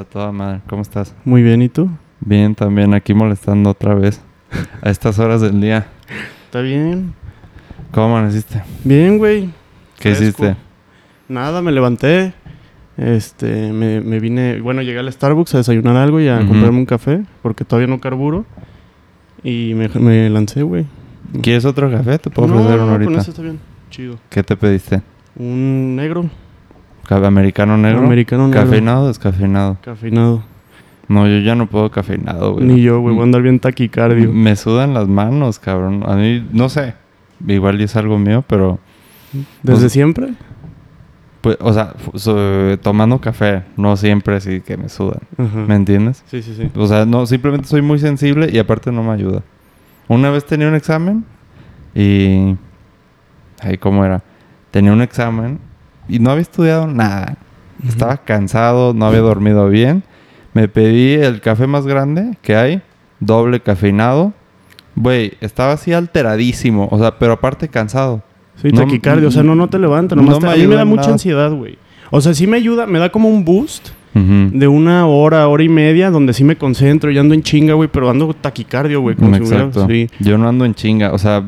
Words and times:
a 0.00 0.04
toda 0.04 0.32
madre. 0.32 0.60
¿Cómo 0.68 0.82
estás? 0.82 1.14
Muy 1.24 1.42
bien, 1.42 1.62
¿y 1.62 1.68
tú? 1.68 1.88
Bien, 2.20 2.54
también 2.54 2.94
aquí 2.94 3.14
molestando 3.14 3.70
otra 3.70 3.94
vez. 3.94 4.20
A 4.82 4.90
estas 4.90 5.18
horas 5.18 5.40
del 5.40 5.60
día. 5.60 5.86
¿Está 6.46 6.60
bien? 6.60 7.14
¿Cómo 7.92 8.16
amaneciste? 8.16 8.62
Bien, 8.84 9.18
güey. 9.18 9.50
¿Qué 9.98 10.14
Fresco. 10.14 10.44
hiciste? 10.44 10.56
Nada, 11.28 11.62
me 11.62 11.70
levanté. 11.72 12.32
Este, 12.96 13.72
me, 13.72 14.00
me 14.00 14.18
vine, 14.20 14.60
bueno, 14.60 14.82
llegué 14.82 14.98
al 14.98 15.10
Starbucks 15.10 15.54
a 15.54 15.58
desayunar 15.58 15.96
algo 15.96 16.20
y 16.20 16.28
a 16.28 16.38
comprarme 16.38 16.78
un 16.78 16.86
café, 16.86 17.22
porque 17.42 17.64
todavía 17.64 17.86
no 17.86 18.00
carburo. 18.00 18.44
Y 19.42 19.72
me, 19.74 19.88
me 19.88 20.28
lancé, 20.28 20.62
güey. 20.62 20.84
¿Quieres 21.42 21.64
otro 21.64 21.90
café? 21.90 22.18
Te 22.18 22.28
puedo 22.30 22.48
no, 22.48 22.56
ofrecer 22.56 22.76
no, 22.78 22.84
uno 22.84 22.92
con 22.94 23.02
ahorita. 23.02 23.20
eso 23.22 23.30
está 23.30 23.42
bien. 23.42 23.58
Chido. 23.90 24.18
¿Qué 24.28 24.42
te 24.42 24.56
pediste? 24.56 25.00
Un 25.36 25.96
negro. 25.96 26.28
¿Café 27.10 27.26
americano 27.26 27.76
negro? 27.76 28.04
Americano 28.04 28.46
negro. 28.46 28.62
¿Cafeinado 28.62 29.08
descafeinado? 29.08 29.78
Cafeinado. 29.82 30.44
No, 31.08 31.26
yo 31.26 31.40
ya 31.40 31.56
no 31.56 31.66
puedo 31.66 31.90
cafeinado, 31.90 32.52
güey. 32.52 32.64
Ni 32.66 32.82
yo, 32.82 33.00
güey. 33.00 33.16
Voy 33.16 33.22
a 33.22 33.24
andar 33.24 33.42
bien 33.42 33.58
taquicardio. 33.58 34.32
Me 34.32 34.54
sudan 34.54 34.94
las 34.94 35.08
manos, 35.08 35.58
cabrón. 35.58 36.04
A 36.06 36.14
mí, 36.14 36.46
no 36.52 36.68
sé. 36.68 36.94
Igual 37.44 37.80
es 37.80 37.96
algo 37.96 38.16
mío, 38.16 38.44
pero... 38.46 38.78
¿Desde 39.64 39.80
pues- 39.80 39.92
siempre? 39.92 40.34
Pues, 41.40 41.56
o 41.58 41.72
sea, 41.72 41.94
so- 42.14 42.78
tomando 42.78 43.20
café, 43.20 43.64
no 43.76 43.96
siempre 43.96 44.36
así 44.36 44.60
que 44.60 44.76
me 44.76 44.88
sudan. 44.88 45.18
Ajá. 45.36 45.64
¿Me 45.66 45.74
entiendes? 45.74 46.22
Sí, 46.26 46.42
sí, 46.42 46.54
sí. 46.56 46.70
O 46.76 46.86
sea, 46.86 47.06
no, 47.06 47.26
simplemente 47.26 47.66
soy 47.66 47.82
muy 47.82 47.98
sensible 47.98 48.48
y 48.52 48.58
aparte 48.60 48.92
no 48.92 49.02
me 49.02 49.10
ayuda. 49.10 49.42
Una 50.06 50.30
vez 50.30 50.44
tenía 50.44 50.68
un 50.68 50.76
examen 50.76 51.24
y... 51.92 52.54
Ay, 53.60 53.78
¿cómo 53.80 54.04
era? 54.04 54.22
Tenía 54.70 54.92
un 54.92 55.02
examen 55.02 55.58
y 56.10 56.18
no 56.18 56.30
había 56.30 56.42
estudiado 56.42 56.86
nada. 56.86 57.36
Estaba 57.86 58.18
cansado, 58.18 58.92
no 58.92 59.06
había 59.06 59.20
dormido 59.20 59.68
bien. 59.68 60.02
Me 60.52 60.68
pedí 60.68 61.14
el 61.14 61.40
café 61.40 61.66
más 61.66 61.86
grande 61.86 62.36
que 62.42 62.56
hay, 62.56 62.82
doble 63.20 63.60
cafeinado. 63.60 64.32
Güey, 64.96 65.32
estaba 65.40 65.72
así 65.72 65.92
alteradísimo, 65.92 66.88
o 66.90 66.98
sea, 66.98 67.18
pero 67.18 67.32
aparte 67.34 67.68
cansado. 67.68 68.22
Sí, 68.56 68.68
No- 68.72 68.80
taquicardio. 68.82 69.28
O 69.28 69.30
sea, 69.30 69.42
no, 69.42 69.54
no 69.54 69.68
te 69.68 69.78
levanta. 69.78 70.14
Nomás 70.16 70.34
no 70.34 70.38
te- 70.40 70.46
me 70.46 70.52
a 70.52 70.56
mí 70.56 70.66
me 70.66 70.74
da 70.74 70.84
mucha 70.84 71.02
nada. 71.02 71.12
ansiedad, 71.14 71.52
güey. 71.52 71.78
O 72.10 72.20
sea, 72.20 72.34
sí 72.34 72.46
me 72.46 72.56
ayuda. 72.58 72.86
Me 72.86 72.98
da 72.98 73.08
como 73.10 73.28
un 73.28 73.44
boost. 73.44 73.90
De 74.12 74.66
una 74.66 75.06
hora, 75.06 75.46
hora 75.46 75.62
y 75.62 75.68
media, 75.68 76.10
donde 76.10 76.32
sí 76.32 76.42
me 76.42 76.56
concentro 76.56 77.12
y 77.12 77.16
ando 77.18 77.32
en 77.32 77.42
chinga, 77.44 77.74
güey, 77.74 77.88
pero 77.90 78.10
ando 78.10 78.34
taquicardio, 78.34 79.00
güey. 79.00 79.14
Como 79.14 79.32
si 79.36 79.42
hubiera- 79.42 79.64
Exacto. 79.66 79.86
sí. 79.88 80.08
Yo 80.18 80.36
no 80.36 80.48
ando 80.48 80.64
en 80.64 80.74
chinga, 80.74 81.12
o 81.12 81.18
sea, 81.18 81.44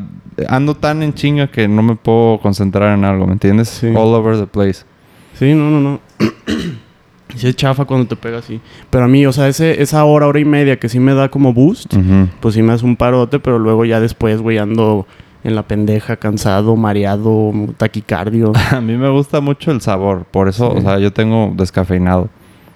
ando 0.48 0.74
tan 0.74 1.02
en 1.02 1.12
chinga 1.14 1.46
que 1.48 1.68
no 1.68 1.82
me 1.82 1.96
puedo 1.96 2.38
concentrar 2.40 2.96
en 2.96 3.04
algo, 3.04 3.26
¿me 3.26 3.32
entiendes? 3.34 3.68
Sí. 3.68 3.88
All 3.88 4.14
over 4.14 4.36
the 4.38 4.46
place. 4.46 4.84
Sí, 5.34 5.54
no, 5.54 5.70
no, 5.70 5.80
no. 5.80 6.00
sí 7.36 7.48
es 7.48 7.56
chafa 7.56 7.84
cuando 7.84 8.06
te 8.06 8.16
pega 8.16 8.38
así. 8.38 8.60
Pero 8.90 9.04
a 9.04 9.08
mí, 9.08 9.24
o 9.26 9.32
sea, 9.32 9.48
ese, 9.48 9.80
esa 9.82 10.04
hora, 10.04 10.26
hora 10.26 10.38
y 10.40 10.44
media 10.44 10.78
que 10.78 10.88
sí 10.88 11.00
me 11.00 11.14
da 11.14 11.30
como 11.30 11.52
boost, 11.52 11.94
Ujú. 11.94 12.28
pues 12.40 12.54
sí 12.54 12.62
me 12.62 12.72
hace 12.72 12.84
un 12.84 12.96
parote, 12.96 13.38
pero 13.38 13.58
luego 13.58 13.84
ya 13.84 14.00
después, 14.00 14.40
güey, 14.40 14.58
ando 14.58 15.06
en 15.44 15.54
la 15.56 15.62
pendeja, 15.66 16.16
cansado, 16.16 16.76
mareado, 16.76 17.52
taquicardio. 17.76 18.52
A 18.70 18.80
mí 18.80 18.96
me 18.96 19.08
gusta 19.08 19.40
mucho 19.40 19.70
el 19.72 19.80
sabor, 19.80 20.24
por 20.30 20.48
eso, 20.48 20.70
Sí. 20.72 20.78
o 20.78 20.82
sea, 20.82 20.98
yo 20.98 21.12
tengo 21.12 21.52
descafeinado. 21.56 22.28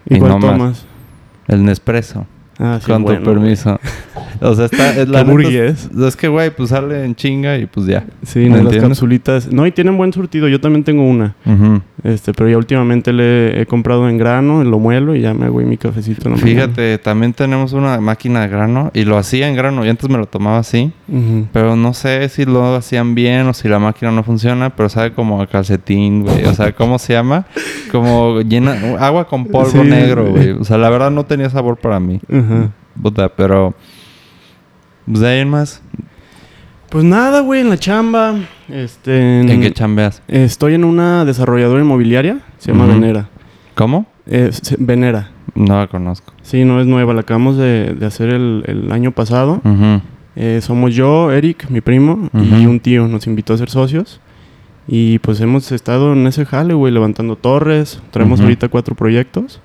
¿Y 0.09 0.17
Y 0.17 0.19
cuál 0.19 0.33
no 0.33 0.39
más. 0.39 0.51
tomas? 0.51 0.87
El 1.49 1.65
Nespresso, 1.65 2.27
Ah, 2.59 2.79
sí, 2.81 2.91
con 2.91 3.03
bueno, 3.03 3.21
tu 3.23 3.31
permiso. 3.31 3.79
O 4.41 4.55
sea, 4.55 4.67
está... 4.67 4.91
Es, 4.91 4.97
Qué 5.07 5.07
la 5.07 5.25
burgués. 5.25 5.89
es, 5.95 5.99
es 6.03 6.17
que, 6.17 6.29
güey, 6.29 6.51
pues 6.51 6.71
sale 6.71 7.05
en 7.05 7.15
chinga 7.15 7.57
y 7.59 7.67
pues 7.67 7.87
ya. 7.87 8.05
Sí, 8.23 8.41
¿Me 8.41 8.49
no, 8.49 8.55
las 8.57 8.63
entiendes? 8.65 8.89
capsulitas. 8.91 9.53
No, 9.53 9.67
y 9.67 9.73
tienen 9.73 9.97
buen 9.97 10.13
surtido. 10.13 10.49
Yo 10.49 10.61
también 10.61 10.85
tengo 10.85 11.03
una. 11.09 11.35
Este, 12.05 12.33
pero 12.33 12.49
ya 12.49 12.57
últimamente 12.59 13.13
le 13.13 13.61
he 13.61 13.67
comprado 13.67 14.09
en 14.09 14.17
grano, 14.19 14.63
lo 14.63 14.79
muelo 14.79 15.15
y 15.17 15.21
ya 15.23 15.35
me 15.35 15.47
hago 15.47 15.59
mi 15.61 15.77
cafecito. 15.77 16.35
Fíjate, 16.37 16.99
también 16.99 17.33
tenemos 17.33 17.73
una 17.73 18.01
máquina 18.01 18.43
de 18.43 18.49
grano 18.49 18.91
y 18.95 19.05
lo 19.05 19.17
hacía 19.19 19.49
en 19.49 19.57
grano. 19.57 19.85
Y 19.85 19.89
antes 19.89 20.09
me 20.09 20.19
lo 20.19 20.27
tomaba 20.27 20.59
así. 20.59 20.93
Ujú. 21.09 21.47
Pero 21.53 21.75
no 21.77 21.95
sé 21.95 22.29
si 22.29 22.45
lo 22.45 22.75
hacían 22.77 23.15
bien 23.15 23.47
o 23.49 23.55
si 23.55 23.69
la 23.69 23.79
máquina 23.79 24.11
no 24.13 24.23
funciona, 24.23 24.71
pero 24.71 24.89
sabe 24.89 25.13
como 25.13 25.41
a 25.43 25.47
calcetín, 25.47 26.23
güey. 26.25 26.45
O 26.45 26.55
sea, 26.55 26.73
¿cómo 26.73 26.99
se 26.99 27.13
llama? 27.15 27.47
Como 27.91 28.41
llena 28.43 28.77
agua 29.01 29.27
con 29.27 29.47
polvo 29.47 29.71
Sí. 29.71 29.79
negro, 29.89 30.27
güey. 30.31 30.51
O 30.51 30.65
sea, 30.65 30.79
la 30.79 30.91
verdad 30.91 31.11
no 31.11 31.25
tenía 31.25 31.51
sabor 31.51 31.77
para 31.77 31.99
mí. 31.99 32.21
Ajá. 32.31 32.71
Puta, 33.03 33.29
pero 33.29 33.75
pues 35.07 35.21
de 35.21 35.29
ahí 35.29 35.41
en 35.41 35.51
más, 35.51 35.83
Pues 36.91 37.05
nada, 37.05 37.41
güey, 37.41 37.61
en 37.61 37.71
la 37.71 37.79
chamba. 37.79 38.35
Este. 38.69 39.41
¿en 39.41 39.61
qué 39.61 39.73
chambeas? 39.73 40.23
Estoy 40.29 40.75
en 40.75 40.85
una 40.85 41.25
desarrolladora 41.25 41.81
inmobiliaria. 41.83 42.41
Se 42.59 42.73
llama. 42.73 42.87
Venera. 42.87 43.29
¿Cómo? 43.75 44.07
Eh, 44.27 44.51
Venera. 44.79 45.31
No 45.55 45.79
la 45.79 45.87
conozco. 45.87 46.33
Sí, 46.43 46.65
no 46.65 46.81
es 46.81 46.87
nueva. 46.87 47.15
La 47.15 47.21
acabamos 47.23 47.57
de, 47.57 47.95
de 47.95 48.07
hacer 48.07 48.31
el, 48.31 48.63
el 48.67 48.93
año 48.93 49.11
pasado. 49.13 49.61
Eh, 50.37 50.61
somos 50.63 50.95
yo, 50.95 51.33
Eric, 51.33 51.71
mi 51.71 51.81
primo, 51.81 52.29
y 52.35 52.67
un 52.67 52.79
tío. 52.81 53.09
Nos 53.09 53.27
invitó 53.27 53.55
a 53.55 53.59
ser 53.59 53.71
socios. 53.71 54.21
Y 54.89 55.19
pues 55.21 55.41
hemos 55.41 55.73
estado 55.73 56.13
en 56.13 56.27
ese 56.27 56.45
jale, 56.45 56.75
güey, 56.75 56.93
levantando 56.93 57.37
torres. 57.37 58.01
Traemos 58.11 58.41
ahorita 58.41 58.69
cuatro 58.69 58.95
proyectos. 58.95 59.61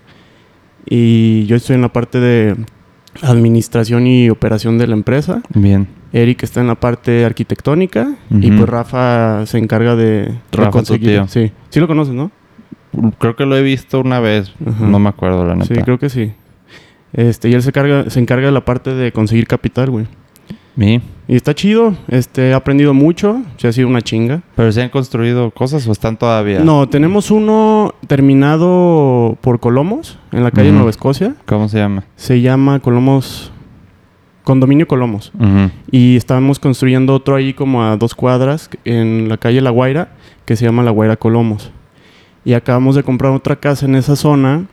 Y 0.85 1.46
yo 1.46 1.56
estoy 1.56 1.75
en 1.75 1.81
la 1.84 1.94
parte 1.94 2.19
de 2.19 2.56
administración 3.22 4.08
y 4.08 4.30
operación 4.30 4.78
de 4.78 4.88
la 4.88 4.94
empresa. 4.94 5.42
Bien. 5.54 5.88
Eric 6.14 6.44
está 6.44 6.62
en 6.62 6.68
la 6.68 6.76
parte 6.76 7.26
arquitectónica. 7.26 8.16
Y 8.30 8.52
pues 8.52 8.68
Rafa 8.68 9.46
se 9.46 9.58
encarga 9.58 9.96
de, 9.96 10.34
tu 10.50 10.70
conseguir. 10.70 11.10
tío. 11.10 11.28
Sí, 11.28 11.52
sí 11.70 11.80
lo 11.80 11.88
conoces, 11.88 12.14
¿no? 12.14 12.32
Creo 13.20 13.36
que 13.36 13.46
lo 13.46 13.56
he 13.56 13.62
visto 13.62 14.02
una 14.02 14.20
vez. 14.20 14.54
No 14.80 15.00
me 15.00 15.10
acuerdo, 15.10 15.46
la 15.46 15.56
neta. 15.56 15.74
Sí, 15.74 15.82
creo 15.82 15.98
que 15.98 16.10
sí. 16.10 16.34
Este, 17.14 17.50
y 17.50 17.54
él 17.54 17.62
se, 17.62 17.72
carga, 17.72 18.10
se 18.10 18.20
encarga 18.20 18.48
de 18.48 18.52
la 18.52 18.66
parte 18.66 18.94
de 18.94 19.12
conseguir 19.12 19.48
capital, 19.48 19.90
güey. 19.90 20.08
Y 20.78 21.36
está 21.36 21.54
chido. 21.54 21.96
Este, 22.08 22.50
he 22.50 22.54
aprendido 22.54 22.94
mucho. 22.94 23.42
Se 23.58 23.68
ha 23.68 23.72
sido 23.72 23.88
una 23.88 24.02
chinga. 24.02 24.42
¿Pero 24.56 24.72
se 24.72 24.82
han 24.82 24.90
construido 24.90 25.52
cosas 25.52 25.88
o 25.88 25.92
están 25.92 26.18
todavía? 26.18 26.59
No, 26.59 26.88
tenemos 26.90 27.32
uno 27.32 27.94
terminado 28.08 29.38
por 29.42 29.60
Colomos, 29.60 30.18
en 30.31 30.44
la 30.44 30.52
calle 30.52 30.70
Ujú. 30.70 30.76
Nueva 30.78 30.90
Escocia. 30.90 31.36
¿Cómo 31.46 31.70
se 31.70 31.78
llama? 31.78 32.04
Se 32.16 32.42
llama 32.42 32.80
Colomos... 32.80 33.52
Condominio 34.44 34.88
Colomos. 34.88 35.31
Y 35.92 36.16
estábamos 36.18 36.58
construyendo 36.58 37.14
otro 37.14 37.36
ahí 37.36 37.54
como 37.54 37.84
a 37.84 37.96
dos 37.96 38.16
cuadras 38.16 38.72
en 38.86 39.30
la 39.30 39.38
calle 39.38 39.62
La 39.62 39.70
Guaira, 39.70 40.14
que 40.46 40.56
se 40.56 40.66
llama 40.66 40.81
La 40.81 40.90
Guaira 40.90 41.16
Colomos. 41.16 41.72
Y 42.44 42.54
acabamos 42.54 42.96
de 42.96 43.04
comprar 43.04 43.34
otra 43.34 43.58
casa 43.58 43.86
en 43.86 43.94
esa 43.94 44.16
zona, 44.16 44.66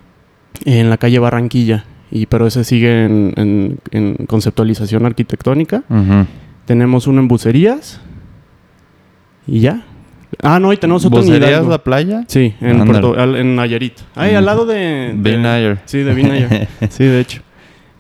en 0.65 0.89
la 0.89 0.97
calle 0.97 1.19
Barranquilla. 1.19 1.85
Y, 2.11 2.27
pero 2.27 2.47
ese 2.47 2.65
sigue 2.65 3.05
en, 3.05 3.33
en- 3.37 3.79
en 3.91 4.27
conceptualización 4.27 5.05
arquitectónica. 5.07 5.83
Tenemos 6.65 7.07
uno 7.07 7.21
en 7.21 7.29
Bucerías. 7.29 8.01
Y 9.47 9.61
ya. 9.61 9.85
Ah, 10.43 10.59
no, 10.61 10.73
y 10.73 10.77
tenemos 10.77 11.05
otro 11.05 11.21
en 11.21 11.27
¿Bucerías 11.27 11.51
Hidalgo. 11.51 11.71
la 11.71 11.79
playa? 11.83 12.25
Sí, 12.29 12.55
en. 12.61 12.85
Puerto- 12.85 13.15
al- 13.19 13.37
en 13.37 13.57
Nayarit. 13.57 13.95
Ahí, 14.15 14.35
al 14.35 14.45
lado 14.45 14.67
de... 14.67 15.15
de-. 15.17 15.79
Sí, 15.87 15.99
de 15.99 16.15
Vinayo. 16.15 16.49
sí, 16.91 17.05
de 17.05 17.21
hecho. 17.21 17.43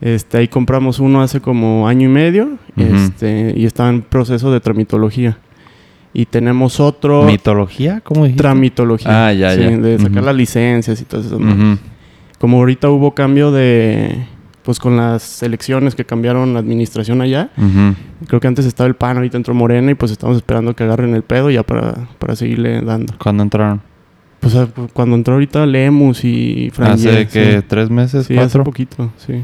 Este, 0.00 0.38
ahí 0.38 0.48
compramos 0.48 1.00
uno 1.00 1.22
hace 1.22 1.40
como 1.40 1.88
año 1.88 2.08
y 2.08 2.12
medio. 2.12 2.58
Este, 2.76 3.52
y 3.56 3.64
está 3.66 3.88
en 3.88 4.02
proceso 4.02 4.52
de 4.52 4.60
tramitología. 4.60 5.38
Y 6.14 6.26
tenemos 6.26 6.80
otro. 6.80 7.25
¿Mitología? 7.25 8.00
¿Cómo 8.04 8.25
dijiste? 8.25 8.42
tramitología. 8.42 9.28
Ah, 9.28 9.32
ya, 9.32 9.54
Sí, 9.54 9.60
ya. 9.62 9.70
De 9.76 9.98
sacar 9.98 10.22
las 10.25 10.36
licencias 10.36 11.00
y 11.00 11.04
todo 11.04 11.20
eso. 11.20 11.38
Como 12.38 12.59
ahorita 12.59 12.88
hubo 12.91 13.15
cambio 13.15 13.50
de. 13.53 14.26
Pues 14.62 14.78
con 14.81 14.99
las 14.99 15.43
elecciones 15.43 15.94
que 15.94 16.04
cambiaron 16.04 16.53
la 16.53 16.60
administración 16.60 17.22
allá. 17.22 17.49
Creo 18.26 18.38
que 18.41 18.49
antes 18.49 18.66
estaba 18.66 18.87
el 18.87 18.94
PAN, 18.97 19.16
ahorita 19.16 19.37
entró 19.38 19.54
Morena. 19.54 19.91
Y 19.91 19.94
pues 19.94 20.12
estamos 20.12 20.37
esperando 20.37 20.76
que 20.76 20.84
agarren 20.84 21.15
el 21.15 21.22
pedo 21.22 21.50
ya 21.50 21.62
para, 21.62 21.94
para 22.19 22.37
seguirle 22.37 22.82
dando. 22.82 23.15
¿Cuándo 23.19 23.43
entraron? 23.43 23.81
Pues 24.41 24.54
cuando 24.93 25.16
entró 25.16 25.34
ahorita 25.34 25.65
Lemus 25.66 26.22
y 26.25 26.71
Franje, 26.72 27.09
Hace 27.10 27.26
que 27.28 27.59
sí. 27.60 27.65
tres 27.66 27.88
meses, 27.91 28.26
Sí, 28.26 28.34
hace 28.34 28.43
cuatro. 28.43 28.65
poquito, 28.65 29.11
sí. 29.17 29.43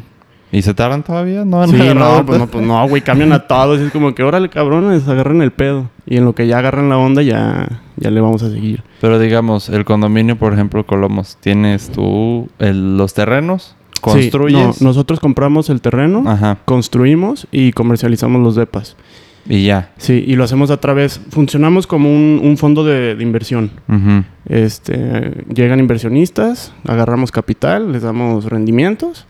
¿Y 0.55 0.63
se 0.63 0.73
tardan 0.73 1.03
todavía? 1.03 1.45
No 1.45 1.63
han 1.63 1.69
Sí, 1.71 1.81
agarrado 1.81 2.19
no, 2.19 2.27
pues 2.27 2.39
no, 2.39 2.47
pues 2.47 2.65
no, 2.65 2.89
güey, 2.89 3.03
cambian 3.03 3.33
a 3.33 3.41
todos. 3.49 3.81
Es 3.81 3.91
como 3.91 4.15
que, 4.15 4.23
órale, 4.23 4.49
cabrones, 4.49 5.09
agarren 5.09 5.43
el 5.43 5.51
pedo. 5.51 5.91
Y 6.07 6.17
en 6.19 6.25
lo 6.25 6.35
que 6.35 6.47
ya 6.47 6.59
agarran 6.59 6.89
la 6.89 6.97
onda, 6.97 7.23
ya, 7.23 7.81
ya 7.97 8.11
le 8.11 8.21
vamos 8.21 8.43
a 8.45 8.51
seguir. 8.51 8.83
Pero 9.01 9.19
digamos, 9.19 9.69
el 9.69 9.85
condominio, 9.85 10.37
por 10.39 10.53
ejemplo, 10.53 10.87
Colomos, 10.87 11.37
¿tienes 11.41 11.91
tú 11.91 12.49
el- 12.61 12.97
los 12.97 13.15
terrenos? 13.15 13.75
¿Construyes? 14.01 14.77
Sí, 14.77 14.85
no, 14.85 14.89
nosotros 14.91 15.19
compramos 15.19 15.71
el 15.71 15.81
terreno, 15.81 16.23
Ajá. 16.27 16.59
construimos 16.67 17.47
y 17.51 17.73
comercializamos 17.73 18.43
los 18.43 18.55
depas. 18.55 18.97
Y 19.47 19.65
ya. 19.65 19.91
Sí, 19.99 20.25
y 20.27 20.37
lo 20.37 20.45
hacemos 20.45 20.71
a 20.71 20.79
través, 20.79 21.21
funcionamos 21.31 21.87
como 21.87 22.09
un, 22.11 22.41
un 22.43 22.57
fondo 22.57 22.83
de, 22.85 23.15
de 23.15 23.23
inversión. 23.23 23.71
Este, 24.47 25.45
llegan 25.55 25.81
inversionistas, 25.81 26.73
agarramos 26.87 27.31
capital, 27.33 27.93
les 27.93 28.03
damos 28.03 28.45
rendimientos, 28.45 29.27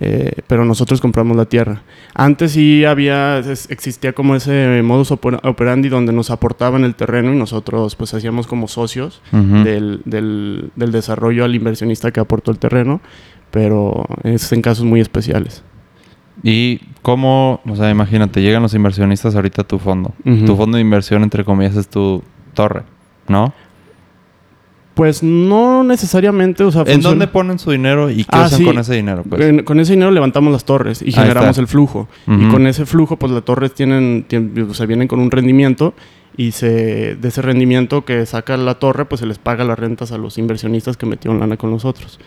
eh, 0.00 0.32
pero 0.48 0.64
nosotros 0.64 1.00
compramos 1.00 1.36
la 1.36 1.44
tierra. 1.44 1.82
Antes 2.14 2.52
sí 2.52 2.84
había, 2.84 3.38
es- 3.38 3.70
existía 3.70 4.12
como 4.12 4.34
ese 4.34 4.82
modus 4.82 5.12
oper- 5.12 5.40
operandi 5.44 5.88
donde 5.88 6.12
nos 6.12 6.30
aportaban 6.30 6.84
el 6.84 6.94
terreno 6.94 7.32
y 7.32 7.36
nosotros 7.36 7.94
pues 7.96 8.12
hacíamos 8.14 8.46
como 8.46 8.66
socios 8.68 9.22
del, 9.64 10.02
del- 10.04 10.70
del 10.76 10.92
desarrollo 10.92 11.44
al 11.44 11.54
inversionista 11.54 12.10
que 12.10 12.20
aportó 12.20 12.50
el 12.50 12.58
terreno. 12.58 13.00
pero 13.52 14.04
es 14.22 14.52
en 14.52 14.62
casos 14.62 14.84
muy 14.84 15.00
especiales. 15.00 15.64
¿Y 16.42 16.80
cómo, 17.02 17.60
o 17.68 17.76
sea, 17.76 17.90
imagínate, 17.90 18.40
llegan 18.42 18.62
los 18.62 18.74
inversionistas 18.74 19.34
ahorita 19.34 19.62
a 19.62 19.66
tu 19.66 19.78
fondo? 19.78 20.12
Tu 20.24 20.56
fondo 20.56 20.76
de 20.76 20.80
inversión, 20.82 21.22
entre 21.22 21.44
comillas, 21.44 21.76
es 21.76 21.88
tu 21.88 22.22
torre, 22.54 22.82
¿no? 23.28 23.52
Pues 24.94 25.22
no 25.22 25.82
necesariamente, 25.84 26.62
o 26.64 26.70
sea, 26.70 26.82
¿En 26.82 26.86
funciona- 26.88 27.08
dónde 27.10 27.26
ponen 27.28 27.58
su 27.58 27.70
dinero 27.70 28.10
y 28.10 28.24
qué 28.24 28.30
Ah, 28.32 28.44
usan 28.46 28.58
sí. 28.58 28.64
con 28.64 28.78
ese 28.78 28.94
dinero? 28.94 29.22
Pues? 29.28 29.40
En- 29.40 29.62
con 29.64 29.80
ese 29.80 29.92
dinero 29.92 30.10
levantamos 30.10 30.52
las 30.52 30.64
torres 30.64 31.00
y 31.00 31.06
Ahí 31.06 31.12
generamos 31.12 31.50
está. 31.50 31.60
el 31.62 31.68
flujo. 31.68 32.08
Y 32.26 32.48
con 32.48 32.66
ese 32.66 32.84
flujo, 32.84 33.16
pues 33.16 33.32
las 33.32 33.44
torres 33.44 33.72
tienen, 33.72 34.26
tien- 34.28 34.68
o 34.68 34.74
sea, 34.74 34.86
vienen 34.86 35.08
con 35.08 35.20
un 35.20 35.30
rendimiento 35.30 35.94
y 36.36 36.50
se, 36.52 37.14
de 37.16 37.28
ese 37.28 37.40
rendimiento 37.40 38.04
que 38.04 38.26
saca 38.26 38.56
la 38.56 38.74
torre, 38.74 39.04
pues 39.06 39.20
se 39.20 39.26
les 39.26 39.38
paga 39.38 39.64
las 39.64 39.78
rentas 39.78 40.12
a 40.12 40.18
los 40.18 40.36
inversionistas 40.38 40.96
que 40.96 41.06
metieron 41.06 41.38
lana 41.40 41.56
con 41.56 41.70
nosotros. 41.70 42.18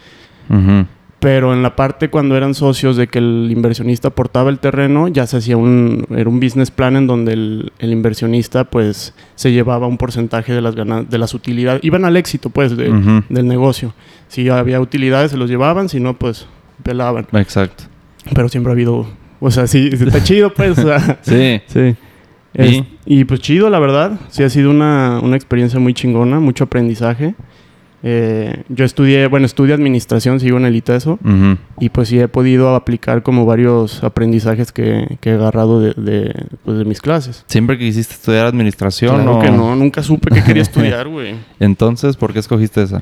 Ujú. 0.49 0.85
Pero 1.23 1.53
en 1.53 1.63
la 1.63 1.75
parte 1.75 2.09
cuando 2.09 2.35
eran 2.35 2.53
socios 2.53 2.97
de 2.97 3.07
que 3.07 3.17
el 3.19 3.47
inversionista 3.49 4.09
aportaba 4.09 4.49
el 4.49 4.59
terreno, 4.59 5.07
ya 5.07 5.25
se 5.25 5.37
hacía 5.37 5.55
un, 5.57 6.05
era 6.15 6.29
un 6.29 6.39
business 6.39 6.69
plan 6.69 6.95
en 6.97 7.07
donde 7.07 7.33
el, 7.33 7.71
el 7.79 7.91
inversionista 7.93 8.65
pues 8.65 9.13
se 9.35 9.51
llevaba 9.53 9.87
un 9.87 9.97
porcentaje 9.97 10.51
de 10.53 10.61
las 10.61 10.75
ganas, 10.75 11.09
de 11.09 11.17
las 11.17 11.33
utilidades, 11.33 11.81
iban 11.83 12.03
al 12.05 12.17
éxito 12.17 12.49
pues 12.49 12.75
de- 12.77 13.21
del 13.29 13.47
negocio. 13.47 13.93
Si 14.27 14.49
había 14.49 14.81
utilidades 14.81 15.31
se 15.31 15.37
los 15.37 15.49
llevaban, 15.49 15.87
si 15.89 15.99
no 16.01 16.13
pues 16.19 16.45
pelaban. 16.83 17.25
Exacto. 17.31 17.85
Pero 18.35 18.49
siempre 18.49 18.71
ha 18.71 18.73
habido, 18.73 19.07
o 19.39 19.49
sea, 19.49 19.65
sí, 19.67 19.89
está 19.93 20.21
chido 20.23 20.53
pues. 20.53 20.77
o 20.77 20.83
sea, 20.83 21.19
Sí. 21.23 21.61
sí. 21.67 21.95
Es- 22.53 22.83
y 23.05 23.23
pues 23.23 23.39
chido, 23.39 23.69
la 23.69 23.79
verdad. 23.79 24.19
Sí 24.29 24.43
ha 24.43 24.49
sido 24.49 24.69
una, 24.71 25.19
una 25.23 25.35
experiencia 25.37 25.79
muy 25.79 25.93
chingona, 25.93 26.39
mucho 26.39 26.65
aprendizaje. 26.65 27.33
Eh, 28.05 28.63
yo 28.67 28.83
estudié, 28.83 29.27
bueno, 29.27 29.45
estudié 29.45 29.73
administración, 29.73 30.41
sigo 30.41 30.57
en 30.57 30.65
el 30.65 30.75
ITESO. 30.75 31.13
Ujú. 31.23 31.57
Y 31.79 31.89
pues 31.89 32.09
sí 32.09 32.19
he 32.19 32.27
podido 32.27 32.75
aplicar 32.75 33.23
como 33.23 33.45
varios 33.45 34.03
aprendizajes 34.03 34.71
que, 34.73 35.17
que 35.21 35.29
he 35.29 35.33
agarrado 35.33 35.79
de, 35.79 35.93
de, 35.95 36.35
pues, 36.65 36.77
de 36.79 36.85
mis 36.85 36.99
clases. 37.01 37.45
¿Siempre 37.47 37.77
quisiste 37.77 38.13
estudiar 38.15 38.45
administración 38.45 39.15
Claro 39.15 39.37
o...? 39.37 39.41
que 39.41 39.49
no, 39.51 39.75
nunca 39.77 40.03
supe 40.03 40.29
que 40.35 40.43
quería 40.43 40.63
estudiar, 40.63 41.07
güey. 41.07 41.35
Entonces, 41.59 42.17
¿por 42.17 42.33
qué 42.33 42.39
escogiste 42.39 42.81
esa? 42.83 43.01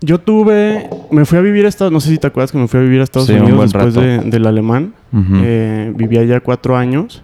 Yo 0.00 0.18
tuve, 0.18 0.90
me 1.12 1.24
fui 1.24 1.38
a 1.38 1.42
vivir 1.42 1.64
a 1.64 1.68
Estados, 1.68 1.92
no 1.92 2.00
sé 2.00 2.08
si 2.08 2.18
te 2.18 2.26
acuerdas 2.26 2.50
que 2.50 2.58
me 2.58 2.66
fui 2.66 2.80
a 2.80 2.82
vivir 2.82 3.00
a 3.00 3.04
Estados 3.04 3.28
Sí, 3.28 3.34
Unidos 3.34 3.72
después 3.72 3.94
de- 3.94 4.18
del 4.18 4.46
alemán. 4.48 4.94
Ujú. 5.12 5.34
Eh, 5.44 5.92
viví 5.94 6.18
allá 6.18 6.40
cuatro 6.40 6.76
años. 6.76 7.22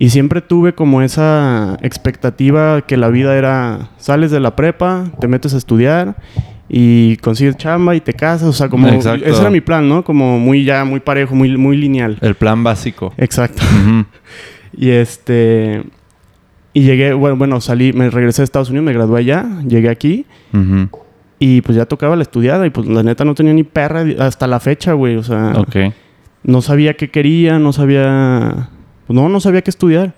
Y 0.00 0.10
siempre 0.10 0.40
tuve 0.40 0.74
como 0.74 1.02
esa 1.02 1.76
expectativa 1.82 2.82
que 2.82 2.96
la 2.96 3.08
vida 3.08 3.36
era, 3.36 3.90
sales 3.98 4.30
de 4.30 4.38
la 4.38 4.54
prepa, 4.54 5.06
te 5.20 5.26
metes 5.26 5.54
a 5.54 5.56
estudiar 5.58 6.14
y 6.68 7.16
consigues 7.16 7.56
chamba 7.56 7.96
y 7.96 8.00
te 8.00 8.14
casas. 8.14 8.48
O 8.48 8.52
sea, 8.52 8.68
como... 8.68 8.86
Exacto. 8.86 9.26
Ese 9.26 9.40
era 9.40 9.50
mi 9.50 9.60
plan, 9.60 9.88
¿no? 9.88 10.04
Como 10.04 10.38
muy 10.38 10.62
ya, 10.62 10.84
muy 10.84 11.00
parejo, 11.00 11.34
muy, 11.34 11.56
muy 11.56 11.76
lineal. 11.76 12.16
El 12.20 12.36
plan 12.36 12.62
básico. 12.62 13.12
Exacto. 13.18 13.62
Y 14.80 14.90
este... 14.90 15.82
Y 16.72 16.82
llegué, 16.82 17.12
bueno, 17.12 17.36
bueno, 17.36 17.60
salí, 17.60 17.92
me 17.92 18.08
regresé 18.10 18.42
a 18.42 18.44
Estados 18.44 18.68
Unidos, 18.68 18.84
me 18.84 18.92
gradué 18.92 19.18
allá, 19.18 19.46
llegué 19.66 19.88
aquí 19.88 20.26
y 21.40 21.60
pues 21.62 21.74
ya 21.76 21.86
tocaba 21.86 22.14
la 22.14 22.22
estudiada 22.22 22.64
y 22.66 22.70
pues 22.70 22.86
la 22.86 23.02
neta 23.02 23.24
no 23.24 23.34
tenía 23.34 23.52
ni 23.54 23.64
perra 23.64 24.04
hasta 24.20 24.46
la 24.46 24.60
fecha, 24.60 24.92
güey. 24.92 25.16
O 25.16 25.24
sea, 25.24 25.54
Ok. 25.56 25.76
no 26.44 26.62
sabía 26.62 26.94
qué 26.94 27.10
quería, 27.10 27.58
no 27.58 27.72
sabía... 27.72 28.68
Pues 29.08 29.18
no, 29.18 29.28
no 29.28 29.40
sabía 29.40 29.62
qué 29.62 29.70
estudiar. 29.70 30.14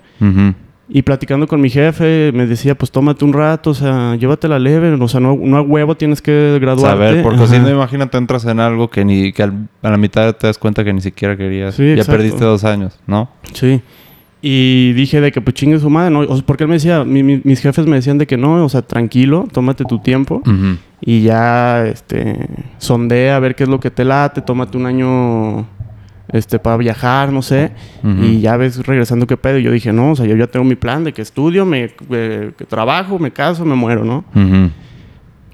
Y 0.93 1.03
platicando 1.03 1.47
con 1.47 1.61
mi 1.61 1.69
jefe, 1.69 2.31
me 2.33 2.45
decía, 2.45 2.75
pues 2.75 2.91
tómate 2.91 3.23
un 3.23 3.31
rato, 3.31 3.69
o 3.69 3.73
sea, 3.73 4.15
llévatela 4.17 4.59
leve, 4.59 4.91
o 4.93 5.07
sea, 5.07 5.21
no, 5.21 5.37
no 5.41 5.55
a 5.57 5.61
huevo 5.61 5.95
tienes 5.95 6.21
que 6.21 6.57
graduarte. 6.59 6.97
Saber, 6.97 7.23
porque 7.23 7.47
si 7.47 7.57
no, 7.59 7.69
imagínate, 7.69 8.17
entras 8.17 8.43
en 8.45 8.59
algo 8.59 8.89
que 8.89 9.05
ni 9.05 9.31
que 9.31 9.43
al- 9.43 9.69
a 9.81 9.89
la 9.89 9.95
mitad 9.97 10.35
te 10.35 10.47
das 10.47 10.57
cuenta 10.57 10.83
que 10.83 10.91
ni 10.91 10.99
siquiera 10.99 11.37
querías. 11.37 11.75
Sí, 11.75 11.83
ya 11.85 11.93
exacto. 11.93 12.11
perdiste 12.11 12.43
dos 12.43 12.65
años, 12.65 12.99
¿no? 13.07 13.29
Sí. 13.53 13.79
Y 14.41 14.91
dije 14.93 15.21
de 15.21 15.31
que 15.31 15.39
pues 15.39 15.53
chingue 15.53 15.79
su 15.79 15.89
madre, 15.89 16.09
¿no? 16.09 16.21
O 16.21 16.35
sea, 16.35 16.45
porque 16.45 16.63
él 16.63 16.67
me 16.67 16.73
decía, 16.75 17.05
mi- 17.05 17.23
mi- 17.23 17.39
mis 17.43 17.61
jefes 17.61 17.85
me 17.85 17.95
decían 17.95 18.17
de 18.17 18.27
que 18.27 18.35
no, 18.35 18.65
o 18.65 18.69
sea, 18.69 18.81
tranquilo, 18.81 19.47
tómate 19.53 19.85
tu 19.85 19.99
tiempo 19.99 20.41
y 20.99 21.21
ya, 21.21 21.85
este, 21.87 22.47
sondea 22.79 23.37
a 23.37 23.39
ver 23.39 23.55
qué 23.55 23.63
es 23.63 23.69
lo 23.69 23.79
que 23.79 23.91
te 23.91 24.03
late, 24.03 24.41
tómate 24.41 24.77
un 24.77 24.87
año, 24.87 25.65
este, 26.31 26.59
para 26.59 26.77
viajar, 26.77 27.31
no 27.31 27.41
sé, 27.41 27.71
Ujú. 28.03 28.23
y 28.23 28.41
ya 28.41 28.57
ves 28.57 28.85
regresando 28.85 29.27
qué 29.27 29.37
pedo. 29.37 29.57
Y 29.59 29.63
yo 29.63 29.71
dije, 29.71 29.91
no, 29.93 30.11
o 30.11 30.15
sea, 30.15 30.25
yo 30.25 30.35
ya 30.35 30.47
tengo 30.47 30.63
mi 30.65 30.75
plan 30.75 31.03
de 31.03 31.13
que 31.13 31.21
estudio, 31.21 31.65
me, 31.65 31.91
eh, 32.11 32.51
que 32.57 32.65
trabajo, 32.65 33.19
me 33.19 33.31
caso, 33.31 33.65
me 33.65 33.75
muero, 33.75 34.03
¿no? 34.05 34.23
Ujú. 34.35 34.69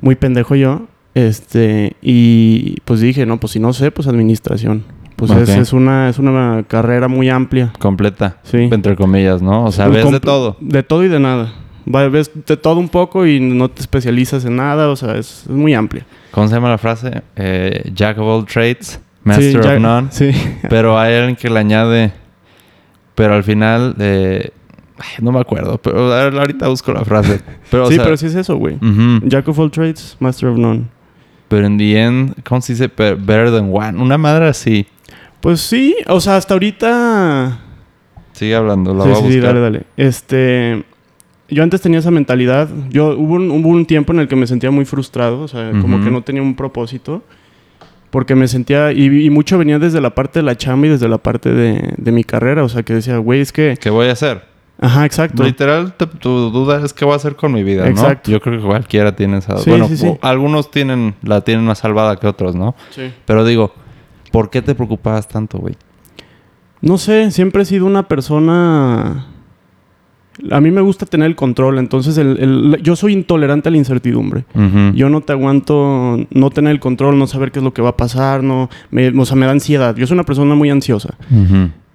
Muy 0.02 0.16
pendejo 0.16 0.56
yo. 0.56 0.88
Este, 1.16 1.96
y 2.02 2.80
pues 2.86 3.00
dije, 3.00 3.26
no, 3.26 3.40
pues 3.40 3.54
si 3.54 3.60
no 3.60 3.74
sé, 3.74 3.90
pues 3.92 4.08
administración. 4.08 4.84
Pues 5.16 5.32
es, 5.32 5.50
Ok. 5.50 5.58
es 5.58 5.74
una, 5.74 6.10
es 6.10 6.20
una 6.20 6.64
carrera 6.68 7.08
muy 7.08 7.28
amplia. 7.30 7.74
Completa. 7.80 8.38
Sí. 8.44 8.70
Entre 8.72 8.96
comillas, 8.96 9.42
¿no? 9.42 9.66
O 9.66 9.72
sea, 9.72 9.88
Un 9.88 9.94
ves 9.94 10.12
de 10.12 10.20
todo. 10.20 10.58
De 10.60 10.84
todo 10.84 11.04
y 11.04 11.08
de 11.08 11.20
nada. 11.20 11.54
Ves 11.86 12.30
de 12.46 12.56
todo 12.58 12.80
un 12.80 12.90
poco 12.90 13.26
y 13.26 13.40
no 13.40 13.68
te 13.70 13.82
especializas 13.82 14.46
en 14.46 14.58
nada, 14.58 14.90
o 14.90 14.96
sea, 14.96 15.16
es, 15.16 15.44
es 15.46 15.50
muy 15.50 15.74
amplia. 15.74 16.06
¿Cómo 16.32 16.48
se 16.48 16.54
llama 16.54 16.70
la 16.70 16.78
frase? 16.78 17.24
Eh, 17.36 17.90
Jack 17.96 18.20
of 18.20 18.26
all 18.28 18.46
trades, 18.46 19.00
master 19.28 19.52
Sí, 19.52 19.58
of 19.58 19.66
ya- 19.66 19.80
none. 19.80 20.08
Sí. 20.12 20.32
Pero 20.70 20.98
hay 21.00 21.16
alguien 21.16 21.36
que 21.36 21.50
le 21.50 21.60
añade. 21.60 22.12
Pero 23.16 23.34
al 23.34 23.44
final, 23.44 23.96
eh, 24.00 24.52
ay, 24.98 25.08
no 25.24 25.32
me 25.32 25.40
acuerdo. 25.40 25.78
Pero 25.80 26.14
ahorita 26.14 26.68
busco 26.68 26.92
la 26.94 27.04
frase. 27.06 27.42
Pero, 27.72 27.86
o 27.86 27.90
sí, 27.90 27.96
sea, 27.96 28.04
pero 28.04 28.18
sí 28.18 28.28
es 28.28 28.36
eso, 28.36 28.56
güey. 28.58 28.76
ujú. 28.76 29.28
Jack 29.28 29.48
of 29.48 29.58
all 29.60 29.72
trades, 29.72 30.16
master 30.20 30.50
of 30.50 30.58
none. 30.58 30.84
Pero 31.48 31.66
en 31.66 31.78
the 31.78 32.00
end, 32.00 32.36
¿cómo 32.44 32.62
se 32.62 32.74
dice? 32.74 32.88
Better 32.96 33.52
than 33.52 33.70
one. 33.74 34.02
Una 34.02 34.18
madre 34.18 34.48
así. 34.48 34.86
Pues 35.42 35.62
sí, 35.62 35.96
o 36.08 36.20
sea, 36.20 36.36
hasta 36.36 36.54
ahorita... 36.56 37.60
Sigue 38.34 38.54
hablando, 38.56 38.94
la 38.94 39.04
sí, 39.04 39.10
voy 39.10 39.18
a 39.18 39.22
sí, 39.22 39.24
buscar. 39.28 39.44
dale, 39.44 39.60
dale. 39.62 39.84
Este... 39.98 40.84
Yo 41.50 41.64
antes 41.64 41.80
tenía 41.80 42.00
esa 42.00 42.12
mentalidad. 42.12 42.68
Yo 42.90 43.18
hubo 43.18 43.36
un, 43.36 43.50
hubo 43.50 43.70
un 43.70 43.86
tiempo 43.86 44.12
en 44.12 44.20
el 44.20 44.28
que 44.28 44.36
me 44.36 44.46
sentía 44.46 44.70
muy 44.70 44.84
frustrado, 44.84 45.40
o 45.40 45.48
sea, 45.48 45.72
como 45.82 46.04
que 46.04 46.12
no 46.12 46.22
tenía 46.22 46.42
un 46.42 46.56
propósito. 46.58 47.24
Porque 48.10 48.36
me 48.36 48.48
sentía, 48.48 48.92
y, 48.94 49.26
y 49.26 49.30
mucho 49.30 49.58
venía 49.58 49.80
desde 49.80 50.00
la 50.02 50.16
parte 50.16 50.40
de 50.40 50.44
la 50.44 50.56
chamba 50.56 50.88
y 50.88 50.90
desde 50.92 51.10
la 51.10 51.18
parte 51.18 51.52
de, 51.52 51.94
de 51.98 52.12
mi 52.12 52.24
carrera. 52.24 52.64
O 52.64 52.70
sea, 52.70 52.84
que 52.84 52.94
decía, 52.94 53.18
güey, 53.18 53.42
es 53.42 53.52
que. 53.52 53.78
¿Qué 53.80 53.90
voy 53.90 54.08
a 54.08 54.14
hacer? 54.14 54.44
Ajá, 54.80 55.06
exacto. 55.06 55.44
Literal, 55.44 55.94
te- 55.98 56.06
tu 56.06 56.52
duda 56.52 56.86
es 56.86 56.94
qué 56.94 57.04
voy 57.04 57.14
a 57.14 57.18
hacer 57.18 57.36
con 57.36 57.52
mi 57.52 57.64
vida, 57.64 57.84
¿no? 57.84 57.90
Exacto. 57.90 58.30
Yo 58.32 58.40
creo 58.40 58.60
que 58.62 58.66
cualquiera 58.66 59.16
tiene 59.16 59.40
esa... 59.40 59.58
Sí, 59.58 59.72
bueno, 59.72 59.88
sí, 59.88 60.14
algunos 60.22 60.70
tienen... 60.70 61.16
La 61.24 61.42
tienen 61.42 61.66
más 61.66 61.80
salvada 61.80 62.16
que 62.18 62.28
otros, 62.28 62.56
¿no? 62.56 62.76
Sí. 62.92 63.12
Pero 63.26 63.44
digo, 63.44 63.74
¿por 64.32 64.52
qué 64.52 64.62
te 64.62 64.76
preocupabas 64.76 65.28
tanto, 65.28 65.58
güey? 65.58 65.76
No 66.80 67.00
sé, 67.00 67.32
siempre 67.32 67.64
he 67.64 67.66
sido 67.66 67.88
una 67.88 68.08
persona. 68.08 69.26
A 70.52 70.62
mí 70.62 70.72
me 70.72 70.82
gusta 70.82 71.06
tener 71.06 71.28
el 71.28 71.36
control, 71.36 71.80
entonces 71.80 72.18
el- 72.18 72.38
el- 72.40 72.80
yo 72.84 72.96
soy 72.96 73.14
intolerante 73.14 73.70
a 73.70 73.72
la 73.72 73.78
incertidumbre. 73.78 74.46
Yo 74.94 75.10
no 75.10 75.22
te 75.22 75.34
aguanto 75.34 76.18
no 76.30 76.50
tener 76.52 76.72
el 76.72 76.80
control, 76.80 77.18
no 77.18 77.28
saber 77.28 77.52
qué 77.52 77.60
es 77.60 77.64
lo 77.64 77.74
que 77.74 77.82
va 77.82 77.90
a 77.90 77.98
pasar, 77.98 78.44
no, 78.44 78.70
me, 78.92 79.10
o 79.10 79.26
sea, 79.26 79.36
me 79.36 79.46
da 79.46 79.52
ansiedad. 79.52 79.96
Yo 79.96 80.06
soy 80.08 80.16
una 80.16 80.24
persona 80.26 80.54
muy 80.56 80.70
ansiosa. 80.70 81.16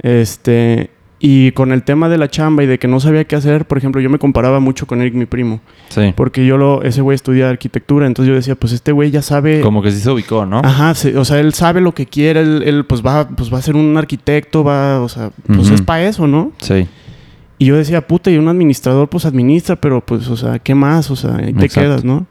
Este, 0.02 0.90
y 1.24 1.52
con 1.52 1.70
el 1.70 1.84
tema 1.84 2.08
de 2.08 2.18
la 2.18 2.28
chamba 2.28 2.64
y 2.64 2.66
de 2.66 2.78
que 2.80 2.88
no 2.88 2.98
sabía 2.98 3.22
qué 3.24 3.36
hacer, 3.36 3.64
por 3.66 3.78
ejemplo, 3.78 4.00
yo 4.00 4.10
me 4.10 4.18
comparaba 4.18 4.58
mucho 4.58 4.86
con 4.88 5.00
Eric, 5.00 5.14
mi 5.14 5.26
primo, 5.26 5.60
Sí. 5.88 6.12
porque 6.16 6.44
yo 6.44 6.56
lo, 6.56 6.82
ese 6.82 7.00
güey 7.00 7.14
estudia 7.14 7.48
arquitectura, 7.48 8.06
entonces 8.08 8.28
yo 8.30 8.34
decía, 8.34 8.56
pues 8.56 8.72
este 8.72 8.90
güey 8.90 9.12
ya 9.12 9.22
sabe. 9.22 9.60
Como 9.60 9.82
que 9.82 9.92
sí 9.92 10.00
se 10.00 10.10
ubicó, 10.10 10.44
¿no? 10.46 10.58
Ajá, 10.64 10.94
se- 10.94 11.16
o 11.16 11.24
sea, 11.24 11.38
él 11.38 11.54
sabe 11.54 11.80
lo 11.80 11.94
que 11.94 12.06
quiere, 12.06 12.40
él, 12.40 12.62
él, 12.66 12.84
pues 12.86 13.02
va, 13.06 13.28
pues 13.28 13.52
va 13.54 13.58
a 13.58 13.62
ser 13.62 13.76
un 13.76 13.96
arquitecto, 13.96 14.64
va, 14.64 15.00
o 15.00 15.08
sea, 15.08 15.30
pues 15.46 15.70
es 15.70 15.80
para 15.82 16.02
eso, 16.08 16.26
¿no? 16.26 16.50
Sí. 16.58 16.88
Y 17.62 17.66
yo 17.66 17.76
decía, 17.76 18.00
puta, 18.08 18.28
y 18.28 18.38
un 18.38 18.48
administrador 18.48 19.08
pues 19.08 19.24
administra, 19.24 19.76
pero 19.76 20.00
pues, 20.04 20.26
o 20.28 20.36
sea, 20.36 20.58
¿qué 20.58 20.74
más? 20.74 21.12
O 21.12 21.14
sea, 21.16 21.36
ahí 21.36 21.52
te 21.52 21.66
Exacto. 21.66 21.80
quedas, 21.88 22.04
¿no? 22.04 22.26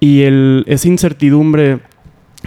Y 0.00 0.22
el, 0.22 0.64
esa 0.66 0.88
incertidumbre 0.88 1.78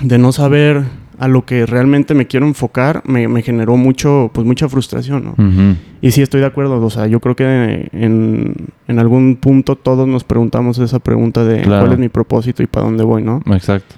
de 0.01 0.17
no 0.17 0.33
saber 0.33 0.83
a 1.17 1.29
lo 1.29 1.45
que 1.45 1.65
realmente 1.65 2.13
me 2.13 2.27
quiero 2.27 2.45
enfocar 2.45 3.03
me, 3.05 3.27
me 3.29 3.41
generó 3.41 3.77
mucho, 3.77 4.31
pues 4.33 4.45
mucha 4.45 4.67
frustración, 4.67 5.23
¿no? 5.37 5.77
Y 6.01 6.11
sí 6.11 6.21
estoy 6.21 6.41
de 6.41 6.47
acuerdo, 6.47 6.83
o 6.83 6.89
sea, 6.89 7.07
yo 7.07 7.21
creo 7.21 7.37
que 7.37 7.87
en, 7.93 8.53
en 8.89 8.99
algún 8.99 9.37
punto 9.37 9.77
todos 9.77 10.05
nos 10.05 10.25
preguntamos 10.25 10.79
esa 10.79 10.99
pregunta 10.99 11.45
de 11.45 11.61
Claro. 11.61 11.83
cuál 11.83 11.93
es 11.93 11.99
mi 11.99 12.09
propósito 12.09 12.63
y 12.63 12.67
para 12.67 12.85
dónde 12.85 13.03
voy, 13.05 13.23
¿no? 13.23 13.41
Exacto. 13.53 13.95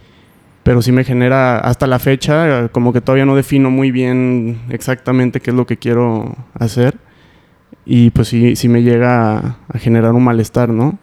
Pero 0.61 0.83
sí 0.83 0.91
me 0.91 1.03
genera, 1.03 1.57
hasta 1.59 1.87
la 1.87 1.97
fecha, 1.97 2.67
como 2.69 2.93
que 2.93 3.01
todavía 3.01 3.25
no 3.25 3.35
defino 3.35 3.71
muy 3.71 3.89
bien 3.89 4.59
exactamente 4.69 5.39
qué 5.39 5.49
es 5.49 5.55
lo 5.55 5.65
que 5.65 5.77
quiero 5.77 6.35
hacer. 6.53 6.97
Y 7.85 8.09
pues 8.09 8.27
sí, 8.29 8.55
sí 8.55 8.67
me 8.67 8.81
llega 8.83 9.37
a, 9.37 9.57
a 9.71 9.77
generar 9.77 10.13
un 10.13 10.23
malestar, 10.23 10.69
¿no? 10.69 10.97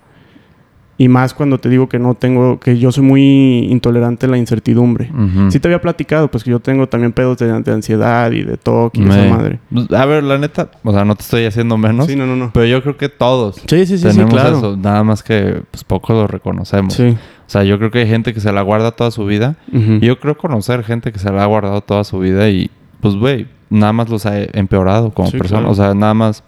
Y 0.98 1.08
más 1.08 1.34
cuando 1.34 1.58
te 1.58 1.68
digo 1.68 1.88
que 1.88 1.98
no 1.98 2.14
tengo, 2.14 2.60
que 2.60 2.78
yo 2.78 2.92
soy 2.92 3.02
muy 3.02 3.66
intolerante 3.70 4.26
a 4.26 4.28
la 4.28 4.36
incertidumbre. 4.38 5.10
Ujú. 5.10 5.50
Sí 5.50 5.58
te 5.58 5.66
había 5.66 5.80
platicado, 5.80 6.30
pues 6.30 6.44
que 6.44 6.50
yo 6.50 6.60
tengo 6.60 6.86
también 6.88 7.12
pedos 7.12 7.38
de, 7.38 7.60
de 7.62 7.72
ansiedad 7.72 8.30
y 8.30 8.42
de 8.44 8.56
toque 8.56 9.00
y 9.00 9.04
esa 9.08 9.24
madre. 9.24 9.58
Pues, 9.72 9.90
A 9.92 10.06
ver, 10.06 10.22
la 10.22 10.38
neta, 10.38 10.70
o 10.84 10.92
sea, 10.92 11.04
no 11.04 11.16
te 11.16 11.22
estoy 11.22 11.44
haciendo 11.44 11.76
menos, 11.76 12.06
Sí, 12.06 12.14
no, 12.14 12.26
no, 12.26 12.36
no. 12.36 12.50
pero 12.52 12.66
yo 12.66 12.82
creo 12.82 12.96
que 12.98 13.08
todos 13.08 13.56
Sí, 13.66 13.86
sí, 13.86 13.86
sí, 13.86 13.98
sí, 13.98 14.08
tenemos 14.08 14.32
claro. 14.34 14.58
eso. 14.58 14.76
Nada 14.76 15.02
más 15.02 15.22
que 15.24 15.62
pues 15.70 15.82
pocos 15.82 16.14
lo 16.14 16.26
reconocemos. 16.28 16.94
Sí. 16.94 17.08
O 17.46 17.50
sea, 17.52 17.64
yo 17.64 17.78
creo 17.78 17.90
que 17.90 18.00
hay 18.00 18.06
gente 18.08 18.32
que 18.32 18.40
se 18.40 18.52
la 18.52 18.62
guarda 18.62 18.92
toda 18.92 19.10
su 19.10 19.24
vida. 19.24 19.56
Ujú. 19.72 19.98
Yo 20.00 20.20
creo 20.20 20.36
conocer 20.36 20.84
gente 20.84 21.10
que 21.10 21.18
se 21.18 21.32
la 21.32 21.42
ha 21.42 21.46
guardado 21.46 21.80
toda 21.80 22.04
su 22.04 22.18
vida 22.20 22.48
y, 22.48 22.70
pues, 23.00 23.14
güey, 23.16 23.48
nada 23.70 23.92
más 23.92 24.08
los 24.08 24.24
ha 24.26 24.38
empeorado 24.38 25.10
como 25.10 25.30
Sí, 25.30 25.38
persona. 25.38 25.60
claro. 25.62 25.72
O 25.72 25.74
sea, 25.74 25.94
nada 25.94 26.14
más. 26.14 26.44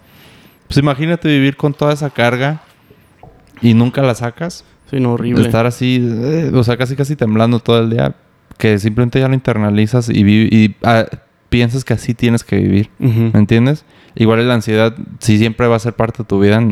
Pues 0.67 0.77
imagínate 0.77 1.27
vivir 1.27 1.57
con 1.57 1.73
toda 1.73 1.93
esa 1.93 2.09
carga 2.09 2.61
y 3.61 3.73
nunca 3.73 4.01
la 4.01 4.15
sacas. 4.15 4.65
Sí, 4.89 4.99
no, 4.99 5.13
horrible. 5.13 5.43
Estar 5.43 5.65
así, 5.65 5.99
eh, 6.01 6.51
o 6.53 6.63
sea, 6.63 6.77
casi 6.77 6.95
casi 6.95 7.15
temblando 7.15 7.59
todo 7.59 7.79
el 7.79 7.89
día. 7.89 8.15
Que 8.57 8.79
simplemente 8.79 9.19
ya 9.19 9.27
lo 9.27 9.33
internalizas 9.33 10.09
y, 10.09 10.75
ah, 10.83 11.05
piensas 11.49 11.83
que 11.83 11.93
así 11.93 12.13
tienes 12.13 12.43
que 12.43 12.57
vivir. 12.57 12.89
¿Me 12.99 13.37
entiendes? 13.37 13.85
Igual 14.15 14.47
la 14.47 14.53
ansiedad, 14.53 14.95
sí 15.19 15.37
siempre 15.37 15.67
va 15.67 15.75
a 15.75 15.79
ser 15.79 15.93
parte 15.93 16.19
de 16.19 16.25
tu 16.25 16.39
vida 16.39 16.63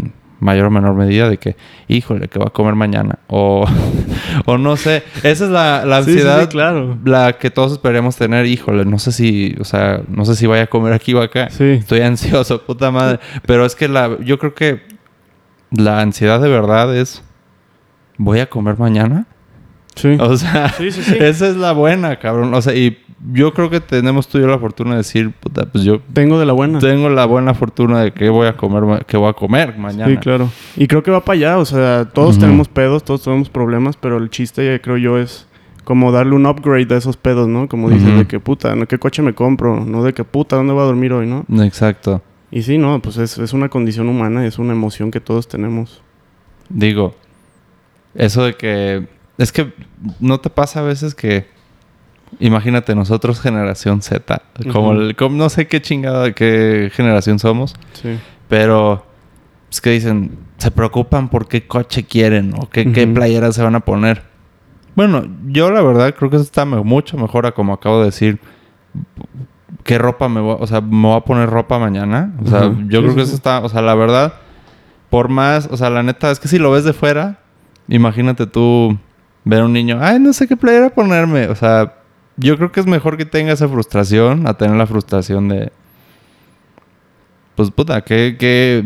mayor 0.44 0.66
o 0.68 0.72
menor 0.72 0.94
medida 0.94 1.30
de 1.30 1.38
que, 1.38 1.56
híjole, 1.88 2.28
que 2.28 2.38
va 2.40 2.46
a 2.48 2.50
comer 2.52 2.76
mañana? 2.76 3.20
O, 3.28 3.66
o 4.46 4.58
no 4.58 4.76
sé. 4.78 5.04
Esa 5.24 5.46
es 5.46 5.50
la, 5.50 5.86
la 5.86 6.04
Sí, 6.04 6.12
sí, 6.14 6.20
sí, 6.20 6.28
ansiedad, 6.28 6.50
claro. 6.50 6.98
la 7.06 7.34
que 7.34 7.50
todos 7.50 7.72
esperemos 7.72 8.16
tener. 8.16 8.46
Híjole, 8.46 8.86
no 8.86 9.00
sé 9.00 9.12
si, 9.12 9.56
o 9.60 9.64
sea, 9.64 10.02
no 10.08 10.26
sé 10.26 10.36
si 10.36 10.46
vaya 10.46 10.64
a 10.64 10.68
comer 10.68 10.94
aquí 10.94 11.14
o 11.14 11.22
acá. 11.22 11.50
Sí. 11.50 11.64
Estoy 11.72 12.02
ansioso, 12.02 12.62
puta 12.66 12.92
madre. 12.92 13.20
Pero 13.46 13.66
es 13.66 13.76
que 13.76 13.88
la, 13.88 14.18
yo 14.20 14.38
creo 14.38 14.54
que 14.54 14.82
la 15.72 16.02
ansiedad 16.02 16.40
de 16.42 16.50
verdad 16.50 16.96
es, 16.96 17.24
¿voy 18.18 18.40
a 18.40 18.50
comer 18.50 18.78
mañana? 18.78 19.26
Sí. 19.96 20.18
O 20.20 20.36
sea, 20.38 20.70
Sí, 20.70 20.92
sí, 20.92 21.04
sí. 21.04 21.16
esa 21.20 21.48
es 21.48 21.56
la 21.56 21.72
buena, 21.72 22.18
cabrón. 22.20 22.54
O 22.54 22.62
sea, 22.62 22.74
y 22.76 23.00
yo 23.32 23.54
creo 23.54 23.70
que 23.70 23.80
tenemos 23.80 24.28
tú 24.28 24.38
y 24.38 24.42
yo 24.42 24.48
la 24.48 24.60
fortuna 24.60 24.92
de 24.92 24.98
decir, 24.98 25.32
puta, 25.32 25.66
pues 25.72 25.84
yo 25.84 26.02
Tengo 26.14 26.40
de 26.40 26.46
la 26.46 26.54
buena. 26.54 26.80
tengo 26.80 27.10
la 27.10 27.26
buena 27.26 27.54
fortuna 27.54 28.02
de 28.02 28.12
que 28.12 28.30
voy 28.30 28.48
a 28.48 28.58
comer, 28.58 29.06
que 29.06 29.16
voy 29.18 29.30
a 29.30 29.34
comer 29.34 29.78
mañana. 29.78 30.12
Sí, 30.12 30.18
claro. 30.18 30.50
Y 30.76 30.88
creo 30.88 31.04
que 31.04 31.12
va 31.12 31.24
para 31.24 31.38
allá. 31.38 31.58
O 31.60 31.66
sea, 31.66 32.10
todos 32.14 32.38
tenemos 32.38 32.68
pedos, 32.68 33.04
todos 33.04 33.24
tenemos 33.24 33.50
problemas, 33.50 33.96
pero 33.96 34.18
el 34.18 34.30
chiste, 34.30 34.82
creo 34.82 34.98
yo, 34.98 35.18
es 35.18 35.48
como 35.84 36.12
darle 36.12 36.36
un 36.36 36.46
upgrade 36.46 36.94
a 36.94 36.98
esos 36.98 37.18
pedos, 37.18 37.48
¿no? 37.48 37.68
Como 37.68 37.90
dices, 37.90 38.18
de 38.18 38.26
que 38.28 38.40
puta, 38.40 38.76
¿no? 38.76 38.88
¿qué 38.88 38.98
coche 38.98 39.22
me 39.22 39.34
compro? 39.34 39.86
No 39.86 40.04
de 40.04 40.14
que 40.14 40.24
puta, 40.24 40.56
¿dónde 40.56 40.74
voy 40.74 40.82
a 40.84 40.86
dormir 40.86 41.14
hoy, 41.14 41.28
no? 41.28 41.46
Exacto. 41.64 42.22
Y 42.52 42.62
sí, 42.64 42.78
no, 42.78 43.02
pues 43.02 43.18
es, 43.18 43.38
es 43.38 43.54
una 43.54 43.70
condición 43.70 44.10
humana, 44.10 44.46
es 44.46 44.60
una 44.60 44.74
emoción 44.74 45.12
que 45.12 45.20
todos 45.20 45.48
tenemos. 45.48 46.02
Digo, 46.70 47.16
eso 48.16 48.44
de 48.44 48.54
que 48.56 49.08
es 49.38 49.52
que 49.52 49.74
no 50.20 50.40
te 50.40 50.50
pasa 50.50 50.82
a 50.82 50.84
veces 50.84 51.16
que 51.16 51.48
imagínate 52.40 52.96
nosotros 52.96 53.40
generación 53.42 54.02
Z, 54.02 54.42
como, 54.72 54.92
el- 54.94 55.16
como 55.16 55.36
no 55.38 55.50
sé 55.50 55.68
qué 55.68 55.82
chingada 55.82 56.32
qué 56.34 56.90
generación 56.94 57.40
somos, 57.40 57.76
Sí. 57.94 58.18
pero 58.48 59.06
es 59.72 59.82
que 59.82 59.90
dicen, 59.92 60.38
se 60.58 60.72
preocupan 60.72 61.30
por 61.30 61.48
qué 61.48 61.66
coche 61.68 62.04
quieren 62.06 62.54
o 62.58 62.70
qué, 62.70 62.92
qué 62.92 63.06
Ujú. 63.06 63.14
playera 63.16 63.52
se 63.52 63.62
van 63.64 63.76
a 63.76 63.80
poner. 63.82 64.24
Bueno, 64.96 65.24
yo 65.48 65.72
la 65.72 65.82
verdad 65.82 66.14
creo 66.16 66.30
que 66.30 66.36
eso 66.38 66.46
está 66.46 66.66
mucho 66.66 67.18
mejor 67.18 67.46
a 67.48 67.52
como 67.54 67.74
acabo 67.74 68.00
de 68.00 68.06
decir. 68.06 68.40
¿Qué 69.84 69.98
ropa 69.98 70.30
me 70.30 70.40
voy 70.40 70.52
a... 70.54 70.56
O 70.64 70.68
sea, 70.68 70.82
me 70.82 71.08
voy 71.08 71.18
a 71.18 71.22
poner 71.22 71.50
ropa 71.50 71.80
mañana? 71.80 72.34
O 72.46 72.48
sea, 72.48 72.72
yo 72.88 73.02
creo 73.02 73.16
que 73.16 73.24
eso 73.24 73.36
está... 73.36 73.60
O 73.62 73.70
sea, 73.70 73.82
la 73.82 73.96
verdad, 73.96 74.34
por 75.10 75.30
más... 75.30 75.68
O 75.72 75.78
sea, 75.78 75.90
la 75.90 76.04
neta, 76.04 76.32
es 76.32 76.40
que 76.40 76.48
si 76.48 76.58
lo 76.60 76.72
ves 76.72 76.84
de 76.86 76.94
fuera, 76.94 77.40
imagínate 77.90 78.46
tú 78.48 78.98
ver 79.44 79.62
a 79.62 79.66
un 79.66 79.74
niño... 79.74 79.98
Ay, 80.00 80.20
no 80.20 80.32
sé 80.32 80.48
qué 80.48 80.56
playera 80.56 80.90
ponerme. 80.92 81.48
O 81.48 81.56
sea, 81.56 81.96
yo 82.38 82.58
creo 82.58 82.72
que 82.72 82.80
es 82.80 82.86
mejor 82.86 83.18
que 83.18 83.26
tenga 83.26 83.54
esa 83.54 83.68
frustración 83.68 84.48
a 84.48 84.56
tener 84.56 84.76
la 84.76 84.88
frustración 84.88 85.50
de... 85.50 85.72
Pues 87.56 87.70
puta, 87.70 88.02
que... 88.02 88.36
que 88.40 88.84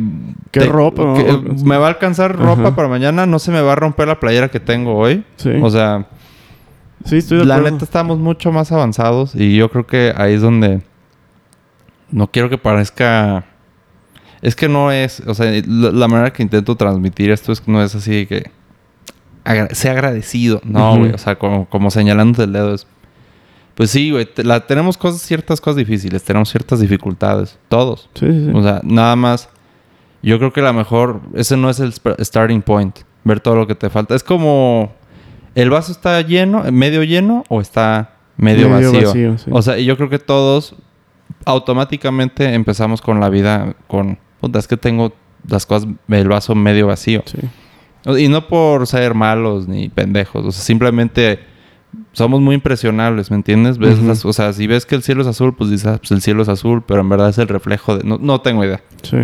¿Qué 0.52 0.66
ropa? 0.66 1.14
que 1.16 1.40
me 1.64 1.78
va 1.78 1.86
a 1.86 1.90
alcanzar 1.90 2.36
ropa 2.36 2.62
Ajá. 2.64 2.76
para 2.76 2.88
mañana, 2.90 3.26
no 3.26 3.40
se 3.40 3.52
me 3.52 3.62
va 3.62 3.74
a 3.74 3.76
romper 3.76 4.08
la 4.10 4.20
playera 4.20 4.50
que 4.50 4.60
tengo 4.60 4.96
hoy. 4.96 5.24
Sí. 5.38 5.52
O 5.62 5.70
sea, 5.70 6.08
sí, 7.06 7.18
estoy 7.18 7.40
de 7.40 7.46
la 7.46 7.56
acuerdo. 7.56 7.72
neta 7.76 7.86
estamos 7.86 8.18
mucho 8.20 8.52
más 8.52 8.72
avanzados 8.74 9.36
y 9.36 9.56
yo 9.56 9.70
creo 9.72 9.88
que 9.88 10.14
ahí 10.18 10.34
es 10.34 10.42
donde 10.42 10.82
no 12.12 12.28
quiero 12.32 12.50
que 12.50 12.58
parezca 12.58 13.46
es 14.42 14.56
que 14.56 14.68
no 14.70 14.92
es, 14.92 15.22
o 15.26 15.34
sea, 15.34 15.50
la, 15.66 15.92
la 15.92 16.08
manera 16.08 16.32
que 16.32 16.44
intento 16.44 16.76
transmitir 16.76 17.32
esto 17.32 17.52
es 17.52 17.60
que 17.62 17.72
no 17.72 17.82
es 17.82 17.96
así 17.96 18.12
de 18.12 18.28
que 18.28 18.52
agra- 19.44 19.74
sea 19.74 19.94
agradecido, 19.94 20.62
no, 20.64 20.98
güey, 20.98 21.12
o 21.12 21.18
sea, 21.18 21.38
como, 21.40 21.66
como 21.70 21.90
señalándote 21.90 22.44
el 22.44 22.54
dedo 22.54 22.74
es 22.76 22.86
pues 23.78 23.92
sí, 23.92 24.10
güey, 24.10 24.28
la, 24.38 24.66
tenemos 24.66 24.98
cosas, 24.98 25.22
ciertas 25.22 25.62
cosas 25.62 25.78
difíciles, 25.78 26.24
tenemos 26.24 26.50
ciertas 26.50 26.80
dificultades, 26.80 27.60
todos. 27.70 28.10
Sí, 28.16 28.26
sí, 28.26 28.46
sí. 28.46 28.52
O 28.52 28.64
sea, 28.64 28.82
nada 28.84 29.16
más. 29.16 29.50
Yo 30.24 30.40
creo 30.40 30.52
que 30.52 30.64
la 30.64 30.74
mejor. 30.74 31.22
Ese 31.36 31.56
no 31.58 31.70
es 31.70 31.80
el 31.80 31.94
starting 31.94 32.64
point. 32.64 32.98
Ver 33.24 33.40
todo 33.40 33.56
lo 33.56 33.68
que 33.68 33.76
te 33.76 33.92
falta. 33.92 34.16
Es 34.16 34.24
como. 34.24 34.92
¿El 35.54 35.70
vaso 35.70 35.92
está 35.92 36.20
lleno, 36.22 36.64
medio 36.72 37.04
lleno 37.04 37.44
o 37.50 37.62
está 37.62 38.16
medio, 38.36 38.68
vacío? 38.68 39.38
sí. 39.38 39.52
O 39.52 39.62
sea, 39.62 39.78
yo 39.78 39.96
creo 39.96 40.10
que 40.10 40.18
todos 40.18 40.74
automáticamente 41.46 42.52
empezamos 42.56 43.00
con 43.00 43.20
la 43.20 43.30
vida 43.30 43.76
con. 43.86 44.18
Puta, 44.42 44.58
es 44.58 44.68
que 44.68 44.78
tengo 44.78 45.14
las 45.48 45.68
cosas, 45.68 45.88
el 46.08 46.28
vaso 46.28 46.56
medio 46.56 46.88
vacío. 46.88 47.22
Sí. 47.26 47.38
Y 48.18 48.28
no 48.28 48.48
por 48.48 48.88
ser 48.88 49.14
malos 49.14 49.68
ni 49.68 49.88
pendejos. 49.90 50.44
O 50.48 50.52
sea, 50.52 50.64
simplemente 50.64 51.57
somos 52.14 52.42
muy 52.42 52.56
impresionables, 52.56 53.30
¿me 53.32 53.38
entiendes? 53.38 53.78
Ves 53.78 54.02
las- 54.02 54.26
o 54.26 54.34
sea, 54.34 54.54
si 54.54 54.68
ves 54.68 54.86
que 54.86 54.96
el 54.96 55.04
cielo 55.04 55.22
es 55.22 55.28
azul, 55.28 55.56
pues 55.56 55.70
dices, 55.70 55.88
ah, 55.88 55.98
pues 55.98 56.12
el 56.12 56.22
cielo 56.22 56.42
es 56.42 56.50
azul, 56.50 56.84
pero 56.88 57.02
en 57.02 57.10
verdad 57.10 57.30
es 57.30 57.38
el 57.38 57.48
reflejo 57.48 57.98
de... 57.98 58.04
No, 58.04 58.18
no 58.20 58.42
tengo 58.42 58.64
idea. 58.64 58.82
Sí. 59.04 59.18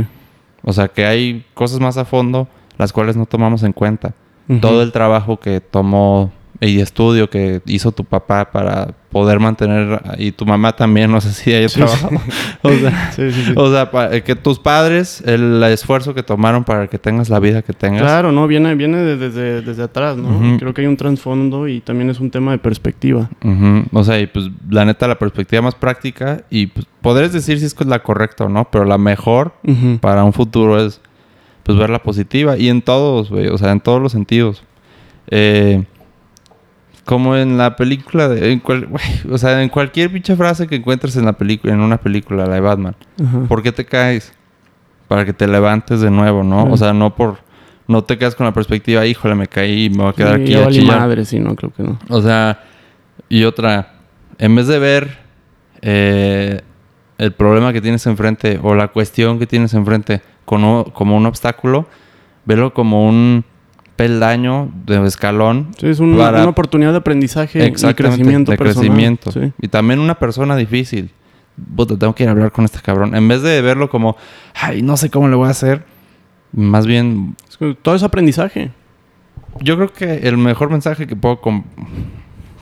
O 0.63 0.73
sea, 0.73 0.87
que 0.87 1.05
hay 1.05 1.45
cosas 1.53 1.79
más 1.79 1.97
a 1.97 2.05
fondo 2.05 2.47
las 2.77 2.93
cuales 2.93 3.15
no 3.17 3.25
tomamos 3.25 3.63
en 3.63 3.73
cuenta. 3.73 4.13
Todo 4.61 4.81
el 4.83 4.91
trabajo 4.91 5.39
que 5.39 5.61
tomó 5.61 6.31
y 6.61 6.79
estudio 6.79 7.29
que 7.29 7.61
hizo 7.65 7.91
tu 7.91 8.03
papá 8.05 8.51
para 8.51 8.93
poder 9.11 9.39
mantener... 9.39 10.01
Y 10.17 10.31
tu 10.31 10.45
mamá 10.45 10.75
también, 10.75 11.11
no 11.11 11.19
sé 11.21 11.31
si 11.33 11.53
haya 11.53 11.67
Sí, 11.69 11.75
trabajado. 11.75 12.15
o 12.63 12.69
sea... 12.71 13.11
Sí, 13.11 13.31
sí, 13.31 13.43
sí. 13.45 13.53
O 13.55 13.69
sea, 13.71 13.89
que 14.23 14.35
tus 14.35 14.59
padres, 14.59 15.21
el 15.25 15.61
esfuerzo 15.63 16.13
que 16.15 16.23
tomaron 16.23 16.63
para 16.63 16.87
que 16.87 16.97
tengas 16.97 17.29
la 17.29 17.39
vida 17.39 17.61
que 17.61 17.73
tengas. 17.73 18.01
Claro, 18.01 18.31
no, 18.31 18.47
viene, 18.47 18.73
viene 18.75 18.97
de- 18.97 19.17
desde, 19.17 19.61
desde 19.61 19.83
atrás, 19.83 20.17
¿no? 20.17 20.57
Creo 20.57 20.73
que 20.73 20.81
hay 20.81 20.87
un 20.87 20.97
trasfondo 20.97 21.67
y 21.67 21.81
también 21.81 22.09
es 22.09 22.19
un 22.19 22.31
tema 22.31 22.51
de 22.53 22.57
perspectiva. 22.59 23.29
O 23.91 24.03
sea, 24.03 24.19
y 24.19 24.27
pues 24.27 24.49
la 24.69 24.85
neta, 24.85 25.07
la 25.07 25.19
perspectiva 25.19 25.61
más 25.61 25.75
práctica, 25.75 26.43
y 26.49 26.67
pues 26.67 26.85
podrías 27.01 27.33
decir 27.33 27.59
si 27.59 27.65
es 27.65 27.75
la 27.85 27.99
correcta 28.01 28.45
o 28.45 28.49
no, 28.49 28.69
pero 28.71 28.85
la 28.85 28.97
mejor 28.97 29.53
para 30.01 30.23
un 30.23 30.33
futuro 30.33 30.83
es 30.83 31.01
pues 31.63 31.77
ver 31.77 31.89
la 31.89 32.01
positiva. 32.01 32.57
Y 32.57 32.69
en 32.69 32.81
todos, 32.81 33.29
güey, 33.29 33.47
o 33.47 33.57
sea, 33.57 33.71
en 33.71 33.79
todos 33.79 34.01
los 34.01 34.11
sentidos. 34.11 34.63
Eh, 35.27 35.83
como 37.05 37.35
en 37.35 37.57
la 37.57 37.75
película 37.75 38.27
de. 38.29 38.51
en 38.51 38.59
cual- 38.59 38.85
güey, 38.87 39.03
o 39.31 39.37
sea, 39.37 39.61
en 39.61 39.69
cualquier 39.69 40.11
pinche 40.11 40.35
frase 40.35 40.67
que 40.67 40.75
encuentres 40.75 41.15
en 41.17 41.25
la 41.25 41.33
película, 41.33 41.73
en 41.73 41.79
una 41.81 41.97
película, 41.97 42.45
la 42.45 42.53
de 42.55 42.59
Batman. 42.61 42.95
Ajá. 43.23 43.39
¿Por 43.47 43.61
qué 43.63 43.71
te 43.71 43.85
caes? 43.85 44.33
Para 45.07 45.25
que 45.25 45.33
te 45.33 45.47
levantes 45.47 45.99
de 46.01 46.09
nuevo, 46.09 46.43
¿no? 46.43 46.63
O 46.65 46.77
sea, 46.77 46.93
no 46.93 47.13
por. 47.15 47.37
No 47.87 48.03
te 48.05 48.17
quedas 48.17 48.33
con 48.35 48.45
la 48.45 48.53
perspectiva, 48.53 49.05
híjole, 49.05 49.35
me 49.35 49.47
caí, 49.47 49.89
me 49.89 49.97
voy 49.97 50.07
a 50.09 50.13
quedar 50.13 50.37
Sí, 50.37 50.41
aquí 50.43 50.53
a 50.55 50.67
chillar". 50.69 50.99
madre, 51.01 51.25
sí, 51.25 51.37
no, 51.39 51.53
creo 51.55 51.71
que 51.73 51.83
no. 51.83 51.99
O 52.09 52.21
sea, 52.21 52.63
y 53.27 53.43
otra, 53.43 53.95
en 54.37 54.55
vez 54.55 54.67
de 54.67 54.79
ver 54.79 55.17
eh, 55.81 56.61
el 57.17 57.33
problema 57.33 57.73
que 57.73 57.81
tienes 57.81 58.05
enfrente 58.07 58.57
o 58.63 58.73
la 58.73 58.87
cuestión 58.87 59.37
que 59.37 59.47
tienes 59.47 59.73
enfrente 59.73 60.21
como, 60.45 60.85
como 60.93 61.17
un 61.17 61.25
obstáculo, 61.25 61.85
velo 62.45 62.73
como 62.73 63.05
un 63.07 63.43
peldaño 63.95 64.71
de 64.85 65.05
escalón. 65.07 65.69
Sí, 65.79 65.87
es 65.87 65.99
un- 65.99 66.17
Para- 66.17 66.39
una 66.41 66.49
oportunidad 66.49 66.91
de 66.91 66.97
aprendizaje 66.97 67.65
y 67.67 67.71
crecimiento 67.93 68.51
de 68.51 68.57
personal. 68.57 68.87
crecimiento. 68.89 69.31
Sí. 69.31 69.51
Y 69.61 69.67
también 69.67 69.99
una 69.99 70.15
persona 70.15 70.55
difícil. 70.55 71.11
Puta, 71.75 71.97
tengo 71.97 72.15
que 72.15 72.23
ir 72.23 72.29
a 72.29 72.31
hablar 72.31 72.51
con 72.51 72.65
este 72.65 72.79
cabrón. 72.79 73.15
En 73.15 73.27
vez 73.27 73.41
de 73.43 73.61
verlo 73.61 73.89
como, 73.89 74.17
ay, 74.55 74.81
no 74.81 74.97
sé 74.97 75.09
cómo 75.11 75.27
le 75.27 75.35
voy 75.35 75.47
a 75.47 75.51
hacer. 75.51 75.85
Más 76.51 76.87
bien, 76.87 77.35
Es 77.47 77.57
que 77.57 77.75
todo 77.79 77.93
es 77.95 78.03
aprendizaje. 78.03 78.71
yo 79.61 79.75
creo 79.75 79.93
que 79.93 80.27
el 80.27 80.37
mejor 80.37 80.71
mensaje 80.71 81.05
que 81.05 81.15
puedo 81.15 81.39
com- 81.41 81.63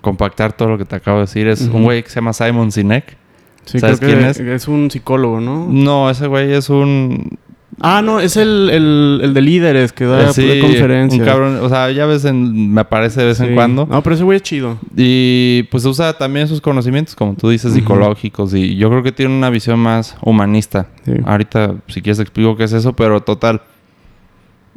compactar 0.01 0.53
todo 0.53 0.69
lo 0.69 0.77
que 0.77 0.85
te 0.85 0.95
acabo 0.95 1.17
de 1.17 1.21
decir 1.23 1.47
es 1.47 1.61
un 1.61 1.83
güey 1.83 2.03
que 2.03 2.09
se 2.09 2.15
llama 2.15 2.33
Simon 2.33 2.71
Sinek. 2.71 3.17
Sí, 3.65 3.79
¿Sabes 3.79 3.99
creo 3.99 4.09
que 4.11 4.17
quién 4.17 4.29
es? 4.29 4.39
es 4.39 4.67
un 4.67 4.89
psicólogo, 4.89 5.39
¿no? 5.39 5.67
No, 5.69 6.09
ese 6.09 6.25
güey 6.27 6.51
es 6.51 6.69
un... 6.69 7.37
Ah, 7.83 8.01
no, 8.01 8.19
es 8.19 8.37
el, 8.37 8.69
el, 8.69 9.19
el 9.23 9.33
de 9.33 9.41
líderes 9.41 9.91
que 9.91 10.05
da 10.05 10.31
sí, 10.33 10.59
conferencias. 10.61 11.19
un 11.19 11.25
cabrón. 11.25 11.59
O 11.61 11.69
sea, 11.69 11.89
ya 11.91 12.05
ves, 12.05 12.25
en, 12.25 12.73
me 12.73 12.81
aparece 12.81 13.21
de 13.21 13.27
vez 13.27 13.39
en 13.39 13.55
cuando. 13.55 13.87
No, 13.89 14.03
pero 14.03 14.13
ese 14.15 14.23
güey 14.23 14.35
es 14.37 14.43
chido. 14.43 14.77
Y 14.95 15.63
pues 15.71 15.83
usa 15.85 16.13
también 16.17 16.47
sus 16.47 16.61
conocimientos, 16.61 17.15
como 17.15 17.33
tú 17.35 17.49
dices, 17.49 17.73
psicológicos. 17.73 18.53
Y 18.53 18.75
yo 18.75 18.89
creo 18.89 19.03
que 19.03 19.11
tiene 19.11 19.35
una 19.35 19.49
visión 19.49 19.79
más 19.79 20.15
humanista. 20.21 20.87
Sí. 21.05 21.13
Ahorita, 21.25 21.75
si 21.87 22.01
quieres, 22.01 22.19
explico 22.19 22.55
qué 22.55 22.65
es 22.65 22.73
eso, 22.73 22.93
pero 22.93 23.21
total. 23.21 23.61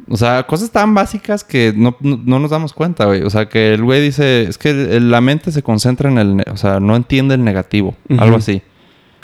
O 0.07 0.17
sea, 0.17 0.43
cosas 0.43 0.69
tan 0.71 0.93
básicas 0.93 1.43
que 1.43 1.73
no, 1.75 1.95
no- 1.99 2.19
no 2.23 2.39
nos 2.39 2.51
damos 2.51 2.73
cuenta, 2.73 3.05
güey. 3.05 3.23
O 3.23 3.29
sea, 3.29 3.47
que 3.49 3.73
el 3.73 3.83
güey 3.83 4.01
dice, 4.01 4.43
es 4.43 4.57
que 4.57 4.73
la 4.99 5.19
mente 5.21 5.51
se 5.51 5.63
concentra 5.63 6.09
en 6.11 6.17
el... 6.19 6.43
O 6.51 6.57
sea, 6.57 6.79
no 6.79 6.95
entiende 6.95 7.33
el 7.35 7.43
negativo. 7.43 7.95
Algo 8.17 8.37
así. 8.37 8.61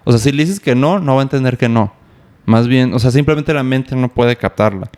O 0.03 0.11
sea, 0.11 0.19
si 0.19 0.31
le 0.31 0.43
dices 0.43 0.59
que 0.59 0.73
no, 0.73 0.97
no 0.99 1.15
va 1.15 1.21
a 1.21 1.23
entender 1.23 1.57
que 1.59 1.69
no. 1.69 1.93
Más 2.45 2.67
bien, 2.67 2.93
o 2.93 2.99
sea, 2.99 3.11
simplemente 3.11 3.53
la 3.53 3.63
mente 3.63 3.95
no 3.95 4.09
puede 4.09 4.35
captarla. 4.35 4.89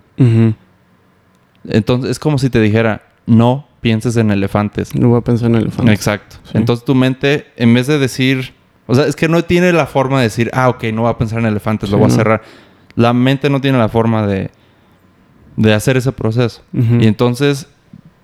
Entonces, 1.66 2.12
es 2.12 2.20
como 2.20 2.38
si 2.38 2.50
te 2.50 2.60
dijera, 2.60 3.04
no 3.26 3.68
pienses 3.82 4.16
en 4.18 4.32
elefantes. 4.32 4.96
No 4.96 5.10
voy 5.10 5.20
a 5.20 5.22
pensar 5.22 5.50
en 5.50 5.56
elefantes. 5.58 5.94
Exacto. 5.94 6.38
Sí. 6.44 6.52
Entonces 6.56 6.86
tu 6.86 6.96
mente, 6.96 7.48
en 7.58 7.74
vez 7.74 7.88
de 7.88 8.00
decir, 8.00 8.54
o 8.88 8.96
sea, 8.96 9.06
es 9.06 9.16
que 9.16 9.28
no 9.28 9.44
tiene 9.44 9.74
la 9.74 9.86
forma 9.86 10.18
de 10.18 10.24
decir, 10.24 10.50
ah, 10.54 10.70
ok, 10.70 10.86
no 10.94 11.04
va 11.04 11.12
a 11.12 11.18
pensar 11.18 11.40
en 11.40 11.46
elefantes, 11.46 11.90
lo 11.90 11.98
voy 11.98 12.08
a 12.08 12.12
cerrar. 12.12 12.42
La 12.96 13.14
mente 13.14 13.50
no 13.50 13.60
tiene 13.62 13.78
la 13.78 13.90
forma 13.90 14.26
de, 14.26 14.52
de 15.58 15.74
hacer 15.74 15.98
ese 15.98 16.12
proceso. 16.12 16.64
Y 16.74 17.08
entonces 17.08 17.68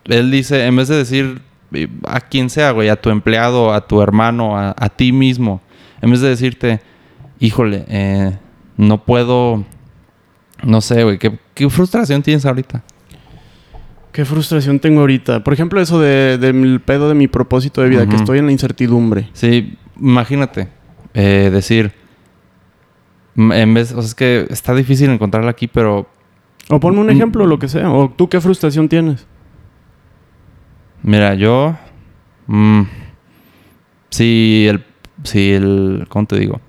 él 0.06 0.32
dice, 0.32 0.66
en 0.66 0.76
vez 0.76 0.88
de 0.88 0.96
decir 0.96 1.42
eh, 1.74 1.88
a 2.08 2.22
quien 2.22 2.50
sea, 2.50 2.72
güey, 2.72 2.90
a 2.90 2.96
tu 2.96 3.10
empleado, 3.10 3.74
a 3.74 3.86
tu 3.86 4.02
hermano, 4.02 4.58
a, 4.58 4.74
a 4.78 4.90
ti 4.90 5.12
mismo, 5.12 5.62
en 6.02 6.12
vez 6.12 6.22
de 6.22 6.30
decirte, 6.30 6.82
híjole, 7.40 7.86
eh, 7.88 8.38
no 8.80 9.04
puedo, 9.04 9.66
no 10.64 10.80
sé, 10.80 11.04
güey, 11.04 11.18
¿qué, 11.20 11.38
qué 11.54 11.70
frustración 11.70 12.24
tienes 12.24 12.46
ahorita? 12.46 12.82
Qué 14.14 14.24
frustración 14.26 14.80
tengo 14.80 15.02
ahorita. 15.02 15.44
Por 15.44 15.54
ejemplo, 15.54 15.82
eso 15.82 16.00
de, 16.00 16.38
del 16.38 16.80
pedo 16.80 17.10
de 17.10 17.16
mi 17.16 17.28
propósito 17.28 17.82
de 17.82 17.90
vida, 17.90 18.08
que 18.08 18.16
estoy 18.16 18.40
en 18.40 18.46
la 18.46 18.52
incertidumbre. 18.54 19.30
Sí, 19.34 19.78
imagínate, 20.00 20.70
eh, 21.14 21.50
decir, 21.52 21.92
en 23.36 23.74
vez, 23.74 23.92
o 23.92 24.02
sea, 24.02 24.08
es 24.08 24.16
que 24.16 24.48
está 24.50 24.74
difícil 24.74 25.10
encontrarla 25.10 25.52
aquí, 25.52 25.68
pero 25.68 26.08
O 26.70 26.80
ponme 26.80 27.00
un 27.02 27.08
Mm. 27.08 27.12
ejemplo, 27.12 27.46
lo 27.46 27.60
que 27.60 27.68
sea. 27.68 27.92
O 27.92 28.10
tú 28.10 28.30
qué 28.30 28.40
frustración 28.40 28.88
tienes. 28.88 29.28
mira, 31.04 31.34
yo, 31.36 31.76
mm, 32.48 32.82
si 34.10 34.68
el, 34.70 34.84
si 35.24 35.52
el, 35.52 36.06
¿cómo 36.10 36.26
te 36.26 36.38
digo? 36.40 36.60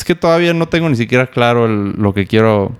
Es 0.00 0.04
que 0.04 0.14
todavía 0.14 0.54
no 0.54 0.66
tengo 0.66 0.88
ni 0.88 0.96
siquiera 0.96 1.26
claro 1.26 1.66
el- 1.66 1.90
lo 1.92 2.14
que 2.14 2.26
quiero. 2.26 2.72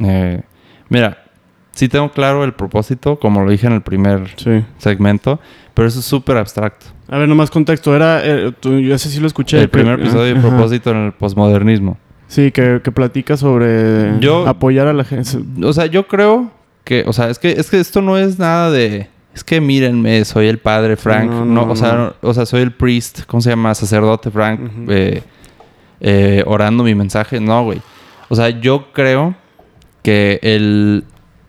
eh, 0.00 0.40
mira, 0.88 1.24
sí 1.72 1.88
tengo 1.88 2.12
claro 2.12 2.44
el 2.44 2.52
propósito, 2.52 3.18
como 3.18 3.42
lo 3.42 3.50
dije 3.50 3.66
en 3.66 3.72
el 3.72 3.82
primer 3.82 4.28
Sí. 4.36 4.64
segmento, 4.78 5.40
pero 5.74 5.88
eso 5.88 5.98
es 5.98 6.04
súper 6.04 6.36
abstracto. 6.36 6.86
A 7.08 7.18
ver, 7.18 7.28
nomás 7.28 7.50
contexto. 7.50 7.96
Era, 7.96 8.20
eh, 8.24 8.52
tú- 8.60 8.78
yo 8.78 8.94
ese 8.94 9.08
sí 9.08 9.18
lo 9.18 9.26
escuché. 9.26 9.60
el 9.60 9.68
primer 9.68 9.98
episodio 9.98 10.32
de 10.36 10.40
propósito 10.40 10.92
en 10.92 10.96
el 11.06 11.12
posmodernismo. 11.12 11.98
Sí, 12.28 12.52
que, 12.52 12.80
que 12.84 12.92
platica 12.92 13.36
sobre 13.36 14.20
Yo- 14.20 14.46
apoyar 14.46 14.86
a 14.86 14.92
la 14.92 15.02
gente. 15.02 15.30
O 15.64 15.72
sea, 15.72 15.86
yo 15.86 16.06
creo 16.06 16.52
que, 16.84 17.02
o 17.08 17.12
sea, 17.12 17.28
es 17.28 17.40
que, 17.40 17.50
es 17.50 17.68
que 17.70 17.80
esto 17.80 18.00
no 18.02 18.16
es 18.16 18.38
nada 18.38 18.70
de. 18.70 19.08
Es 19.34 19.42
que 19.42 19.60
mírenme, 19.60 20.24
soy 20.24 20.46
el 20.46 20.58
padre 20.58 20.96
Frank. 20.96 21.28
no, 21.28 21.44
no, 21.44 21.66
no, 21.66 21.72
o, 21.72 21.74
sea, 21.76 22.14
o 22.22 22.32
sea, 22.34 22.46
soy 22.46 22.62
el 22.62 22.70
priest, 22.72 23.22
¿cómo 23.26 23.40
se 23.40 23.50
llama? 23.50 23.74
Sacerdote 23.74 24.30
Frank, 24.30 24.60
eh, 24.88 25.24
eh, 26.00 26.42
orando 26.46 26.82
mi 26.84 26.94
mensaje. 26.94 27.40
No, 27.40 27.64
güey. 27.64 27.80
O 28.28 28.36
sea, 28.36 28.48
yo 28.50 28.92
creo 28.92 29.34
que 30.02 30.38
el 30.42 31.04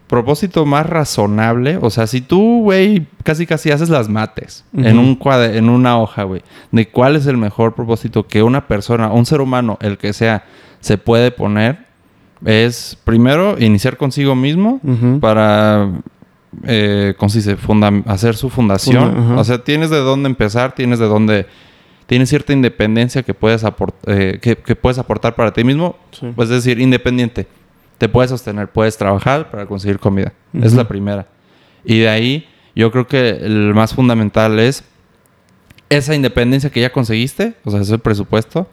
propósito 0.08 0.66
más 0.66 0.86
razonable, 0.86 1.78
o 1.82 1.90
sea, 1.90 2.06
si 2.06 2.20
tú, 2.20 2.64
güey, 2.64 3.08
casi 3.24 3.46
casi 3.46 3.72
haces 3.72 3.90
las 3.90 4.10
mates 4.10 4.66
en 4.76 5.00
un 5.00 5.16
cuadre, 5.16 5.58
en 5.58 5.70
una 5.70 5.98
hoja, 6.00 6.24
güey, 6.24 6.42
de 6.72 6.90
cuál 6.90 7.16
es 7.16 7.28
el 7.28 7.38
mejor 7.38 7.76
propósito 7.76 8.28
que 8.28 8.44
una 8.44 8.68
persona, 8.68 9.10
un 9.12 9.26
ser 9.26 9.40
humano, 9.40 9.78
el 9.80 9.98
que 9.98 10.12
sea, 10.12 10.44
se 10.82 10.98
puede 10.98 11.32
poner, 11.32 11.86
es 12.44 12.98
primero 13.06 13.58
iniciar 13.58 13.96
consigo 13.96 14.36
mismo 14.36 14.82
para, 15.22 15.90
eh, 16.66 17.14
¿cómo 17.18 17.30
se 17.30 17.38
dice? 17.38 17.56
Funda- 17.56 18.04
hacer 18.08 18.36
su 18.36 18.50
fundación. 18.50 19.16
O 19.38 19.44
sea, 19.46 19.64
tienes 19.64 19.90
de 19.92 20.00
dónde 20.00 20.28
empezar, 20.28 20.74
tienes 20.76 21.00
de 21.00 21.06
dónde... 21.06 21.46
Tienes 22.12 22.28
cierta 22.28 22.52
independencia 22.52 23.24
que 23.24 23.34
puedes, 23.34 23.64
aport- 23.64 23.96
eh, 24.06 24.38
que, 24.42 24.58
que 24.58 24.76
puedes 24.76 24.98
aportar 25.00 25.34
para 25.34 25.54
ti 25.54 25.64
mismo. 25.64 25.96
Sí. 26.12 26.30
Pues 26.36 26.50
es 26.50 26.62
decir, 26.66 26.78
independiente. 26.82 27.48
Te 27.98 28.10
puedes 28.10 28.32
sostener, 28.32 28.68
puedes 28.68 28.98
trabajar 28.98 29.50
para 29.50 29.66
conseguir 29.66 29.98
comida. 29.98 30.34
Esa 30.54 30.66
Es 30.66 30.72
Ujú. 30.74 30.78
la 30.82 30.88
primera. 30.90 31.28
Y 31.86 32.00
de 32.00 32.10
ahí, 32.10 32.50
yo 32.76 32.92
creo 32.92 33.08
que 33.08 33.30
el 33.30 33.74
más 33.74 33.94
fundamental 33.96 34.60
es 34.60 34.84
esa 35.88 36.14
independencia 36.14 36.70
que 36.70 36.82
ya 36.82 36.92
conseguiste, 36.92 37.54
o 37.64 37.72
sea, 37.72 37.80
ese 37.80 37.98
presupuesto, 37.98 38.68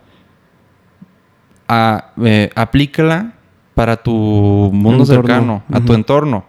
a- 1.69 2.11
eh, 2.25 2.51
aplícala 2.57 3.35
para 3.75 3.99
tu 3.99 4.11
mundo 4.73 5.05
Entorno. 5.05 5.23
cercano, 5.23 5.63
a 5.73 5.81
tu 5.81 5.95
entorno. 5.95 6.45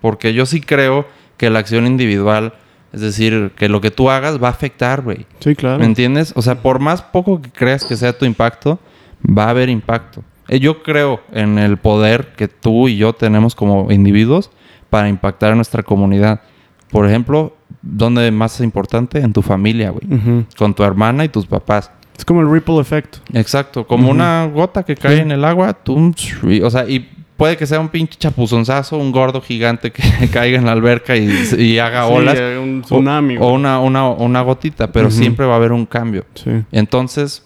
Porque 0.00 0.32
yo 0.34 0.46
sí 0.46 0.60
creo 0.60 1.04
que 1.36 1.50
la 1.50 1.58
acción 1.58 1.84
individual, 1.84 2.54
es 2.92 3.00
decir, 3.00 3.52
que 3.56 3.68
lo 3.68 3.80
que 3.80 3.90
tú 3.90 4.10
hagas 4.10 4.42
va 4.42 4.48
a 4.48 4.50
afectar, 4.50 5.02
güey. 5.02 5.26
Sí, 5.40 5.54
claro. 5.54 5.78
¿Me 5.78 5.84
entiendes? 5.86 6.32
O 6.36 6.42
sea, 6.42 6.62
por 6.62 6.78
más 6.78 7.02
poco 7.02 7.40
que 7.42 7.50
creas 7.50 7.84
que 7.84 7.96
sea 7.96 8.16
tu 8.16 8.24
impacto, 8.24 8.78
va 9.26 9.44
a 9.44 9.50
haber 9.50 9.68
impacto. 9.68 10.22
Eh, 10.48 10.60
Yo 10.60 10.82
creo 10.82 11.20
en 11.32 11.58
el 11.58 11.76
poder 11.76 12.32
que 12.36 12.48
tú 12.48 12.88
y 12.88 12.96
yo 12.96 13.12
tenemos 13.12 13.54
como 13.54 13.90
individuos 13.92 14.50
para 14.90 15.08
impactar 15.08 15.52
a 15.52 15.54
nuestra 15.54 15.82
comunidad. 15.82 16.40
Por 16.90 17.06
ejemplo, 17.06 17.54
¿dónde 17.82 18.30
más 18.30 18.54
es 18.54 18.60
importante? 18.62 19.18
En 19.20 19.32
tu 19.34 19.42
familia, 19.42 19.90
güey. 19.90 20.44
Con 20.56 20.72
tu 20.72 20.82
hermana 20.82 21.24
y 21.24 21.28
tus 21.28 21.44
papás. 21.46 21.90
Es 22.16 22.24
como 22.24 22.40
el 22.40 22.50
ripple 22.50 22.78
effect. 22.80 23.16
Exacto. 23.34 23.86
Como 23.86 24.10
una 24.10 24.46
gota 24.46 24.82
que 24.82 24.96
cae 24.96 25.16
Sí. 25.16 25.20
en 25.22 25.30
el 25.30 25.44
agua. 25.44 25.76
o 25.86 26.70
sea, 26.70 26.88
y 26.88 27.08
puede 27.38 27.56
que 27.56 27.66
sea 27.66 27.80
un 27.80 27.88
pinche 27.88 28.18
chapuzonzazo, 28.18 28.98
un 28.98 29.10
gordo 29.12 29.40
gigante 29.40 29.90
que 29.92 30.02
caiga 30.32 30.58
en 30.58 30.66
la 30.66 30.72
alberca 30.72 31.16
y, 31.16 31.30
y 31.56 31.78
haga 31.78 32.04
olas. 32.06 32.36
eh, 32.38 32.58
un 32.62 32.80
o- 32.80 32.82
tsunami. 32.84 33.38
O, 33.38 33.48
una, 33.52 33.80
una, 33.80 34.08
una 34.10 34.42
gotita, 34.42 34.92
pero 34.92 35.10
siempre 35.10 35.46
va 35.46 35.54
a 35.54 35.56
haber 35.56 35.72
un 35.72 35.86
cambio. 35.86 36.26
Sí. 36.34 36.50
Entonces, 36.72 37.44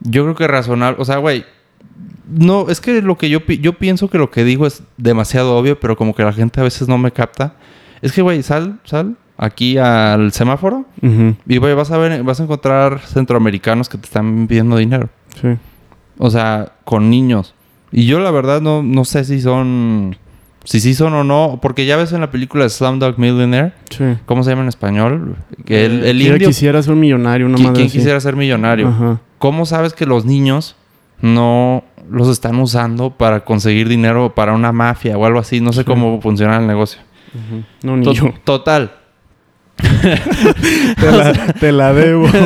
yo 0.00 0.24
creo 0.24 0.34
que 0.34 0.46
razonable, 0.46 1.00
o 1.00 1.04
sea, 1.06 1.16
güey, 1.16 1.44
no, 2.28 2.68
es 2.68 2.80
que 2.80 3.00
lo 3.00 3.16
que 3.16 3.30
yo, 3.30 3.46
pi- 3.46 3.58
yo 3.58 3.74
pienso 3.74 4.10
que 4.10 4.18
lo 4.18 4.30
que 4.30 4.44
digo 4.44 4.66
es 4.66 4.82
demasiado 4.96 5.56
obvio, 5.56 5.78
pero 5.80 5.96
como 5.96 6.14
que 6.14 6.24
la 6.24 6.32
gente 6.32 6.60
a 6.60 6.64
veces 6.64 6.88
no 6.88 6.98
me 6.98 7.12
capta. 7.12 7.54
Es 8.02 8.12
que, 8.12 8.20
güey, 8.22 8.42
sal, 8.42 8.80
sal 8.84 9.16
aquí 9.38 9.78
al 9.78 10.32
semáforo 10.32 10.84
y, 11.46 11.58
güey, 11.58 11.74
vas 11.74 11.90
a 11.92 11.98
ver, 11.98 12.22
vas 12.24 12.40
a 12.40 12.42
encontrar 12.42 12.98
centroamericanos 13.00 13.88
que 13.88 13.98
te 13.98 14.06
están 14.06 14.46
pidiendo 14.48 14.76
dinero. 14.76 15.08
Sí. 15.40 15.48
O 16.18 16.30
sea, 16.30 16.72
con 16.84 17.08
niños. 17.10 17.54
Y 17.92 18.06
yo 18.06 18.18
la 18.20 18.30
verdad 18.30 18.60
no, 18.60 18.82
no 18.82 19.04
sé 19.04 19.24
si 19.24 19.40
son, 19.40 20.16
si 20.64 20.80
sí 20.80 20.94
son 20.94 21.14
o 21.14 21.24
no, 21.24 21.58
porque 21.62 21.86
ya 21.86 21.96
ves 21.96 22.12
en 22.12 22.20
la 22.20 22.30
película 22.30 22.68
Slumdog 22.68 23.18
Millionaire, 23.18 23.72
Sí. 23.90 24.04
¿cómo 24.26 24.42
se 24.42 24.50
llama 24.50 24.62
en 24.62 24.68
español? 24.68 25.36
Que 25.64 25.86
el, 25.86 26.04
el 26.04 26.18
Quiera- 26.18 26.34
indio, 26.34 26.48
Quisiera 26.48 26.82
ser 26.82 26.94
millonario, 26.96 27.46
una 27.46 27.56
qui- 27.58 27.62
madre 27.62 27.74
quien 27.74 27.86
así. 27.86 27.98
quisiera 27.98 28.20
ser 28.20 28.36
millonario. 28.36 28.88
Ajá. 28.88 29.20
¿Cómo 29.38 29.64
sabes 29.66 29.92
que 29.92 30.06
los 30.06 30.24
niños 30.24 30.76
no 31.20 31.84
los 32.10 32.28
están 32.28 32.56
usando 32.60 33.10
para 33.10 33.44
conseguir 33.44 33.88
dinero 33.88 34.34
para 34.34 34.52
una 34.54 34.72
mafia 34.72 35.16
o 35.16 35.24
algo 35.24 35.38
así? 35.38 35.60
No 35.60 35.72
sé 35.72 35.80
Sí. 35.80 35.84
cómo 35.86 36.20
funciona 36.20 36.56
el 36.58 36.66
negocio. 36.66 37.00
No, 37.82 37.96
ni 37.96 38.04
To- 38.04 38.12
yo. 38.12 38.34
Total. 38.44 38.92
Te 40.96 41.10
la, 41.12 41.52
te 41.58 41.72
la 41.72 41.92
debo. 41.92 42.28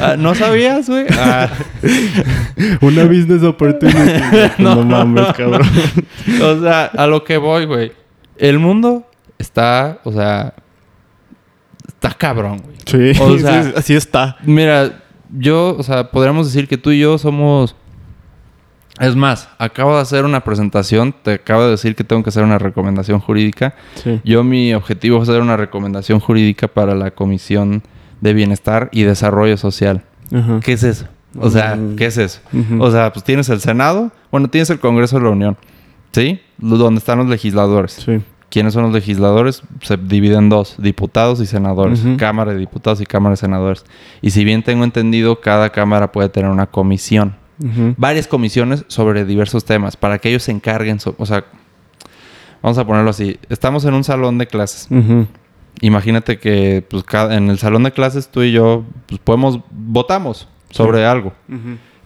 Ah, 0.00 0.14
¿No 0.16 0.32
sabías, 0.36 0.88
güey? 0.88 1.06
Ah, 1.10 1.48
Una 2.82 3.02
business 3.02 3.42
opportunity. 3.42 3.98
No, 4.58 4.76
no, 4.76 4.84
mames, 4.84 5.26
no, 5.26 5.34
cabrón. 5.34 5.68
o 6.40 6.60
sea, 6.60 6.84
a 6.84 7.08
lo 7.08 7.24
que 7.24 7.36
voy, 7.36 7.64
güey. 7.64 7.90
El 8.36 8.60
mundo 8.60 9.10
está, 9.38 9.98
o 10.04 10.12
sea, 10.12 10.54
está 11.88 12.10
cabrón, 12.10 12.62
güey. 12.62 12.76
Sí, 12.86 13.20
O 13.20 13.38
sea- 13.40 13.64
sí, 13.64 13.72
así 13.76 13.94
está. 13.96 14.36
Mira, 14.44 15.02
yo, 15.36 15.74
o 15.76 15.82
sea, 15.82 16.12
podríamos 16.12 16.46
decir 16.46 16.68
que 16.68 16.78
tú 16.78 16.92
y 16.92 17.00
yo 17.00 17.18
somos... 17.18 17.74
Es 19.00 19.14
más, 19.16 19.48
acabo 19.58 19.94
de 19.96 20.02
hacer 20.02 20.24
una 20.24 20.40
presentación, 20.40 21.14
te 21.22 21.34
acabo 21.34 21.64
de 21.64 21.70
decir 21.70 21.94
que 21.94 22.04
tengo 22.04 22.22
que 22.22 22.30
hacer 22.30 22.42
una 22.44 22.58
recomendación 22.58 23.20
jurídica. 23.20 23.74
Sí. 23.94 24.20
Yo 24.24 24.42
mi 24.44 24.74
objetivo 24.74 25.22
es 25.22 25.28
hacer 25.28 25.40
una 25.42 25.56
recomendación 25.56 26.20
jurídica 26.20 26.68
para 26.68 26.94
la 26.94 27.10
Comisión 27.12 27.82
de 28.20 28.34
Bienestar 28.34 28.88
y 28.92 29.02
Desarrollo 29.04 29.56
Social. 29.56 30.02
Ajá. 30.34 30.60
¿Qué 30.62 30.72
es 30.72 30.82
eso? 30.82 31.06
O 31.38 31.50
sea, 31.50 31.76
Mm. 31.76 31.96
¿qué 31.96 32.06
es 32.06 32.16
eso? 32.18 32.40
O 32.80 32.90
sea, 32.90 33.12
pues 33.12 33.24
tienes 33.24 33.48
el 33.50 33.60
Senado, 33.60 34.10
bueno, 34.30 34.48
tienes 34.48 34.70
el 34.70 34.80
Congreso 34.80 35.18
de 35.18 35.24
la 35.24 35.30
Unión, 35.30 35.56
¿sí? 36.12 36.40
Donde 36.56 36.98
están 36.98 37.18
los 37.18 37.28
legisladores. 37.28 37.92
Sí. 37.92 38.20
¿Quiénes 38.50 38.72
son 38.72 38.84
los 38.84 38.92
legisladores? 38.94 39.62
Se 39.82 39.98
dividen 39.98 40.38
en 40.38 40.48
dos, 40.48 40.76
diputados 40.78 41.38
y 41.40 41.46
senadores. 41.46 42.02
Cámara 42.16 42.52
de 42.54 42.58
Diputados 42.58 42.98
y 43.02 43.04
Cámara 43.06 43.34
de 43.34 43.36
Senadores. 43.36 43.84
Y 44.22 44.30
si 44.30 44.42
bien 44.42 44.62
tengo 44.62 44.84
entendido, 44.84 45.40
cada 45.42 45.68
cámara 45.70 46.10
puede 46.12 46.30
tener 46.30 46.50
una 46.50 46.66
comisión. 46.66 47.36
Varias 47.96 48.26
comisiones 48.28 48.84
sobre 48.88 49.24
diversos 49.24 49.64
temas 49.64 49.96
para 49.96 50.18
que 50.18 50.28
ellos 50.28 50.42
se 50.44 50.52
encarguen. 50.52 51.00
so- 51.00 51.14
o 51.18 51.26
sea, 51.26 51.44
vamos 52.62 52.78
a 52.78 52.86
ponerlo 52.86 53.10
así. 53.10 53.38
Estamos 53.48 53.84
en 53.84 53.94
un 53.94 54.04
salón 54.04 54.38
de 54.38 54.46
clases. 54.46 54.88
Imagínate 55.80 56.38
que 56.38 56.84
pues, 56.88 57.04
en 57.30 57.50
el 57.50 57.58
salón 57.58 57.84
de 57.84 57.92
clases 57.92 58.28
tú 58.28 58.42
y 58.42 58.50
yo 58.52 58.84
pues, 59.06 59.20
podemos, 59.22 59.60
votamos 59.70 60.48
sobre 60.70 61.04
algo. 61.06 61.32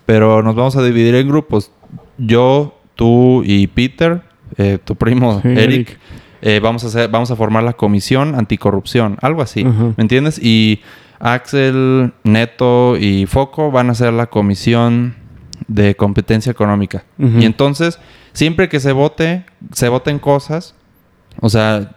Pero 0.07 0.43
nos 0.43 0.55
vamos 0.55 0.77
a 0.77 0.83
dividir 0.83 1.15
en 1.15 1.29
grupos. 1.29 1.71
Yo, 2.19 2.79
tú 2.95 3.43
y 3.45 3.67
Peter, 3.69 4.23
eh, 4.59 4.79
tu 4.83 4.95
primo 4.97 5.41
Sí, 5.41 5.49
Eric, 5.49 5.59
Eric. 5.59 5.99
eh, 6.43 6.61
vamos, 6.63 6.85
a 6.85 6.89
hacer, 6.89 7.09
vamos 7.09 7.31
a 7.31 7.37
formar 7.37 7.63
la 7.63 7.73
comisión 7.73 8.35
anticorrupción, 8.35 9.17
algo 9.23 9.41
así. 9.43 9.65
¿Me 9.65 9.95
entiendes? 9.97 10.39
Y 10.43 10.81
Axel, 11.19 12.13
Neto 12.25 12.97
y 12.99 13.27
Foco 13.27 13.71
van 13.71 13.89
a 13.89 13.93
hacer 13.93 14.13
la 14.13 14.27
comisión 14.27 15.15
de 15.75 15.95
competencia 15.95 16.51
económica. 16.53 17.05
Y 17.19 17.45
entonces, 17.45 17.99
siempre 18.33 18.69
que 18.69 18.81
se 18.81 18.93
vote, 18.93 19.45
se 19.73 19.89
voten 19.89 20.19
cosas, 20.19 20.75
o 21.41 21.49
sea, 21.49 21.93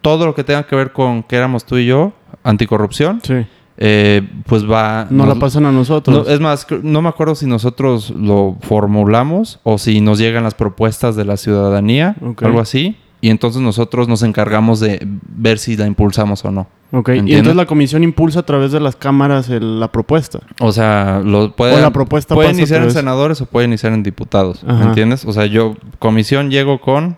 todo 0.00 0.26
lo 0.26 0.34
que 0.34 0.44
tenga 0.44 0.64
que 0.66 0.74
ver 0.76 0.92
con 0.92 1.22
que 1.22 1.36
éramos 1.36 1.64
tú 1.64 1.76
y 1.76 1.86
yo, 1.86 2.12
anticorrupción, 2.42 3.20
Sí. 3.22 3.46
eh, 3.76 4.22
pues 4.46 4.68
va... 4.68 5.06
No 5.10 5.26
la 5.26 5.36
pasan 5.36 5.64
a 5.66 5.72
nosotros. 5.72 6.26
no, 6.26 6.32
es 6.32 6.40
más, 6.40 6.66
no 6.82 7.02
me 7.02 7.08
acuerdo 7.08 7.34
si 7.34 7.46
nosotros 7.46 8.10
lo 8.10 8.56
formulamos 8.62 9.60
o 9.62 9.78
si 9.78 10.00
nos 10.00 10.18
llegan 10.18 10.42
las 10.44 10.54
propuestas 10.54 11.14
de 11.16 11.24
la 11.24 11.36
ciudadanía, 11.36 12.16
algo 12.42 12.60
así. 12.60 12.96
Y 13.20 13.30
entonces 13.30 13.62
nosotros 13.62 14.08
nos 14.08 14.24
encargamos 14.24 14.80
de 14.80 15.06
ver 15.28 15.58
si 15.58 15.76
la 15.76 15.86
impulsamos 15.86 16.44
o 16.44 16.50
no. 16.50 16.66
Ok. 16.92 17.08
Y 17.24 17.32
entonces 17.34 17.56
la 17.56 17.66
comisión 17.66 18.04
impulsa 18.04 18.40
a 18.40 18.42
través 18.44 18.70
de 18.72 18.78
las 18.80 18.94
cámaras 18.96 19.48
el- 19.48 19.80
la 19.80 19.90
propuesta. 19.90 20.38
O 20.60 20.70
sea, 20.72 21.20
lo 21.24 21.56
pueden, 21.56 21.78
O 21.78 21.80
la 21.80 21.90
propuesta 21.90 22.34
pueden 22.34 22.56
iniciar 22.56 22.82
en 22.82 22.90
senadores 22.92 23.40
o 23.40 23.46
pueden 23.46 23.70
iniciar 23.70 23.92
en 23.92 24.02
diputados. 24.02 24.62
¿Me 24.62 24.72
Ajá. 24.72 24.84
entiendes? 24.84 25.24
O 25.24 25.32
sea, 25.32 25.46
yo, 25.46 25.74
comisión, 25.98 26.50
llego 26.50 26.80
con, 26.80 27.16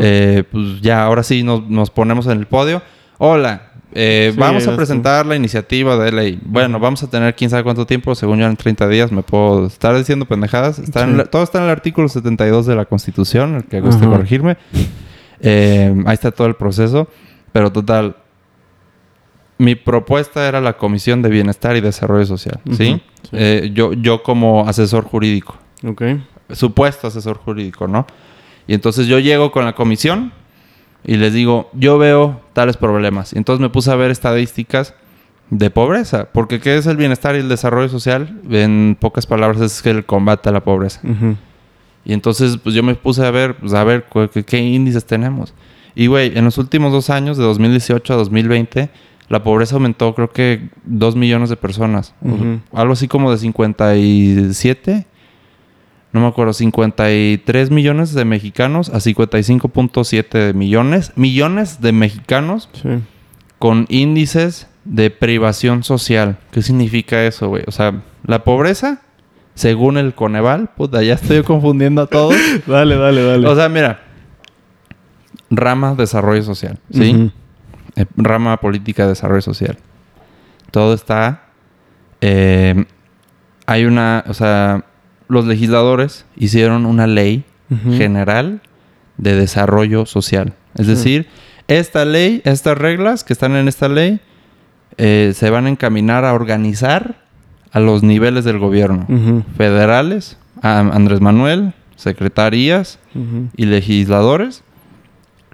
eh, 0.00 0.44
pues 0.52 0.80
ya, 0.82 1.04
ahora 1.04 1.22
sí 1.22 1.42
nos, 1.42 1.66
nos 1.68 1.90
ponemos 1.90 2.26
en 2.26 2.38
el 2.38 2.46
podio. 2.46 2.82
Hola, 3.18 3.70
eh, 3.96 4.30
Sí, 4.34 4.38
vamos 4.40 4.66
a 4.66 4.74
presentar 4.74 5.24
la 5.24 5.36
iniciativa 5.36 5.96
de 5.96 6.10
ley. 6.10 6.40
Bueno, 6.44 6.80
vamos 6.80 7.02
a 7.04 7.06
tener 7.08 7.34
quién 7.36 7.48
sabe 7.48 7.62
cuánto 7.62 7.86
tiempo, 7.86 8.14
según 8.16 8.40
yo 8.40 8.46
en 8.46 8.56
30 8.56 8.88
días 8.88 9.12
me 9.12 9.22
puedo 9.22 9.66
estar 9.66 9.96
diciendo 9.96 10.24
pendejadas. 10.26 10.80
Está 10.80 11.04
en 11.04 11.16
la- 11.16 11.24
todo 11.26 11.44
está 11.44 11.58
en 11.58 11.64
el 11.64 11.70
artículo 11.70 12.08
72 12.08 12.66
de 12.66 12.74
la 12.74 12.86
Constitución, 12.86 13.54
el 13.54 13.64
que 13.64 13.80
guste 13.80 14.04
Ajá. 14.04 14.10
corregirme. 14.14 14.56
Eh, 15.40 15.94
ahí 16.06 16.14
está 16.14 16.30
todo 16.32 16.46
el 16.48 16.54
proceso. 16.56 17.08
Pero 17.52 17.70
total, 17.70 18.16
mi 19.58 19.74
propuesta 19.74 20.46
era 20.48 20.60
la 20.60 20.76
Comisión 20.76 21.22
de 21.22 21.28
Bienestar 21.28 21.76
y 21.76 21.80
Desarrollo 21.80 22.26
Social, 22.26 22.60
¿sí? 22.72 22.90
Ujú, 22.94 23.00
sí. 23.22 23.28
Eh, 23.32 23.70
yo, 23.72 23.92
yo 23.92 24.22
como 24.22 24.68
asesor 24.68 25.04
jurídico 25.04 25.56
Ok. 25.86 26.02
supuesto 26.52 27.06
asesor 27.06 27.38
jurídico, 27.38 27.86
¿no? 27.88 28.06
Y 28.66 28.74
entonces 28.74 29.06
yo 29.06 29.18
llego 29.18 29.52
con 29.52 29.64
la 29.64 29.74
comisión 29.74 30.32
y 31.04 31.16
les 31.16 31.32
digo, 31.34 31.70
yo 31.74 31.98
veo 31.98 32.40
tales 32.54 32.76
problemas. 32.76 33.32
Y 33.34 33.38
entonces 33.38 33.60
me 33.60 33.68
puse 33.68 33.90
a 33.90 33.94
ver 33.96 34.10
estadísticas 34.10 34.94
de 35.50 35.68
pobreza, 35.70 36.30
porque 36.32 36.58
¿qué 36.60 36.76
es 36.76 36.86
el 36.86 36.96
bienestar 36.96 37.34
y 37.36 37.38
el 37.40 37.48
desarrollo 37.50 37.88
social? 37.90 38.40
En 38.50 38.96
pocas 38.98 39.26
palabras 39.26 39.60
es 39.60 39.84
el 39.86 40.04
combate 40.06 40.48
a 40.48 40.52
la 40.52 40.64
pobreza. 40.64 41.00
Ujú. 41.04 41.36
Y 42.06 42.12
entonces 42.14 42.56
pues 42.56 42.74
yo 42.74 42.82
me 42.82 42.94
puse 42.94 43.24
a 43.24 43.30
ver, 43.30 43.56
pues, 43.56 43.74
a 43.74 43.84
ver 43.84 44.06
qué, 44.32 44.44
qué 44.44 44.58
índices 44.58 45.04
tenemos. 45.04 45.52
Y 45.94 46.06
güey, 46.06 46.36
en 46.36 46.44
los 46.46 46.58
últimos 46.58 46.92
dos 46.92 47.10
años, 47.10 47.36
de 47.36 47.44
2018 47.44 48.14
a 48.14 48.16
2020, 48.16 48.88
la 49.28 49.42
pobreza 49.42 49.74
aumentó 49.76 50.14
creo 50.14 50.30
que 50.30 50.68
dos 50.84 51.16
millones 51.16 51.48
de 51.50 51.56
personas. 51.56 52.14
Algo 52.72 52.92
así 52.92 53.08
como 53.08 53.30
de 53.30 53.38
57, 53.38 55.06
no 56.12 56.20
me 56.20 56.26
acuerdo, 56.28 56.52
53 56.52 57.70
millones 57.70 58.14
de 58.14 58.24
mexicanos 58.24 58.88
a 58.90 58.98
55.7 59.00 60.54
millones. 60.54 61.12
Millones 61.16 61.80
de 61.80 61.92
mexicanos 61.92 62.68
Sí. 62.74 62.88
con 63.58 63.86
índices 63.88 64.68
de 64.84 65.10
privación 65.10 65.82
social. 65.82 66.38
¿Qué 66.52 66.62
significa 66.62 67.24
eso, 67.24 67.48
güey? 67.48 67.64
O 67.66 67.72
sea, 67.72 68.02
la 68.26 68.44
pobreza, 68.44 69.00
según 69.54 69.96
el 69.96 70.14
Coneval, 70.14 70.68
puta, 70.76 71.02
ya 71.02 71.14
estoy 71.14 71.42
confundiendo 71.42 72.02
a 72.02 72.06
todos. 72.06 72.34
Dale, 72.66 72.96
dale, 72.96 73.22
dale. 73.24 73.48
O 73.48 73.56
sea, 73.56 73.68
mira, 73.68 74.02
rama 75.50 75.94
desarrollo 75.94 76.42
social, 76.42 76.78
¿sí? 76.90 77.30
Eh, 77.96 78.06
rama 78.16 78.56
política 78.58 79.04
de 79.04 79.10
desarrollo 79.10 79.42
social. 79.42 79.78
Todo 80.70 80.94
está. 80.94 81.42
eh, 82.20 82.84
hay 83.66 83.84
una. 83.86 84.24
O 84.28 84.34
sea, 84.34 84.84
los 85.28 85.46
legisladores 85.46 86.26
hicieron 86.36 86.86
una 86.86 87.06
ley 87.06 87.44
general 87.96 88.60
de 89.16 89.34
desarrollo 89.34 90.06
social. 90.06 90.52
Es 90.76 90.86
decir, 90.86 91.28
esta 91.66 92.04
ley, 92.04 92.40
estas 92.44 92.76
reglas 92.78 93.24
que 93.24 93.32
están 93.32 93.56
en 93.56 93.66
esta 93.68 93.88
ley, 93.88 94.20
eh, 94.98 95.32
se 95.34 95.50
van 95.50 95.66
a 95.66 95.70
encaminar 95.70 96.24
a 96.24 96.34
organizar 96.34 97.22
a 97.72 97.80
los 97.80 98.02
niveles 98.02 98.44
del 98.44 98.58
gobierno. 98.58 99.06
Federales, 99.56 100.36
a 100.62 100.80
Andrés 100.80 101.20
Manuel, 101.20 101.72
secretarías 101.96 102.98
y 103.56 103.64
legisladores. 103.66 104.62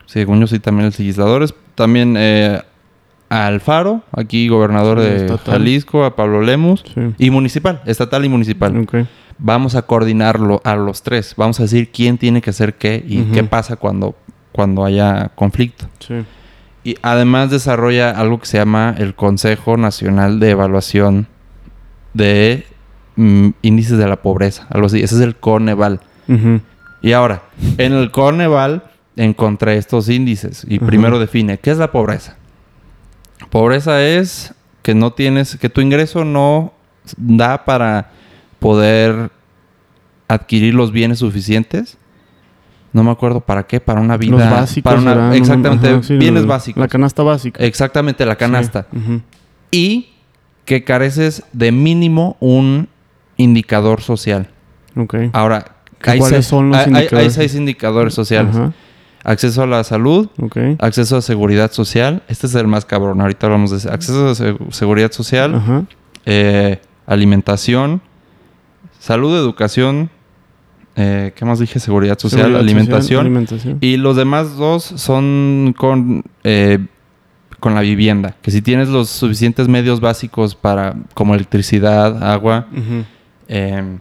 Según 0.07 0.40
yo 0.40 0.46
sí, 0.46 0.59
también 0.59 0.87
los 0.87 0.98
legisladores. 0.98 1.55
También 1.80 2.14
eh, 2.18 2.60
a 3.30 3.46
Alfaro, 3.46 4.02
aquí 4.12 4.48
gobernador 4.48 4.98
Sí, 5.00 5.06
de 5.06 5.16
estatal. 5.16 5.54
Jalisco, 5.54 6.04
a 6.04 6.14
Pablo 6.14 6.42
Lemus. 6.42 6.84
Sí. 6.94 7.00
Y 7.16 7.30
municipal, 7.30 7.80
estatal 7.86 8.22
y 8.22 8.28
municipal. 8.28 8.86
Vamos 9.38 9.76
a 9.76 9.80
coordinarlo 9.80 10.60
a 10.62 10.76
los 10.76 11.02
tres. 11.02 11.32
Vamos 11.38 11.58
a 11.58 11.62
decir 11.62 11.90
quién 11.90 12.18
tiene 12.18 12.42
que 12.42 12.50
hacer 12.50 12.74
qué 12.74 13.02
y 13.08 13.22
qué 13.32 13.44
pasa 13.44 13.76
cuando, 13.76 14.14
cuando 14.52 14.84
haya 14.84 15.30
conflicto. 15.34 15.86
Sí. 16.00 16.16
Y 16.84 16.96
además 17.00 17.50
desarrolla 17.50 18.10
algo 18.10 18.40
que 18.40 18.46
se 18.46 18.58
llama 18.58 18.94
el 18.98 19.14
Consejo 19.14 19.78
Nacional 19.78 20.38
de 20.38 20.50
Evaluación 20.50 21.28
de 22.12 22.66
mm, 23.16 23.48
Índices 23.62 23.96
de 23.96 24.06
la 24.06 24.16
Pobreza. 24.16 24.66
Algo 24.68 24.88
así. 24.88 25.02
Ese 25.02 25.14
es 25.14 25.22
el 25.22 25.36
Coneval. 25.36 26.00
Y 27.00 27.12
ahora, 27.12 27.40
en 27.78 27.94
el 27.94 28.10
Coneval 28.10 28.82
encontré 29.16 29.76
estos 29.76 30.08
índices. 30.08 30.64
Y 30.68 30.76
Ajá. 30.78 30.86
primero 30.86 31.18
define, 31.18 31.58
¿qué 31.58 31.70
es 31.70 31.78
la 31.78 31.92
pobreza? 31.92 32.36
Pobreza 33.50 34.02
es 34.04 34.54
que 34.82 34.94
no 34.94 35.12
tienes, 35.12 35.56
que 35.56 35.68
tu 35.68 35.80
ingreso 35.80 36.24
no 36.24 36.72
da 37.16 37.64
para 37.64 38.10
poder 38.58 39.30
adquirir 40.28 40.74
los 40.74 40.92
bienes 40.92 41.18
suficientes. 41.18 41.98
No 42.92 43.04
me 43.04 43.10
acuerdo 43.10 43.40
para 43.40 43.64
qué, 43.66 43.80
para 43.80 44.00
una 44.00 44.16
vida. 44.16 44.36
Los 44.36 44.50
básicos. 44.50 44.92
para 44.92 45.00
una- 45.00 45.36
exactamente, 45.36 45.88
ajá, 45.88 46.02
sí, 46.02 46.16
bienes 46.16 46.42
la- 46.42 46.48
básicos. 46.48 46.80
La 46.80 46.88
canasta 46.88 47.22
básica. 47.22 47.62
exactamente, 47.64 48.26
la 48.26 48.36
canasta. 48.36 48.86
Sí. 48.92 49.22
Y 49.70 50.08
que 50.64 50.82
careces 50.84 51.42
de 51.52 51.72
mínimo 51.72 52.36
un 52.40 52.88
indicador 53.36 54.02
social. 54.02 54.48
Ok. 54.96 55.14
Ahora, 55.32 55.76
¿Qué- 56.00 56.10
hay, 56.12 56.18
cuáles 56.18 56.36
seis- 56.38 56.46
son 56.46 56.70
los 56.70 56.78
hay- 56.78 56.84
hay- 56.86 56.94
hay 56.94 57.00
indicadores? 57.02 57.32
seis 57.34 57.54
indicadores 57.54 58.14
sociales. 58.14 58.56
Acceso 59.22 59.62
a 59.62 59.66
la 59.66 59.85
salud, 59.85 60.28
acceso 60.78 61.16
a 61.18 61.22
seguridad 61.22 61.70
social. 61.72 62.22
Este 62.28 62.46
es 62.46 62.54
el 62.54 62.66
más 62.66 62.85
cabrón. 62.87 63.20
Ahorita 63.20 63.46
hablamos 63.46 63.70
de 63.70 63.76
ese. 63.76 63.90
acceso 63.90 64.28
a 64.30 64.35
se- 64.35 64.56
seguridad 64.70 65.12
social, 65.12 65.54
Ajá. 65.56 65.85
eh, 66.24 66.80
alimentación, 67.06 68.00
salud, 68.98 69.37
educación. 69.37 70.09
eh, 70.96 71.33
¿Qué 71.37 71.44
más 71.44 71.59
dije? 71.59 71.78
Seguridad 71.80 72.18
social, 72.18 72.40
Seguridad 72.40 72.61
alimentación. 72.61 73.02
social, 73.02 73.20
alimentación. 73.20 73.78
Y 73.80 73.96
los 73.98 74.16
demás 74.16 74.56
dos 74.56 74.85
son 74.85 75.74
con, 75.76 76.24
eh, 76.44 76.78
con 77.61 77.74
la 77.74 77.83
vivienda. 77.83 78.37
Que 78.42 78.50
si 78.50 78.61
tienes 78.62 78.88
los 78.88 79.09
suficientes 79.11 79.68
medios 79.68 80.00
básicos 80.00 80.54
para, 80.54 80.96
como 81.14 81.35
electricidad, 81.35 82.22
agua. 82.24 82.66
Eh, 83.48 83.98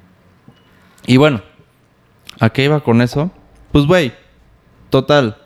y 1.08 1.18
bueno, 1.18 1.42
¿a 2.40 2.50
qué 2.50 2.64
iba 2.66 2.80
con 2.82 3.02
eso? 3.02 3.32
Pues, 3.72 3.86
güey, 3.86 4.14
total. 4.90 5.38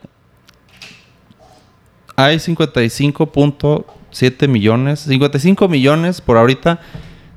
Hay 2.16 2.38
55.7 2.38 4.48
millones, 4.48 5.00
55 5.02 5.68
millones 5.68 6.22
por 6.22 6.38
ahorita 6.38 6.80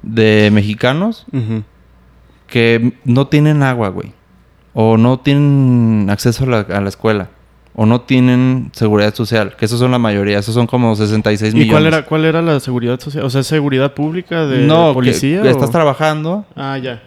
de 0.03 0.51
mexicanos 0.53 1.25
que 2.47 2.93
no 3.05 3.27
tienen 3.29 3.63
agua, 3.63 3.89
güey. 3.89 4.13
O 4.75 4.99
no 4.99 5.19
tienen 5.21 6.09
acceso 6.11 6.45
a 6.45 6.49
la, 6.49 6.59
a 6.61 6.81
la 6.83 6.89
escuela. 6.91 7.31
O 7.75 7.87
no 7.87 8.03
tienen 8.03 8.71
seguridad 8.75 9.15
social. 9.15 9.57
Que 9.57 9.65
esos 9.65 9.79
son 9.81 9.91
la 9.91 9.99
mayoría. 9.99 10.39
Esos 10.39 10.55
son 10.55 10.67
como 10.67 10.95
66 10.95 11.55
¿Y 11.55 11.57
millones. 11.57 11.73
cuál 11.73 11.87
era, 11.87 12.05
cuál 12.05 12.25
era 12.27 12.43
la 12.43 12.61
seguridad 12.61 13.01
social? 13.01 13.25
O 13.25 13.31
sea, 13.31 13.41
¿es 13.41 13.47
seguridad 13.47 13.95
pública 13.95 14.45
de 14.47 14.67
no, 14.67 14.93
policía? 14.93 15.41
que 15.43 15.49
o- 15.49 15.51
estás 15.51 15.71
trabajando 15.71 16.45
Ah, 16.55 16.77
ya. 16.79 17.03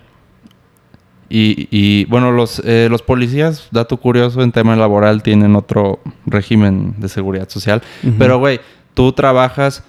Y, 1.30 1.68
y, 1.72 2.06
bueno, 2.06 2.32
los, 2.32 2.62
eh, 2.66 2.88
los 2.90 3.02
policías, 3.04 3.68
dato 3.72 3.98
curioso, 3.98 4.42
en 4.42 4.52
tema 4.52 4.76
laboral 4.76 5.22
tienen 5.24 5.56
otro 5.56 6.00
régimen 6.26 6.96
de 6.98 7.08
seguridad 7.10 7.48
social. 7.50 7.82
Pero, 8.18 8.40
güey, 8.40 8.60
tú 8.96 9.12
trabajas, 9.14 9.84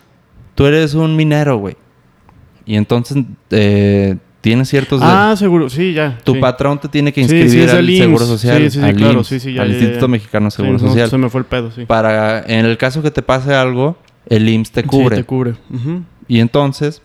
tú 0.55 0.67
eres 0.67 0.95
un 0.95 1.17
minero, 1.17 1.57
güey. 1.57 1.77
Y 2.67 2.77
entonces 2.77 3.25
eh, 3.51 4.17
tienes 4.43 4.69
ciertos... 4.69 5.01
de- 5.01 5.07
Ah, 5.09 5.35
seguro. 5.37 5.71
Sí, 5.71 5.93
ya. 5.95 6.19
tu 6.25 6.35
sí. 6.35 6.41
patrón 6.41 6.79
te 6.79 6.89
tiene 6.89 7.13
que 7.13 7.23
Sí, 7.25 7.29
sí, 7.31 7.37
inscribir 7.39 7.69
es 7.69 7.75
al 7.75 7.89
IMSS. 7.91 7.99
Seguro 8.05 8.27
Social. 8.27 8.59
Sí, 8.59 8.71
sí, 8.71 8.79
sí, 8.79 8.85
al 8.85 8.95
claro, 8.97 9.13
IMSS, 9.19 9.27
sí, 9.29 9.41
sí, 9.41 9.53
ya, 9.55 9.63
al 9.63 9.69
ya, 9.71 9.75
Instituto. 9.79 10.09
Mexicano 10.09 10.51
Seguro 10.51 10.73
no, 10.75 10.79
Social. 10.79 11.09
se 11.11 11.19
me 11.19 11.31
fue 11.31 11.41
el 11.41 11.47
pedo, 11.47 11.71
sí. 11.71 11.85
Para, 11.87 12.41
en 12.41 12.67
el 12.67 12.77
caso 12.77 13.03
que 13.03 13.11
te 13.11 13.23
pase 13.23 13.55
algo, 13.55 13.97
el 14.27 14.49
IMSS 14.49 14.71
te 14.73 14.83
cubre. 14.85 15.17
Sí, 15.17 15.23
te 15.23 15.27
cubre. 15.27 15.55
Y 16.29 16.39
entonces, 16.41 17.03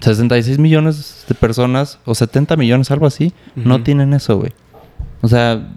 66 0.00 0.58
millones 0.58 1.24
de 1.28 1.34
personas, 1.34 1.98
o 2.04 2.14
70 2.14 2.56
millones, 2.56 2.90
algo 2.90 3.06
así, 3.06 3.32
no 3.54 3.82
tienen 3.82 4.14
eso, 4.14 4.38
güey. 4.38 4.52
O 5.20 5.28
sea, 5.28 5.68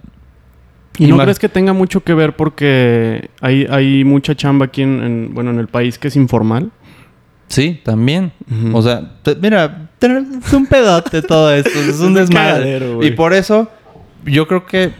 ¿Y 0.98 1.06
no 1.08 1.18
crees 1.18 1.38
que 1.38 1.48
tenga 1.50 1.72
mucho 1.74 2.02
que 2.02 2.14
ver 2.14 2.34
porque 2.36 3.28
hay, 3.42 3.66
hay 3.68 4.02
mucha 4.04 4.34
chamba 4.34 4.66
aquí 4.66 4.80
en, 4.82 5.02
en- 5.02 5.34
bueno, 5.34 5.50
en 5.50 5.58
el 5.58 5.68
país 5.68 5.98
que 5.98 6.08
es 6.08 6.16
informal? 6.16 6.70
sí, 7.48 7.80
también. 7.84 8.32
O 8.72 8.82
sea, 8.82 9.18
te- 9.22 9.36
mira, 9.36 9.90
tener- 10.00 10.24
es 10.44 10.52
un 10.52 10.66
pedote 10.66 11.22
todo 11.22 11.52
esto, 11.54 11.70
es 11.78 12.00
un 12.00 12.14
desmadre. 12.14 12.80
Y 13.02 13.10
por 13.12 13.32
eso, 13.34 13.70
yo 14.24 14.46
creo 14.48 14.64
que 14.66 14.92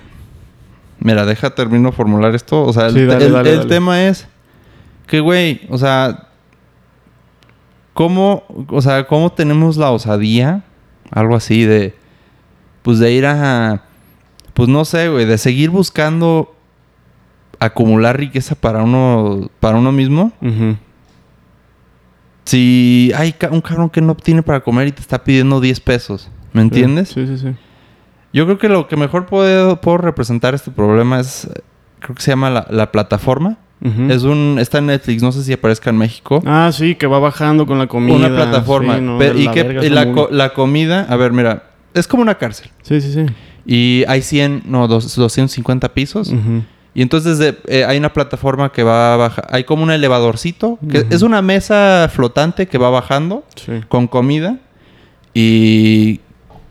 Mira, 0.99 1.27
deja 1.27 1.51
termino 1.55 1.93
formular 1.93 2.35
esto. 2.35 2.63
O 2.65 2.73
sea, 2.73 2.87
el, 2.87 2.95
Sí, 2.95 3.05
dale, 3.05 3.27
el- 3.27 3.33
dale, 3.33 3.51
el 3.51 3.57
dale. 3.59 3.69
tema 3.69 4.05
es 4.05 4.27
que, 5.07 5.21
güey, 5.21 5.61
o 5.69 5.77
sea, 5.79 6.26
¿cómo, 7.97 8.45
o 8.69 8.83
sea, 8.83 9.07
cómo 9.07 9.33
tenemos 9.33 9.79
la 9.79 9.91
osadía, 9.91 10.63
algo 11.11 11.35
así, 11.35 11.65
de, 11.65 11.95
pues 12.83 12.99
de 12.99 13.11
ir 13.11 13.25
a, 13.25 13.85
pues 14.53 14.69
no 14.69 14.85
sé, 14.85 15.09
güey, 15.09 15.25
de 15.25 15.39
seguir 15.39 15.71
buscando 15.71 16.55
acumular 17.59 18.19
riqueza 18.19 18.55
para 18.55 18.83
uno, 18.83 19.49
para 19.61 19.79
uno 19.79 19.93
mismo? 19.93 20.31
Ujú. 20.43 20.77
Si 22.45 23.13
hay 23.17 23.35
un 23.51 23.63
cabrón 23.63 23.89
que 23.89 24.03
no 24.03 24.15
tiene 24.15 24.43
para 24.43 24.61
comer 24.61 24.89
y 24.89 24.93
te 24.93 25.01
está 25.01 25.25
pidiendo 25.25 25.63
10 25.63 25.81
pesos, 25.81 26.31
¿me 26.53 26.61
entiendes? 26.61 27.09
Sí, 27.09 27.27
sí, 27.27 27.39
sí. 27.39 27.55
Yo 28.35 28.45
creo 28.45 28.59
que 28.59 28.69
lo 28.69 28.89
que 28.89 28.99
mejor 28.99 29.25
puedo, 29.25 29.81
puedo 29.81 29.97
representar 29.97 30.55
este 30.55 30.71
problema 30.71 31.19
es, 31.19 31.49
creo 32.01 32.15
que 32.15 32.21
se 32.21 32.31
llama 32.31 32.51
la, 32.51 32.67
la 32.69 32.93
plataforma. 32.93 33.57
Es 33.81 34.23
un, 34.25 34.57
está 34.59 34.79
en 34.79 34.87
Netflix, 34.87 35.23
no 35.23 35.31
sé 35.33 35.45
si 35.45 35.53
aparezca 35.53 35.91
en 35.91 35.99
México. 35.99 36.43
Ah, 36.47 36.71
sí, 36.73 36.95
que 36.97 37.07
va 37.07 37.19
bajando 37.19 37.67
con 37.67 37.79
la 37.79 37.87
comida. 37.87 38.17
una 38.17 38.29
plataforma. 38.29 38.97
Sí, 38.97 39.01
no, 39.03 39.19
Pe- 39.19 39.35
y 39.37 39.45
la 39.45 39.53
que 39.53 39.91
la, 39.91 40.13
co- 40.13 40.29
la 40.33 40.53
comida, 40.55 41.07
a 41.09 41.15
ver, 41.17 41.33
mira, 41.33 41.65
es 41.95 42.09
como 42.09 42.23
una 42.23 42.37
cárcel. 42.37 42.71
Sí, 42.83 43.01
sí, 43.01 43.13
sí. 43.13 43.27
Y 43.65 44.05
hay 44.09 44.23
100, 44.23 44.63
no, 44.67 44.89
dos- 44.89 45.15
250 45.15 45.93
pisos. 45.95 46.29
Ujú. 46.29 46.63
Y 46.95 47.03
entonces 47.03 47.39
de- 47.39 47.59
eh, 47.69 47.85
hay 47.85 47.99
una 47.99 48.13
plataforma 48.13 48.73
que 48.73 48.83
va 48.83 49.17
bajar. 49.19 49.47
Hay 49.51 49.65
como 49.65 49.83
un 49.83 49.91
elevadorcito, 49.91 50.79
que 50.91 51.07
es 51.11 51.23
una 51.23 51.43
mesa 51.43 52.11
flotante 52.13 52.67
que 52.67 52.79
va 52.79 52.89
bajando 52.91 53.45
Sí. 53.57 53.73
con 53.89 54.07
comida. 54.09 54.59
Y 55.35 56.21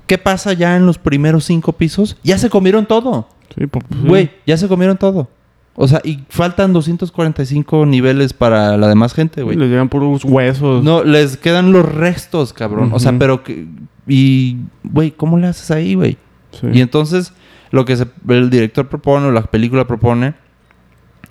¿qué 0.07 0.17
pasa 0.17 0.53
ya 0.53 0.75
en 0.75 0.85
los 0.85 0.97
primeros 0.97 1.45
cinco 1.45 1.73
pisos? 1.73 2.17
Ya 2.23 2.37
se 2.37 2.49
comieron 2.49 2.85
todo. 2.85 3.29
Sí, 3.57 3.67
pues, 3.67 3.85
sí. 3.89 4.07
Güey, 4.07 4.31
ya 4.45 4.57
se 4.57 4.67
comieron 4.67 4.97
todo. 4.97 5.29
O 5.77 5.87
sea, 5.89 5.99
y 6.03 6.19
faltan 6.29 6.71
245 6.71 7.85
niveles 7.85 8.31
para 8.33 8.77
la 8.77 8.87
demás 8.87 9.13
gente, 9.13 9.43
güey. 9.43 9.57
Les 9.57 9.69
llegan 9.69 9.89
puros 9.89 10.23
huesos. 10.23 10.83
No, 10.83 11.03
les 11.03 11.35
quedan 11.37 11.71
los 11.73 11.83
restos, 11.93 12.53
cabrón. 12.53 12.91
O 12.93 12.99
sea, 12.99 13.11
pero 13.19 13.43
que... 13.43 13.67
Y, 14.07 14.57
güey, 14.83 15.11
¿cómo 15.11 15.37
le 15.37 15.47
haces 15.47 15.71
ahí, 15.71 15.95
güey? 15.95 16.17
Sí. 16.51 16.67
Y 16.73 16.79
entonces, 16.81 17.33
lo 17.71 17.83
que 17.83 17.97
se- 17.97 18.07
el 18.29 18.49
director 18.49 18.87
propone 18.87 19.25
o 19.25 19.31
la 19.31 19.41
película 19.43 19.85
propone 19.85 20.35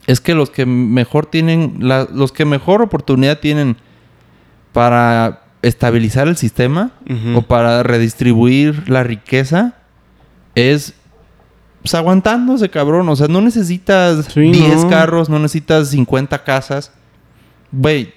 es 0.06 0.20
que 0.20 0.34
los 0.34 0.50
que 0.50 0.66
mejor 0.66 1.24
tienen, 1.24 1.76
la- 1.80 2.06
los 2.12 2.30
que 2.32 2.44
mejor 2.44 2.82
oportunidad 2.82 3.38
tienen 3.40 3.76
para 4.74 5.42
estabilizar 5.62 6.28
el 6.28 6.36
sistema 6.36 6.90
o 7.34 7.42
para 7.42 7.82
redistribuir 7.82 8.88
la 8.90 9.02
riqueza 9.02 9.74
es 10.54 10.94
pues, 11.84 11.94
aguantándose, 11.94 12.70
cabrón. 12.70 13.06
O 13.10 13.14
sea, 13.14 13.28
no 13.28 13.42
necesitas 13.42 14.24
Sí, 14.32 14.40
10 14.40 14.84
no. 14.84 14.88
carros, 14.90 15.28
no 15.28 15.38
necesitas 15.38 15.88
50 15.90 16.42
casas. 16.42 16.90
Güey, 17.70 18.12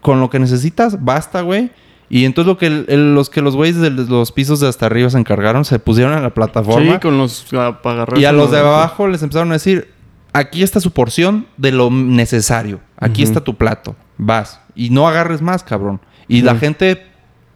con 0.00 0.18
lo 0.20 0.30
que 0.30 0.38
necesitas, 0.38 1.02
basta, 1.04 1.42
güey. 1.42 1.70
Y 2.08 2.24
entonces 2.24 2.48
lo 2.48 2.58
que 2.58 2.66
el- 2.66 2.86
el- 2.88 3.14
los 3.14 3.30
que 3.30 3.40
los 3.40 3.54
güeyes 3.54 3.76
de 3.76 3.90
los 3.90 4.32
pisos 4.32 4.58
de 4.58 4.66
hasta 4.68 4.86
arriba 4.86 5.08
se 5.10 5.18
encargaron, 5.18 5.64
se 5.64 5.78
pusieron 5.78 6.14
en 6.16 6.22
la 6.24 6.34
plataforma. 6.34 6.94
Sí, 6.94 6.98
con 7.00 7.16
los 7.18 7.52
apagarras. 7.54 8.18
y 8.18 8.24
a 8.24 8.32
los 8.32 8.50
de 8.50 8.58
abajo 8.58 9.06
les 9.06 9.22
empezaron 9.22 9.50
a 9.50 9.54
decir, 9.54 9.92
aquí 10.32 10.62
está 10.64 10.80
su 10.80 10.90
porción 10.90 11.46
de 11.56 11.70
lo 11.70 11.88
necesario. 11.90 12.80
Aquí 12.96 13.22
está 13.22 13.42
tu 13.42 13.54
plato. 13.56 13.94
Vas. 14.18 14.60
Y 14.74 14.90
no 14.90 15.06
agarres 15.06 15.40
más, 15.40 15.62
cabrón. 15.62 16.00
Y 16.26 16.42
la 16.42 16.56
gente, 16.56 17.06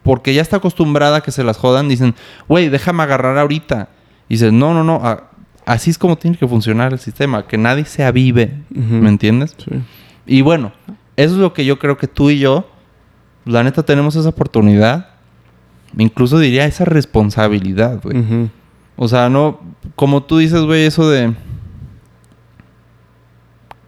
porque 0.04 0.34
ya 0.34 0.42
está 0.42 0.58
acostumbrada 0.58 1.16
a 1.18 1.20
que 1.22 1.32
se 1.32 1.42
las 1.44 1.56
jodan, 1.56 1.88
dicen, 1.88 2.14
güey, 2.48 2.68
déjame 2.68 3.02
agarrar 3.02 3.38
ahorita. 3.38 3.88
Y 4.34 4.36
dices, 4.36 4.52
no, 4.52 4.74
no, 4.74 4.82
no. 4.84 4.96
a- 5.04 5.30
así 5.66 5.90
es 5.90 5.98
como 5.98 6.16
tiene 6.16 6.36
que 6.36 6.46
funcionar 6.48 6.92
el 6.92 6.98
sistema. 6.98 7.46
Que 7.46 7.56
nadie 7.58 7.84
se 7.84 8.04
avive. 8.04 8.52
¿Me 8.70 9.08
entiendes? 9.08 9.54
Sí. 9.58 9.70
Y 10.26 10.42
bueno, 10.42 10.72
eso 11.16 11.34
es 11.34 11.38
lo 11.40 11.52
que 11.52 11.64
yo 11.64 11.78
creo 11.78 11.96
que 11.96 12.08
tú 12.08 12.30
y 12.30 12.38
yo, 12.38 12.68
la 13.44 13.62
neta, 13.62 13.82
tenemos 13.82 14.16
esa 14.16 14.28
oportunidad. 14.30 15.10
Incluso 15.96 16.38
diría 16.38 16.64
esa 16.66 16.84
responsabilidad, 16.84 18.00
güey. 18.02 18.50
O 18.96 19.06
sea, 19.08 19.28
no, 19.28 19.60
como 19.96 20.22
tú 20.24 20.38
dices, 20.38 20.62
güey, 20.62 20.86
eso 20.86 21.08
de 21.08 21.34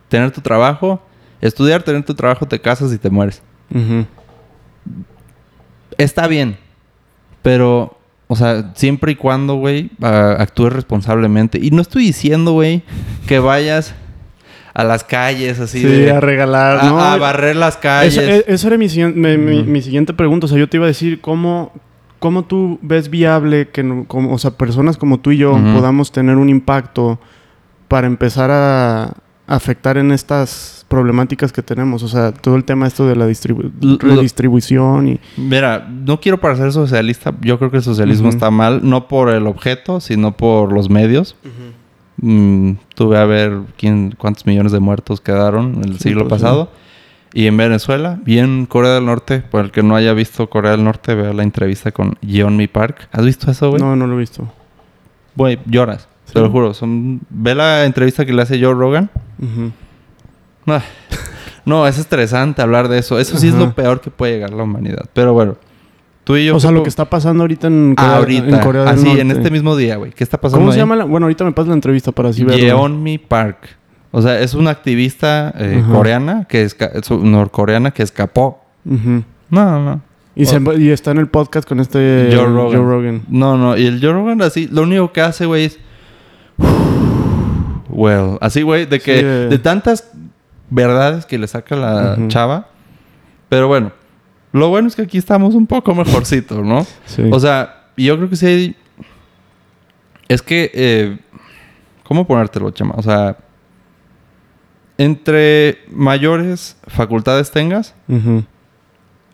tener 0.08 0.30
tu 0.30 0.40
trabajo, 0.40 1.02
estudiar, 1.40 1.82
tener 1.82 2.04
tu 2.04 2.14
trabajo, 2.14 2.46
te 2.46 2.60
casas 2.60 2.92
y 2.92 2.98
te 2.98 3.10
mueres. 3.10 3.42
Está 5.98 6.26
bien, 6.28 6.58
pero, 7.42 7.95
o 8.28 8.36
sea, 8.36 8.72
siempre 8.74 9.12
y 9.12 9.14
cuando, 9.16 9.54
güey, 9.54 9.90
actúes 10.00 10.72
responsablemente. 10.72 11.58
Y 11.62 11.70
no 11.70 11.82
estoy 11.82 12.04
diciendo, 12.06 12.52
güey, 12.52 12.82
que 13.26 13.38
vayas 13.38 13.94
a 14.74 14.84
las 14.84 15.04
calles 15.04 15.58
así 15.60 15.80
Sí, 15.80 15.86
de... 15.86 16.10
a 16.10 16.20
regalar. 16.20 16.78
a, 16.80 16.88
no, 16.88 17.00
a 17.00 17.16
barrer 17.16 17.56
las 17.56 17.76
calles. 17.76 18.18
E- 18.18 18.44
eso 18.48 18.66
era 18.68 18.76
mi, 18.76 18.88
siguiente- 18.88 19.18
mi- 19.18 19.36
mi- 19.38 19.60
Ujú. 19.60 19.70
mi 19.70 19.80
siguiente 19.82 20.12
pregunta. 20.12 20.46
O 20.46 20.48
sea, 20.48 20.58
yo 20.58 20.68
te 20.68 20.76
iba 20.76 20.84
a 20.84 20.88
decir 20.88 21.20
cómo, 21.20 21.72
cómo 22.18 22.44
tú 22.44 22.78
ves 22.82 23.08
viable 23.08 23.68
que, 23.68 24.04
como, 24.06 24.32
o 24.34 24.38
sea, 24.38 24.50
personas 24.50 24.96
como 24.96 25.18
tú 25.20 25.30
y 25.32 25.38
yo 25.38 25.52
podamos 25.52 26.12
tener 26.12 26.36
un 26.36 26.48
impacto 26.48 27.18
para 27.88 28.06
empezar 28.06 28.50
a 28.50 29.14
afectar 29.46 29.96
en 29.96 30.10
estas 30.12 30.84
problemáticas 30.88 31.52
que 31.52 31.62
tenemos. 31.62 32.02
O 32.02 32.08
sea, 32.08 32.32
todo 32.32 32.56
el 32.56 32.64
tema 32.64 32.86
esto 32.86 33.06
de 33.06 33.16
la 33.16 33.28
distribu- 33.28 33.70
redistribución 34.00 35.08
y... 35.08 35.20
Mira, 35.36 35.88
no 35.88 36.20
quiero 36.20 36.38
parecer 36.40 36.72
socialista. 36.72 37.32
Yo 37.40 37.58
creo 37.58 37.70
que 37.70 37.76
el 37.78 37.82
socialismo 37.82 38.28
está 38.28 38.50
mal, 38.50 38.80
no 38.82 39.08
por 39.08 39.30
el 39.30 39.46
objeto, 39.46 40.00
sino 40.00 40.36
por 40.36 40.72
los 40.72 40.90
medios. 40.90 41.36
Mm, 42.18 42.72
tuve 42.94 43.18
a 43.18 43.24
ver 43.24 43.58
quién, 43.76 44.14
cuántos 44.16 44.46
millones 44.46 44.72
de 44.72 44.80
muertos 44.80 45.20
quedaron 45.20 45.82
el 45.84 45.94
Sí, 45.98 46.04
siglo 46.08 46.26
pues, 46.26 46.40
pasado. 46.40 46.70
Y 47.34 47.46
en 47.48 47.56
Venezuela, 47.56 48.18
y 48.24 48.38
en 48.38 48.64
Corea 48.64 48.92
del 48.94 49.04
Norte, 49.04 49.40
por 49.40 49.62
el 49.64 49.70
que 49.70 49.82
no 49.82 49.94
haya 49.94 50.14
visto 50.14 50.48
Corea 50.48 50.70
del 50.70 50.84
Norte, 50.84 51.14
vea 51.14 51.34
la 51.34 51.42
entrevista 51.42 51.92
con 51.92 52.16
Yeonmi 52.22 52.66
Park. 52.66 53.08
¿Has 53.12 53.24
visto 53.26 53.50
eso, 53.50 53.68
güey? 53.68 53.82
No, 53.82 53.94
no 53.94 54.06
lo 54.06 54.14
he 54.16 54.18
visto. 54.20 54.50
Güey, 55.34 55.58
lloras. 55.66 56.08
Sí. 56.24 56.32
Te 56.32 56.40
lo 56.40 56.50
juro. 56.50 56.72
Son... 56.72 57.20
Ve 57.28 57.54
la 57.54 57.84
entrevista 57.84 58.24
que 58.24 58.32
le 58.32 58.40
hace 58.42 58.58
Joe 58.58 58.72
Rogan. 58.72 59.10
Ujú. 59.38 59.72
Ah, 60.66 60.82
No, 61.64 61.86
es 61.86 61.98
estresante 61.98 62.62
hablar 62.62 62.88
de 62.88 62.98
eso. 62.98 63.18
Eso 63.18 63.36
sí 63.38 63.48
es 63.48 63.54
lo 63.54 63.72
peor 63.74 64.00
que 64.00 64.10
puede 64.10 64.34
llegar 64.34 64.52
a 64.52 64.56
la 64.56 64.62
humanidad. 64.62 65.04
Pero 65.12 65.32
bueno, 65.32 65.56
tú 66.24 66.36
y 66.36 66.46
yo... 66.46 66.54
o 66.56 66.60
sea, 66.60 66.70
¿qué 66.70 66.76
lo 66.76 66.82
que 66.84 66.88
está 66.88 67.10
pasando 67.10 67.42
ahorita 67.42 67.66
en 67.66 67.94
Corea, 67.96 68.12
Ah, 68.12 68.16
ahorita. 68.18 68.46
en 68.48 68.58
Corea 68.60 68.80
del 68.82 68.94
Así, 68.94 69.04
Norte. 69.04 69.20
en 69.20 69.30
este 69.32 69.50
mismo 69.50 69.74
día, 69.76 69.96
güey. 69.96 70.12
¿Qué 70.12 70.22
está 70.22 70.40
pasando 70.40 70.60
¿Cómo 70.60 70.72
se 70.72 70.78
llama? 70.78 70.94
la- 70.96 71.04
Bueno, 71.04 71.26
ahorita 71.26 71.44
me 71.44 71.52
pasas 71.52 71.68
la 71.68 71.74
entrevista 71.74 72.12
para 72.12 72.28
así 72.28 72.44
verlo. 72.44 72.60
Yeonmi 72.64 73.18
Park. 73.18 73.76
O 74.12 74.22
sea, 74.22 74.40
es 74.40 74.54
una 74.54 74.70
activista 74.70 75.52
eh, 75.58 75.82
coreana, 75.92 76.46
que 76.48 76.64
esca- 76.64 76.90
es 76.94 77.10
norcoreana, 77.10 77.90
que 77.90 78.02
escapó. 78.04 78.64
Ujú. 78.84 79.24
No, 79.50 79.84
no. 79.84 80.00
Y, 80.36 80.46
se- 80.46 80.60
y 80.78 80.90
está 80.90 81.10
en 81.10 81.18
el 81.18 81.26
podcast 81.28 81.68
con 81.68 81.80
este 81.80 82.28
Joe 82.32 82.46
Rogan. 82.46 82.80
Rogan. 82.88 83.22
No, 83.28 83.56
no. 83.56 83.76
Y 83.76 83.86
el 83.86 84.00
Joe 84.00 84.12
Rogan 84.12 84.40
así, 84.42 84.68
lo 84.70 84.82
único 84.82 85.12
que 85.12 85.20
hace, 85.20 85.46
güey, 85.46 85.64
es... 85.66 85.78
Well, 87.96 88.36
así, 88.42 88.60
güey, 88.62 88.84
de 88.86 89.00
que... 89.00 89.14
Sí, 89.20 89.24
eh. 89.24 89.46
De 89.48 89.58
tantas 89.58 90.10
verdades 90.68 91.24
que 91.24 91.38
le 91.38 91.46
saca 91.46 91.74
la 91.76 92.18
chava. 92.28 92.68
Pero 93.48 93.68
bueno, 93.68 93.92
lo 94.52 94.68
bueno 94.68 94.88
es 94.88 94.94
que 94.96 95.02
aquí 95.02 95.16
estamos 95.18 95.54
un 95.54 95.66
poco 95.66 95.94
mejorcitos, 95.94 96.62
¿no? 96.64 96.86
Sí. 97.06 97.22
O 97.32 97.40
sea, 97.40 97.86
yo 97.96 98.16
creo 98.16 98.28
que 98.28 98.36
sí 98.36 98.46
hay... 98.46 98.76
Es 100.28 100.42
que... 100.42 100.70
eh, 100.74 101.18
¿Cómo 102.04 102.26
ponértelo, 102.26 102.70
chama? 102.70 102.94
O 102.98 103.02
sea... 103.02 103.36
Entre 104.98 105.78
mayores 105.90 106.76
facultades 106.86 107.50
tengas... 107.50 107.94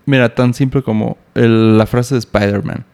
Mira, 0.04 0.34
tan 0.34 0.52
simple 0.54 0.82
como 0.82 1.16
el- 1.34 1.78
la 1.78 1.86
frase 1.86 2.14
de 2.16 2.18
Spider-Man. 2.18 2.84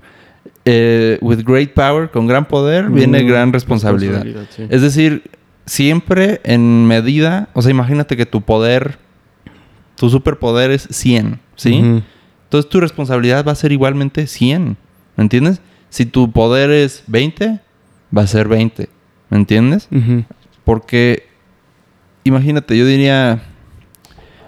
Eh, 0.67 1.19
with 1.23 1.43
great 1.47 1.73
power, 1.73 2.11
con 2.11 2.27
gran 2.27 2.45
poder, 2.47 2.91
viene 2.91 3.23
Mm, 3.23 3.27
gran 3.27 3.53
responsabilidad. 3.55 4.25
sí. 4.51 4.67
Es 4.69 4.83
decir, 4.83 5.23
siempre 5.69 6.41
en 6.45 6.87
medida... 6.87 7.49
O 7.53 7.63
sea, 7.63 7.71
imagínate 7.71 8.17
que 8.17 8.27
tu 8.27 8.43
poder... 8.43 8.99
Tu 9.97 10.09
superpoder 10.11 10.71
es 10.71 10.89
100, 10.91 11.41
¿sí? 11.57 12.03
Entonces 12.45 12.71
tu 12.71 12.81
responsabilidad 12.81 13.45
va 13.45 13.53
a 13.53 13.57
ser 13.57 13.73
igualmente 13.73 14.27
100. 14.27 14.77
¿Me 15.17 15.23
entiendes? 15.23 15.61
Si 15.91 16.07
tu 16.07 16.31
poder 16.31 16.71
es 16.71 17.03
20, 17.09 17.61
va 18.17 18.23
a 18.23 18.27
ser 18.27 18.47
20. 18.47 18.89
¿Me 19.31 19.37
entiendes? 19.37 19.89
Porque, 20.65 21.27
imagínate, 22.25 22.79
yo 22.79 22.87
diría, 22.87 23.43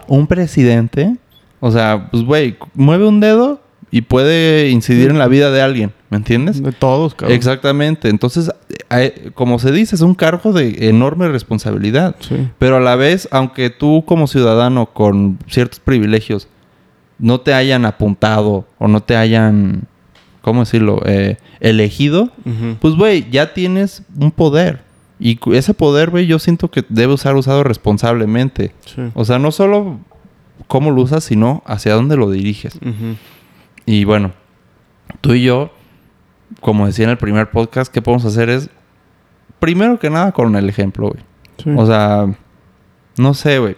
un 0.07 0.27
presidente, 0.27 1.17
o 1.59 1.71
sea, 1.71 2.09
pues, 2.09 2.23
güey, 2.23 2.57
mueve 2.73 3.05
un 3.07 3.19
dedo 3.19 3.60
y 3.91 4.01
puede 4.01 4.69
incidir 4.69 5.09
en 5.09 5.19
la 5.19 5.27
vida 5.27 5.51
de 5.51 5.61
alguien. 5.61 5.91
¿Me 6.09 6.17
entiendes? 6.17 6.61
De 6.63 6.71
todos, 6.71 7.13
cabrón. 7.13 7.35
Exactamente. 7.35 8.09
Entonces, 8.09 8.51
eh, 8.89 9.31
como 9.33 9.59
se 9.59 9.71
dice, 9.71 9.95
es 9.95 10.01
un 10.01 10.15
cargo 10.15 10.53
de 10.53 10.89
enorme 10.89 11.27
responsabilidad. 11.27 12.15
Sí. 12.19 12.49
Pero 12.57 12.77
a 12.77 12.79
la 12.79 12.95
vez, 12.95 13.27
aunque 13.31 13.69
tú 13.69 14.03
como 14.05 14.27
ciudadano 14.27 14.87
con 14.87 15.39
ciertos 15.47 15.79
privilegios 15.79 16.47
no 17.19 17.39
te 17.39 17.53
hayan 17.53 17.85
apuntado 17.85 18.65
o 18.79 18.87
no 18.87 19.01
te 19.01 19.15
hayan 19.15 19.87
¿cómo 20.41 20.61
decirlo? 20.61 21.01
Eh, 21.05 21.37
elegido, 21.59 22.29
pues, 22.79 22.95
güey, 22.95 23.29
ya 23.29 23.53
tienes 23.53 24.03
un 24.19 24.31
poder. 24.31 24.81
Y 25.19 25.39
ese 25.53 25.73
poder, 25.73 26.09
güey, 26.09 26.25
yo 26.25 26.39
siento 26.39 26.71
que 26.71 26.83
debe 26.89 27.15
ser 27.17 27.35
usado 27.35 27.63
responsablemente. 27.63 28.71
Sí. 28.85 29.01
O 29.13 29.23
sea, 29.23 29.37
no 29.37 29.51
solo 29.51 29.99
cómo 30.67 30.91
lo 30.91 31.03
usas, 31.03 31.23
sino 31.23 31.61
hacia 31.65 31.93
dónde 31.93 32.17
lo 32.17 32.31
diriges. 32.31 32.79
Y 33.85 34.03
bueno, 34.05 34.31
tú 35.21 35.33
y 35.33 35.43
yo, 35.43 35.71
como 36.59 36.85
decía 36.85 37.05
en 37.05 37.11
el 37.11 37.17
primer 37.17 37.49
podcast, 37.49 37.91
¿qué 37.91 38.01
podemos 38.01 38.25
hacer? 38.25 38.49
Es, 38.49 38.69
primero 39.59 39.99
que 39.99 40.09
nada, 40.09 40.31
con 40.31 40.55
el 40.55 40.69
ejemplo, 40.69 41.09
güey. 41.09 41.23
Sí. 41.57 41.69
O 41.75 41.85
sea, 41.85 42.27
no 43.17 43.33
sé, 43.33 43.59
güey. 43.59 43.75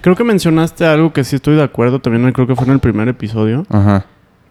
Creo 0.00 0.16
que 0.16 0.24
mencionaste 0.24 0.84
algo 0.86 1.12
que 1.12 1.24
sí 1.24 1.36
estoy 1.36 1.54
de 1.56 1.62
acuerdo, 1.62 2.00
también 2.00 2.32
creo 2.32 2.46
que 2.46 2.54
fue 2.56 2.66
en 2.66 2.72
el 2.72 2.78
primer 2.80 3.06
episodio, 3.08 3.64
Ajá. 3.70 4.06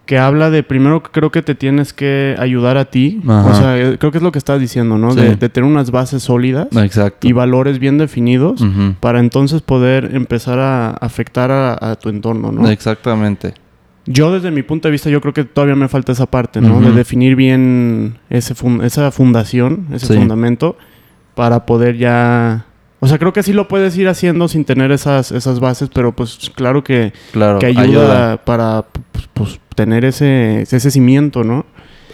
que 0.06 0.18
habla 0.18 0.50
de 0.50 0.64
primero 0.64 1.04
que 1.04 1.12
creo 1.12 1.32
que 1.32 1.42
te 1.42 1.54
tienes 1.54 1.92
que 1.92 2.36
ayudar 2.40 2.78
a 2.78 2.86
ti. 2.86 3.22
Ajá. 3.28 3.50
O 3.50 3.54
sea, 3.54 3.78
eh, 3.78 3.98
creo 4.00 4.12
que 4.12 4.20
es 4.20 4.24
lo 4.24 4.32
que 4.32 4.40
estás 4.40 4.60
diciendo, 4.60 4.98
¿no? 4.98 5.12
Sí. 5.12 5.20
De, 5.20 5.36
de 5.36 5.50
tener 5.50 5.70
unas 5.70 5.92
bases 5.92 6.24
sólidas 6.24 6.70
Exacto. 6.78 7.28
y 7.28 7.34
valores 7.34 7.78
bien 7.80 7.98
definidos 7.98 8.64
para 9.02 9.20
entonces 9.20 9.62
poder 9.62 10.16
empezar 10.16 10.60
a 10.60 10.92
afectar 10.92 11.52
a, 11.52 11.78
a 11.92 11.96
tu 11.98 12.08
entorno, 12.10 12.52
¿no? 12.54 12.70
Exactamente. 12.70 13.54
Yo 14.08 14.32
desde 14.32 14.52
mi 14.52 14.64
punto 14.64 14.88
de 14.88 14.94
vista 14.94 15.10
yo 15.10 15.20
creo 15.22 15.34
que 15.34 15.44
todavía 15.44 15.76
me 15.76 15.88
falta 15.90 16.12
esa 16.14 16.26
parte, 16.26 16.62
¿no? 16.62 16.80
De 16.82 16.92
definir 16.92 17.36
bien 17.36 18.18
ese 18.30 18.56
fun- 18.56 18.82
esa 18.84 19.12
fundación, 19.12 19.88
ese 19.94 20.08
Sí. 20.08 20.14
fundamento 20.16 20.78
para 21.36 21.66
poder 21.66 21.98
ya... 21.98 22.66
O 23.00 23.08
sea, 23.08 23.20
creo 23.20 23.32
que 23.34 23.44
sí 23.44 23.54
lo 23.54 23.68
puedes 23.68 23.96
ir 23.98 24.08
haciendo 24.08 24.48
sin 24.48 24.66
tener 24.66 24.92
esas, 24.92 25.32
esas 25.32 25.60
bases, 25.60 25.90
pero 25.94 26.14
pues 26.14 26.50
claro 26.56 26.84
que, 26.84 27.14
Claro. 27.32 27.60
que 27.60 27.68
ayuda, 27.68 28.38
para 28.44 28.86
pues, 29.12 29.30
pues, 29.34 29.60
tener 29.76 30.04
ese, 30.06 30.62
ese 30.64 30.90
cimiento, 30.90 31.44
¿no? 31.44 31.66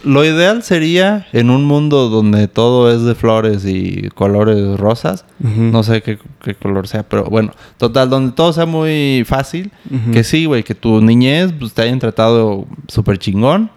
Lo 0.04 0.24
ideal 0.24 0.62
sería 0.62 1.26
en 1.32 1.50
un 1.50 1.64
mundo 1.64 2.08
donde 2.10 2.46
todo 2.48 2.90
es 2.94 3.02
de 3.02 3.14
flores 3.14 3.64
y 3.64 4.08
colores 4.14 4.78
rosas. 4.78 5.24
No 5.72 5.82
sé 5.82 6.02
qué, 6.02 6.18
qué 6.42 6.54
color 6.54 6.86
sea, 6.88 7.02
pero 7.08 7.24
bueno, 7.24 7.52
total, 7.78 8.10
donde 8.10 8.32
todo 8.32 8.52
sea 8.52 8.66
muy 8.66 9.24
fácil. 9.26 9.72
Que 10.12 10.22
sí, 10.24 10.44
güey, 10.44 10.62
que 10.62 10.74
tu 10.74 11.00
niñez 11.00 11.52
pues, 11.58 11.72
te 11.72 11.82
hayan 11.82 11.98
tratado 11.98 12.66
súper 12.88 13.18
chingón. 13.18 13.70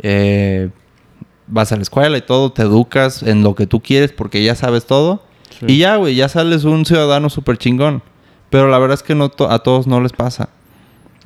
Eh, 0.00 0.70
vas 1.46 1.72
a 1.72 1.76
la 1.76 1.82
escuela 1.82 2.16
y 2.16 2.22
todo, 2.22 2.50
te 2.52 2.62
educas 2.62 3.22
en 3.22 3.42
lo 3.42 3.54
que 3.54 3.66
tú 3.66 3.80
quieres 3.80 4.12
porque 4.12 4.42
ya 4.42 4.54
sabes 4.54 4.86
todo. 4.86 5.22
Sí. 5.60 5.66
Y 5.68 5.78
ya, 5.78 5.96
güey, 5.96 6.14
ya 6.14 6.28
sales 6.28 6.64
un 6.64 6.84
ciudadano 6.86 7.28
súper 7.30 7.58
chingón. 7.58 8.02
Pero 8.50 8.68
la 8.68 8.78
verdad 8.78 8.94
es 8.94 9.02
que 9.02 9.14
no 9.14 9.28
to- 9.28 9.50
a 9.50 9.58
todos 9.60 9.86
no 9.86 10.00
les 10.00 10.12
pasa. 10.12 10.48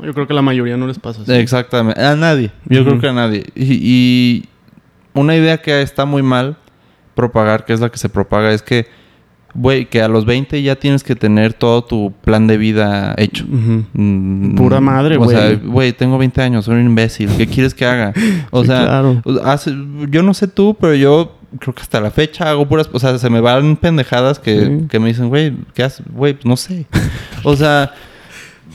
Yo 0.03 0.15
creo 0.15 0.27
que 0.27 0.33
a 0.33 0.37
la 0.37 0.43
mayoría 0.43 0.77
no 0.77 0.87
les 0.87 0.99
pasa 0.99 1.23
así. 1.23 1.33
Exactamente. 1.33 2.01
A 2.01 2.15
nadie. 2.17 2.51
Yo 2.67 2.85
creo 2.85 3.01
que 3.01 3.09
a 3.09 3.13
nadie. 3.13 3.45
Y, 3.55 3.75
y 3.83 4.45
una 5.15 5.35
idea 5.37 5.59
que 5.61 5.83
está 5.83 6.05
muy 6.05 6.23
mal 6.23 6.57
propagar, 7.15 7.65
que 7.65 7.73
es 7.73 7.81
la 7.81 7.91
que 7.91 7.99
se 7.99 8.09
propaga, 8.09 8.53
es 8.53 8.63
que, 8.63 8.87
güey, 9.55 9.87
que 9.87 10.01
a 10.01 10.07
los 10.09 10.25
20 10.25 10.63
ya 10.63 10.77
tienes 10.77 11.03
que 11.03 11.17
tener 11.17 11.53
todo 11.53 11.83
tu 11.83 12.13
plan 12.23 12.47
de 12.47 12.57
vida 12.59 13.15
hecho. 13.19 13.45
Mm, 13.49 14.55
Pura 14.55 14.81
madre, 14.81 15.17
O 15.17 15.29
sea, 15.29 15.47
güey. 15.47 15.57
güey, 15.57 15.93
tengo 15.93 16.17
20 16.17 16.43
años, 16.43 16.67
soy 16.67 16.77
un 16.77 16.87
imbécil. 16.87 17.29
¿Qué 17.37 17.47
quieres 17.49 17.75
que 17.75 17.85
haga? 17.85 18.13
O 18.53 18.61
Sí, 18.63 18.69
sea, 18.69 18.85
claro. 18.85 19.23
hace- 19.45 19.75
yo 20.11 20.23
no 20.23 20.33
sé 20.33 20.47
tú, 20.47 20.77
pero 20.81 20.95
yo 20.95 21.37
creo 21.59 21.75
que 21.75 21.83
hasta 21.83 22.01
la 22.01 22.11
fecha 22.13 22.51
hago 22.51 22.69
puras... 22.69 22.89
O 22.93 22.99
sea, 23.01 23.19
se 23.19 23.31
me 23.31 23.41
van 23.41 23.77
pendejadas 23.77 24.39
que, 24.39 24.65
Sí. 24.65 24.87
que 24.89 25.01
me 25.01 25.09
dicen, 25.09 25.29
güey, 25.29 25.55
¿qué 25.75 25.83
haces? 25.83 26.07
Güey, 26.13 26.35
pues 26.35 26.47
no 26.47 26.57
sé. 26.57 26.87
o 27.43 27.57
sea... 27.57 27.93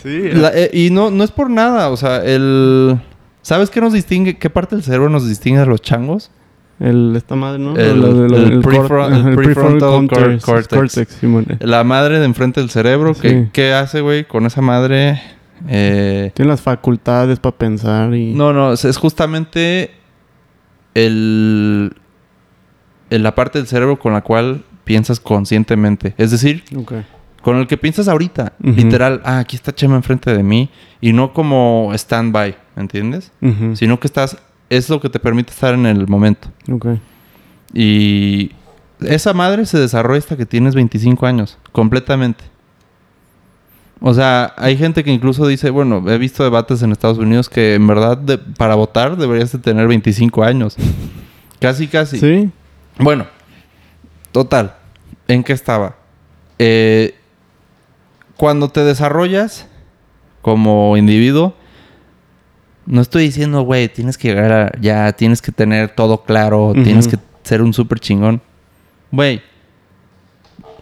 Sí. 0.04 0.30
La- 0.34 0.52
eh, 0.54 0.70
y 0.74 0.90
no, 0.92 1.10
no 1.10 1.24
es 1.24 1.32
por 1.32 1.50
nada, 1.50 1.90
o 1.90 1.98
sea, 1.98 2.24
el... 2.24 3.00
¿Sabes 3.42 3.70
qué 3.70 3.82
nos 3.82 3.94
distingue? 3.94 4.38
¿Qué 4.38 4.50
parte 4.50 4.76
del 4.76 4.84
cerebro 4.84 5.10
nos 5.10 5.28
distingue 5.28 5.60
a 5.62 5.66
los 5.66 5.82
changos? 5.82 6.30
El, 6.80 7.14
esta 7.16 7.36
madre, 7.36 7.60
¿no? 7.60 7.76
El- 7.78 8.04
el 8.04 8.24
ajá, 8.36 8.48
el 8.48 9.36
prefrontal 9.36 10.08
cortex, 10.08 10.44
cor- 10.44 10.68
cortex. 10.68 11.14
Simón. 11.14 11.46
La 11.60 11.84
madre 11.84 12.20
de 12.20 12.26
enfrente 12.26 12.60
del 12.62 12.70
cerebro, 12.70 13.14
¿qué, 13.14 13.30
Sí. 13.30 13.50
qué 13.54 13.74
hace, 13.74 14.02
güey, 14.02 14.26
con 14.26 14.46
esa 14.46 14.62
madre? 14.62 15.22
Eh, 15.68 16.32
Tiene 16.34 16.50
las 16.52 16.62
facultades 16.62 17.40
para 17.40 17.56
pensar 17.58 18.14
y... 18.16 18.34
no, 18.34 18.52
no, 18.54 18.74
es, 18.74 18.98
justamente 18.98 19.92
el, 20.94 21.94
el- 23.10 23.24
la 23.24 23.36
parte 23.36 23.60
del 23.60 23.68
cerebro 23.68 23.98
con 24.00 24.14
la 24.14 24.22
cual 24.22 24.64
piensas 24.84 25.20
conscientemente. 25.20 26.14
Es 26.18 26.32
decir, 26.32 26.64
Ok. 26.76 26.94
Con 27.44 27.58
el 27.58 27.68
que 27.68 27.78
piensas 27.78 28.08
ahorita. 28.08 28.54
Literal, 28.60 29.22
ah, 29.24 29.38
aquí 29.40 29.56
está 29.56 29.76
Chema 29.76 29.96
enfrente 29.96 30.34
de 30.36 30.42
mí. 30.42 30.70
Y 31.02 31.14
no 31.14 31.34
como 31.34 31.92
stand-by, 31.94 32.56
¿me 32.76 32.82
entiendes? 32.82 33.32
Sino 33.76 34.00
que 34.00 34.08
estás... 34.08 34.38
Es 34.70 34.90
lo 34.90 35.00
que 35.00 35.10
te 35.10 35.20
permite 35.20 35.52
estar 35.52 35.76
en 35.76 35.86
el 35.86 36.08
momento. 36.08 36.48
Ok. 36.72 36.88
Y 37.74 38.52
esa 39.02 39.34
madre 39.34 39.66
se 39.68 39.78
desarrolla 39.78 40.18
hasta 40.20 40.36
que 40.38 40.46
tienes 40.48 40.74
25 40.74 41.26
años, 41.28 41.58
completamente. 41.72 42.44
O 44.00 44.14
sea, 44.14 44.54
hay 44.58 44.76
gente 44.78 45.04
que 45.04 45.12
incluso 45.12 45.46
dice, 45.48 45.70
bueno, 45.70 46.04
he 46.10 46.18
visto 46.18 46.44
debates 46.44 46.82
en 46.82 46.92
Estados 46.92 47.18
Unidos 47.18 47.50
que 47.50 47.76
en 47.76 47.86
verdad 47.88 48.18
de- 48.18 48.38
para 48.38 48.76
votar 48.76 49.16
deberías 49.18 49.52
de 49.52 49.60
tener 49.60 49.88
25 49.88 50.44
años. 50.44 50.76
Casi, 51.60 51.88
casi. 51.88 52.20
¿Sí? 52.20 52.50
Bueno, 53.00 53.26
total. 54.34 54.76
¿En 55.30 55.44
qué 55.46 55.54
estaba? 55.54 55.96
Eh, 56.60 57.16
cuando 58.38 58.70
te 58.70 58.84
desarrollas 58.84 59.68
como 60.42 60.98
individuo, 60.98 61.54
no 62.86 63.02
estoy 63.02 63.24
diciendo, 63.24 63.62
güey, 63.62 63.88
tienes 63.90 64.18
que 64.18 64.30
llegar 64.30 64.52
a, 64.52 64.72
ya, 64.82 65.12
tienes 65.14 65.42
que 65.42 65.52
tener 65.52 65.90
todo 65.96 66.24
claro, 66.24 66.74
tienes 66.84 67.08
que 67.08 67.18
ser 67.44 67.62
un 67.62 67.74
súper 67.74 68.00
chingón. 68.00 68.42
Güey, 69.12 69.42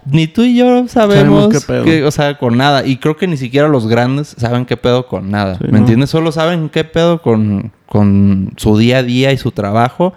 ni 0.06 0.26
tú 0.26 0.42
y 0.42 0.56
yo 0.58 0.88
sabemos, 0.88 1.44
Sabemos 1.44 1.48
qué 1.50 1.60
pedo. 1.62 1.84
que- 1.84 2.04
o 2.04 2.10
sea, 2.12 2.38
con 2.40 2.58
nada. 2.58 2.84
Y 2.88 2.98
creo 2.98 3.18
que 3.18 3.28
ni 3.28 3.38
siquiera 3.38 3.68
los 3.68 3.86
grandes 3.88 4.30
saben 4.38 4.66
qué 4.66 4.78
pedo 4.78 5.06
con 5.08 5.30
nada. 5.30 5.58
Sí, 5.60 5.66
¿Me 5.66 5.74
no. 5.74 5.78
entiendes? 5.80 6.10
Solo 6.10 6.32
saben 6.32 6.70
qué 6.70 6.84
pedo 6.84 7.22
con, 7.22 7.72
con 7.86 8.54
su 8.58 8.78
día 8.80 8.98
a 9.00 9.04
día 9.04 9.32
y 9.32 9.38
su 9.38 9.52
trabajo 9.52 10.14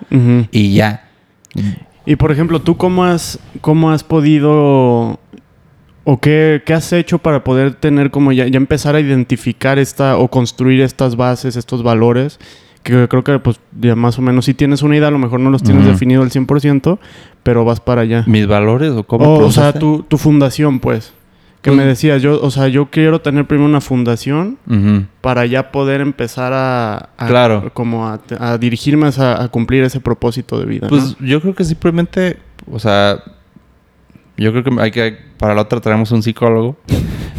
y 0.51 0.73
ya. 0.75 1.09
Y 2.07 2.16
por 2.16 2.33
ejemplo, 2.33 2.62
¿tú 2.62 2.77
cómo 2.79 3.05
has, 3.05 3.38
cómo 3.61 3.90
has 3.90 4.05
podido 4.05 5.18
o 6.04 6.20
qué, 6.20 6.62
qué 6.64 6.74
has 6.74 6.92
hecho 6.92 7.18
para 7.18 7.44
poder 7.44 7.74
tener 7.74 8.10
como 8.10 8.32
ya, 8.32 8.46
ya 8.46 8.56
empezar 8.58 8.94
a 8.94 9.00
identificar 9.00 9.78
esta 9.78 10.16
o 10.18 10.28
construir 10.28 10.80
estas 10.82 11.16
bases, 11.16 11.56
estos 11.56 11.82
valores? 11.82 12.38
Que 12.82 13.08
creo 13.08 13.24
que 13.24 13.38
pues 13.38 13.58
ya 13.80 13.96
más 13.96 14.18
o 14.18 14.22
menos 14.22 14.44
si 14.44 14.52
tienes 14.52 14.82
una 14.82 14.94
idea, 14.96 15.08
a 15.08 15.10
lo 15.10 15.18
mejor 15.18 15.40
no 15.40 15.48
los 15.50 15.62
tienes 15.62 15.86
definido 15.86 16.22
al 16.22 16.30
100%, 16.30 16.98
pero 17.42 17.64
vas 17.64 17.80
para 17.80 18.02
allá. 18.02 18.24
¿Mis 18.26 18.46
valores 18.46 18.90
o 18.90 19.04
cómo? 19.04 19.24
O, 19.24 19.46
o 19.46 19.50
sea, 19.50 19.72
tu, 19.72 20.02
tu 20.02 20.18
fundación, 20.18 20.80
pues. 20.80 21.14
Que 21.62 21.70
Pues- 21.70 21.78
me 21.78 21.86
decías, 21.86 22.20
yo, 22.20 22.38
o 22.42 22.50
sea, 22.50 22.68
yo 22.68 22.90
quiero 22.90 23.22
tener 23.22 23.46
primero 23.46 23.66
una 23.66 23.80
fundación 23.80 24.58
para 25.22 25.46
ya 25.46 25.72
poder 25.72 26.02
empezar 26.02 26.52
a, 26.52 27.08
a- 27.16 27.26
Claro. 27.26 27.70
como 27.72 28.06
a, 28.06 28.20
a 28.38 28.58
dirigirme 28.58 29.08
a, 29.16 29.42
a 29.44 29.48
cumplir 29.48 29.82
ese 29.82 29.98
propósito 30.00 30.58
de 30.60 30.66
vida. 30.66 30.88
Pues 30.88 31.16
yo 31.20 31.40
creo 31.40 31.54
que 31.54 31.64
simplemente, 31.64 32.36
o 32.70 32.78
sea, 32.78 33.16
yo 34.37 34.51
creo 34.53 34.64
que 34.64 34.70
hay 34.81 34.90
que, 34.90 35.16
para 35.38 35.55
la 35.55 35.62
otra 35.62 35.81
traemos 35.81 36.11
un 36.12 36.23
psicólogo. 36.23 36.77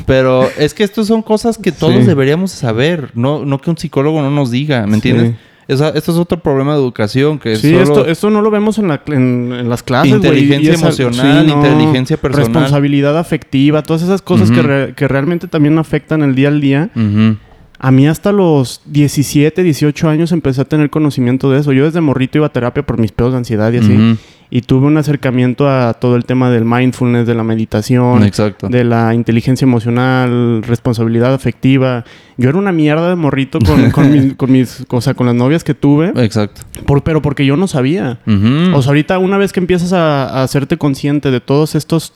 Pero 0.06 0.48
es 0.60 0.74
que 0.74 0.84
estas 0.84 1.08
son 1.08 1.22
cosas 1.24 1.58
que 1.58 1.72
todos 1.72 1.96
Sí. 1.96 2.04
deberíamos 2.04 2.52
saber, 2.52 3.10
no, 3.16 3.44
no 3.44 3.60
que 3.60 3.70
un 3.72 3.78
psicólogo 3.78 4.22
no 4.22 4.30
nos 4.30 4.52
diga, 4.52 4.82
¿me 4.86 4.90
Sí. 4.90 4.96
entiendes? 5.10 5.34
Esa- 5.68 5.90
esto 5.90 6.12
es 6.12 6.18
otro 6.20 6.40
problema 6.44 6.74
de 6.74 6.80
educación 6.80 7.40
que 7.40 7.56
Sí, 7.56 7.72
solo 7.72 7.82
esto, 7.82 8.06
esto 8.06 8.30
no 8.30 8.44
lo 8.44 8.52
vemos 8.52 8.78
en, 8.78 8.88
la, 8.88 9.02
en, 9.08 9.52
en 9.52 9.68
las 9.68 9.82
clases. 9.82 10.12
Inteligencia 10.14 10.74
esa- 10.74 10.86
emocional, 11.04 11.50
inteligencia 11.50 12.18
personal. 12.18 12.46
Responsabilidad 12.54 13.18
afectiva, 13.18 13.82
todas 13.82 14.04
esas 14.04 14.22
cosas 14.22 14.52
que, 14.52 14.62
re- 14.62 14.94
que 14.96 15.08
realmente 15.08 15.48
también 15.48 15.80
afectan 15.80 16.22
el 16.22 16.36
día 16.36 16.50
al 16.50 16.62
día. 16.62 16.92
A 17.80 17.92
mí 17.92 18.08
hasta 18.08 18.32
los 18.32 18.82
17, 18.86 19.64
18 19.64 20.08
años 20.08 20.32
empecé 20.32 20.62
a 20.62 20.66
tener 20.66 20.90
conocimiento 20.92 21.50
de 21.52 21.60
eso. 21.60 21.74
Yo 21.74 21.86
desde 21.86 22.00
morrito 22.00 22.38
iba 22.38 22.48
a 22.48 22.54
terapia 22.54 22.86
por 22.86 23.00
mis 23.00 23.12
pedos 23.12 23.32
de 23.34 23.40
ansiedad 23.40 23.72
y 23.74 23.78
así. 23.78 23.92
Ujú. 23.94 24.18
Y 24.56 24.62
tuve 24.62 24.88
un 24.88 24.96
acercamiento 24.96 25.68
a 25.70 25.96
todo 25.96 26.16
el 26.16 26.24
tema 26.24 26.50
del 26.50 26.64
mindfulness, 26.64 27.28
de 27.28 27.36
la 27.36 27.44
meditación, 27.44 28.24
Exacto. 28.24 28.70
de 28.70 28.86
la 28.86 29.14
inteligencia 29.14 29.66
emocional, 29.66 30.64
responsabilidad 30.64 31.34
afectiva. 31.34 32.06
Yo 32.38 32.48
era 32.48 32.58
una 32.58 32.72
mierda 32.72 33.10
de 33.10 33.16
morrito 33.18 33.60
con, 33.60 33.92
con 33.92 34.12
mis, 34.12 34.34
con 34.36 34.50
mis, 34.52 34.86
o 34.90 35.02
sea, 35.02 35.14
con 35.14 35.26
las 35.26 35.36
novias 35.36 35.66
que 35.66 35.74
tuve, 35.74 36.14
Exacto. 36.24 36.62
por- 36.86 37.04
pero 37.04 37.22
porque 37.22 37.46
yo 37.46 37.58
no 37.58 37.68
sabía. 37.68 38.20
O 38.74 38.82
sea, 38.82 38.92
ahorita 38.92 39.20
una 39.20 39.38
vez 39.38 39.52
que 39.52 39.60
empiezas 39.60 39.92
a, 39.92 40.24
a 40.40 40.44
hacerte 40.44 40.78
consciente 40.78 41.32
de 41.32 41.42
todos 41.42 41.76
estos, 41.76 42.14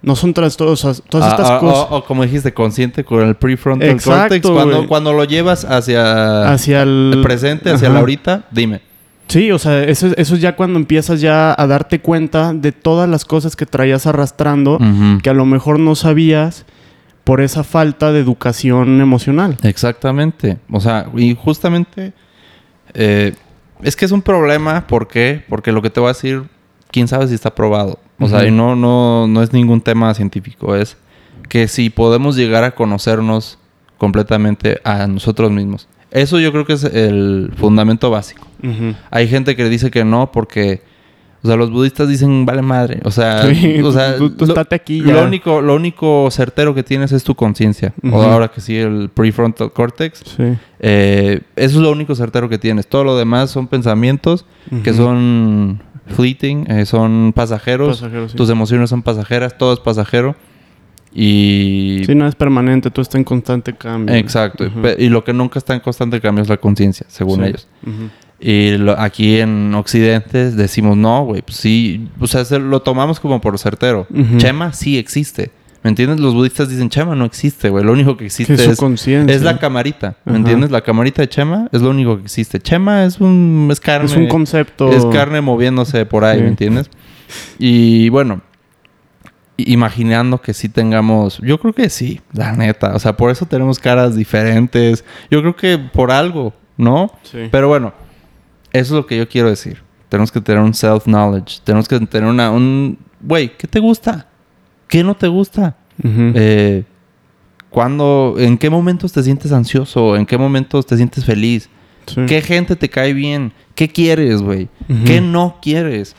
no 0.00 0.16
son 0.16 0.32
trastornos, 0.32 0.82
o 0.86 0.94
sea, 0.94 1.04
todas 1.10 1.28
Ah, 1.28 1.30
estas 1.32 1.50
ah, 1.50 1.58
cosas 1.58 1.86
O, 1.90 1.96
o 1.96 2.04
como 2.06 2.22
dijiste, 2.22 2.54
consciente 2.54 3.04
con 3.04 3.20
el 3.28 3.34
prefrontal 3.34 3.90
Exacto, 3.90 4.20
cortex. 4.40 4.48
Cuando, 4.48 4.86
cuando 4.88 5.12
lo 5.12 5.24
llevas 5.24 5.66
hacia, 5.66 6.50
hacia 6.50 6.82
el, 6.82 7.12
el 7.16 7.22
presente, 7.22 7.70
hacia 7.70 7.88
Ajá. 7.88 7.94
la 7.94 8.00
ahorita, 8.00 8.44
dime. 8.50 8.80
Sí, 9.28 9.50
o 9.50 9.58
sea, 9.58 9.82
eso, 9.84 10.06
es- 10.08 10.14
eso 10.18 10.34
es 10.34 10.40
ya 10.40 10.54
cuando 10.54 10.78
empiezas 10.78 11.20
ya 11.20 11.54
a 11.58 11.66
darte 11.66 12.00
cuenta 12.00 12.52
de 12.52 12.72
todas 12.72 13.08
las 13.08 13.24
cosas 13.24 13.56
que 13.56 13.66
traías 13.66 14.06
arrastrando, 14.06 14.78
que 15.22 15.30
a 15.30 15.34
lo 15.34 15.44
mejor 15.46 15.78
no 15.80 15.94
sabías 15.94 16.66
por 17.24 17.40
esa 17.40 17.64
falta 17.64 18.12
de 18.12 18.20
educación 18.20 19.00
emocional. 19.00 19.56
Exactamente. 19.62 20.58
O 20.70 20.80
sea, 20.80 21.06
y 21.16 21.34
justamente 21.34 22.12
eh, 22.92 23.34
Es 23.82 23.96
que 23.96 24.04
es 24.04 24.12
un 24.12 24.22
problema, 24.22 24.86
¿por 24.86 25.08
qué? 25.08 25.42
Porque 25.48 25.72
lo 25.72 25.82
que 25.82 25.90
te 25.90 26.00
voy 26.00 26.08
a 26.10 26.12
decir, 26.12 26.44
quién 26.90 27.08
sabe 27.08 27.26
si 27.28 27.34
está 27.34 27.54
probado. 27.54 27.98
O 28.20 28.28
sea, 28.28 28.46
y 28.46 28.50
no, 28.52 28.76
no, 28.76 29.26
no 29.26 29.42
es 29.42 29.52
ningún 29.52 29.80
tema 29.80 30.14
científico, 30.14 30.76
es 30.76 30.96
que 31.48 31.66
si 31.66 31.90
podemos 31.90 32.36
llegar 32.36 32.62
a 32.64 32.70
conocernos 32.74 33.58
completamente 33.98 34.80
a 34.84 35.06
nosotros 35.06 35.50
mismos. 35.50 35.88
Eso 36.10 36.38
yo 36.38 36.52
creo 36.52 36.64
que 36.64 36.74
es 36.74 36.84
el 36.84 37.52
fundamento 37.56 38.08
básico. 38.10 38.46
Hay 39.10 39.28
gente 39.28 39.56
que 39.56 39.68
dice 39.68 39.90
que 39.90 40.04
no 40.04 40.32
porque, 40.32 40.82
o 41.42 41.46
sea, 41.48 41.56
los 41.56 41.70
budistas 41.70 42.08
dicen 42.08 42.46
vale 42.46 42.62
madre. 42.62 43.00
O 43.04 43.10
sea, 43.10 43.42
Sí, 43.54 43.80
o 43.82 43.92
sea, 43.92 44.16
tú, 44.16 44.30
tú 44.30 44.46
lo- 44.46 44.52
estate 44.52 44.74
aquí 44.74 45.00
ya. 45.02 45.12
lo 45.12 45.24
único, 45.24 45.60
lo 45.60 45.74
único 45.74 46.28
certero 46.30 46.74
que 46.74 46.82
tienes 46.82 47.12
es 47.12 47.24
tu 47.24 47.34
conciencia. 47.34 47.92
O 48.10 48.22
ahora 48.22 48.48
que 48.48 48.60
sí, 48.60 48.76
el 48.76 49.10
prefrontal 49.12 49.72
cortex. 49.72 50.22
Sí. 50.36 50.44
Eh, 50.80 51.40
eso 51.56 51.76
es 51.76 51.82
lo 51.82 51.90
único 51.92 52.14
certero 52.14 52.48
que 52.48 52.58
tienes. 52.58 52.86
Todo 52.86 53.04
lo 53.04 53.16
demás 53.16 53.50
son 53.50 53.66
pensamientos 53.68 54.46
que 54.82 54.92
son 54.94 55.82
fleeting, 56.06 56.70
eh, 56.70 56.84
son 56.86 57.32
pasajeros. 57.34 58.00
Pasajeros, 58.00 58.30
sí. 58.32 58.36
Tus 58.36 58.50
emociones 58.50 58.90
son 58.90 59.02
pasajeras, 59.02 59.56
todo 59.58 59.72
es 59.74 59.80
pasajero. 59.80 60.36
Y. 61.16 62.02
Sí, 62.06 62.14
no 62.14 62.26
es 62.26 62.34
permanente, 62.34 62.90
tú 62.90 63.00
estás 63.00 63.14
en 63.16 63.24
constante 63.24 63.72
cambio. 63.74 64.14
Exacto. 64.16 64.64
Y 64.98 65.08
lo 65.08 65.22
que 65.22 65.32
nunca 65.32 65.58
está 65.60 65.72
en 65.74 65.80
constante 65.80 66.20
cambio 66.20 66.42
es 66.42 66.48
la 66.48 66.56
conciencia, 66.56 67.06
según 67.08 67.40
Sí. 67.40 67.46
ellos. 67.50 67.68
Y 68.40 68.76
lo- 68.76 68.98
aquí 69.00 69.38
en 69.40 69.74
Occidente 69.74 70.50
decimos, 70.50 70.96
no, 70.96 71.24
güey, 71.24 71.42
pues 71.42 71.56
sí. 71.56 72.08
O 72.20 72.26
sea, 72.26 72.44
se- 72.44 72.58
lo 72.58 72.82
tomamos 72.82 73.20
como 73.20 73.40
por 73.40 73.58
certero. 73.58 74.06
Chema 74.38 74.72
sí 74.72 74.98
existe. 74.98 75.50
¿Me 75.82 75.90
entiendes? 75.90 76.18
Los 76.18 76.32
budistas 76.32 76.70
dicen, 76.70 76.88
Chema 76.88 77.14
no 77.14 77.26
existe, 77.26 77.68
güey. 77.68 77.84
Lo 77.84 77.92
único 77.92 78.12
que 78.16 78.20
Que 78.20 78.26
existe 78.26 78.54
es 78.54 78.76
su 78.78 78.86
es 78.94 79.06
es 79.06 79.42
la 79.42 79.58
camarita, 79.58 80.16
¿me 80.24 80.32
Ajá. 80.32 80.38
entiendes? 80.38 80.70
La 80.70 80.80
camarita 80.80 81.20
de 81.20 81.28
Chema 81.28 81.68
es 81.72 81.82
lo 81.82 81.90
único 81.90 82.16
que 82.16 82.22
existe. 82.22 82.58
Chema 82.58 83.04
es 83.04 83.20
un 83.20 83.68
es 83.70 83.80
carne. 83.80 84.06
Es 84.06 84.16
un 84.16 84.26
concepto. 84.28 84.90
es 84.92 85.04
carne 85.06 85.42
moviéndose 85.42 86.06
por 86.06 86.24
ahí, 86.24 86.38
Sí. 86.38 86.42
¿me 86.42 86.48
entiendes? 86.48 86.90
Y 87.58 88.08
bueno, 88.08 88.40
imaginando 89.56 90.40
que 90.40 90.52
sí 90.54 90.68
tengamos, 90.68 91.38
yo 91.38 91.58
creo 91.60 91.72
que 91.72 91.88
sí, 91.90 92.20
la 92.32 92.52
neta, 92.52 92.94
o 92.94 92.98
sea, 92.98 93.16
por 93.16 93.30
eso 93.30 93.46
tenemos 93.46 93.78
caras 93.78 94.16
diferentes. 94.16 95.04
Yo 95.30 95.40
creo 95.42 95.54
que 95.54 95.78
por 95.78 96.10
algo, 96.10 96.52
¿no? 96.76 97.12
Sí. 97.22 97.48
Pero 97.50 97.68
bueno, 97.68 97.92
eso 98.74 98.94
es 98.94 99.02
lo 99.02 99.06
que 99.06 99.16
yo 99.16 99.28
quiero 99.28 99.48
decir. 99.48 99.82
Tenemos 100.08 100.30
que 100.30 100.40
tener 100.40 100.60
un 100.60 100.74
self 100.74 101.04
knowledge, 101.04 101.60
tenemos 101.64 101.88
que 101.88 101.98
tener 102.00 102.28
una 102.28 102.50
un 102.50 102.98
güey, 103.20 103.56
¿qué 103.56 103.66
te 103.66 103.80
gusta? 103.80 104.26
¿Qué 104.88 105.02
no 105.02 105.14
te 105.14 105.28
gusta? 105.28 105.76
Ujú. 106.02 106.32
Eh, 106.34 106.84
¿cuándo, 107.70 108.34
¿En 108.36 108.58
qué 108.58 108.68
momentos 108.70 109.12
te 109.12 109.22
sientes 109.22 109.52
ansioso? 109.52 110.16
¿En 110.16 110.26
qué 110.26 110.36
momentos 110.36 110.86
te 110.86 110.96
sientes 110.96 111.24
feliz? 111.24 111.70
Sí. 112.06 112.26
¿Qué 112.26 112.42
gente 112.42 112.76
te 112.76 112.90
cae 112.90 113.14
bien? 113.14 113.52
¿Qué 113.74 113.88
quieres, 113.88 114.42
güey? 114.42 114.68
¿Qué 115.06 115.20
no 115.20 115.56
quieres? 115.62 116.14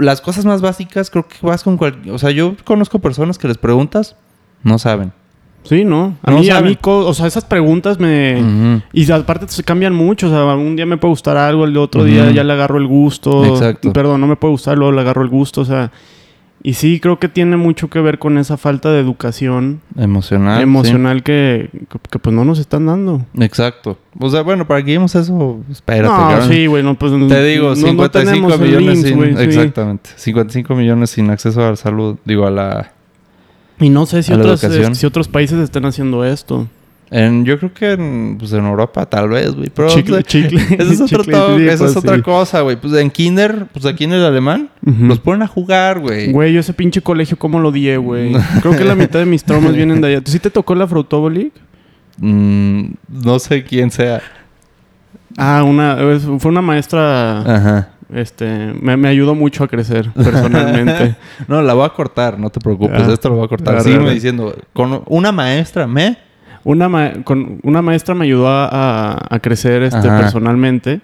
Las 0.00 0.20
cosas 0.20 0.44
más 0.44 0.60
básicas 0.60 1.10
creo 1.10 1.28
que 1.28 1.36
vas 1.42 1.62
con 1.62 1.76
cualquier... 1.76 2.14
O 2.14 2.18
sea, 2.18 2.30
yo 2.30 2.56
conozco 2.64 2.98
personas 2.98 3.38
que 3.38 3.48
les 3.48 3.58
preguntas, 3.58 4.16
no 4.62 4.78
saben. 4.78 5.12
Sí, 5.64 5.84
¿no? 5.84 6.16
A 6.22 6.30
No 6.32 6.38
mí, 6.40 6.50
a 6.50 6.60
mí, 6.60 6.76
o 6.82 7.14
sea, 7.14 7.26
esas 7.26 7.44
preguntas 7.44 7.98
me... 8.00 8.40
Ujú. 8.42 8.82
Y 8.92 9.10
aparte 9.12 9.46
se 9.48 9.62
cambian 9.62 9.94
mucho, 9.94 10.26
o 10.26 10.30
sea, 10.30 10.44
un 10.54 10.74
día 10.76 10.86
me 10.86 10.96
puede 10.96 11.10
gustar 11.12 11.36
algo, 11.36 11.64
el 11.64 11.76
otro 11.76 12.04
día 12.04 12.30
ya 12.32 12.42
le 12.44 12.52
agarro 12.52 12.78
el 12.78 12.86
gusto. 12.86 13.44
Exacto. 13.44 13.92
Perdón, 13.92 14.20
no 14.20 14.26
me 14.26 14.36
puede 14.36 14.52
gustar, 14.52 14.76
luego 14.76 14.92
le 14.92 15.00
agarro 15.00 15.22
el 15.22 15.28
gusto, 15.28 15.60
o 15.60 15.64
sea... 15.64 15.90
Y 16.64 16.74
sí, 16.74 17.00
creo 17.00 17.18
que 17.18 17.28
tiene 17.28 17.56
mucho 17.56 17.90
que 17.90 18.00
ver 18.00 18.20
con 18.20 18.38
esa 18.38 18.56
falta 18.56 18.92
de 18.92 19.00
educación 19.00 19.80
Emocional. 19.96 20.58
sí. 20.58 20.62
emocional 20.62 21.24
que, 21.24 21.70
que, 21.90 21.98
que, 22.08 22.18
pues 22.20 22.36
no 22.36 22.44
nos 22.44 22.60
están 22.60 22.86
dando. 22.86 23.26
Exacto. 23.40 23.98
O 24.20 24.30
sea, 24.30 24.42
bueno, 24.42 24.64
para 24.68 24.80
que 24.84 24.92
vimos 24.92 25.12
eso, 25.16 25.60
espérate. 25.68 26.04
no, 26.14 26.16
cabrón. 26.16 26.48
sí, 26.48 26.66
güey, 26.66 26.84
no, 26.84 26.94
pues... 26.94 27.10
Te 27.28 27.44
digo, 27.44 27.70
no- 27.70 27.74
no 27.74 27.88
55 27.88 28.10
tenemos 28.12 28.52
el 28.52 28.60
millones 28.60 28.98
IMSS, 29.00 29.08
sin... 29.08 29.36
sí. 29.38 29.42
Exactamente. 29.42 30.10
55 30.14 30.74
millones 30.76 31.10
sin 31.10 31.30
acceso 31.30 31.66
a 31.66 31.70
la 31.70 31.76
salud. 31.76 32.16
Digo, 32.24 32.46
a 32.46 32.50
la... 32.52 32.92
Y 33.82 33.90
no 33.90 34.06
sé 34.06 34.22
si, 34.22 34.32
otras, 34.32 34.62
eh, 34.64 34.94
si 34.94 35.04
otros 35.06 35.28
países 35.28 35.58
están 35.58 35.84
haciendo 35.84 36.24
esto. 36.24 36.68
En, 37.10 37.44
yo 37.44 37.58
creo 37.58 37.74
que 37.74 37.92
en, 37.92 38.36
pues 38.38 38.54
en 38.54 38.64
Europa 38.64 39.04
tal 39.04 39.28
vez, 39.28 39.54
güey. 39.54 39.68
Pero 39.68 39.88
Chicle- 39.88 40.22
pues, 40.22 40.24
chicle- 40.24 40.76
Eso 40.80 40.92
es, 40.92 41.00
otro 41.02 41.22
chicle, 41.24 41.56
sí, 41.58 41.64
eso 41.68 41.72
es 41.86 41.92
pues, 41.92 41.96
otra 41.96 42.16
sí. 42.16 42.22
cosa, 42.22 42.60
güey. 42.62 42.76
Pues 42.76 42.94
en 42.94 43.10
kinder, 43.10 43.66
pues 43.70 43.84
aquí 43.84 44.04
en 44.04 44.12
el 44.14 44.24
alemán, 44.24 44.70
Ujú. 44.86 45.04
los 45.04 45.18
ponen 45.18 45.42
a 45.42 45.46
jugar, 45.46 46.00
güey. 46.00 46.32
Güey, 46.32 46.54
yo 46.54 46.60
ese 46.60 46.72
pinche 46.72 47.02
colegio, 47.02 47.38
¿cómo 47.38 47.60
lo 47.60 47.68
odié, 47.68 47.98
güey? 47.98 48.32
Creo 48.62 48.74
que 48.78 48.84
la 48.84 48.94
mitad 48.94 49.18
de 49.18 49.26
mis 49.26 49.44
traumas 49.44 49.74
vienen 49.74 50.00
de 50.00 50.06
allá. 50.08 50.20
¿Tú 50.22 50.30
sí 50.30 50.38
te 50.38 50.48
tocó 50.48 50.74
la 50.74 50.86
Fruitobolic? 50.86 51.52
Mm, 52.16 52.92
no 53.10 53.38
sé 53.38 53.62
quién 53.64 53.90
sea. 53.90 54.22
Ah, 55.36 55.64
una, 55.66 55.96
fue 56.38 56.50
una 56.50 56.62
maestra, 56.62 57.40
Ajá. 57.40 57.88
Este, 58.14 58.72
me, 58.80 58.96
me 58.96 59.08
ayudó 59.08 59.34
mucho 59.34 59.64
a 59.64 59.68
crecer 59.68 60.10
personalmente. 60.12 61.16
No, 61.48 61.62
la 61.62 61.74
voy 61.74 61.84
a 61.86 61.88
cortar, 61.90 62.38
no 62.38 62.50
te 62.50 62.60
preocupes. 62.60 63.02
Ah. 63.08 63.12
Esto 63.12 63.28
lo 63.30 63.36
voy 63.36 63.44
a 63.44 63.48
cortar. 63.48 63.80
Sígueme 63.82 64.04
arre. 64.06 64.14
diciendo, 64.14 64.54
con 64.72 65.02
una 65.06 65.32
maestra, 65.32 65.86
¿me? 65.86 66.16
Una, 66.64 66.88
ma- 66.88 67.12
con, 67.24 67.58
una 67.62 67.82
maestra 67.82 68.14
me 68.14 68.24
ayudó 68.24 68.48
a, 68.48 68.66
a- 68.68 69.18
a 69.34 69.38
crecer 69.40 69.82
este, 69.82 70.08
Ajá. 70.08 70.20
personalmente 70.20 71.00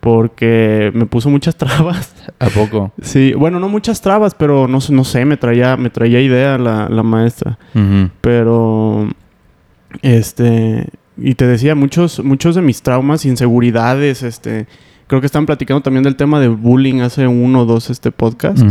porque 0.00 0.90
me 0.94 1.06
puso 1.06 1.30
muchas 1.30 1.56
trabas. 1.62 2.14
¿A 2.40 2.48
poco? 2.48 2.92
Sí, 3.02 3.32
bueno, 3.34 3.60
no 3.60 3.68
muchas 3.68 4.00
trabas, 4.00 4.34
pero 4.34 4.66
no, 4.68 4.80
sé- 4.80 4.92
no 4.92 5.04
sé, 5.04 5.24
me 5.24 5.36
traía, 5.36 5.76
me 5.76 5.90
traía 5.90 6.20
idea 6.20 6.58
la, 6.58 6.88
la 6.88 7.02
maestra. 7.02 7.58
Pero, 8.20 9.08
este, 10.02 10.88
y 11.16 11.34
te 11.34 11.46
decía, 11.46 11.74
muchos, 11.74 12.22
muchos 12.24 12.54
de 12.54 12.62
mis 12.62 12.82
traumas, 12.82 13.24
inseguridades, 13.24 14.22
este, 14.22 14.66
creo 15.06 15.20
que 15.20 15.26
están 15.26 15.46
platicando 15.46 15.82
también 15.82 16.04
del 16.04 16.16
tema 16.16 16.40
de 16.40 16.48
bullying 16.48 17.00
hace 17.00 17.26
uno 17.26 17.62
o 17.62 17.64
dos, 17.64 17.90
este, 17.90 18.10
podcast. 18.10 18.62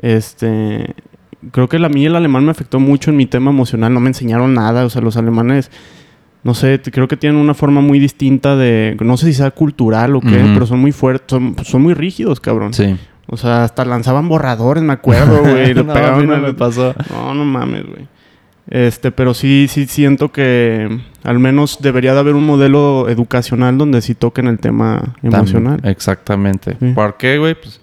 Este, 0.00 0.94
creo 1.50 1.68
que 1.68 1.78
la 1.78 1.88
mí 1.88 2.06
el 2.06 2.16
alemán 2.16 2.44
me 2.44 2.50
afectó 2.50 2.80
mucho 2.80 3.10
en 3.10 3.16
mi 3.16 3.26
tema 3.26 3.50
emocional, 3.50 3.92
no 3.92 4.00
me 4.00 4.08
enseñaron 4.08 4.54
nada, 4.54 4.84
o 4.84 4.90
sea, 4.90 5.02
los 5.02 5.16
alemanes, 5.16 5.70
no 6.42 6.54
sé, 6.54 6.80
creo 6.80 7.08
que 7.08 7.16
tienen 7.16 7.40
una 7.40 7.54
forma 7.54 7.80
muy 7.80 7.98
distinta 7.98 8.56
de, 8.56 8.96
no 9.00 9.16
sé 9.16 9.26
si 9.26 9.34
sea 9.34 9.50
cultural 9.50 10.16
o 10.16 10.20
qué, 10.20 10.50
pero 10.54 10.66
son 10.66 10.80
muy 10.80 10.92
fuertes, 10.92 11.26
son, 11.28 11.56
son 11.64 11.82
muy 11.82 11.94
rígidos, 11.94 12.40
cabrón. 12.40 12.74
Sí. 12.74 12.96
O 13.30 13.36
sea, 13.36 13.64
hasta 13.64 13.84
lanzaban 13.84 14.28
borradores, 14.28 14.82
me 14.82 14.94
acuerdo, 14.94 15.40
güey. 15.42 15.74
no, 15.74 15.84
no 15.84 16.38
me 16.38 16.54
pasó. 16.54 16.94
no, 17.10 17.34
no 17.34 17.44
mames, 17.44 17.84
güey. 17.86 18.08
Este, 18.70 19.10
pero 19.10 19.32
sí, 19.32 19.66
sí 19.70 19.86
siento 19.86 20.30
que 20.30 21.00
al 21.24 21.38
menos 21.38 21.78
debería 21.80 22.12
de 22.12 22.20
haber 22.20 22.34
un 22.34 22.44
modelo 22.44 23.08
educacional 23.08 23.78
donde 23.78 24.02
sí 24.02 24.14
toquen 24.14 24.46
el 24.46 24.58
tema 24.58 25.14
emocional. 25.22 25.80
Tam- 25.80 25.90
exactamente. 25.90 26.76
Sí. 26.78 26.92
¿Por 26.92 27.16
qué, 27.16 27.38
güey? 27.38 27.54
Pues. 27.54 27.80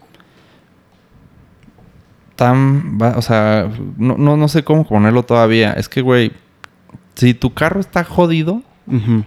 Tan. 2.36 3.00
va- 3.02 3.16
o 3.18 3.22
sea, 3.22 3.70
no, 3.98 4.16
no, 4.18 4.36
no 4.38 4.48
sé 4.48 4.64
cómo 4.64 4.86
ponerlo 4.88 5.24
todavía. 5.24 5.74
Es 5.74 5.88
que, 5.90 6.02
güey, 6.02 6.32
si 7.16 7.34
tu 7.34 7.54
carro 7.54 7.80
está 7.80 8.04
jodido. 8.04 8.62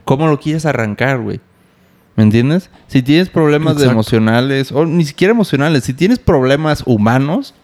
¿cómo 0.05 0.29
lo 0.29 0.39
quieres 0.39 0.65
arrancar, 0.67 1.19
güey? 1.19 1.41
¿Me 2.15 2.23
entiendes? 2.23 2.71
Si 2.87 3.03
tienes 3.03 3.29
problemas 3.29 3.77
de 3.77 3.87
emocionales, 3.87 4.71
o 4.71 4.87
ni 4.87 5.05
siquiera 5.05 5.33
emocionales, 5.33 5.83
si 5.83 5.95
tienes 5.95 6.21
problemas 6.21 6.85
humanos, 6.87 7.57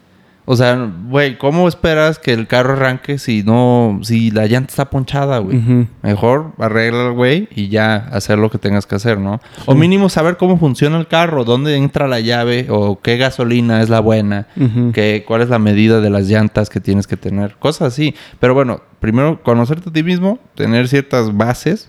o 0.46 0.56
sea, 0.56 0.90
güey, 1.08 1.38
¿cómo 1.38 1.66
esperas 1.68 2.18
que 2.18 2.32
el 2.32 2.46
carro 2.46 2.74
arranque 2.74 3.18
si 3.18 3.42
no, 3.42 4.00
si 4.02 4.30
la 4.30 4.46
llanta 4.46 4.70
está 4.70 4.90
ponchada, 4.90 5.38
güey? 5.38 5.86
Mejor 6.02 6.52
arregla 6.58 7.10
güey 7.10 7.48
y 7.54 7.68
ya 7.68 7.94
hacer 8.12 8.38
lo 8.38 8.50
que 8.50 8.58
tengas 8.58 8.84
que 8.86 8.94
hacer, 8.96 9.18
¿no? 9.18 9.40
O 9.66 9.74
mínimo 9.74 10.08
saber 10.08 10.36
cómo 10.36 10.58
funciona 10.58 10.98
el 10.98 11.06
carro, 11.06 11.44
dónde 11.44 11.76
entra 11.76 12.08
la 12.08 12.20
llave 12.20 12.66
o 12.68 13.00
qué 13.00 13.16
gasolina 13.16 13.80
es 13.82 13.88
la 13.88 14.00
buena, 14.00 14.46
qué, 14.92 15.24
cuál 15.26 15.40
es 15.42 15.48
la 15.48 15.58
medida 15.58 16.00
de 16.00 16.10
las 16.10 16.28
llantas 16.28 16.68
que 16.68 16.80
tienes 16.80 17.06
que 17.06 17.16
tener, 17.16 17.56
cosas 17.58 17.94
así. 17.94 18.14
Pero 18.40 18.52
bueno, 18.54 18.80
primero 19.00 19.42
conocerte 19.42 19.88
a 19.88 19.92
ti 19.92 20.02
mismo, 20.02 20.38
tener 20.54 20.88
ciertas 20.88 21.34
bases 21.36 21.88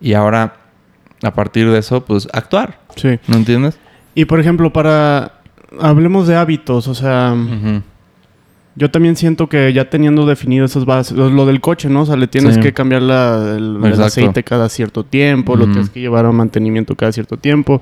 y 0.00 0.12
ahora 0.14 0.54
a 1.22 1.34
partir 1.34 1.68
de 1.70 1.78
eso, 1.78 2.04
pues 2.04 2.28
actuar, 2.32 2.78
Sí. 2.96 3.18
¿no 3.26 3.36
entiendes? 3.36 3.78
Y 4.14 4.24
por 4.24 4.40
ejemplo, 4.40 4.72
para. 4.72 5.39
Hablemos 5.78 6.26
de 6.26 6.36
hábitos, 6.36 6.88
o 6.88 6.94
sea. 6.94 7.34
Ujú. 7.34 7.82
Yo 8.76 8.90
también 8.90 9.16
siento 9.16 9.48
que 9.48 9.72
ya 9.72 9.90
teniendo 9.90 10.26
definido 10.26 10.64
esas 10.64 10.84
bases, 10.84 11.16
lo, 11.16 11.28
lo 11.28 11.44
del 11.44 11.60
coche, 11.60 11.88
¿no? 11.90 12.02
O 12.02 12.06
sea, 12.06 12.16
le 12.16 12.28
tienes 12.28 12.54
Sí. 12.54 12.60
que 12.60 12.72
cambiar 12.72 13.02
la- 13.02 13.56
el, 13.56 13.78
el 13.84 14.00
aceite 14.02 14.42
cada 14.44 14.68
cierto 14.68 15.04
tiempo, 15.04 15.56
lo 15.56 15.64
Ujú. 15.64 15.72
tienes 15.72 15.90
que 15.90 16.00
llevar 16.00 16.24
a 16.24 16.32
mantenimiento 16.32 16.94
cada 16.94 17.12
cierto 17.12 17.36
tiempo. 17.36 17.80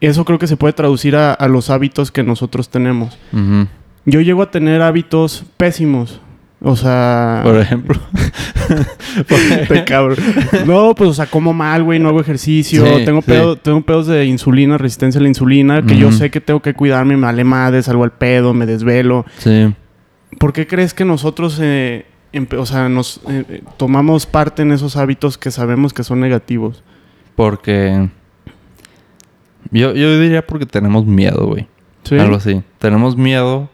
Eso 0.00 0.24
creo 0.24 0.38
que 0.38 0.46
se 0.46 0.56
puede 0.56 0.72
traducir 0.72 1.16
a, 1.16 1.32
a 1.34 1.48
los 1.48 1.68
hábitos 1.70 2.10
que 2.12 2.22
nosotros 2.22 2.68
tenemos. 2.68 3.18
Ujú. 3.32 3.66
Yo 4.04 4.20
llego 4.20 4.42
a 4.42 4.50
tener 4.50 4.82
hábitos 4.82 5.44
pésimos. 5.56 6.20
O 6.62 6.74
sea... 6.74 7.40
Por 7.44 7.58
ejemplo. 7.58 8.00
Te 9.68 9.84
cabrón. 9.84 10.16
No, 10.66 10.94
pues, 10.94 11.10
o 11.10 11.14
sea, 11.14 11.26
como 11.26 11.52
mal, 11.52 11.82
güey, 11.84 11.98
no 11.98 12.08
hago 12.08 12.20
ejercicio. 12.20 12.84
Sí, 12.84 13.04
tengo, 13.04 13.20
sí. 13.22 13.30
pedo- 13.30 13.56
tengo 13.56 13.82
pedos 13.82 14.06
de 14.06 14.24
insulina, 14.26 14.78
resistencia 14.78 15.18
a 15.18 15.22
la 15.22 15.28
insulina, 15.28 15.82
que 15.84 15.96
yo 15.96 16.10
sé 16.12 16.30
que 16.30 16.40
tengo 16.40 16.60
que 16.60 16.74
cuidarme, 16.74 17.16
me 17.16 17.26
vale 17.26 17.44
madre, 17.44 17.82
salgo 17.82 18.04
al 18.04 18.12
pedo, 18.12 18.54
me 18.54 18.66
desvelo. 18.66 19.24
sí. 19.38 19.74
¿Por 20.40 20.52
qué 20.52 20.66
crees 20.66 20.92
que 20.92 21.04
nosotros, 21.06 21.58
eh, 21.62 22.04
o 22.58 22.66
sea, 22.66 22.88
nos 22.90 23.18
eh, 23.28 23.44
eh, 23.48 23.62
tomamos 23.78 24.26
parte 24.26 24.62
en 24.62 24.72
esos 24.72 24.96
hábitos 24.96 25.38
que 25.38 25.50
sabemos 25.50 25.94
que 25.94 26.02
son 26.04 26.20
negativos? 26.20 26.82
Porque 27.36 28.08
Yo, 29.70 29.94
yo 29.94 30.20
diría 30.20 30.46
porque 30.46 30.66
tenemos 30.66 31.06
miedo, 31.06 31.46
güey. 31.46 31.68
Sí. 32.02 32.18
Algo 32.18 32.36
así. 32.36 32.60
Tenemos 32.78 33.16
miedo. 33.16 33.70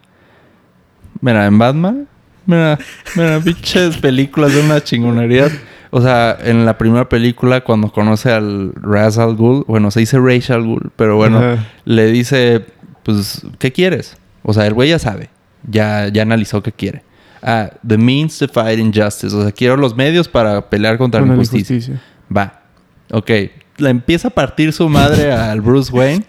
Mira, 1.21 1.47
en 1.47 1.59
Batman. 1.59 2.07
Mira, 2.47 2.79
mira, 3.17 3.41
pinches 3.41 3.97
películas 3.99 4.53
de 4.55 4.61
una 4.61 4.83
chingonería. 4.83 5.49
O 5.91 6.01
sea, 6.01 6.37
en 6.43 6.65
la 6.65 6.79
primera 6.79 7.09
película, 7.09 7.61
cuando 7.63 7.93
conoce 7.93 8.31
al 8.33 8.73
Ra's 8.81 9.19
al 9.19 9.37
Ghul, 9.37 9.65
bueno, 9.69 9.91
se 9.91 10.01
dice 10.01 10.19
Ra's 10.19 10.51
al 10.51 10.63
Ghul, 10.65 10.91
pero 10.97 11.17
bueno, 11.17 11.39
Ajá. 11.39 11.67
le 11.85 12.07
dice, 12.11 12.65
pues, 13.03 13.43
¿qué 13.59 13.73
quieres? 13.73 14.17
O 14.43 14.53
sea, 14.55 14.67
el 14.67 14.75
güey 14.75 14.89
ya 14.89 14.99
sabe. 14.99 15.29
Ya, 15.69 16.09
ya 16.09 16.23
analizó 16.23 16.63
qué 16.63 16.73
quiere. 16.73 17.03
Ah, 17.43 17.71
the 17.87 17.99
means 17.99 18.39
to 18.39 18.49
fight 18.49 18.79
injustice. 18.79 19.35
O 19.37 19.43
sea, 19.43 19.53
quiero 19.53 19.77
los 19.77 19.95
medios 19.97 20.29
para 20.29 20.69
pelear 20.71 20.97
contra 20.99 21.21
Con 21.21 21.29
la 21.29 21.35
la 21.35 21.41
injusticia. 21.43 21.75
injusticia. 21.77 22.03
Va. 22.35 22.63
Ok. 23.11 23.31
Le 23.79 23.91
empieza 23.91 24.29
a 24.29 24.31
partir 24.31 24.73
su 24.73 24.89
madre 24.89 25.33
al 25.33 25.61
Bruce 25.61 25.93
Wayne. 25.93 26.25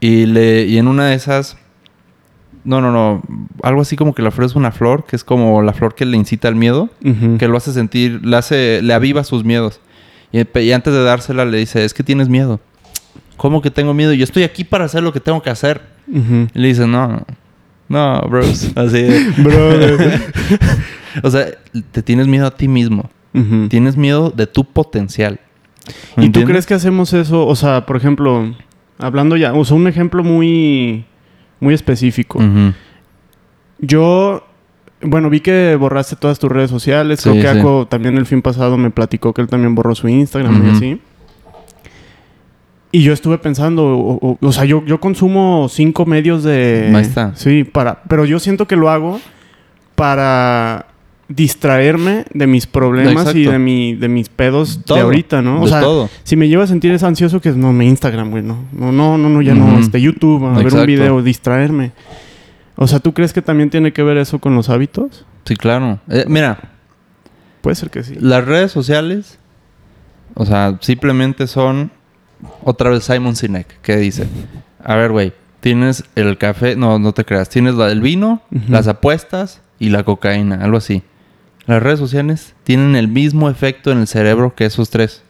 Y, 0.00 0.26
le, 0.26 0.64
y 0.64 0.78
en 0.78 0.88
una 0.88 1.06
de 1.06 1.14
esas. 1.14 1.56
No, 2.64 2.80
no, 2.80 2.90
no. 2.90 3.22
Algo 3.62 3.82
así 3.82 3.96
como 3.96 4.14
que 4.14 4.22
le 4.22 4.28
ofrece 4.28 4.56
una 4.58 4.72
flor, 4.72 5.04
que 5.04 5.16
es 5.16 5.24
como 5.24 5.62
la 5.62 5.72
flor 5.72 5.94
que 5.94 6.06
le 6.06 6.16
incita 6.16 6.48
al 6.48 6.54
miedo, 6.54 6.88
que 7.38 7.48
lo 7.48 7.56
hace 7.56 7.72
sentir, 7.72 8.24
le 8.24 8.36
hace, 8.36 8.80
le 8.82 8.94
aviva 8.94 9.22
sus 9.24 9.44
miedos. 9.44 9.80
Y, 10.32 10.40
y 10.60 10.72
antes 10.72 10.92
de 10.92 11.02
dársela 11.02 11.44
le 11.44 11.58
dice, 11.58 11.84
es 11.84 11.94
que 11.94 12.02
tienes 12.02 12.28
miedo. 12.28 12.60
¿Cómo 13.36 13.62
que 13.62 13.70
tengo 13.70 13.94
miedo? 13.94 14.12
Yo 14.12 14.24
estoy 14.24 14.44
aquí 14.44 14.64
para 14.64 14.84
hacer 14.84 15.02
lo 15.02 15.12
que 15.12 15.20
tengo 15.20 15.42
que 15.42 15.50
hacer. 15.50 15.82
Y 16.06 16.58
le 16.58 16.68
dice, 16.68 16.86
no, 16.86 17.24
no, 17.88 18.20
Bruce. 18.28 18.72
Así. 18.76 19.06
Brother. 19.42 20.22
o 21.22 21.30
sea, 21.30 21.46
te 21.92 22.02
tienes 22.02 22.26
miedo 22.26 22.46
a 22.46 22.50
ti 22.50 22.68
mismo. 22.68 23.10
Tienes 23.68 23.96
miedo 23.96 24.30
de 24.30 24.46
tu 24.46 24.64
potencial. 24.64 25.40
¿Y 26.16 26.30
tú 26.30 26.44
crees 26.44 26.66
que 26.66 26.74
hacemos 26.74 27.12
eso? 27.12 27.44
O 27.46 27.56
sea, 27.56 27.84
por 27.84 27.96
ejemplo, 27.96 28.54
hablando 28.98 29.36
ya, 29.36 29.52
o 29.52 29.64
sea, 29.64 29.76
un 29.76 29.88
ejemplo 29.88 30.22
muy, 30.22 31.04
muy 31.60 31.74
específico. 31.74 32.40
Yo, 33.80 34.46
bueno, 35.02 35.28
vi 35.30 35.40
que 35.40 35.76
borraste 35.76 36.16
todas 36.16 36.38
tus 36.38 36.50
redes 36.50 36.70
sociales. 36.70 37.20
Sí, 37.20 37.30
Creo 37.30 37.42
que 37.42 37.52
sí. 37.52 37.58
Ako 37.58 37.86
también 37.86 38.16
el 38.16 38.26
fin 38.26 38.40
pasado 38.42 38.76
me 38.78 38.90
platicó 38.90 39.32
que 39.34 39.42
él 39.42 39.48
también 39.48 39.74
borró 39.74 39.94
su 39.94 40.08
Instagram 40.08 40.66
y 40.66 40.70
así. 40.70 41.00
Y 42.92 43.02
yo 43.02 43.12
estuve 43.12 43.38
pensando, 43.38 43.84
o, 43.84 44.18
o- 44.30 44.38
o 44.40 44.52
sea, 44.52 44.64
yo, 44.64 44.84
yo 44.86 45.00
consumo 45.00 45.66
cinco 45.68 46.06
medios 46.06 46.44
de... 46.44 46.92
Ahí 46.94 47.02
está. 47.02 47.34
Sí, 47.34 47.64
para... 47.64 48.02
Pero 48.08 48.24
yo 48.24 48.38
siento 48.38 48.68
que 48.68 48.76
lo 48.76 48.88
hago 48.88 49.20
para 49.96 50.86
distraerme 51.28 52.24
de 52.32 52.46
mis 52.46 52.66
problemas 52.66 53.34
y 53.34 53.44
de, 53.44 53.58
mi, 53.58 53.94
de 53.94 54.08
mis 54.08 54.28
pedos 54.28 54.80
Todo. 54.84 54.96
de 54.96 55.04
ahorita, 55.04 55.42
¿no? 55.42 55.62
O 55.62 55.66
sea, 55.68 55.80
todo. 55.80 56.10
si 56.22 56.36
me 56.36 56.48
lleva 56.48 56.64
a 56.64 56.66
sentir 56.66 56.92
es 56.92 57.02
ansioso 57.02 57.40
que 57.40 57.50
no, 57.52 57.72
me 57.72 57.86
Instagram, 57.86 58.30
güey, 58.30 58.42
no. 58.42 58.64
No, 58.72 58.92
no, 58.92 59.16
no, 59.16 59.28
no, 59.28 59.42
ya 59.42 59.54
no. 59.54 59.78
Este, 59.78 60.00
YouTube, 60.00 60.44
a 60.44 60.58
ver 60.58 60.72
un 60.72 60.86
video, 60.86 61.22
distraerme. 61.22 61.92
O 62.76 62.86
sea, 62.86 62.98
¿tú 62.98 63.14
crees 63.14 63.32
que 63.32 63.42
también 63.42 63.70
tiene 63.70 63.92
que 63.92 64.02
ver 64.02 64.16
eso 64.16 64.38
con 64.38 64.54
los 64.54 64.68
hábitos? 64.68 65.24
Sí, 65.44 65.56
claro. 65.56 66.00
Eh, 66.08 66.24
mira, 66.28 66.72
Puede 67.60 67.76
ser 67.76 67.90
que 67.90 68.02
sí. 68.02 68.16
las 68.20 68.44
redes 68.44 68.72
sociales, 68.72 69.38
o 70.34 70.44
sea, 70.44 70.76
simplemente 70.80 71.46
son 71.46 71.90
otra 72.62 72.90
vez 72.90 73.04
Simon 73.04 73.36
Sinek, 73.36 73.80
que 73.80 73.96
dice, 73.96 74.26
a 74.82 74.96
ver, 74.96 75.12
güey, 75.12 75.32
tienes 75.60 76.04
el 76.14 76.36
café, 76.36 76.76
no, 76.76 76.98
no 76.98 77.12
te 77.12 77.24
creas, 77.24 77.48
tienes 77.48 77.74
la 77.74 77.86
del 77.86 78.02
vino, 78.02 78.42
las 78.68 78.86
apuestas 78.86 79.62
y 79.78 79.88
la 79.88 80.02
cocaína, 80.02 80.56
algo 80.56 80.76
así. 80.76 81.02
Las 81.66 81.82
redes 81.82 81.98
sociales 81.98 82.54
tienen 82.64 82.94
el 82.96 83.08
mismo 83.08 83.48
efecto 83.50 83.90
en 83.90 83.98
el 83.98 84.06
cerebro 84.06 84.54
que 84.54 84.66
esos 84.66 84.90
tres. 84.90 85.22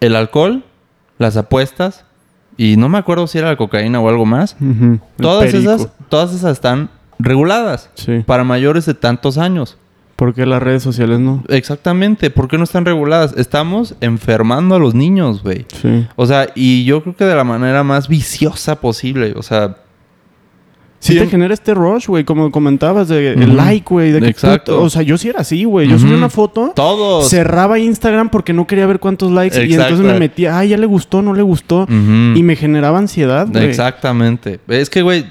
El 0.00 0.14
alcohol, 0.16 0.64
las 1.18 1.36
apuestas 1.36 2.04
y 2.58 2.76
no 2.76 2.88
me 2.88 2.98
acuerdo 2.98 3.26
si 3.26 3.38
era 3.38 3.48
la 3.48 3.56
cocaína 3.56 4.00
o 4.00 4.08
algo 4.08 4.26
más. 4.26 4.56
Todas 5.16 5.52
esas, 5.54 5.88
todas 6.08 6.34
esas 6.34 6.52
están 6.52 6.90
reguladas 7.18 7.90
Sí. 7.94 8.22
para 8.26 8.44
mayores 8.44 8.84
de 8.86 8.94
tantos 8.94 9.38
años. 9.38 9.78
Porque 10.16 10.46
las 10.46 10.62
redes 10.62 10.82
sociales 10.82 11.18
no. 11.20 11.44
Exactamente. 11.48 12.30
¿Por 12.30 12.48
qué 12.48 12.56
no 12.56 12.64
están 12.64 12.86
reguladas? 12.86 13.34
Estamos 13.36 13.94
enfermando 14.00 14.74
a 14.74 14.78
los 14.78 14.94
niños, 14.94 15.42
güey. 15.42 15.66
Sí. 15.82 16.06
O 16.16 16.24
sea, 16.24 16.48
y 16.54 16.84
yo 16.84 17.02
creo 17.02 17.14
que 17.16 17.24
de 17.26 17.34
la 17.34 17.44
manera 17.44 17.82
más 17.84 18.08
viciosa 18.08 18.80
posible. 18.80 19.34
O 19.36 19.42
sea, 19.42 19.76
Sí, 20.98 21.12
Sí, 21.12 21.18
te 21.18 21.24
en- 21.24 21.30
genera 21.30 21.54
este 21.54 21.74
rush, 21.74 22.06
güey, 22.06 22.24
como 22.24 22.50
comentabas, 22.50 23.08
de 23.08 23.34
el 23.34 23.54
like, 23.56 23.84
güey. 23.88 24.12
de 24.12 24.20
que 24.20 24.28
Exacto. 24.28 24.82
o 24.82 24.88
sea, 24.90 25.02
yo 25.02 25.16
sí 25.18 25.28
era 25.28 25.40
así, 25.40 25.64
güey. 25.64 25.86
Yo 25.88 25.96
Ujú. 25.96 26.04
subía 26.06 26.16
una 26.16 26.30
foto, 26.30 26.72
todos. 26.74 27.28
cerraba 27.28 27.78
Instagram 27.78 28.30
porque 28.30 28.52
no 28.52 28.66
quería 28.66 28.86
ver 28.86 28.98
cuántos 28.98 29.30
likes. 29.30 29.64
Y 29.66 29.74
entonces 29.74 30.00
me 30.00 30.18
metía, 30.18 30.58
ay, 30.58 30.70
ya 30.70 30.76
le 30.78 30.86
gustó, 30.86 31.22
no 31.22 31.34
le 31.34 31.42
gustó. 31.42 31.86
Y 31.88 32.42
me 32.42 32.56
generaba 32.56 32.98
ansiedad, 32.98 33.46
güey. 33.50 33.64
Exactamente. 33.66 34.58
Es 34.68 34.90
que, 34.90 35.02
güey, 35.02 35.26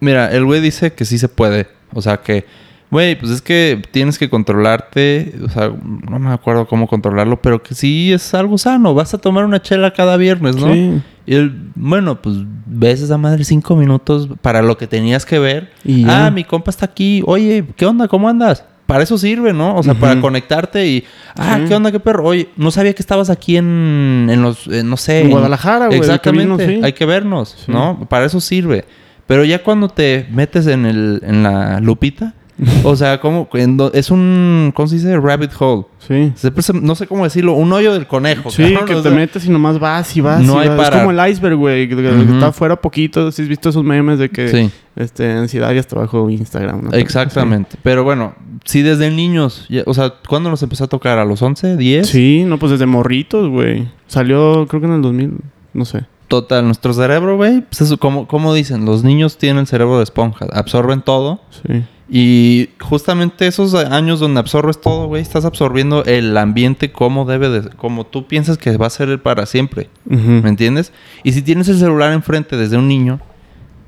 mira, 0.00 0.30
el 0.32 0.44
güey 0.44 0.60
dice 0.60 0.92
que 0.92 1.04
sí 1.04 1.18
se 1.18 1.28
puede. 1.28 1.66
O 1.94 2.02
sea, 2.02 2.18
que, 2.18 2.44
güey, 2.92 3.18
pues 3.18 3.32
es 3.32 3.40
que 3.40 3.82
tienes 3.90 4.18
que 4.18 4.28
controlarte. 4.28 5.34
O 5.42 5.48
sea, 5.48 5.72
no 6.08 6.18
me 6.18 6.30
acuerdo 6.30 6.68
cómo 6.68 6.86
controlarlo, 6.86 7.40
pero 7.40 7.62
que 7.62 7.74
sí 7.74 8.12
es 8.12 8.34
algo 8.34 8.58
sano. 8.58 8.92
Vas 8.92 9.14
a 9.14 9.18
tomar 9.18 9.46
una 9.46 9.62
chela 9.62 9.94
cada 9.94 10.18
viernes, 10.18 10.56
¿no? 10.56 10.72
Sí. 10.72 11.00
Y 11.24 11.34
él, 11.36 11.70
bueno, 11.74 12.20
pues 12.20 12.36
ves 12.66 13.00
esa 13.00 13.16
madre 13.16 13.44
cinco 13.44 13.76
minutos 13.76 14.28
para 14.42 14.60
lo 14.60 14.76
que 14.76 14.86
tenías 14.86 15.24
que 15.24 15.38
ver. 15.38 15.72
Y 15.84 16.04
ah, 16.06 16.30
mi 16.30 16.44
compa 16.44 16.70
está 16.70 16.84
aquí. 16.84 17.22
Oye, 17.26 17.64
¿qué 17.76 17.86
onda? 17.86 18.08
¿Cómo 18.08 18.28
andas? 18.28 18.62
Para 18.84 19.04
eso 19.04 19.16
sirve, 19.16 19.54
¿no? 19.54 19.76
O 19.76 19.82
sea, 19.82 19.94
para 19.94 20.20
conectarte 20.20 20.86
y... 20.86 21.04
Ah. 21.34 21.60
¿qué 21.66 21.74
onda? 21.74 21.90
¿Qué 21.90 21.98
perro? 22.00 22.24
Oye, 22.26 22.50
no 22.58 22.70
sabía 22.70 22.92
que 22.92 23.00
estabas 23.00 23.30
aquí 23.30 23.56
en, 23.56 24.28
en 24.30 24.42
los... 24.42 24.66
en, 24.66 24.90
no 24.90 24.98
sé. 24.98 25.22
En 25.22 25.30
Guadalajara, 25.30 25.86
güey, 25.86 25.98
Exactamente. 25.98 26.66
vino, 26.66 26.80
sí. 26.80 26.84
Hay 26.84 26.92
que 26.92 27.06
vernos, 27.06 27.56
Sí. 27.64 27.72
¿no? 27.72 28.06
Para 28.10 28.26
eso 28.26 28.38
sirve. 28.38 28.84
Pero 29.26 29.46
ya 29.46 29.62
cuando 29.62 29.88
te 29.88 30.26
metes 30.30 30.66
en, 30.66 30.84
el, 30.84 31.22
en 31.24 31.42
la 31.42 31.80
lupita... 31.80 32.34
o 32.84 32.96
sea, 32.96 33.20
como... 33.20 33.48
es 33.92 34.10
un... 34.10 34.72
¿Cómo 34.74 34.86
se 34.88 34.96
dice? 34.96 35.18
Rabbit 35.18 35.50
hole. 35.58 35.84
Sí. 36.06 36.32
No 36.74 36.94
sé 36.94 37.06
cómo 37.06 37.24
decirlo. 37.24 37.54
Un 37.54 37.72
hoyo 37.72 37.92
del 37.92 38.06
conejo. 38.06 38.50
Sí, 38.50 38.62
cabrón, 38.62 38.86
que 38.86 38.94
o 38.94 39.02
te 39.02 39.10
metes 39.10 39.44
y 39.46 39.50
nomás 39.50 39.78
vas 39.78 40.16
y 40.16 40.20
vas. 40.20 40.42
No 40.42 40.56
y 40.56 40.62
hay 40.62 40.68
vas. 40.68 40.76
parar. 40.76 40.92
Es 40.94 40.98
como 41.06 41.10
el 41.20 41.30
iceberg, 41.30 41.56
güey. 41.56 41.88
Que, 41.88 42.08
está 42.08 42.48
afuera 42.48 42.76
poquito. 42.76 43.30
Si 43.32 43.42
has 43.42 43.48
visto 43.48 43.68
esos 43.68 43.84
memes 43.84 44.18
de 44.18 44.30
que 44.30 44.48
Sí. 44.48 44.70
este, 44.96 45.30
ansiedad 45.30 45.72
y 45.72 45.78
hasta 45.78 45.96
bajo 45.96 46.28
Instagram. 46.28 46.84
¿no? 46.84 46.92
Exactamente. 46.92 47.76
Pero 47.82 48.04
bueno, 48.04 48.34
si 48.64 48.82
desde 48.82 49.10
niños, 49.10 49.66
ya- 49.68 49.82
o 49.86 49.94
sea, 49.94 50.14
¿cuándo 50.28 50.50
nos 50.50 50.62
empezó 50.62 50.84
a 50.84 50.88
tocar? 50.88 51.18
¿A 51.18 51.24
los 51.24 51.42
11, 51.42 51.76
10? 51.76 52.08
Sí, 52.08 52.44
no, 52.46 52.58
pues 52.58 52.72
desde 52.72 52.86
morritos, 52.86 53.48
güey. 53.48 53.88
Salió, 54.06 54.66
creo 54.68 54.80
que 54.80 54.86
en 54.86 54.94
el 54.94 55.02
2000, 55.02 55.38
no 55.74 55.84
sé. 55.84 56.04
Total, 56.28 56.64
nuestro 56.64 56.94
cerebro, 56.94 57.36
güey, 57.36 57.60
pues 57.60 57.94
como, 57.98 58.26
como 58.26 58.54
dicen, 58.54 58.86
los 58.86 59.04
niños 59.04 59.36
tienen 59.36 59.58
el 59.58 59.66
cerebro 59.66 59.98
de 59.98 60.04
esponja, 60.04 60.46
absorben 60.52 61.02
todo. 61.02 61.42
Sí. 61.50 61.84
Y 62.14 62.68
justamente 62.78 63.46
esos 63.46 63.72
años 63.74 64.20
donde 64.20 64.38
absorbes 64.38 64.78
todo, 64.82 65.06
güey, 65.06 65.22
estás 65.22 65.46
absorbiendo 65.46 66.04
el 66.04 66.36
ambiente 66.36 66.92
como 66.92 67.24
debe 67.24 67.48
de, 67.48 67.70
como 67.70 68.04
tú 68.04 68.26
piensas 68.26 68.58
que 68.58 68.76
va 68.76 68.86
a 68.86 68.90
ser 68.90 69.08
el 69.08 69.18
para 69.18 69.46
siempre. 69.46 69.88
¿Me 70.04 70.46
entiendes? 70.46 70.92
Y 71.22 71.32
si 71.32 71.40
tienes 71.40 71.70
el 71.70 71.78
celular 71.78 72.12
enfrente 72.12 72.58
desde 72.58 72.76
un 72.76 72.86
niño, 72.86 73.18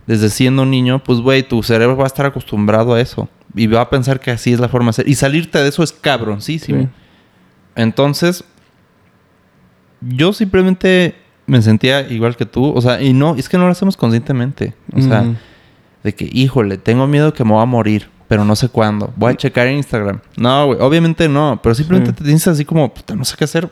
desde 0.07 0.31
siendo 0.31 0.63
un 0.63 0.71
niño, 0.71 1.05
pues, 1.05 1.19
güey, 1.21 1.47
tu 1.47 1.63
cerebro 1.63 1.99
va 1.99 2.05
a 2.05 2.07
estar 2.07 2.25
acostumbrado 2.25 2.95
a 2.95 3.01
eso. 3.03 3.29
Y 3.55 3.67
va 3.67 3.83
a 3.83 3.91
pensar 3.91 4.19
que 4.21 4.31
así 4.31 4.55
es 4.55 4.59
la 4.59 4.71
forma 4.71 4.87
de 4.87 4.93
ser. 4.95 5.09
Y 5.09 5.17
salirte 5.17 5.59
de 5.59 5.69
eso 5.69 5.83
es 5.83 5.93
cabroncísimo. 5.93 6.85
Sí. 6.85 6.89
Entonces, 7.77 8.43
yo 10.01 10.33
simplemente 10.33 11.15
me 11.47 11.61
sentía 11.61 12.01
igual 12.11 12.37
que 12.37 12.47
tú. 12.47 12.73
O 12.75 12.81
sea, 12.81 13.03
y 13.03 13.13
no, 13.13 13.35
es 13.35 13.51
que 13.51 13.59
no 13.59 13.67
lo 13.67 13.73
hacemos 13.73 13.99
conscientemente. 13.99 14.73
O 14.95 15.03
sea, 15.03 15.27
de 16.03 16.15
que, 16.15 16.27
híjole, 16.33 16.79
tengo 16.79 17.07
miedo 17.07 17.35
que 17.35 17.45
me 17.45 17.51
voy 17.51 17.63
a 17.63 17.67
morir, 17.67 18.09
pero 18.29 18.45
no 18.45 18.57
sé 18.57 18.69
cuándo. 18.69 19.13
Voy 19.17 19.33
a 19.33 19.37
checar 19.37 19.67
en 19.67 19.77
Instagram. 19.77 20.21
No, 20.37 20.67
güey, 20.67 20.79
obviamente 20.81 21.29
no. 21.29 21.61
Pero 21.63 21.75
simplemente 21.75 22.11
Sí. 22.11 22.17
te 22.17 22.25
dices 22.25 22.49
así 22.49 22.65
como, 22.65 22.93
puta, 22.93 23.15
no 23.15 23.25
sé 23.25 23.37
qué 23.39 23.45
hacer. 23.45 23.69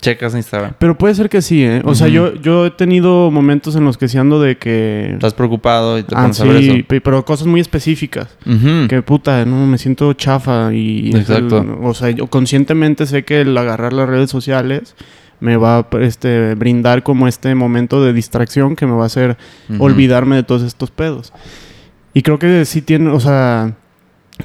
Checas 0.00 0.34
Instagram. 0.34 0.72
Pero 0.78 0.96
puede 0.96 1.14
ser 1.14 1.28
que 1.28 1.42
sí, 1.42 1.62
¿eh? 1.62 1.82
O 1.84 1.94
sea, 1.94 2.08
yo, 2.08 2.34
yo 2.36 2.64
he 2.64 2.70
tenido 2.70 3.30
momentos 3.30 3.76
en 3.76 3.84
los 3.84 3.98
que 3.98 4.08
sí 4.08 4.16
ando 4.16 4.40
de 4.40 4.56
que... 4.56 5.10
Estás 5.12 5.34
preocupado 5.34 5.98
y 5.98 6.04
te 6.04 6.14
Ah, 6.16 6.32
sí, 6.32 6.48
eso. 6.48 6.72
pe- 6.88 7.02
pero 7.02 7.22
cosas 7.26 7.46
muy 7.46 7.60
específicas. 7.60 8.28
Que 8.88 9.02
puta, 9.02 9.44
no, 9.44 9.66
me 9.66 9.76
siento 9.76 10.10
chafa 10.14 10.72
y... 10.72 11.14
Exacto. 11.14 11.58
el- 11.58 11.70
o 11.82 11.92
sea, 11.92 12.08
yo 12.10 12.28
conscientemente 12.28 13.04
sé 13.04 13.24
que 13.26 13.42
el 13.42 13.54
agarrar 13.58 13.92
las 13.92 14.08
redes 14.08 14.30
sociales 14.30 14.94
me 15.38 15.58
va 15.58 15.78
a 15.80 15.86
este, 16.00 16.54
brindar 16.54 17.02
como 17.02 17.28
este 17.28 17.54
momento 17.54 18.02
de 18.02 18.14
distracción 18.14 18.76
que 18.76 18.86
me 18.86 18.92
va 18.94 19.02
a 19.02 19.06
hacer 19.06 19.36
olvidarme 19.78 20.36
de 20.36 20.44
todos 20.44 20.62
estos 20.62 20.90
pedos. 20.90 21.30
Y 22.14 22.22
creo 22.22 22.38
que 22.38 22.64
sí 22.64 22.82
tiene, 22.82 23.10
o 23.10 23.20
sea, 23.20 23.74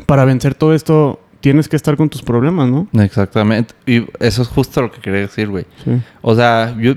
para 0.06 0.26
vencer 0.26 0.54
todo 0.56 0.74
esto 0.76 1.20
tienes 1.42 1.68
que 1.70 1.76
estar 1.76 1.96
con 1.98 2.10
tus 2.10 2.22
problemas, 2.24 2.70
¿no? 2.70 2.88
Exactamente. 3.02 3.74
Y 3.86 4.06
eso 4.20 4.42
es 4.42 4.48
justo 4.48 4.82
lo 4.82 4.92
que 4.92 5.00
quería 5.00 5.22
decir, 5.22 5.48
güey. 5.48 5.66
Sí. 5.84 5.92
O 6.22 6.36
sea, 6.36 6.76
yo, 6.80 6.94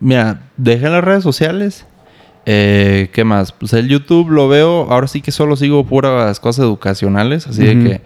mira, 0.00 0.42
dejé 0.56 0.88
las 0.88 1.04
redes 1.04 1.22
sociales. 1.22 1.86
Eh, 2.46 3.10
¿Qué 3.12 3.22
más? 3.24 3.52
Pues 3.52 3.72
el 3.74 3.88
YouTube 3.88 4.30
lo 4.30 4.48
veo. 4.48 4.90
Ahora 4.90 5.06
sí 5.06 5.20
que 5.22 5.30
solo 5.30 5.54
sigo 5.56 5.84
puras 5.86 6.40
cosas 6.40 6.64
educacionales. 6.64 7.46
Así 7.46 7.64
de 7.64 7.72
que, 7.84 8.00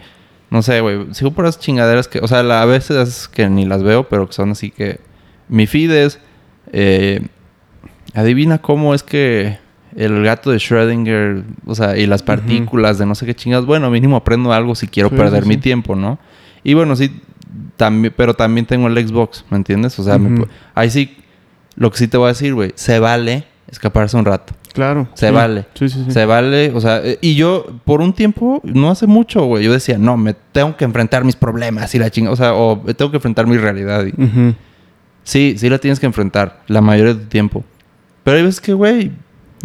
no 0.51 0.61
sé, 0.63 0.81
güey. 0.83 1.07
Sigo 1.15 1.31
puras 1.31 1.59
chingaderas 1.59 2.09
que, 2.09 2.19
o 2.19 2.29
sea, 2.29 2.43
la- 2.43 2.61
a 2.61 2.67
veces 2.67 3.29
que 3.29 3.49
ni 3.49 3.65
las 3.65 3.83
veo, 3.83 4.07
pero 4.09 4.27
que 4.27 4.35
son 4.35 4.51
así 4.51 4.71
que. 4.71 5.01
Mi 5.49 5.67
feed 5.67 5.91
es. 5.93 6.19
eh, 6.73 7.27
adivina 8.15 8.59
cómo 8.59 8.95
es 8.95 9.03
que 9.03 9.59
el 9.97 10.23
gato 10.23 10.51
de 10.51 10.59
Schrödinger, 10.59 11.43
o 11.67 11.75
sea, 11.75 11.97
y 11.97 12.07
las 12.07 12.23
partículas 12.23 12.99
de 12.99 13.07
no 13.07 13.15
sé 13.15 13.27
qué 13.27 13.35
chingas, 13.35 13.65
bueno, 13.65 13.91
mínimo 13.91 14.17
aprendo 14.17 14.53
algo 14.53 14.75
si 14.75 14.87
quiero 14.89 15.09
Sí, 15.09 15.17
perder 15.17 15.43
sí, 15.45 15.49
mi 15.49 15.57
tiempo, 15.57 15.97
¿no? 15.97 16.19
Y 16.63 16.75
bueno, 16.75 16.95
sí, 16.97 17.11
también, 17.77 18.13
pero 18.17 18.35
también 18.35 18.67
tengo 18.67 18.87
el 18.89 19.09
Xbox, 19.09 19.45
¿me 19.51 19.57
entiendes? 19.57 19.99
O 19.99 20.03
sea, 20.05 20.19
me 20.19 20.33
Ujú. 20.35 20.43
pu- 20.45 20.49
ahí 20.75 20.91
sí, 20.91 21.17
lo 21.77 21.91
que 21.91 21.99
sí 21.99 22.09
te 22.09 22.17
voy 22.17 22.27
a 22.27 22.29
decir, 22.29 22.55
güey, 22.55 22.73
se 22.75 22.99
vale 22.99 23.45
escaparse 23.69 24.17
un 24.17 24.25
rato. 24.25 24.53
Claro. 24.75 25.09
Se 25.15 25.29
sí. 25.29 25.33
vale. 25.35 25.65
Sí, 25.73 25.89
sí, 25.89 26.03
sí. 26.05 26.11
Se 26.13 26.27
vale, 26.27 26.71
o 26.75 26.81
sea, 26.83 27.01
eh, 27.03 27.19
y 27.23 27.35
yo 27.35 27.65
por 27.87 28.03
un 28.03 28.13
tiempo, 28.13 28.61
no 28.65 28.91
hace 28.91 29.07
mucho, 29.07 29.45
güey, 29.47 29.65
yo 29.65 29.73
decía, 29.73 29.97
no, 29.97 30.19
me 30.19 30.35
tengo 30.53 30.77
que 30.77 30.85
enfrentar 30.85 31.25
mis 31.25 31.37
problemas 31.37 31.95
y 31.95 31.99
la 31.99 32.11
chinga, 32.11 32.31
o 32.31 32.37
sea, 32.37 32.53
o 32.55 32.83
me 32.85 32.93
tengo 32.93 33.11
que 33.11 33.17
enfrentar 33.17 33.47
mi 33.47 33.57
realidad. 33.57 34.05
Y, 34.05 34.13
sí, 35.25 35.55
sí 35.59 35.69
la 35.71 35.79
tienes 35.79 35.99
que 36.01 36.07
enfrentar 36.07 36.63
la 36.67 36.81
mayoría 36.83 37.15
de 37.15 37.21
tu 37.21 37.27
tiempo. 37.29 37.65
Pero 38.25 38.37
hay 38.37 38.43
veces 38.43 38.61
que, 38.61 38.73
güey, 38.75 39.13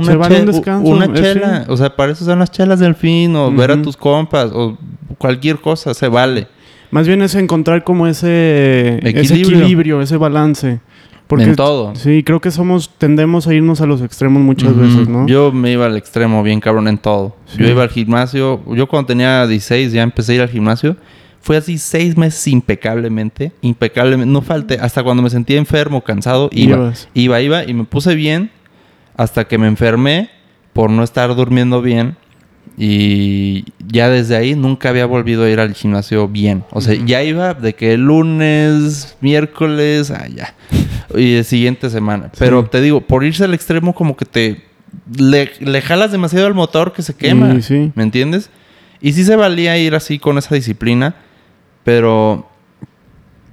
Se 0.06 0.16
vale 0.16 0.40
un 0.42 0.46
che- 0.48 0.52
descanso, 0.52 0.90
una 0.90 1.06
eh, 1.06 1.12
chela, 1.14 1.64
sí. 1.66 1.72
o 1.72 1.78
sea, 1.78 1.96
para 1.96 2.12
eso 2.12 2.26
son 2.26 2.40
las 2.40 2.52
chelas 2.52 2.80
del 2.80 2.96
fin, 2.96 3.36
o 3.36 3.52
ver 3.52 3.72
a 3.72 3.82
tus 3.82 3.96
compas, 3.98 4.52
o 4.54 4.78
cualquier 5.18 5.58
cosa, 5.60 5.94
se 5.94 6.08
vale. 6.08 6.48
Más 6.92 7.08
bien 7.08 7.22
es 7.22 7.36
encontrar 7.36 7.84
como 7.84 8.08
ese 8.08 9.00
ese 9.04 9.10
Equilibrio. 9.34 9.58
equilibrio, 9.60 10.02
ese 10.02 10.18
balance. 10.18 10.80
Porque 11.28 11.46
en 11.46 11.56
todo. 11.56 11.96
Sí, 11.96 12.24
creo 12.24 12.42
que 12.42 12.52
somos, 12.52 12.90
tendemos 12.98 13.48
a 13.48 13.54
irnos 13.54 13.80
a 13.80 13.86
los 13.86 14.02
extremos 14.02 14.42
muchas 14.42 14.72
Ujú. 14.72 14.82
veces, 14.82 15.08
¿no? 15.08 15.26
Yo 15.28 15.54
me 15.54 15.72
iba 15.72 15.86
al 15.86 15.96
extremo 15.96 16.44
bien 16.44 16.60
cabrón 16.60 16.90
en 16.90 16.98
todo. 16.98 17.38
Sí. 17.46 17.60
Yo 17.60 17.70
iba 17.70 17.84
al 17.84 17.90
gimnasio. 17.90 18.62
Yo 18.76 18.88
cuando 18.90 19.08
tenía 19.08 19.48
16 19.48 19.94
ya 19.94 20.04
empecé 20.04 20.34
a 20.34 20.36
ir 20.36 20.42
al 20.42 20.50
gimnasio. 20.50 20.98
Fue 21.40 21.56
así 21.56 21.78
seis 21.78 22.18
meses 22.18 22.46
impecablemente. 22.50 23.54
Impecablemente. 23.62 24.30
No 24.30 24.42
falté. 24.42 24.78
Hasta 24.82 25.02
cuando 25.04 25.24
me 25.24 25.30
sentía 25.30 25.58
enfermo, 25.58 26.02
cansado, 26.02 26.50
iba. 26.52 26.76
Ibas. 26.76 27.08
Iba, 27.14 27.40
iba 27.42 27.64
y 27.64 27.74
me 27.74 27.86
puse 27.86 28.14
bien. 28.14 28.52
Hasta 29.18 29.46
que 29.48 29.58
me 29.58 29.68
enfermé 29.68 30.30
por 30.74 30.90
no 30.90 31.04
estar 31.04 31.34
durmiendo 31.36 31.82
bien. 31.82 32.16
Y 32.78 33.66
ya 33.88 34.10
desde 34.10 34.36
ahí 34.36 34.56
nunca 34.56 34.90
había 34.90 35.06
volvido 35.06 35.44
a 35.44 35.50
ir 35.50 35.60
al 35.60 35.74
gimnasio 35.74 36.28
bien. 36.28 36.64
O 36.72 36.80
sea, 36.82 36.96
ya 36.96 37.22
iba 37.24 37.54
de 37.54 37.74
que 37.76 37.98
lunes, 37.98 39.18
miércoles, 39.22 40.10
ah, 40.12 40.28
ya. 40.28 40.56
Y 41.16 41.36
el 41.36 41.46
siguiente 41.46 41.90
semana. 41.90 42.32
Pero 42.40 42.64
Sí. 42.64 42.68
te 42.72 42.82
digo, 42.82 43.02
por 43.02 43.24
irse 43.24 43.44
al 43.44 43.54
extremo 43.54 43.94
como 43.94 44.16
que 44.16 44.26
te... 44.26 44.64
Le, 45.18 45.52
le 45.60 45.82
jalas 45.82 46.12
demasiado 46.12 46.48
al 46.48 46.54
motor 46.54 46.94
que 46.94 47.02
se 47.02 47.14
quema. 47.16 47.54
Sí, 47.56 47.62
sí. 47.62 47.92
¿Me 47.96 48.04
entiendes? 48.04 48.50
Y 49.02 49.14
sí 49.14 49.24
se 49.26 49.36
valía 49.36 49.78
ir 49.78 49.94
así 49.96 50.18
con 50.20 50.38
esa 50.38 50.56
disciplina. 50.56 51.16
Pero... 51.84 52.48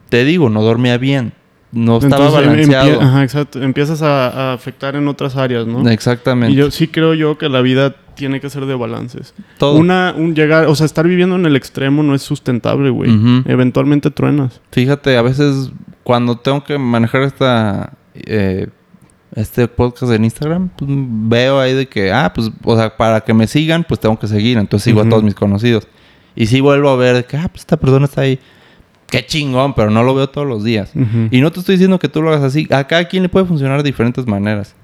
Te 0.08 0.24
digo, 0.24 0.48
no 0.48 0.62
dormía 0.62 0.96
bien. 0.96 1.32
No 1.70 1.98
estaba 1.98 2.26
Entonces, 2.26 2.42
em- 2.46 2.50
balanceado. 2.50 3.00
empie- 3.00 3.04
ajá, 3.04 3.22
exacto. 3.24 3.62
Empiezas 3.62 4.02
a, 4.02 4.28
a 4.28 4.52
afectar 4.54 4.96
en 4.96 5.06
otras 5.08 5.36
áreas, 5.36 5.66
¿no? 5.66 5.88
Exactamente. 5.88 6.52
Y 6.52 6.56
yo 6.56 6.70
sí 6.70 6.88
creo 6.88 7.14
yo 7.14 7.36
que 7.36 7.48
la 7.48 7.60
vida 7.60 7.94
tiene 8.14 8.40
que 8.40 8.48
ser 8.50 8.66
de 8.66 8.74
balances. 8.74 9.34
Todo. 9.58 9.78
Una, 9.78 10.14
un 10.16 10.34
llegar, 10.34 10.66
o 10.66 10.74
sea, 10.74 10.86
estar 10.86 11.06
viviendo 11.06 11.36
en 11.36 11.46
el 11.46 11.56
extremo 11.56 12.02
no 12.02 12.14
es 12.14 12.22
sustentable, 12.22 12.90
güey. 12.90 13.10
Eventualmente 13.46 14.10
truenas. 14.10 14.60
Fíjate, 14.72 15.16
a 15.16 15.22
veces 15.22 15.70
cuando 16.02 16.36
tengo 16.38 16.64
que 16.64 16.78
manejar 16.78 17.22
esta 17.22 17.92
eh, 18.14 18.68
este 19.34 19.68
podcast 19.68 20.10
en 20.12 20.24
Instagram, 20.24 20.70
pues, 20.70 20.90
veo 20.90 21.60
ahí 21.60 21.74
de 21.74 21.86
que, 21.86 22.10
ah, 22.10 22.32
pues, 22.34 22.50
o 22.64 22.76
sea, 22.76 22.96
para 22.96 23.20
que 23.20 23.34
me 23.34 23.46
sigan, 23.46 23.84
pues 23.84 24.00
tengo 24.00 24.18
que 24.18 24.26
seguir. 24.26 24.56
Entonces 24.58 24.84
sigo 24.84 25.02
a 25.02 25.08
todos 25.08 25.22
mis 25.22 25.34
conocidos. 25.34 25.86
Y 26.34 26.46
sí 26.46 26.60
vuelvo 26.60 26.88
a 26.88 26.96
ver 26.96 27.14
de 27.16 27.24
que, 27.24 27.36
ah, 27.36 27.48
pues 27.48 27.60
esta 27.60 27.76
persona 27.76 28.06
está 28.06 28.22
ahí. 28.22 28.38
Qué 29.10 29.24
chingón, 29.24 29.74
pero 29.74 29.90
no 29.90 30.02
lo 30.02 30.14
veo 30.14 30.28
todos 30.28 30.46
los 30.46 30.64
días. 30.64 30.92
Y 31.30 31.40
no 31.40 31.50
te 31.50 31.60
estoy 31.60 31.76
diciendo 31.76 31.98
que 31.98 32.08
tú 32.08 32.20
lo 32.20 32.28
hagas 32.30 32.42
así. 32.42 32.68
A 32.70 32.84
cada 32.84 33.08
quien 33.08 33.22
le 33.22 33.28
puede 33.28 33.46
funcionar 33.46 33.82
de 33.82 33.88
diferentes 33.88 34.26
maneras. 34.26 34.74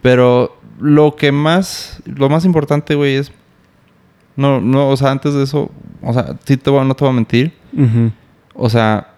Pero 0.00 0.56
lo 0.78 1.16
que 1.16 1.32
más, 1.32 2.00
lo 2.04 2.28
más 2.28 2.44
importante, 2.44 2.94
güey, 2.94 3.16
es... 3.16 3.32
No, 4.36 4.60
no, 4.60 4.88
o 4.88 4.96
sea, 4.96 5.10
antes 5.10 5.34
de 5.34 5.44
eso, 5.44 5.70
o 6.02 6.12
sea, 6.12 6.36
sí 6.44 6.56
te 6.56 6.70
voy, 6.70 6.86
no 6.86 6.94
te 6.94 7.04
voy 7.04 7.12
a 7.12 7.16
mentir. 7.16 7.52
O 8.54 8.68
sea, 8.68 9.14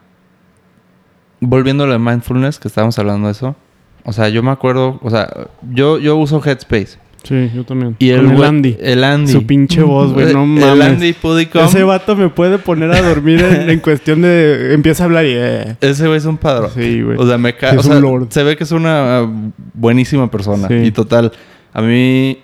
volviendo 1.41 1.85
a 1.85 1.89
de 1.89 1.99
mindfulness, 1.99 2.59
que 2.59 2.69
estábamos 2.69 2.99
hablando 2.99 3.29
de 3.29 3.33
eso. 3.33 3.57
O 4.05 4.13
sea, 4.13 4.29
yo 4.29 4.43
me 4.43 4.51
acuerdo, 4.51 4.99
o 5.03 5.11
sea, 5.11 5.49
yo, 5.71 5.99
yo 5.99 6.17
uso 6.17 6.43
Headspace. 6.43 6.99
Sí, 7.27 7.51
yo 7.55 7.65
también. 7.65 7.97
Y 7.99 8.11
el, 8.11 8.31
el 8.31 8.45
Andy. 8.45 8.77
El 8.81 9.03
Andy. 9.05 9.33
Su 9.33 9.47
pinche 9.47 9.83
voz, 9.83 10.13
güey, 10.13 10.33
no 10.33 10.43
El 10.45 10.49
mames. 10.49 10.87
Andy 10.87 11.13
Pudicom. 11.13 11.65
Ese 11.65 11.83
vato 11.83 12.15
me 12.17 12.29
puede 12.29 12.59
poner 12.59 12.91
a 12.93 13.03
dormir 13.03 13.41
en, 13.43 13.69
en 13.71 13.81
cuestión 13.81 14.23
de... 14.23 14.75
Empieza 14.75 15.03
a 15.03 15.07
hablar 15.07 15.25
y... 15.27 15.33
eh. 15.35 15.77
Ese 15.81 16.07
güey 16.07 16.19
es 16.19 16.25
un 16.25 16.37
padrón. 16.37 16.71
Sí, 16.75 17.03
güey. 17.03 17.17
O 17.19 17.27
sea, 17.27 17.39
me 17.39 17.55
cae. 17.57 17.73
Es 17.75 17.79
O 17.81 17.83
sea, 17.83 17.99
lord. 17.99 18.29
se 18.31 18.43
ve 18.43 18.57
que 18.57 18.65
es 18.65 18.73
una 18.73 19.29
buenísima 19.75 20.31
persona. 20.31 20.69
Sí. 20.69 20.75
Y 20.75 20.91
total, 20.93 21.33
a 21.73 21.83
mí, 21.83 22.39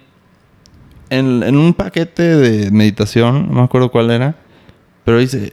en, 1.10 1.42
en 1.42 1.56
un 1.56 1.74
paquete 1.74 2.22
de 2.22 2.70
meditación, 2.70 3.48
no 3.48 3.54
me 3.54 3.62
acuerdo 3.62 3.90
cuál 3.90 4.10
era, 4.10 4.34
pero 5.04 5.18
dice, 5.18 5.52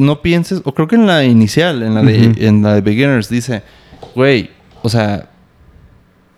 no 0.00 0.22
pienses, 0.22 0.60
o 0.64 0.72
creo 0.74 0.86
que 0.88 0.96
en 0.96 1.06
la 1.06 1.24
inicial, 1.24 1.82
en 1.82 1.94
la 1.94 2.02
de, 2.02 2.32
en 2.46 2.62
la 2.62 2.74
de 2.74 2.80
beginners, 2.80 3.28
dice, 3.28 3.62
güey, 4.14 4.50
o 4.82 4.88
sea, 4.88 5.30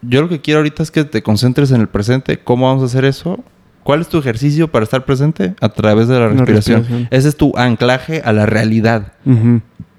yo 0.03 0.23
lo 0.23 0.29
que 0.29 0.41
quiero 0.41 0.59
ahorita 0.61 0.83
es 0.83 0.91
que 0.91 1.05
te 1.05 1.23
concentres 1.23 1.71
en 1.71 1.81
el 1.81 1.89
presente. 1.89 2.39
¿Cómo 2.39 2.67
vamos 2.67 2.83
a 2.83 2.87
hacer 2.87 3.05
eso? 3.05 3.43
¿Cuál 3.83 4.01
es 4.01 4.09
tu 4.09 4.19
ejercicio 4.19 4.69
para 4.69 4.85
estar 4.85 5.05
presente? 5.05 5.55
A 5.61 5.69
través 5.71 6.09
de 6.09 6.19
la 6.19 6.29
respiración. 6.29 6.81
respiración. 6.81 7.09
Ese 7.11 7.29
es 7.29 7.37
tu 7.37 7.57
anclaje 7.57 8.23
a 8.25 8.33
la 8.33 8.47
realidad. 8.47 9.13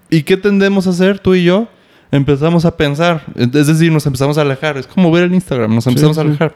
¿Y 0.09 0.23
qué 0.23 0.37
tendemos 0.37 0.87
a 0.87 0.91
hacer 0.91 1.19
tú 1.19 1.35
y 1.35 1.43
yo? 1.43 1.67
Empezamos 2.11 2.65
a 2.65 2.75
pensar, 2.75 3.23
es 3.35 3.67
decir, 3.67 3.91
nos 3.91 4.05
empezamos 4.05 4.37
a 4.37 4.41
alejar. 4.41 4.77
Es 4.77 4.87
como 4.87 5.11
ver 5.11 5.23
el 5.23 5.33
Instagram, 5.33 5.73
nos 5.75 5.85
empezamos 5.85 6.17
a 6.17 6.21
sí. 6.21 6.27
alejar. 6.27 6.55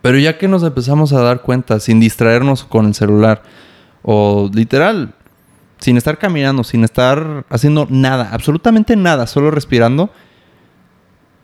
Pero 0.00 0.18
ya 0.18 0.36
que 0.38 0.48
nos 0.48 0.62
empezamos 0.62 1.12
a 1.12 1.20
dar 1.20 1.42
cuenta, 1.42 1.80
sin 1.80 2.00
distraernos 2.00 2.64
con 2.64 2.86
el 2.86 2.94
celular, 2.94 3.42
o 4.02 4.50
literal, 4.52 5.14
sin 5.78 5.96
estar 5.96 6.18
caminando, 6.18 6.64
sin 6.64 6.84
estar 6.84 7.44
haciendo 7.48 7.86
nada, 7.90 8.28
absolutamente 8.32 8.96
nada, 8.96 9.26
solo 9.26 9.50
respirando, 9.50 10.10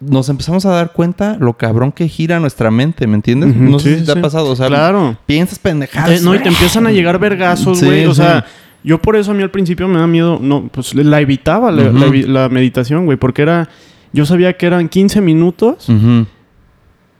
nos 0.01 0.29
empezamos 0.29 0.65
a 0.67 0.71
dar 0.71 0.93
cuenta 0.93 1.37
lo 1.39 1.55
cabrón 1.55 1.93
que 1.93 2.09
gira 2.09 2.41
nuestra 2.41 2.71
mente, 2.71 3.07
¿me 3.07 3.15
entiendes? 3.17 3.55
No 3.55 3.79
sé 3.79 3.99
si 3.99 4.05
te 4.07 4.13
sí. 4.13 4.19
ha 4.19 4.23
pasado, 4.23 4.51
o 4.51 4.57
sea, 4.57 4.69
Claro. 4.69 5.17
piensas 5.27 5.59
pendejadas. 5.59 6.21
Eh, 6.21 6.25
no, 6.25 6.35
y 6.35 6.39
te 6.39 6.49
empiezan 6.49 6.87
a 6.87 6.91
llegar 6.91 7.19
vergazos, 7.19 7.79
Sí, 7.79 7.85
güey. 7.87 8.07
o 8.07 8.15
sea, 8.15 8.47
yo 8.83 9.01
por 9.01 9.17
eso 9.17 9.33
a 9.33 9.35
mí 9.35 9.43
al 9.43 9.51
principio 9.51 9.89
me 9.89 9.99
da 9.99 10.07
miedo. 10.07 10.39
No, 10.41 10.69
pues 10.69 10.95
la 10.95 11.21
evitaba 11.21 11.71
la, 11.71 12.49
meditación, 12.49 13.05
güey. 13.05 13.19
Porque 13.19 13.43
era... 13.43 13.69
Yo 14.13 14.27
sabía 14.27 14.55
que 14.55 14.67
eran 14.67 14.89
15 14.89 15.21
minutos 15.21 15.87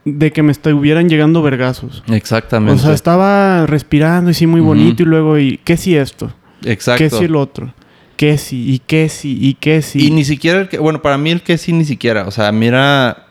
de 0.03 0.31
que 0.31 0.43
me 0.43 0.51
estuvieran 0.51 1.07
llegando 1.07 1.41
vergazos. 1.41 2.03
Exactamente. 2.09 2.81
O 2.81 2.83
sea, 2.83 2.93
estaba 2.93 3.65
respirando 3.67 4.31
y 4.31 4.33
sí, 4.33 4.47
muy 4.47 4.59
bonito. 4.59 5.03
Y 5.03 5.05
luego, 5.05 5.37
¿y 5.37 5.59
qué 5.63 5.77
si 5.77 5.95
esto? 5.95 6.31
Exacto. 6.65 7.03
¿Qué 7.03 7.09
si 7.09 7.25
el 7.25 7.35
otro? 7.35 7.73
¿Qué 8.17 8.37
si? 8.37 8.71
¿Y 8.73 8.79
qué 8.79 9.09
si? 9.09 9.37
¿Y 9.41 9.53
qué 9.55 9.81
si? 9.81 10.07
Y 10.07 10.11
ni 10.11 10.23
siquiera 10.23 10.59
el 10.61 10.69
que, 10.69 10.77
bueno, 10.77 11.01
para 11.01 11.17
mí 11.17 11.31
el 11.31 11.41
que 11.41 11.57
sí 11.57 11.73
ni 11.73 11.85
siquiera, 11.85 12.27
o 12.27 12.31
sea, 12.31 12.51
mira, 12.51 13.25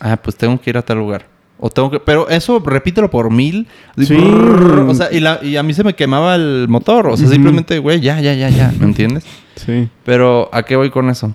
ah, 0.00 0.16
pues 0.16 0.36
tengo 0.36 0.60
que 0.60 0.70
ir 0.70 0.78
a 0.78 0.82
tal 0.82 0.98
lugar. 0.98 1.26
O 1.58 1.70
tengo 1.70 1.90
que, 1.90 1.98
pero 2.00 2.28
eso 2.28 2.58
repítelo 2.58 3.10
por 3.10 3.30
mil. 3.30 3.66
Sí. 3.96 4.14
Brrr, 4.14 4.80
O 4.88 4.94
sea, 4.94 5.10
y, 5.12 5.20
la- 5.20 5.40
y 5.42 5.56
a 5.56 5.62
mí 5.62 5.72
se 5.72 5.82
me 5.84 5.94
quemaba 5.94 6.34
el 6.34 6.66
motor. 6.68 7.06
O 7.08 7.16
sea, 7.16 7.28
simplemente, 7.28 7.78
güey, 7.78 8.00
ya, 8.00 8.20
ya, 8.20 8.34
ya, 8.34 8.48
ya, 8.50 8.72
¿me 8.78 8.84
entiendes? 8.86 9.24
Sí. 9.56 9.88
Pero, 10.04 10.50
¿a 10.52 10.62
qué 10.64 10.76
voy 10.76 10.90
con 10.90 11.08
eso? 11.10 11.34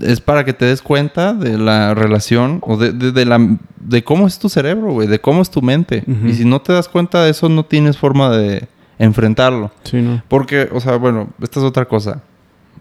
Es 0.00 0.20
para 0.20 0.44
que 0.44 0.52
te 0.52 0.66
des 0.66 0.82
cuenta 0.82 1.32
de 1.32 1.56
la 1.56 1.94
relación 1.94 2.58
o 2.62 2.76
de, 2.76 2.92
de- 2.92 3.12
de 3.12 3.24
la, 3.24 3.38
de 3.80 4.04
cómo 4.04 4.26
es 4.26 4.38
tu 4.38 4.48
cerebro, 4.50 4.92
güey, 4.92 5.08
de 5.08 5.20
cómo 5.20 5.40
es 5.40 5.50
tu 5.50 5.62
mente. 5.62 6.04
Y 6.26 6.34
si 6.34 6.44
no 6.44 6.60
te 6.60 6.72
das 6.74 6.88
cuenta 6.88 7.24
de 7.24 7.30
eso, 7.30 7.48
no 7.48 7.64
tienes 7.64 7.96
forma 7.96 8.30
de 8.36 8.68
enfrentarlo. 8.98 9.70
Sí, 9.84 10.00
no. 10.02 10.22
Porque, 10.28 10.68
o 10.72 10.80
sea, 10.80 10.96
bueno, 10.96 11.28
esta 11.40 11.60
es 11.60 11.64
otra 11.66 11.86
cosa. 11.86 12.22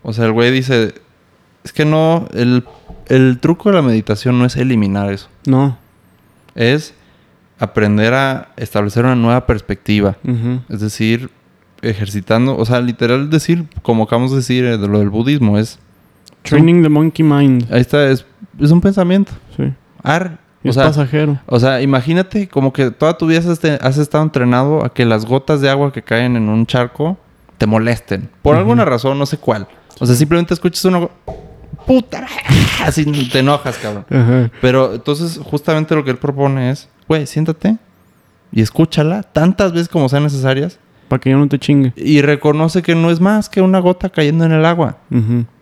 O 0.04 0.14
sea, 0.14 0.26
el 0.26 0.32
güey 0.32 0.52
dice, 0.52 0.94
es 1.64 1.74
que 1.74 1.86
no, 1.86 2.28
el, 2.34 2.64
el 3.08 3.40
truco 3.40 3.70
de 3.70 3.76
la 3.76 3.82
meditación 3.82 4.38
no 4.40 4.46
es 4.46 4.56
eliminar 4.56 5.12
eso. 5.12 5.30
No. 5.46 5.78
Es 6.54 6.94
aprender 7.60 8.14
a 8.14 8.50
establecer 8.58 9.06
una 9.06 9.16
nueva 9.16 9.46
perspectiva. 9.46 10.18
Es 10.70 10.80
decir, 10.80 11.30
ejercitando, 11.82 12.58
o 12.58 12.66
sea, 12.66 12.82
literal 12.82 13.30
decir, 13.30 13.66
como 13.82 14.04
acabamos 14.04 14.32
de 14.32 14.38
decir 14.38 14.66
eh, 14.66 14.78
de 14.78 14.88
lo 14.88 15.00
del 15.00 15.10
budismo, 15.10 15.58
es, 15.58 15.80
Training 16.44 16.84
the 16.84 16.90
monkey 16.90 17.26
mind. 17.26 17.66
ahí 17.72 17.82
está, 17.82 18.08
es, 18.10 18.26
es 18.60 18.72
un 18.72 18.82
pensamiento. 18.82 19.32
Sí. 19.58 19.72
Ar, 20.04 20.38
o 20.66 20.70
es 20.70 20.76
sea, 20.76 20.86
pasajero. 20.86 21.40
o 21.46 21.60
sea, 21.60 21.82
imagínate 21.82 22.48
como 22.48 22.74
que 22.74 22.92
toda 22.92 23.18
tu 23.18 23.28
vida 23.28 23.40
has, 23.40 23.46
este- 23.46 23.78
has 23.82 23.98
estado 23.98 24.24
entrenado 24.24 24.84
a 24.84 24.94
que 24.94 25.06
las 25.06 25.26
gotas 25.26 25.62
de 25.62 25.70
agua 25.70 25.92
que 25.94 26.02
caen 26.02 26.36
en 26.36 26.50
un 26.50 26.66
charco 26.66 27.18
te 27.58 27.66
molesten. 27.66 28.30
Por 28.42 28.56
alguna 28.56 28.84
razón, 28.86 29.18
no 29.18 29.26
sé 29.26 29.38
cuál. 29.38 29.68
O 30.00 30.06
sea, 30.06 30.16
simplemente 30.16 30.54
escuchas 30.54 30.84
una... 30.86 31.08
¡Puta! 31.86 32.26
Así 32.84 33.06
te 33.30 33.40
enojas, 33.40 33.78
cabrón. 33.78 34.52
Pero 34.62 34.96
entonces 34.96 35.40
justamente 35.44 35.96
lo 35.96 36.04
que 36.04 36.12
él 36.12 36.18
propone 36.18 36.72
es... 36.72 36.90
Güey, 37.08 37.26
siéntate 37.28 37.78
y 38.52 38.62
escúchala 38.62 39.22
tantas 39.24 39.72
veces 39.72 39.88
como 39.90 40.10
sean 40.10 40.24
necesarias. 40.24 40.80
Para 41.08 41.20
que 41.20 41.30
yo 41.30 41.38
no 41.38 41.48
te 41.48 41.60
chingue. 41.60 41.94
Y 41.96 42.22
reconoce 42.22 42.82
que 42.82 42.96
no 42.96 43.12
es 43.12 43.20
más 43.20 43.48
que 43.50 43.62
una 43.62 43.80
gota 43.80 44.10
cayendo 44.10 44.44
en 44.46 44.52
el 44.54 44.66
agua. 44.66 44.98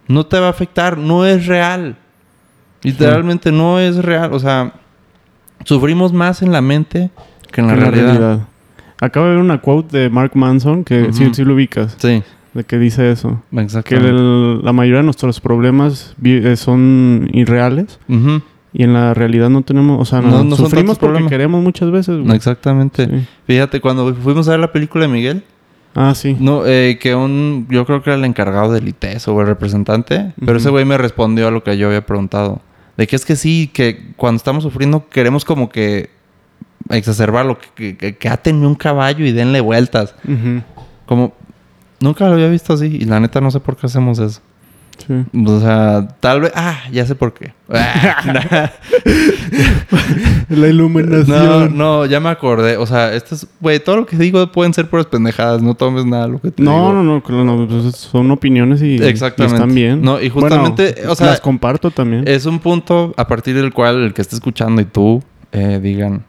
No 0.07 0.25
te 0.25 0.39
va 0.39 0.47
a 0.47 0.51
afectar. 0.51 0.97
No 0.97 1.25
es 1.25 1.45
real. 1.47 1.97
Literalmente 2.81 3.51
no 3.51 3.79
es 3.79 3.97
real. 3.97 4.33
O 4.33 4.39
sea, 4.39 4.73
sufrimos 5.65 6.13
más 6.13 6.41
en 6.41 6.51
la 6.51 6.61
mente 6.61 7.09
que 7.51 7.61
en 7.61 7.67
la, 7.67 7.73
En 7.73 7.79
realidad. 7.81 8.39
Acabo 9.01 9.25
de 9.25 9.33
ver 9.33 9.41
una 9.41 9.59
quote 9.61 9.97
de 9.97 10.09
Mark 10.09 10.31
Manson 10.35 10.83
que 10.83 11.11
sí, 11.11 11.25
Ujú. 11.25 11.33
sí 11.33 11.43
lo 11.43 11.53
ubicas. 11.55 11.95
Sí, 11.99 12.23
De 12.53 12.63
que 12.63 12.77
dice 12.77 13.11
eso. 13.11 13.41
Que 13.85 13.95
el- 13.95 14.63
la 14.63 14.73
mayoría 14.73 14.99
de 14.99 15.03
nuestros 15.03 15.39
problemas 15.41 16.15
eh, 16.23 16.55
son 16.55 17.29
irreales. 17.33 17.99
Y 18.75 18.83
en 18.83 18.93
la 18.93 19.13
realidad 19.13 19.49
no 19.49 19.61
tenemos, 19.61 19.99
o 20.01 20.05
sea, 20.05 20.21
no, 20.21 20.29
No- 20.29 20.43
no 20.45 20.55
son 20.55 20.65
sufrimos 20.65 20.97
porque 20.97 21.11
problemas. 21.13 21.29
queremos 21.29 21.61
muchas 21.63 21.91
veces. 21.91 22.19
güey. 22.19 22.35
Exactamente. 22.35 23.05
Sí. 23.05 23.27
Fíjate, 23.45 23.81
cuando 23.81 24.13
fuimos 24.15 24.47
a 24.47 24.51
ver 24.51 24.59
la 24.61 24.71
película 24.71 25.05
de 25.05 25.11
Miguel, 25.13 25.43
Ah, 25.95 26.13
sí. 26.15 26.35
no, 26.39 26.65
eh, 26.65 26.97
que 26.99 27.13
un, 27.13 27.67
yo 27.69 27.85
creo 27.85 28.01
que 28.01 28.09
era 28.09 28.17
el 28.17 28.25
encargado 28.25 28.71
del 28.71 28.87
ITES 28.87 29.27
o 29.27 29.39
el 29.41 29.45
representante, 29.47 30.33
pero 30.43 30.57
ese 30.57 30.69
güey 30.71 30.85
me 30.85 30.97
respondió 30.97 31.47
a 31.47 31.51
lo 31.51 31.63
que 31.63 31.77
yo 31.77 31.87
había 31.87 32.03
preguntado. 32.05 32.61
De 32.97 33.07
que 33.07 33.15
es 33.15 33.25
que 33.25 33.35
sí, 33.35 33.69
que 33.73 34.13
cuando 34.15 34.37
estamos 34.37 34.63
sufriendo 34.63 35.09
queremos 35.09 35.45
como 35.45 35.69
que 35.69 36.09
exacerbarlo, 36.89 37.57
que, 37.75 37.97
que, 37.97 38.15
que 38.17 38.29
aten 38.29 38.65
un 38.65 38.75
caballo 38.75 39.25
y 39.25 39.31
denle 39.31 39.61
vueltas. 39.61 40.15
Como, 41.05 41.33
nunca 41.99 42.27
lo 42.27 42.33
había 42.33 42.49
visto 42.49 42.73
así 42.73 42.85
y 42.85 43.05
la 43.05 43.19
neta 43.19 43.41
no 43.41 43.51
sé 43.51 43.59
por 43.59 43.75
qué 43.75 43.87
hacemos 43.87 44.19
eso. 44.19 44.41
Sí. 44.97 45.13
O 45.45 45.59
sea, 45.59 46.07
tal 46.19 46.41
vez, 46.41 46.51
ah, 46.55 46.77
ya 46.91 47.05
sé 47.05 47.15
por 47.15 47.33
qué. 47.33 47.53
Ah, 47.69 48.71
La 50.49 50.67
no, 50.71 51.69
no, 51.69 52.05
ya 52.05 52.19
me 52.19 52.29
acordé. 52.29 52.77
O 52.77 52.85
sea, 52.85 53.13
esto 53.13 53.35
es, 53.35 53.47
güey, 53.59 53.79
todo 53.79 53.97
lo 53.97 54.05
que 54.05 54.15
digo 54.17 54.51
pueden 54.51 54.73
ser 54.73 54.89
puras 54.89 55.05
pendejadas. 55.07 55.61
No 55.61 55.73
tomes 55.75 56.05
nada 56.05 56.27
lo 56.27 56.39
que 56.39 56.51
te 56.51 56.61
No, 56.63 56.71
digo. 56.71 56.93
no, 57.03 57.21
no, 57.27 57.43
no, 57.43 57.67
pues 57.67 57.95
son 57.95 58.29
opiniones 58.31 58.81
y, 58.81 58.95
y 58.97 59.03
Exactamente. 59.03 59.55
están 59.55 59.73
bien. 59.75 60.01
No, 60.01 60.21
y 60.21 60.29
justamente, 60.29 60.93
Bueno, 60.97 61.11
o 61.11 61.15
sea, 61.15 61.27
las 61.27 61.41
comparto 61.41 61.91
también. 61.91 62.27
Es 62.27 62.45
un 62.45 62.59
punto 62.59 63.13
a 63.17 63.27
partir 63.27 63.55
del 63.55 63.73
cual 63.73 64.03
el 64.03 64.13
que 64.13 64.21
esté 64.21 64.35
escuchando 64.35 64.81
y 64.81 64.85
tú 64.85 65.23
eh, 65.51 65.79
digan, 65.81 66.23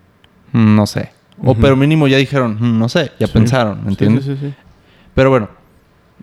"Mm, 0.52 0.74
no 0.76 0.86
sé. 0.86 1.10
O 1.42 1.54
pero 1.54 1.76
mínimo 1.76 2.06
ya 2.08 2.16
dijeron, 2.16 2.56
"Mm, 2.58 2.78
no 2.78 2.88
sé, 2.88 3.12
ya 3.18 3.26
Sí. 3.26 3.32
pensaron, 3.32 3.78
¿me 3.78 3.84
Sí, 3.84 3.88
entiendes? 3.90 4.24
Sí, 4.24 4.36
sí, 4.40 4.46
sí. 4.48 4.54
Pero 5.14 5.30
bueno, 5.30 5.48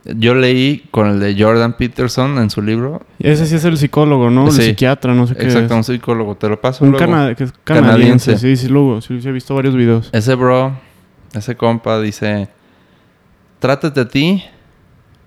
yo 0.06 0.34
leí 0.34 0.84
con 0.92 1.08
el 1.08 1.20
de 1.20 1.36
Jordan 1.42 1.78
Peterson 1.78 2.38
en 2.40 2.50
su 2.50 2.62
libro. 2.62 3.02
Ese 3.20 3.46
sí 3.46 3.56
es 3.56 3.66
el 3.66 3.78
psicólogo, 3.78 4.30
¿no? 4.30 4.48
El 4.48 4.52
Sí. 4.52 4.62
psiquiatra, 4.64 5.14
no 5.14 5.28
sé 5.28 5.36
qué. 5.36 5.44
Exacto, 5.44 5.74
es. 5.74 5.78
un 5.78 5.84
psicólogo, 5.84 6.36
te 6.36 6.50
lo 6.50 6.60
paso 6.60 6.84
Un 6.84 6.92
luego. 6.92 7.06
cana- 7.06 7.36
que 7.36 7.44
es 7.46 7.52
canadiense. 7.64 8.32
Canadiense. 8.32 8.38
Sí, 8.38 8.56
sí, 8.58 8.68
luego. 8.68 9.02
Sí, 9.02 9.22
sí, 9.22 9.28
he 9.28 9.32
visto 9.32 9.54
varios 9.54 9.76
videos. 9.76 10.10
Ese 10.12 10.34
bro, 10.36 10.74
ese 11.34 11.56
compa 11.56 12.00
dice, 12.02 12.50
trátate 13.60 14.00
a 14.02 14.08
ti 14.08 14.44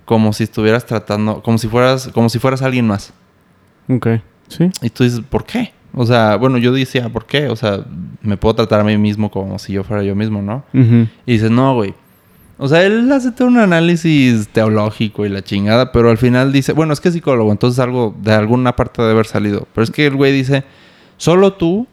como 0.04 0.32
si 0.32 0.44
estuvieras 0.44 0.84
tratando, 0.84 1.42
como 1.42 1.56
si 1.58 1.68
fueras, 1.68 2.08
como 2.12 2.28
si 2.28 2.38
fueras 2.38 2.62
alguien 2.62 2.86
más. 2.86 3.12
Ok. 3.88 4.08
Sí. 4.48 4.70
Y 4.82 4.90
tú 4.90 5.04
dices, 5.04 5.20
¿por 5.28 5.44
qué? 5.44 5.72
O 5.94 6.04
sea, 6.04 6.36
bueno, 6.36 6.58
yo 6.58 6.72
decía, 6.72 7.08
¿por 7.08 7.24
qué? 7.24 7.48
O 7.48 7.56
sea, 7.56 7.80
me 8.20 8.36
puedo 8.36 8.54
tratar 8.56 8.80
a 8.80 8.84
mí 8.84 8.98
mismo 8.98 9.30
como 9.30 9.58
si 9.58 9.72
yo 9.72 9.84
fuera 9.84 10.02
yo 10.02 10.14
mismo, 10.16 10.42
¿no? 10.42 10.64
Y 10.72 11.32
dices, 11.32 11.50
no, 11.50 11.74
güey. 11.74 11.94
O 12.56 12.68
sea, 12.68 12.84
él 12.84 13.10
hace 13.10 13.32
todo 13.32 13.48
un 13.48 13.58
análisis 13.58 14.48
teológico 14.48 15.26
y 15.26 15.28
la 15.28 15.42
chingada, 15.42 15.90
pero 15.92 16.10
al 16.10 16.18
final 16.18 16.52
dice, 16.52 16.72
bueno, 16.72 16.92
es 16.92 17.00
que 17.00 17.08
es 17.08 17.14
psicólogo, 17.14 17.50
entonces 17.50 17.80
algo 17.80 18.14
de 18.22 18.32
alguna 18.32 18.76
parte 18.76 19.02
debe 19.02 19.14
haber 19.14 19.26
salido. 19.26 19.66
Pero 19.74 19.82
es 19.84 19.90
que 19.90 20.06
el 20.06 20.14
güey 20.14 20.32
dice, 20.32 20.64
solo 21.16 21.54
tú, 21.54 21.86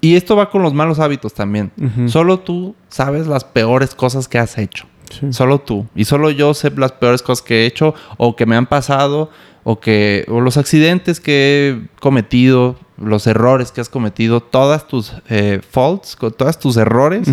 y 0.00 0.16
esto 0.16 0.34
va 0.36 0.50
con 0.50 0.62
los 0.62 0.74
malos 0.74 0.98
hábitos 0.98 1.32
también, 1.32 1.70
Ujú. 1.80 2.08
solo 2.08 2.40
tú 2.40 2.74
sabes 2.88 3.26
las 3.28 3.44
peores 3.44 3.94
cosas 3.94 4.26
que 4.28 4.38
has 4.38 4.58
hecho. 4.58 4.86
Sí. 5.10 5.32
Solo 5.32 5.60
tú. 5.60 5.86
Y 5.94 6.06
solo 6.06 6.30
yo 6.30 6.54
sé 6.54 6.70
las 6.76 6.92
peores 6.92 7.22
cosas 7.22 7.42
que 7.44 7.62
he 7.62 7.66
hecho 7.66 7.94
o 8.16 8.34
que 8.36 8.46
me 8.46 8.56
han 8.56 8.66
pasado 8.66 9.30
o 9.62 9.78
que 9.78 10.24
o 10.28 10.40
los 10.40 10.56
accidentes 10.56 11.20
que 11.20 11.78
he 11.84 12.00
cometido, 12.00 12.76
los 12.96 13.26
errores 13.26 13.70
que 13.70 13.80
has 13.80 13.88
cometido, 13.88 14.40
todas 14.40 14.88
tus 14.88 15.12
eh, 15.28 15.60
faults, 15.70 16.16
con 16.16 16.32
todos 16.32 16.58
tus 16.58 16.76
errores. 16.78 17.28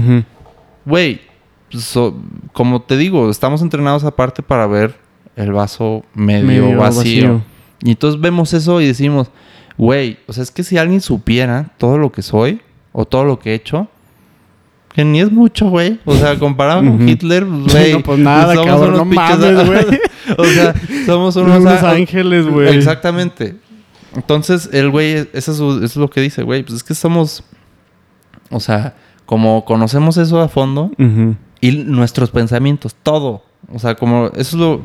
Güey, 0.85 1.15
pues, 1.15 1.30
so- 1.79 2.15
como 2.53 2.81
te 2.81 2.97
digo, 2.97 3.29
estamos 3.29 3.61
entrenados 3.61 4.03
aparte 4.03 4.41
para 4.43 4.67
ver 4.67 4.95
el 5.35 5.51
vaso 5.51 6.03
medio, 6.13 6.45
Medio 6.45 6.77
vacío. 6.77 6.97
vacío. 6.97 7.41
Y 7.83 7.91
entonces 7.91 8.19
vemos 8.21 8.53
eso 8.53 8.79
y 8.81 8.87
decimos, 8.87 9.29
güey, 9.77 10.17
o 10.27 10.33
sea, 10.33 10.43
es 10.43 10.51
que 10.51 10.63
si 10.63 10.77
alguien 10.77 11.01
supiera 11.01 11.71
todo 11.77 11.97
lo 11.97 12.11
que 12.11 12.21
soy 12.21 12.61
o 12.91 13.05
todo 13.05 13.23
lo 13.23 13.39
que 13.39 13.51
he 13.51 13.55
hecho, 13.55 13.87
que 14.93 15.05
ni 15.05 15.21
es 15.21 15.31
mucho, 15.31 15.69
güey. 15.69 15.99
O 16.05 16.13
sea, 16.15 16.37
comparado 16.37 16.81
con. 16.81 17.07
Hitler, 17.07 17.45
güey. 17.45 17.93
No, 17.93 18.03
pues 18.03 18.19
nada, 18.19 18.53
somos 18.53 18.67
cabrón, 18.69 18.89
unos 18.95 18.97
no 18.99 19.05
mames, 19.05 19.65
güey. 19.65 19.99
o 20.37 20.43
sea, 20.45 20.73
somos 21.05 21.35
Unos, 21.37 21.59
unos, 21.61 21.81
ángeles, 21.83 22.45
güey. 22.45 22.75
Exactamente. 22.75 23.55
Entonces, 24.13 24.69
el 24.73 24.89
güey, 24.89 25.29
eso 25.31 25.51
es, 25.51 25.57
su- 25.57 25.77
eso 25.77 25.85
es 25.85 25.95
lo 25.95 26.09
que 26.09 26.19
dice, 26.19 26.43
güey. 26.43 26.63
Pues 26.63 26.75
es 26.75 26.83
que 26.83 26.93
somos. 26.93 27.41
O 28.49 28.59
sea, 28.59 28.95
como 29.25 29.63
conocemos 29.63 30.17
eso 30.17 30.41
a 30.41 30.49
fondo 30.49 30.91
Ujú. 30.99 31.37
Y 31.61 31.71
nuestros 31.71 32.31
pensamientos, 32.31 32.95
todo. 33.01 33.43
O 33.71 33.79
sea, 33.79 33.95
como 33.95 34.27
eso 34.27 34.39
es 34.39 34.53
lo. 34.53 34.81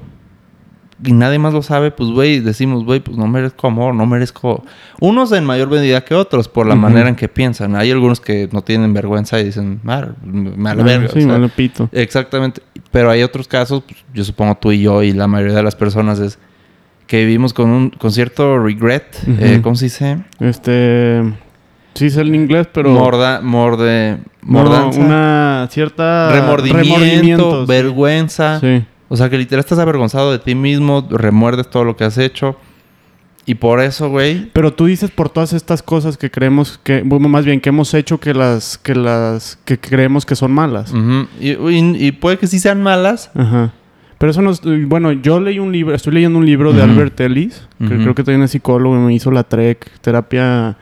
Y 1.04 1.12
nadie 1.12 1.38
más 1.38 1.52
lo 1.52 1.62
sabe, 1.62 1.90
pues, 1.90 2.08
güey, 2.10 2.40
decimos, 2.40 2.84
güey, 2.84 3.00
pues 3.00 3.18
no 3.18 3.26
merezco 3.26 3.66
amor, 3.66 3.94
no 3.94 4.06
merezco. 4.06 4.64
Unos 4.98 5.30
en 5.32 5.44
mayor 5.44 5.68
medida 5.68 6.02
que 6.02 6.14
otros, 6.14 6.48
por 6.48 6.66
la 6.66 6.74
manera 6.74 7.10
en 7.10 7.16
que 7.16 7.28
piensan. 7.28 7.76
Hay 7.76 7.90
algunos 7.90 8.18
que 8.18 8.48
no 8.50 8.62
tienen 8.62 8.94
vergüenza 8.94 9.38
y 9.38 9.44
dicen, 9.44 9.80
mal, 9.82 10.16
mal 10.24 10.80
Ah, 10.80 10.82
verga. 10.82 11.08
Sí, 11.12 11.22
o 11.22 11.38
sea, 11.38 11.48
pito. 11.48 11.90
Exactamente. 11.92 12.62
Pero 12.90 13.10
hay 13.10 13.22
otros 13.22 13.46
casos, 13.46 13.82
pues, 13.86 14.02
yo 14.14 14.24
supongo 14.24 14.54
tú 14.54 14.72
y 14.72 14.80
yo 14.80 15.02
y 15.02 15.12
la 15.12 15.26
mayoría 15.26 15.56
de 15.56 15.62
las 15.62 15.76
personas 15.76 16.18
es 16.18 16.38
que 17.06 17.18
vivimos 17.24 17.52
con 17.52 17.68
un 17.70 17.90
con 17.90 18.10
cierto 18.10 18.58
regret, 18.58 19.04
eh, 19.26 19.60
¿cómo 19.62 19.76
se 19.76 19.86
dice? 19.86 20.18
Este. 20.40 21.22
Sí, 21.96 22.10
sé 22.10 22.20
el 22.20 22.34
inglés, 22.34 22.68
pero. 22.72 22.90
Morda, 22.90 23.40
morde, 23.42 24.18
no, 24.42 24.52
mordanza, 24.52 25.00
una 25.00 25.68
cierta. 25.70 26.30
remordimiento, 26.30 27.66
vergüenza. 27.66 28.60
Sí. 28.60 28.84
O 29.08 29.16
sea, 29.16 29.28
que 29.30 29.38
literal 29.38 29.60
estás 29.60 29.78
avergonzado 29.78 30.32
de 30.32 30.38
ti 30.38 30.54
mismo, 30.54 31.06
remuerdes 31.10 31.68
todo 31.70 31.84
lo 31.84 31.96
que 31.96 32.04
has 32.04 32.18
hecho. 32.18 32.56
Y 33.48 33.54
por 33.54 33.78
eso, 33.80 34.08
güey, 34.10 34.50
Pero 34.52 34.72
tú 34.72 34.86
dices 34.86 35.12
por 35.12 35.28
todas 35.28 35.52
estas 35.52 35.80
cosas 35.80 36.16
que 36.18 36.32
creemos 36.32 36.80
que, 36.82 37.02
bueno, 37.04 37.28
más 37.28 37.44
bien 37.44 37.60
que 37.60 37.68
hemos 37.68 37.94
hecho 37.94 38.18
que 38.18 38.34
las, 38.34 38.76
que 38.76 38.96
las, 38.96 39.56
que 39.64 39.78
creemos 39.78 40.26
que 40.26 40.34
son 40.34 40.50
malas. 40.50 40.90
ujú, 40.92 41.28
y, 41.40 41.52
y- 41.52 42.06
y 42.08 42.12
puede 42.12 42.38
que 42.38 42.48
sí 42.48 42.58
sean 42.58 42.82
malas. 42.82 43.30
Ajá. 43.36 43.72
Pero 44.18 44.30
eso 44.32 44.42
no 44.42 44.50
es, 44.50 44.60
bueno, 44.88 45.12
yo 45.12 45.38
leí 45.38 45.60
un 45.60 45.70
libro, 45.70 45.94
estoy 45.94 46.14
leyendo 46.14 46.38
un 46.40 46.46
libro 46.46 46.72
de. 46.72 46.82
Albert 46.82 47.20
Ellis, 47.20 47.68
que 47.78 47.96
creo 47.98 48.14
que 48.16 48.24
también 48.24 48.42
es 48.42 48.50
psicólogo 48.50 48.96
y 48.96 48.98
me 48.98 49.14
hizo 49.14 49.30
la 49.30 49.44
TREC, 49.44 50.00
terapia 50.00 50.76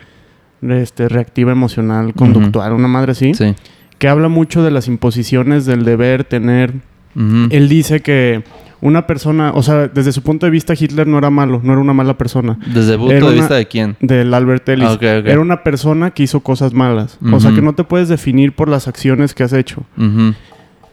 este, 0.73 1.09
reactiva 1.09 1.53
emocional, 1.53 2.15
conductual, 2.15 2.73
una 2.73 2.89
madre 2.89 3.13
así, 3.13 3.35
Sí. 3.35 3.55
que 3.99 4.09
habla 4.09 4.29
mucho 4.29 4.63
de 4.63 4.71
las 4.71 4.89
imposiciones 4.89 5.67
del 5.67 5.85
deber 5.85 6.25
tener. 6.25 6.73
Él 7.17 7.69
dice 7.69 8.01
que 8.01 8.43
una 8.81 9.07
persona, 9.07 9.53
o 9.55 9.63
sea, 9.63 9.87
desde 9.89 10.11
su 10.13 10.23
punto 10.23 10.45
de 10.47 10.51
vista 10.51 10.75
Hitler 10.79 11.07
no 11.07 11.17
era 11.17 11.31
malo, 11.31 11.61
no 11.63 11.73
era 11.73 11.81
una 11.81 11.93
mala 11.95 12.19
persona. 12.19 12.59
Desde 12.67 12.95
el 12.95 12.99
punto 12.99 13.13
era 13.15 13.27
de 13.27 13.33
una- 13.33 13.41
vista 13.41 13.55
de 13.55 13.67
quién. 13.67 13.97
Del 14.01 14.35
Albert 14.35 14.69
Ellis. 14.69 14.89
Ah, 14.89 14.93
ok, 14.95 15.03
ok. 15.21 15.27
Era 15.27 15.41
una 15.41 15.63
persona 15.63 16.11
que 16.11 16.25
hizo 16.25 16.41
cosas 16.41 16.75
malas. 16.75 17.19
O 17.33 17.39
sea, 17.41 17.53
que 17.55 17.63
no 17.63 17.73
te 17.75 17.85
puedes 17.85 18.09
definir 18.09 18.53
por 18.53 18.69
las 18.69 18.89
acciones 18.89 19.33
que 19.33 19.43
has 19.45 19.53
hecho. 19.53 19.85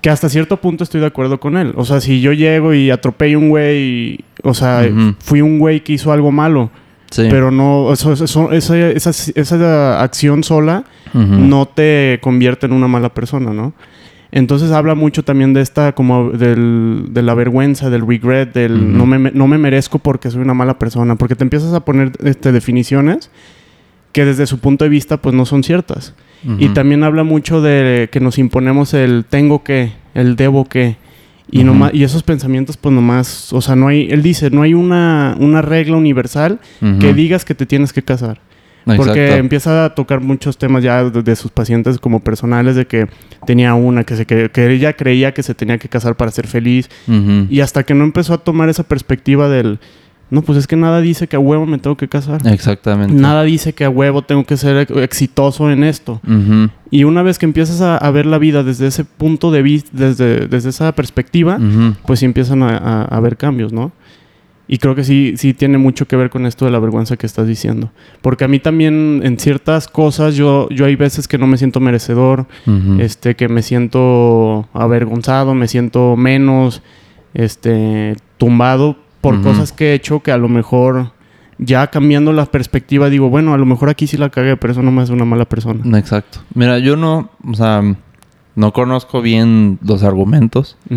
Que 0.01 0.09
hasta 0.09 0.29
cierto 0.29 0.57
punto 0.57 0.83
estoy 0.83 0.99
de 1.01 1.07
acuerdo 1.07 1.39
con 1.39 1.57
él. 1.57 1.73
O 1.75 1.85
sea, 1.85 2.01
si 2.01 2.21
yo 2.21 2.33
llego 2.33 2.73
y 2.73 2.89
atropello 2.91 3.37
un 3.39 3.49
güey, 3.49 4.19
o 4.43 4.53
sea, 4.53 4.87
fui 5.19 5.41
un 5.41 5.59
güey 5.59 5.83
que 5.83 5.93
hizo 5.93 6.11
algo 6.11 6.31
malo, 6.31 6.71
Sí. 7.11 7.27
pero 7.29 7.51
no, 7.51 7.93
eso, 7.93 8.13
eso- 8.13 8.51
esa, 8.51 8.89
esa, 8.89 9.09
esa 9.35 10.01
acción 10.01 10.43
sola 10.43 10.85
Ujú. 11.13 11.23
no 11.25 11.65
te 11.67 12.19
convierte 12.21 12.65
en 12.65 12.73
una 12.73 12.87
mala 12.87 13.13
persona, 13.13 13.51
¿no? 13.53 13.73
Entonces 14.33 14.71
habla 14.71 14.95
mucho 14.95 15.23
también 15.23 15.53
de 15.53 15.59
esta, 15.59 15.91
como 15.91 16.29
del, 16.29 17.07
de 17.09 17.21
la 17.21 17.33
vergüenza, 17.33 17.89
del 17.89 18.07
regret, 18.07 18.53
del 18.53 18.73
Ujú. 18.75 18.81
no, 18.85 19.05
me, 19.05 19.31
no 19.31 19.45
me 19.45 19.57
merezco 19.57 19.99
porque 19.99 20.31
soy 20.31 20.41
una 20.41 20.53
mala 20.53 20.79
persona, 20.79 21.15
porque 21.15 21.35
te 21.35 21.43
empiezas 21.43 21.73
a 21.73 21.83
poner 21.83 22.13
este, 22.23 22.53
definiciones 22.53 23.29
que 24.13 24.23
desde 24.25 24.45
su 24.47 24.59
punto 24.59 24.85
de 24.85 24.89
vista 24.89 25.17
pues 25.17 25.35
no 25.35 25.45
son 25.45 25.63
ciertas. 25.63 26.13
Y 26.57 26.65
Ujú. 26.65 26.73
también 26.73 27.03
habla 27.03 27.23
mucho 27.23 27.61
de 27.61 28.09
que 28.11 28.19
nos 28.21 28.37
imponemos 28.37 28.93
el 28.93 29.25
tengo 29.29 29.63
que, 29.63 29.91
el 30.15 30.35
debo 30.37 30.65
que. 30.65 30.95
Y, 31.51 31.59
Ujú. 31.59 31.67
nomás, 31.67 31.93
y 31.93 32.03
esos 32.03 32.23
pensamientos, 32.23 32.77
pues 32.77 32.95
nomás, 32.95 33.51
o 33.51 33.61
sea, 33.61 33.75
no 33.75 33.87
hay, 33.87 34.07
él 34.09 34.23
dice, 34.23 34.49
no 34.49 34.61
hay 34.61 34.73
una, 34.73 35.35
una 35.39 35.61
regla 35.61 35.97
universal 35.97 36.59
que 36.99 37.13
digas 37.13 37.45
que 37.45 37.53
te 37.53 37.65
tienes 37.65 37.93
que 37.93 38.01
casar. 38.01 38.39
Porque 38.83 39.35
empieza 39.35 39.85
a 39.85 39.93
tocar 39.93 40.21
muchos 40.21 40.57
temas 40.57 40.83
ya 40.83 41.03
de, 41.03 41.21
de 41.21 41.35
sus 41.35 41.51
pacientes 41.51 41.99
como 41.99 42.19
personales, 42.19 42.75
de 42.75 42.87
que 42.87 43.07
tenía 43.45 43.73
una, 43.75 44.03
que, 44.03 44.15
se, 44.15 44.25
que, 44.25 44.49
que 44.49 44.71
ella 44.71 44.93
creía 44.93 45.33
que 45.33 45.43
se 45.43 45.53
tenía 45.53 45.77
que 45.77 45.87
casar 45.87 46.15
para 46.15 46.31
ser 46.31 46.47
feliz. 46.47 46.89
Y 47.49 47.59
hasta 47.59 47.83
que 47.83 47.93
no 47.93 48.03
empezó 48.03 48.33
a 48.33 48.37
tomar 48.39 48.69
esa 48.69 48.83
perspectiva 48.83 49.49
del, 49.49 49.79
no, 50.31 50.41
pues 50.41 50.57
es 50.57 50.65
que 50.65 50.75
nada 50.75 50.99
dice 51.01 51.27
que 51.27 51.35
a 51.35 51.39
huevo 51.39 51.65
me 51.67 51.77
tengo 51.77 51.95
que 51.95 52.07
casar. 52.07 52.41
Exactamente. 52.47 53.13
Nada 53.13 53.43
dice 53.43 53.73
que 53.73 53.83
a 53.85 53.89
huevo 53.89 54.23
tengo 54.23 54.43
que 54.45 54.57
ser 54.57 54.77
ex- 54.77 54.91
exitoso 54.97 55.69
en 55.69 55.83
esto. 55.83 56.19
Y 56.89 57.03
una 57.03 57.21
vez 57.21 57.37
que 57.37 57.45
empiezas 57.45 57.81
a, 57.81 57.97
a 57.97 58.09
ver 58.11 58.25
la 58.25 58.37
vida 58.39 58.63
desde 58.63 58.87
ese 58.87 59.05
punto 59.05 59.51
de 59.51 59.61
vista, 59.61 59.89
desde, 59.93 60.47
desde 60.47 60.69
esa 60.69 60.91
perspectiva, 60.93 61.59
pues 62.07 62.19
sí 62.19 62.25
empiezan 62.25 62.63
a, 62.63 62.77
a- 62.77 63.03
a 63.03 63.19
ver 63.19 63.37
cambios, 63.37 63.71
¿no? 63.71 63.91
Y 64.67 64.77
creo 64.77 64.95
que 64.95 65.03
sí, 65.03 65.33
sí 65.35 65.53
tiene 65.53 65.77
mucho 65.77 66.07
que 66.07 66.15
ver 66.15 66.29
con 66.29 66.45
esto 66.45 66.63
de 66.63 66.71
la 66.71 66.79
vergüenza 66.79 67.17
que 67.17 67.25
estás 67.25 67.45
diciendo. 67.45 67.91
Porque 68.21 68.45
a 68.45 68.47
mí 68.47 68.59
también 68.59 69.19
en 69.25 69.37
ciertas 69.37 69.89
cosas 69.89 70.35
yo, 70.37 70.69
yo 70.69 70.85
hay 70.85 70.95
veces 70.95 71.27
que 71.27 71.37
no 71.37 71.45
me 71.45 71.57
siento 71.57 71.81
merecedor, 71.81 72.45
este, 73.01 73.35
que 73.35 73.49
me 73.49 73.63
siento 73.63 74.69
avergonzado, 74.73 75.53
me 75.55 75.67
siento 75.67 76.15
menos, 76.15 76.81
este, 77.33 78.15
tumbado 78.37 78.95
por 79.21 79.41
cosas 79.41 79.71
que 79.71 79.91
he 79.91 79.93
hecho 79.93 80.19
que 80.21 80.31
a 80.31 80.37
lo 80.37 80.49
mejor 80.49 81.11
ya 81.59 81.87
cambiando 81.87 82.33
la 82.33 82.47
perspectiva 82.47 83.09
digo, 83.09 83.29
bueno, 83.29 83.53
a 83.53 83.57
lo 83.57 83.65
mejor 83.65 83.89
aquí 83.89 84.07
sí 84.07 84.17
la 84.17 84.29
cagué, 84.29 84.57
pero 84.57 84.73
eso 84.73 84.81
no 84.81 84.91
me 84.91 85.03
hace 85.03 85.13
una 85.13 85.25
mala 85.25 85.45
persona. 85.45 85.97
Exacto. 85.97 86.39
Mira, 86.55 86.79
yo 86.79 86.97
no, 86.97 87.29
o 87.47 87.53
sea, 87.53 87.81
no 88.55 88.73
conozco 88.73 89.21
bien 89.21 89.77
los 89.83 90.03
argumentos. 90.03 90.75
O 90.89 90.95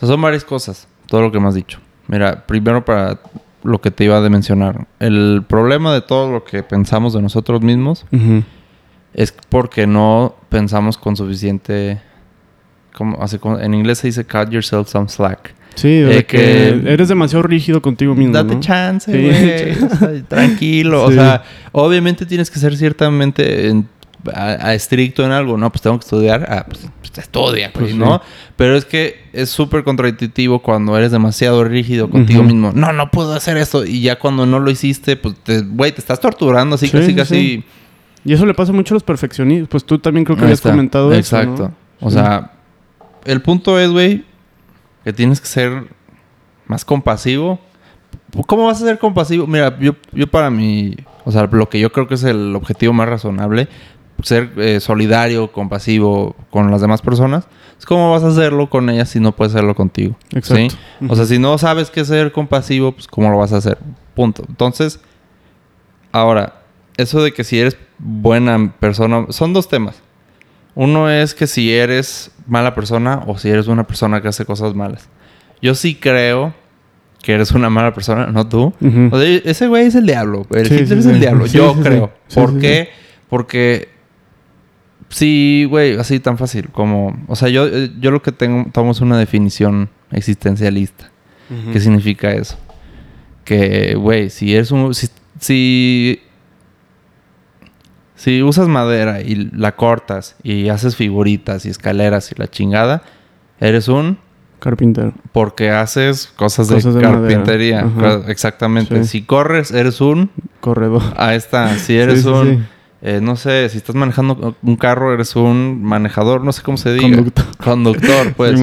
sea, 0.00 0.08
son 0.08 0.20
varias 0.20 0.44
cosas, 0.44 0.88
todo 1.06 1.22
lo 1.22 1.32
que 1.32 1.38
me 1.38 1.46
has 1.46 1.54
dicho. 1.54 1.78
Mira, 2.08 2.44
primero 2.44 2.84
para 2.84 3.20
lo 3.62 3.80
que 3.80 3.90
te 3.90 4.04
iba 4.04 4.18
a 4.18 4.28
mencionar. 4.28 4.86
El 4.98 5.44
problema 5.46 5.94
de 5.94 6.02
todo 6.02 6.30
lo 6.30 6.44
que 6.44 6.62
pensamos 6.62 7.14
de 7.14 7.22
nosotros 7.22 7.62
mismos 7.62 8.04
es 9.14 9.32
porque 9.48 9.86
no 9.86 10.34
pensamos 10.48 10.98
con 10.98 11.16
suficiente... 11.16 12.00
Como, 12.94 13.20
así 13.22 13.38
como 13.38 13.58
en 13.58 13.74
inglés 13.74 13.98
se 13.98 14.06
dice 14.06 14.24
cut 14.24 14.50
yourself 14.50 14.88
some 14.88 15.08
slack. 15.08 15.54
Sí, 15.74 15.88
de 16.00 16.18
Eh, 16.18 16.24
que, 16.26 16.36
que- 16.38 16.92
eres 16.92 17.08
demasiado 17.08 17.42
rígido 17.42 17.82
contigo 17.82 18.14
mismo. 18.14 18.32
Date 18.34 18.54
¿no? 18.54 18.60
chance, 18.60 19.10
Sí. 19.12 19.18
güey. 19.20 19.84
O 19.92 19.96
sea, 19.96 20.22
tranquilo. 20.28 21.04
O 21.04 21.08
Sí. 21.10 21.14
sea, 21.16 21.42
obviamente 21.72 22.24
tienes 22.26 22.50
que 22.50 22.60
ser 22.60 22.76
ciertamente 22.76 23.68
en- 23.68 23.88
a, 24.32 24.68
a 24.68 24.74
estricto 24.74 25.24
en 25.26 25.32
algo. 25.32 25.58
No, 25.58 25.70
pues 25.70 25.82
tengo 25.82 25.98
que 25.98 26.04
estudiar. 26.04 26.46
Ah, 26.48 26.64
pues, 26.68 26.86
pues 27.00 27.18
estudia, 27.18 27.72
Pues 27.74 27.90
sí. 27.90 27.96
¿no? 27.98 28.22
Pero 28.56 28.76
es 28.76 28.84
que 28.84 29.24
es 29.32 29.50
súper 29.50 29.82
contradictivo 29.84 30.62
cuando 30.62 30.96
eres 30.96 31.10
demasiado 31.10 31.62
rígido 31.64 32.08
contigo 32.08 32.42
mismo. 32.44 32.70
No, 32.74 32.92
no 32.92 33.10
puedo 33.10 33.34
hacer 33.34 33.56
esto. 33.56 33.84
Y 33.84 34.00
ya 34.00 34.18
cuando 34.20 34.46
no 34.46 34.60
lo 34.60 34.70
hiciste, 34.70 35.16
pues, 35.16 35.34
güey, 35.70 35.90
te 35.92 36.00
estás 36.00 36.20
torturando. 36.20 36.76
Así, 36.76 36.86
Sí, 36.86 36.92
casi, 36.92 37.06
sí, 37.06 37.14
casi... 37.16 37.34
sí. 37.34 37.64
Y 38.24 38.32
eso 38.32 38.46
le 38.46 38.54
pasa 38.54 38.72
mucho 38.72 38.94
a 38.94 38.96
los 38.96 39.02
perfeccionistas. 39.02 39.68
Pues 39.68 39.84
tú 39.84 39.98
también 39.98 40.24
creo 40.24 40.36
que 40.38 40.44
habías 40.44 40.60
comentado 40.62 41.12
Exacto. 41.12 41.54
eso. 41.54 41.62
¿no? 42.00 42.06
O 42.06 42.10
Sí. 42.10 42.16
sea, 42.16 42.52
el 43.24 43.42
punto 43.42 43.78
es, 43.78 43.90
güey, 43.90 44.24
que 45.04 45.12
tienes 45.12 45.40
que 45.40 45.46
ser 45.46 45.88
más 46.66 46.84
compasivo. 46.84 47.58
¿Cómo 48.46 48.66
vas 48.66 48.82
a 48.82 48.86
ser 48.86 48.98
compasivo? 48.98 49.46
Mira, 49.46 49.78
yo, 49.78 49.94
yo 50.12 50.26
para 50.26 50.50
mí, 50.50 50.96
o 51.24 51.32
sea, 51.32 51.48
lo 51.50 51.68
que 51.68 51.78
yo 51.78 51.92
creo 51.92 52.08
que 52.08 52.14
es 52.14 52.24
el 52.24 52.54
objetivo 52.56 52.92
más 52.92 53.08
razonable, 53.08 53.68
ser 54.22 54.52
eh, 54.56 54.80
solidario, 54.80 55.52
compasivo 55.52 56.34
con 56.50 56.70
las 56.70 56.80
demás 56.80 57.02
personas, 57.02 57.46
es 57.78 57.84
cómo 57.86 58.10
vas 58.10 58.22
a 58.22 58.28
hacerlo 58.28 58.70
con 58.70 58.88
ellas 58.90 59.08
si 59.08 59.20
no 59.20 59.32
puedes 59.32 59.54
hacerlo 59.54 59.74
contigo. 59.74 60.16
Exacto. 60.32 60.74
¿sí? 61.00 61.06
O 61.08 61.16
sea, 61.16 61.26
si 61.26 61.38
no 61.38 61.58
sabes 61.58 61.90
qué 61.90 62.04
ser 62.04 62.32
compasivo, 62.32 62.92
pues 62.92 63.06
cómo 63.06 63.30
lo 63.30 63.38
vas 63.38 63.52
a 63.52 63.58
hacer. 63.58 63.78
Punto. 64.14 64.44
Entonces, 64.48 65.00
ahora, 66.12 66.62
eso 66.96 67.22
de 67.22 67.32
que 67.32 67.44
si 67.44 67.58
eres 67.58 67.76
buena 67.98 68.72
persona, 68.78 69.26
son 69.30 69.52
dos 69.52 69.68
temas. 69.68 70.00
Uno 70.74 71.10
es 71.10 71.34
que 71.34 71.46
si 71.46 71.72
eres 71.72 72.30
mala 72.46 72.74
persona 72.74 73.22
o 73.26 73.38
si 73.38 73.48
eres 73.48 73.68
una 73.68 73.86
persona 73.86 74.20
que 74.20 74.28
hace 74.28 74.44
cosas 74.44 74.74
malas. 74.74 75.08
Yo 75.62 75.74
sí 75.74 75.94
creo 75.94 76.54
que 77.22 77.32
eres 77.32 77.52
una 77.52 77.70
mala 77.70 77.94
persona, 77.94 78.26
no 78.26 78.48
tú. 78.48 78.74
Ujú. 78.80 79.08
O 79.12 79.18
sea, 79.18 79.28
ese 79.44 79.66
güey 79.68 79.86
es 79.86 79.94
el 79.94 80.04
diablo. 80.06 80.46
El 80.50 80.66
Sí, 80.68 80.74
Hitler 80.74 80.88
sí, 80.88 80.94
es 80.98 81.06
el 81.06 81.14
sí. 81.14 81.20
diablo. 81.20 81.46
Sí, 81.46 81.56
Yo 81.58 81.74
creo. 81.82 82.12
Sí, 82.28 82.34
¿Por 82.40 82.52
sí, 82.52 82.58
qué? 82.58 82.88
Porque 83.30 83.88
sí, 85.08 85.66
güey, 85.68 85.96
así 85.96 86.20
tan 86.20 86.36
fácil 86.38 86.68
como... 86.70 87.16
O 87.28 87.36
sea, 87.36 87.48
yo, 87.48 87.66
yo 88.00 88.10
lo 88.10 88.20
que 88.22 88.32
tengo, 88.32 88.66
tomo 88.72 88.90
es 88.92 89.00
una 89.00 89.16
definición 89.18 89.88
existencialista. 90.10 91.10
Ujú. 91.50 91.72
¿Qué 91.72 91.80
significa 91.80 92.32
eso? 92.32 92.58
Que, 93.44 93.94
güey, 93.94 94.28
si 94.30 94.54
eres 94.54 94.70
un... 94.70 94.94
Si, 94.94 95.08
si, 95.38 96.20
si 98.16 98.42
usas 98.42 98.68
madera 98.68 99.20
y 99.20 99.50
la 99.52 99.74
cortas 99.76 100.36
y 100.42 100.68
haces 100.68 100.96
figuritas 100.96 101.66
y 101.66 101.70
escaleras 101.70 102.30
y 102.32 102.34
la 102.36 102.48
chingada, 102.48 103.02
eres 103.60 103.88
un... 103.88 104.18
Carpintero. 104.60 105.12
Porque 105.32 105.70
haces 105.70 106.32
cosas 106.36 106.68
de 106.68 106.76
Cosas 106.76 106.94
de 106.94 107.02
madera. 107.02 107.20
carpintería. 107.20 107.86
Exactamente. 108.28 109.02
Sí. 109.04 109.10
Si 109.10 109.22
corres, 109.22 109.72
eres 109.72 110.00
un... 110.00 110.30
Corredor. 110.60 111.02
Ahí 111.16 111.36
está. 111.36 111.76
Si 111.76 111.96
eres 111.98 112.22
Sí, 112.22 112.28
un... 112.28 112.46
sí. 112.46 112.62
eh, 113.02 113.20
no 113.22 113.36
sé, 113.36 113.68
si 113.68 113.76
estás 113.76 113.94
manejando 113.94 114.56
un 114.62 114.76
carro, 114.76 115.12
eres 115.12 115.36
un 115.36 115.82
manejador, 115.82 116.42
no 116.44 116.52
sé 116.52 116.62
cómo 116.62 116.78
se 116.78 116.94
diga. 116.94 117.16
Conductor. 117.16 117.44
Conductor, 117.62 118.34
pues. 118.34 118.60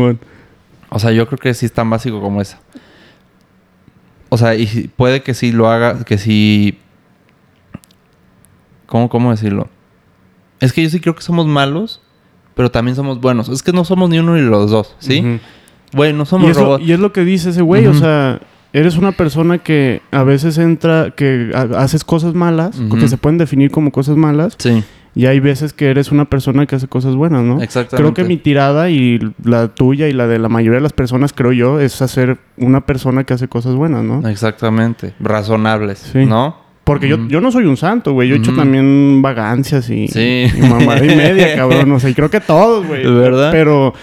O 0.89 0.97
sea, 0.97 1.11
yo 1.11 1.27
creo 1.27 1.37
que 1.37 1.53
sí 1.53 1.67
es 1.67 1.73
tan 1.73 1.89
básico 1.89 2.19
como 2.19 2.41
esa. 2.41 2.59
O 4.29 4.37
sea, 4.37 4.55
y 4.55 4.89
puede 4.95 5.21
que 5.21 5.33
sí 5.33 5.51
lo 5.51 5.69
haga, 5.69 6.03
que 6.03 6.17
sí... 6.17 6.79
¿Cómo, 8.91 9.07
¿Cómo 9.07 9.31
decirlo? 9.31 9.69
Es 10.59 10.73
que 10.73 10.83
yo 10.83 10.89
sí 10.89 10.99
creo 10.99 11.15
que 11.15 11.21
somos 11.21 11.47
malos, 11.47 12.01
pero 12.55 12.69
también 12.69 12.97
somos 12.97 13.21
buenos. 13.21 13.47
Es 13.47 13.63
que 13.63 13.71
no 13.71 13.85
somos 13.85 14.09
ni 14.09 14.19
uno 14.19 14.35
ni 14.35 14.41
los 14.41 14.69
dos, 14.69 14.97
¿sí? 14.99 15.39
Güey, 15.93 16.11
no 16.11 16.23
Y, 16.23 16.25
somos 16.25 16.51
eso- 16.51 16.59
robots. 16.59 16.83
y 16.85 16.91
es 16.91 16.99
lo 16.99 17.13
que 17.13 17.23
dice 17.23 17.51
ese 17.51 17.61
güey, 17.61 17.87
o 17.87 17.93
sea, 17.93 18.41
eres 18.73 18.97
una 18.97 19.13
persona 19.13 19.59
que 19.59 20.01
a 20.11 20.23
veces 20.23 20.57
entra, 20.57 21.11
que 21.11 21.51
ha- 21.55 21.81
haces 21.81 22.03
cosas 22.03 22.33
malas, 22.33 22.77
que 22.99 23.07
se 23.07 23.15
pueden 23.15 23.37
definir 23.37 23.71
como 23.71 23.91
cosas 23.91 24.17
malas, 24.17 24.55
Sí, 24.59 24.83
y 25.15 25.25
hay 25.27 25.39
veces 25.39 25.71
que 25.71 25.89
eres 25.89 26.11
una 26.11 26.25
persona 26.25 26.65
que 26.65 26.75
hace 26.75 26.89
cosas 26.89 27.15
buenas, 27.15 27.43
¿no? 27.43 27.61
exactamente. 27.61 27.95
Creo 27.95 28.13
que 28.13 28.25
mi 28.25 28.35
tirada 28.35 28.89
y 28.89 29.19
la 29.41 29.69
tuya 29.69 30.09
y 30.09 30.13
la 30.13 30.27
de 30.27 30.37
la 30.37 30.49
mayoría 30.49 30.79
de 30.79 30.83
las 30.83 30.93
personas, 30.93 31.31
creo 31.31 31.53
yo, 31.53 31.79
es 31.79 32.01
hacer 32.01 32.39
una 32.57 32.85
persona 32.85 33.23
que 33.23 33.33
hace 33.35 33.47
cosas 33.47 33.75
buenas, 33.75 34.03
¿no? 34.03 34.27
Exactamente. 34.27 35.13
Razonables, 35.21 35.99
Sí. 36.11 36.25
¿no? 36.25 36.59
Porque 36.83 37.07
yo, 37.07 37.27
yo 37.27 37.41
no 37.41 37.51
soy 37.51 37.65
un 37.65 37.77
santo, 37.77 38.13
güey. 38.13 38.27
Yo 38.29 38.35
he 38.35 38.39
hecho 38.39 38.53
también 38.55 39.21
vagancias 39.21 39.89
y, 39.89 40.07
Sí. 40.07 40.45
y 40.57 40.61
mamada 40.61 41.03
y 41.05 41.15
media, 41.15 41.55
cabrón. 41.55 41.91
O 41.91 41.99
sea, 41.99 42.09
y 42.09 42.13
creo 42.13 42.29
que 42.29 42.39
todos, 42.41 42.85
güey. 42.87 43.03
¿Verdad? 43.05 43.51
Pero 43.51 43.93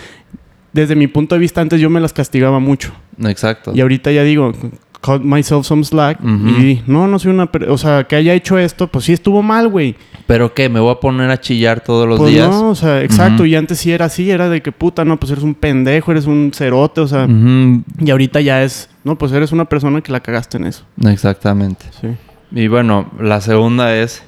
desde 0.72 0.94
mi 0.94 1.06
punto 1.08 1.34
de 1.34 1.40
vista, 1.40 1.60
antes 1.60 1.80
yo 1.80 1.90
me 1.90 2.00
las 2.00 2.12
castigaba 2.12 2.60
mucho. 2.60 2.92
Exacto. 3.24 3.72
Y 3.74 3.80
ahorita 3.80 4.12
ya 4.12 4.22
digo, 4.22 4.52
cut 5.00 5.22
myself 5.22 5.66
some 5.66 5.82
slack. 5.84 6.20
Y 6.22 6.82
no, 6.86 7.08
no 7.08 7.18
soy 7.18 7.32
una... 7.32 7.50
O 7.68 7.76
sea, 7.78 8.04
que 8.04 8.14
haya 8.14 8.32
hecho 8.34 8.56
esto, 8.58 8.86
pues 8.86 9.06
sí 9.06 9.12
estuvo 9.12 9.42
mal, 9.42 9.68
güey. 9.68 9.96
¿Pero 10.28 10.54
qué? 10.54 10.68
¿Me 10.68 10.78
voy 10.78 10.92
a 10.92 11.00
poner 11.00 11.30
a 11.30 11.40
chillar 11.40 11.80
todos 11.80 12.06
los 12.06 12.18
Pues 12.18 12.32
días? 12.32 12.48
no, 12.48 12.68
o 12.70 12.74
sea, 12.76 13.02
exacto. 13.02 13.44
Y 13.44 13.56
antes 13.56 13.78
sí 13.78 13.90
era 13.90 14.04
así, 14.04 14.30
era 14.30 14.48
de 14.48 14.60
que 14.62 14.70
puta, 14.70 15.04
no, 15.04 15.18
pues 15.18 15.32
eres 15.32 15.42
un 15.42 15.54
pendejo, 15.56 16.12
eres 16.12 16.26
un 16.26 16.52
cerote, 16.54 17.00
o 17.00 17.08
sea... 17.08 17.26
Y 17.98 18.10
ahorita 18.10 18.40
ya 18.40 18.62
es, 18.62 18.88
no, 19.02 19.18
pues 19.18 19.32
eres 19.32 19.50
una 19.50 19.64
persona 19.64 20.00
que 20.00 20.12
la 20.12 20.20
cagaste 20.20 20.58
en 20.58 20.66
eso. 20.66 20.84
Exactamente. 21.04 21.86
Sí. 22.00 22.08
Y 22.52 22.68
bueno, 22.68 23.10
la 23.20 23.40
segunda 23.40 23.94
es 23.94 24.22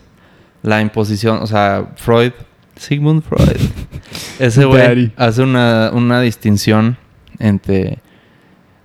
la 0.63 0.81
imposición, 0.81 1.39
o 1.43 1.47
sea, 1.47 1.93
Freud, 1.97 2.33
Sigmund 2.77 3.23
Freud. 3.23 3.57
Ese 4.39 4.65
güey 4.65 5.13
hace 5.17 5.43
una, 5.43 5.91
una 5.93 6.21
distinción 6.21 6.97
entre 7.39 7.99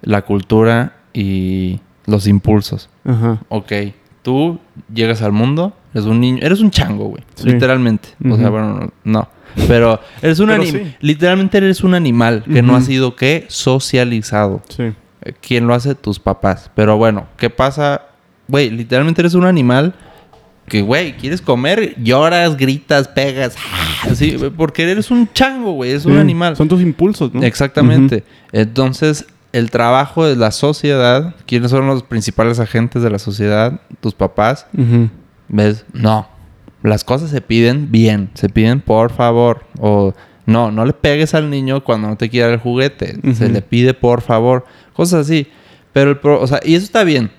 la 0.02 0.22
cultura 0.24 0.98
y 1.14 1.80
los 2.06 2.28
impulsos. 2.28 2.90
Ajá. 3.06 3.42
Ok, 3.50 3.72
tú 4.22 4.60
llegas 4.94 5.22
al 5.22 5.32
mundo, 5.32 5.76
eres 5.94 6.06
un 6.08 6.20
niño, 6.20 6.40
eres 6.42 6.60
un 6.62 6.72
chango, 6.72 7.06
güey, 7.06 7.24
Sí. 7.36 7.50
literalmente. 7.50 8.10
O 8.30 8.38
sea, 8.38 8.50
bueno, 8.50 8.92
no. 9.04 9.30
Pero 9.68 10.00
eres 10.22 10.40
un 10.40 10.52
animal, 10.52 10.82
sí. 10.86 10.96
literalmente 11.00 11.58
eres 11.58 11.82
un 11.84 11.94
animal 11.94 12.44
que 12.44 12.62
no 12.62 12.76
ha 12.76 12.82
sido, 12.82 13.16
¿qué? 13.16 13.46
Socializado. 13.48 14.62
Sí. 14.70 14.84
Eh, 15.22 15.34
¿Quién 15.42 15.66
lo 15.68 15.74
hace? 15.74 15.96
Tus 15.96 16.20
papás. 16.20 16.70
Pero 16.76 16.98
bueno, 16.98 17.28
¿qué 17.38 17.50
pasa? 17.50 18.02
Güey, 18.48 18.70
literalmente 18.70 19.22
eres 19.22 19.34
un 19.34 19.46
animal 19.46 19.94
que, 20.68 20.82
güey, 20.82 21.14
quieres 21.18 21.42
comer, 21.42 21.96
lloras, 22.02 22.58
gritas, 22.58 23.08
pegas. 23.08 23.56
Así, 24.10 24.36
güey, 24.36 24.50
porque 24.52 24.84
eres 24.90 25.12
un 25.12 25.32
chango, 25.34 25.74
güey, 25.74 25.92
es 25.92 26.06
un 26.06 26.18
animal. 26.18 26.56
Son 26.56 26.68
tus 26.68 26.82
impulsos, 26.82 27.34
¿no? 27.34 27.44
Exactamente. 27.44 28.24
Entonces, 28.52 29.26
el 29.54 29.70
trabajo 29.72 30.26
de 30.26 30.36
la 30.36 30.52
sociedad, 30.52 31.36
¿quiénes 31.46 31.72
son 31.72 31.88
los 31.88 32.04
principales 32.04 32.60
agentes 32.60 33.02
de 33.04 33.10
la 33.10 33.20
sociedad? 33.20 33.80
Tus 34.02 34.14
papás. 34.14 34.68
¿Ves? 35.48 35.86
No. 35.94 36.28
Las 36.84 37.04
cosas 37.04 37.30
se 37.32 37.42
piden 37.42 37.92
bien, 37.92 38.30
se 38.36 38.50
piden 38.50 38.80
por 38.82 39.12
favor. 39.12 39.64
O 39.80 40.14
no, 40.46 40.72
no 40.72 40.86
le 40.86 40.94
pegues 40.94 41.34
al 41.34 41.50
niño 41.50 41.84
cuando 41.84 42.08
no 42.10 42.16
te 42.18 42.30
quiera 42.30 42.52
el 42.54 42.60
juguete. 42.60 43.18
Se 43.36 43.50
le 43.50 43.62
pide 43.62 43.94
por 43.94 44.22
favor. 44.22 44.66
Cosas 44.94 45.22
así. 45.28 45.48
Pero, 45.94 46.12
el 46.12 46.18
pro- 46.18 46.42
o 46.42 46.46
sea, 46.48 46.60
y 46.64 46.76
eso 46.76 46.86
está 46.86 47.04
bien. 47.04 47.32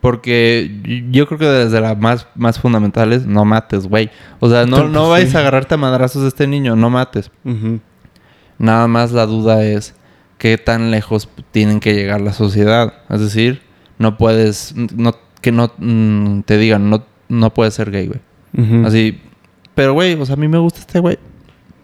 Porque 0.00 1.06
yo 1.10 1.26
creo 1.26 1.38
que 1.38 1.46
desde 1.46 1.80
las 1.80 1.98
más, 1.98 2.26
más 2.34 2.60
fundamentales, 2.60 3.26
no 3.26 3.44
mates, 3.44 3.86
güey. 3.86 4.10
O 4.40 4.48
sea, 4.48 4.66
no, 4.66 4.88
no 4.88 5.08
vayas 5.08 5.34
a 5.34 5.40
agarrarte 5.40 5.74
a 5.74 5.78
madrazos 5.78 6.22
de 6.22 6.28
este 6.28 6.46
niño, 6.46 6.76
no 6.76 6.90
mates. 6.90 7.30
Nada 8.58 8.86
más 8.86 9.12
la 9.12 9.26
duda 9.26 9.64
es 9.64 9.94
qué 10.38 10.58
tan 10.58 10.90
lejos 10.90 11.28
tienen 11.50 11.80
que 11.80 11.94
llegar 11.94 12.20
la 12.20 12.32
sociedad. 12.32 12.94
Es 13.08 13.20
decir, 13.20 13.62
no 13.98 14.16
puedes, 14.16 14.74
no, 14.76 15.14
que 15.40 15.52
no 15.52 15.72
mm, 15.78 16.40
te 16.42 16.58
digan, 16.58 16.90
no, 16.90 17.04
no 17.28 17.52
puedes 17.52 17.74
ser 17.74 17.90
gay, 17.90 18.06
güey. 18.06 18.20
Así, 18.84 19.20
pero 19.74 19.92
güey, 19.92 20.14
o 20.14 20.24
sea, 20.24 20.34
a 20.34 20.38
mí 20.38 20.48
me 20.48 20.58
gusta 20.58 20.80
este 20.80 20.98
güey. 21.00 21.18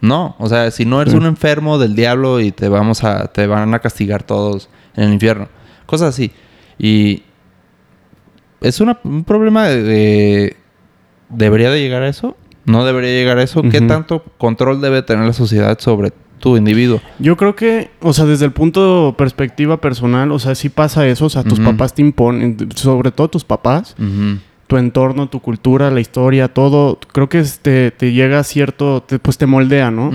No, 0.01 0.35
o 0.39 0.49
sea, 0.49 0.71
si 0.71 0.85
no 0.85 1.01
eres 1.01 1.15
un 1.15 1.27
enfermo 1.27 1.79
del 1.79 1.95
diablo 1.95 2.41
y 2.41 2.51
te 2.51 2.69
vamos 2.69 3.05
a, 3.05 3.29
te 3.29 3.47
van 3.47 3.73
a 3.73 3.79
castigar 3.79 4.25
todos 4.25 4.69
en 4.97 5.05
el 5.05 5.13
infierno. 5.13 5.49
Cosas 5.87 6.09
así. 6.09 6.33
Y 6.79 7.23
es 8.63 8.81
una- 8.81 8.99
un 9.05 9.25
problema 9.25 9.67
de, 9.69 9.83
de- 9.83 10.57
¿Debería 11.29 11.71
de 11.71 11.81
llegar 11.81 12.03
a 12.03 12.09
eso? 12.09 12.37
¿No 12.65 12.85
debería 12.85 13.11
llegar 13.11 13.39
a 13.39 13.43
eso? 13.43 13.63
¿Qué 13.63 13.81
tanto 13.89 14.23
control 14.39 14.81
debe 14.81 15.03
tener 15.03 15.25
la 15.27 15.33
sociedad 15.33 15.79
sobre 15.81 16.13
tu 16.39 16.57
individuo? 16.57 17.01
Yo 17.19 17.37
creo 17.37 17.57
que, 17.57 17.91
o 18.01 18.13
sea, 18.13 18.25
desde 18.27 18.45
el 18.45 18.53
punto 18.53 19.07
de 19.07 19.13
perspectiva 19.15 19.81
personal, 19.81 20.31
o 20.31 20.39
sea, 20.39 20.55
sí 20.55 20.69
pasa 20.69 21.07
eso, 21.07 21.27
o 21.27 21.31
sea, 21.31 21.43
tus 21.43 21.59
papás 21.65 21.95
te 21.95 22.03
imponen, 22.03 22.57
sobre 22.75 23.11
todo 23.13 23.29
tus 23.29 23.45
papás, 23.45 23.97
tu 24.67 24.77
entorno, 24.77 25.29
tu 25.29 25.41
cultura, 25.41 25.91
la 25.91 26.01
historia, 26.01 26.49
todo, 26.49 26.99
creo 27.13 27.29
que 27.29 27.39
este, 27.41 27.91
te 27.91 28.13
llega 28.13 28.39
a 28.39 28.45
cierto, 28.45 29.03
te- 29.03 29.19
pues 29.19 29.39
te 29.39 29.47
moldea, 29.47 29.91
¿no? 29.91 30.11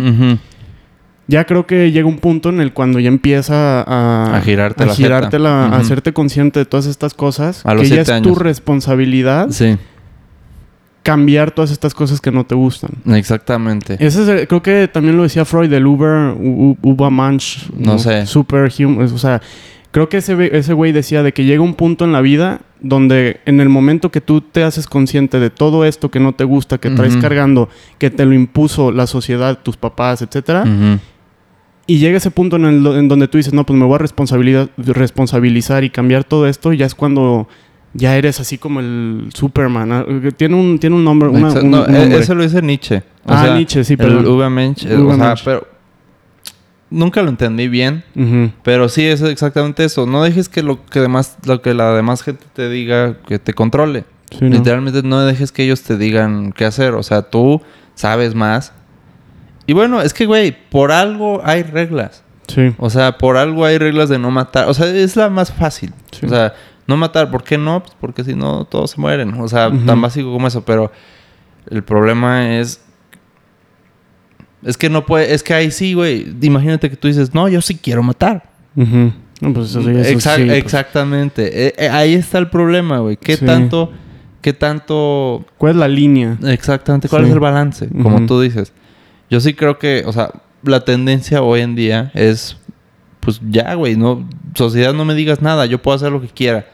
Ya 1.29 1.43
creo 1.45 1.67
que 1.67 1.91
llega 1.91 2.07
un 2.07 2.19
punto 2.19 2.49
en 2.49 2.61
el 2.61 2.71
cuando 2.71 2.99
ya 2.99 3.09
empieza 3.09 3.81
a, 3.81 4.37
A 4.37 4.41
girarte 4.41 4.85
la 4.85 4.93
girarte 4.95 5.39
la- 5.39 5.65
a 5.65 5.77
hacerte 5.77 6.13
consciente 6.13 6.59
de 6.59 6.65
todas 6.65 6.85
estas 6.85 7.13
cosas, 7.13 7.65
A 7.65 7.73
los 7.73 7.83
que 7.83 7.89
ya 7.95 8.01
es 8.01 8.21
tu 8.21 8.33
responsabilidad 8.35 9.49
Sí, 9.49 9.77
cambiar 11.03 11.51
todas 11.51 11.71
estas 11.71 11.93
cosas 11.93 12.19
que 12.19 12.31
no 12.31 12.45
te 12.45 12.55
gustan. 12.55 12.91
exactamente. 13.15 13.93
Ese 13.99 14.23
es 14.23 14.27
el- 14.27 14.47
creo 14.47 14.61
que 14.61 14.87
también 14.87 15.15
lo 15.17 15.23
decía 15.23 15.45
Freud, 15.45 15.69
del 15.69 15.85
Uber, 15.85 16.33
U- 16.37 16.77
Ubermensch. 16.81 17.69
No 17.77 17.97
sé. 17.97 18.25
Superhuman. 18.25 19.05
O 19.13 19.17
sea, 19.17 19.41
creo 19.91 20.09
que 20.09 20.17
ese, 20.17 20.57
ese 20.57 20.73
güey 20.73 20.91
decía 20.91 21.23
de 21.23 21.31
que 21.33 21.45
llega 21.45 21.61
un 21.61 21.75
punto 21.75 22.03
en 22.03 22.11
la 22.11 22.19
vida 22.21 22.59
donde 22.81 23.39
en 23.45 23.59
el 23.61 23.69
momento 23.69 24.11
que 24.11 24.21
tú 24.21 24.41
te 24.41 24.63
haces 24.63 24.85
consciente 24.85 25.39
de 25.39 25.49
todo 25.49 25.85
esto 25.85 26.11
que 26.11 26.19
no 26.19 26.33
te 26.33 26.43
gusta, 26.43 26.77
que 26.77 26.89
traes 26.91 27.15
cargando, 27.17 27.69
que 27.97 28.09
te 28.11 28.23
lo 28.25 28.33
impuso 28.33 28.91
la 28.91 29.07
sociedad, 29.07 29.57
tus 29.63 29.77
papás, 29.77 30.21
etcétera. 30.21 30.63
Y 31.87 31.99
llega 31.99 32.17
ese 32.17 32.29
punto 32.31 32.57
en, 32.57 32.65
el- 32.65 32.85
en 32.85 33.07
donde 33.07 33.27
tú 33.27 33.37
dices, 33.37 33.53
no, 33.53 33.65
pues 33.65 33.79
me 33.79 33.85
voy 33.85 33.95
a 33.95 33.99
responsabilidad- 33.99 34.69
responsabilizar 34.77 35.83
y 35.83 35.89
cambiar 35.89 36.23
todo 36.25 36.47
esto, 36.47 36.73
ya 36.73 36.85
es 36.85 36.93
cuando 36.95 37.47
ya 37.93 38.15
eres 38.17 38.39
así 38.39 38.57
como 38.57 38.79
el 38.81 39.29
Superman. 39.33 39.91
ah, 39.91 40.05
Tiene 40.35 40.55
un, 40.55 40.77
tiene 40.79 40.95
un 40.97 41.03
nombre. 41.03 41.29
una- 41.29 41.51
un- 41.53 41.71
no, 41.71 41.83
un 41.85 41.95
e- 41.95 41.99
nombre. 41.99 42.19
eso 42.19 42.35
lo 42.35 42.43
dice 42.43 42.61
Nietzsche. 42.61 42.97
O 43.25 43.33
Ah, 43.33 43.43
sea, 43.45 43.55
Nietzsche, 43.55 43.83
sí, 43.83 43.93
El 43.93 43.97
perdón. 43.97 44.25
Übermensch. 44.27 44.83
eh, 44.83 44.87
o 44.87 44.89
sea, 44.89 44.99
Übermensch. 44.99 45.41
pero... 45.43 45.67
Nunca 46.89 47.21
lo 47.21 47.29
entendí 47.29 47.67
bien. 47.67 48.03
Pero 48.63 48.87
sí 48.87 49.03
es 49.03 49.21
exactamente 49.21 49.83
eso. 49.83 50.05
No 50.05 50.23
dejes 50.23 50.47
que 50.47 50.63
lo 50.63 50.85
que 50.85 51.01
demás, 51.01 51.37
lo 51.45 51.61
que 51.61 51.73
la 51.73 51.93
demás 51.93 52.21
gente 52.23 52.45
te 52.53 52.69
diga 52.69 53.17
que 53.27 53.39
te 53.39 53.53
controle. 53.53 54.05
Sí, 54.31 54.37
¿no? 54.41 54.49
Literalmente 54.51 55.03
no 55.03 55.19
dejes 55.25 55.51
que 55.51 55.63
ellos 55.63 55.81
te 55.83 55.97
digan 55.97 56.53
qué 56.53 56.63
hacer. 56.63 56.93
O 56.93 57.03
sea, 57.03 57.23
tú 57.23 57.61
sabes 57.95 58.35
más. 58.35 58.71
Y 59.67 59.73
bueno, 59.73 60.01
es 60.01 60.13
que, 60.13 60.25
güey, 60.25 60.55
por 60.69 60.91
algo 60.91 61.41
hay 61.43 61.61
reglas. 61.63 62.23
Sí. 62.47 62.73
O 62.79 62.89
sea, 62.89 63.17
por 63.17 63.35
algo 63.37 63.65
hay 63.65 63.77
reglas 63.77 64.07
de 64.09 64.17
no 64.17 64.31
matar. 64.31 64.69
O 64.69 64.73
sea, 64.73 64.87
es 64.87 65.15
la 65.17 65.29
más 65.29 65.51
fácil. 65.51 65.93
Sí. 66.11 66.25
O 66.25 66.29
sea, 66.29 66.53
no 66.87 66.95
matar. 66.97 67.29
¿Por 67.29 67.43
qué 67.43 67.57
no? 67.57 67.81
Pues 67.83 67.93
porque 67.99 68.23
si 68.23 68.33
no, 68.33 68.63
todos 68.65 68.91
se 68.91 69.01
mueren. 69.01 69.33
O 69.33 69.47
sea, 69.49 69.69
tan 69.85 70.01
básico 70.01 70.31
como 70.31 70.47
eso. 70.47 70.63
Pero 70.63 70.91
el 71.69 71.83
problema 71.83 72.57
es... 72.57 72.81
Es 74.63 74.77
que 74.77 74.89
no 74.89 75.05
puede... 75.05 75.33
Es 75.33 75.43
que 75.43 75.53
ahí 75.53 75.69
sí, 75.71 75.93
güey. 75.93 76.33
Imagínate 76.41 76.89
que 76.89 76.95
tú 76.95 77.07
dices, 77.09 77.33
no, 77.33 77.47
yo 77.49 77.61
sí 77.61 77.75
quiero 77.75 78.01
matar. 78.03 78.49
Ujú. 78.75 79.11
No, 79.41 79.53
pues 79.53 79.69
eso, 79.71 79.81
eso 79.81 79.89
Exact- 79.91 80.37
sí, 80.37 80.45
pues. 80.45 80.57
Exactamente. 80.57 81.67
Eh, 81.67 81.73
eh, 81.77 81.89
ahí 81.89 82.13
está 82.15 82.37
el 82.39 82.49
problema, 82.49 82.99
güey. 82.99 83.17
¿Qué 83.17 83.35
Sí. 83.37 83.45
tanto... 83.45 83.91
¿Qué 84.41 84.53
tanto... 84.53 85.45
¿Cuál 85.57 85.71
es 85.73 85.77
la 85.77 85.87
línea? 85.89 86.37
Exactamente. 86.45 87.09
¿Cuál 87.09 87.25
es 87.25 87.31
el 87.31 87.39
balance? 87.39 87.89
Como 88.01 88.25
tú 88.25 88.39
dices. 88.39 88.71
Yo 89.29 89.39
sí 89.39 89.53
creo 89.53 89.79
que... 89.79 90.03
O 90.05 90.13
sea, 90.13 90.31
la 90.63 90.85
tendencia 90.85 91.41
hoy 91.41 91.61
en 91.61 91.75
día 91.75 92.11
es... 92.13 92.57
Pues 93.19 93.41
ya, 93.49 93.73
güey. 93.73 93.95
No, 93.95 94.27
sociedad, 94.53 94.93
no 94.93 95.05
me 95.05 95.13
digas 95.13 95.41
nada. 95.41 95.65
Yo 95.65 95.81
puedo 95.81 95.95
hacer 95.95 96.11
lo 96.11 96.21
que 96.21 96.27
quiera. 96.27 96.67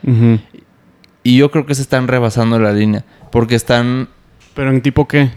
Y 1.23 1.37
yo 1.37 1.51
creo 1.51 1.65
que 1.65 1.75
se 1.75 1.81
están 1.81 2.07
rebasando 2.07 2.59
la 2.59 2.71
línea. 2.71 3.03
Porque 3.31 3.55
están... 3.55 4.09
¿Pero 4.53 4.69
en 4.69 4.81
tipo 4.81 5.07
qué? 5.07 5.31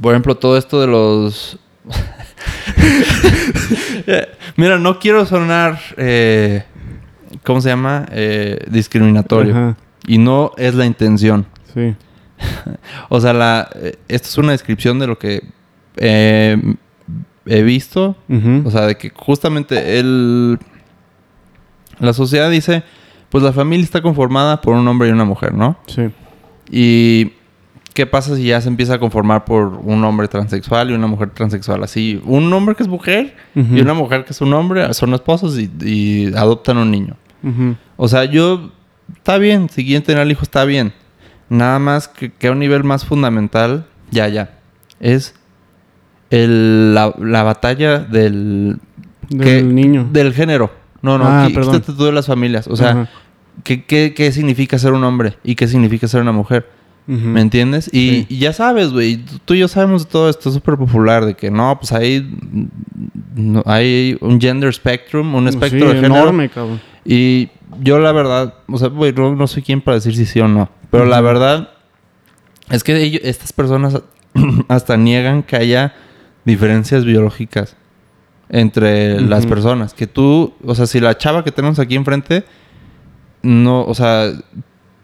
Por 0.00 0.12
ejemplo, 0.12 0.36
todo 0.36 0.56
esto 0.56 0.80
de 0.80 0.86
los... 0.86 1.58
Mira, 4.56 4.78
no 4.78 4.98
quiero 4.98 5.26
sonar... 5.26 5.80
eh, 5.96 6.64
¿Cómo 7.42 7.60
se 7.60 7.68
llama? 7.68 8.06
Eh, 8.10 8.58
discriminatorio. 8.68 9.52
Ajá. 9.52 9.76
Y 10.06 10.18
no 10.18 10.52
es 10.56 10.74
la 10.74 10.86
intención. 10.86 11.46
Sí. 11.74 11.94
O 13.08 13.20
sea, 13.20 13.32
la, 13.32 13.68
eh, 13.76 13.96
esto 14.08 14.28
es 14.28 14.38
una 14.38 14.52
descripción 14.52 14.98
de 14.98 15.06
lo 15.06 15.18
que 15.18 15.42
eh, 15.96 16.56
he 17.46 17.62
visto. 17.62 18.16
O 18.64 18.70
sea, 18.70 18.82
de 18.82 18.96
que 18.96 19.10
justamente 19.14 19.98
el, 19.98 20.58
la 21.98 22.12
sociedad 22.12 22.50
dice, 22.50 22.82
pues 23.30 23.42
la 23.42 23.52
familia 23.52 23.84
está 23.84 24.02
conformada 24.02 24.60
por 24.60 24.74
un 24.74 24.86
hombre 24.88 25.08
y 25.08 25.12
una 25.12 25.24
mujer, 25.24 25.54
¿no? 25.54 25.78
sí. 25.86 26.10
Y 26.68 27.32
¿qué 27.94 28.06
pasa 28.06 28.34
si 28.34 28.44
ya 28.46 28.60
se 28.60 28.68
empieza 28.68 28.94
a 28.94 28.98
conformar 28.98 29.44
por 29.44 29.80
un 29.84 30.02
hombre 30.04 30.26
transexual 30.26 30.90
y 30.90 30.94
una 30.94 31.06
mujer 31.06 31.30
transexual? 31.30 31.84
Así, 31.84 32.20
un 32.24 32.52
hombre 32.52 32.74
que 32.74 32.82
es 32.82 32.88
mujer 32.88 33.36
y 33.54 33.80
una 33.80 33.94
mujer 33.94 34.24
que 34.24 34.32
es 34.32 34.40
un 34.40 34.52
hombre 34.52 34.92
son 34.92 35.14
esposos 35.14 35.56
y, 35.58 35.70
y 35.80 36.34
adoptan 36.34 36.76
un 36.78 36.90
niño. 36.90 37.16
O 37.96 38.08
sea, 38.08 38.24
yo... 38.24 38.72
Está 39.14 39.38
bien, 39.38 39.68
si 39.70 39.84
quieren 39.84 40.02
tener 40.02 40.20
al 40.20 40.30
hijo, 40.32 40.42
está 40.42 40.64
bien. 40.64 40.92
Nada 41.48 41.78
más 41.78 42.08
que, 42.08 42.32
que 42.32 42.48
a 42.48 42.50
un 42.50 42.58
nivel 42.58 42.82
más 42.82 43.04
fundamental, 43.04 43.86
ya, 44.10 44.26
ya. 44.26 44.58
Es 44.98 45.36
el, 46.30 46.94
la, 46.94 47.14
la 47.18 47.42
batalla 47.42 47.98
del... 47.98 48.78
Del 49.28 49.44
que- 49.44 49.62
niño. 49.62 50.08
Del 50.12 50.32
género. 50.34 50.70
No, 51.02 51.18
no, 51.18 51.24
Ah, 51.26 51.46
quítate 51.48 51.80
tú 51.92 52.04
de 52.04 52.12
las 52.12 52.26
familias. 52.26 52.66
O 52.68 52.76
sea, 52.76 52.90
Ajá. 52.90 53.08
¿qué, 53.64 53.84
qué, 53.84 54.14
qué 54.14 54.32
significa 54.32 54.78
ser 54.78 54.92
un 54.92 55.04
hombre? 55.04 55.36
¿Y 55.44 55.54
qué 55.54 55.66
significa 55.68 56.08
ser 56.08 56.20
una 56.22 56.32
mujer? 56.32 56.68
¿Me 57.08 57.40
entiendes? 57.40 57.88
Y, 57.92 58.10
Sí. 58.10 58.26
y 58.30 58.38
ya 58.38 58.52
sabes, 58.52 58.90
güey. 58.90 59.24
Tú 59.44 59.54
y 59.54 59.60
yo 59.60 59.68
sabemos 59.68 60.04
de 60.06 60.10
todo 60.10 60.28
esto. 60.28 60.48
Es 60.48 60.54
súper 60.56 60.76
popular. 60.76 61.24
De 61.24 61.34
que 61.34 61.50
no, 61.52 61.76
pues 61.78 61.92
hay... 61.92 62.28
no- 63.36 63.62
hay 63.66 64.16
un 64.20 64.40
gender 64.40 64.72
spectrum, 64.74 65.32
un 65.36 65.46
espectro 65.46 65.78
Sí, 65.80 65.86
de 65.86 65.94
género. 66.00 66.16
enorme, 66.16 66.48
cabrón. 66.48 66.80
Y 67.04 67.48
yo 67.80 68.00
la 68.00 68.10
verdad, 68.10 68.54
o 68.68 68.76
sea, 68.78 68.88
güey, 68.88 69.12
no, 69.12 69.36
no 69.36 69.46
soy 69.46 69.62
quien 69.62 69.80
para 69.80 69.96
decir 69.96 70.16
si 70.16 70.26
sí 70.26 70.40
o 70.40 70.48
no. 70.48 70.68
Pero 70.90 71.04
la 71.04 71.20
verdad 71.20 71.68
es 72.70 72.82
que 72.82 72.96
ellos- 73.00 73.20
estas 73.22 73.52
personas 73.52 74.00
hasta 74.68 74.96
niegan 74.96 75.42
que 75.44 75.54
haya 75.56 75.94
diferencias 76.46 77.04
biológicas 77.04 77.76
entre 78.48 79.20
las 79.20 79.40
Ujú. 79.40 79.48
personas. 79.50 79.92
Que 79.92 80.06
tú, 80.06 80.54
o 80.64 80.74
sea, 80.74 80.86
si 80.86 81.00
la 81.00 81.18
chava 81.18 81.44
que 81.44 81.50
tenemos 81.52 81.78
aquí 81.78 81.96
enfrente, 81.96 82.44
no, 83.42 83.82
o 83.84 83.94
sea, 83.94 84.32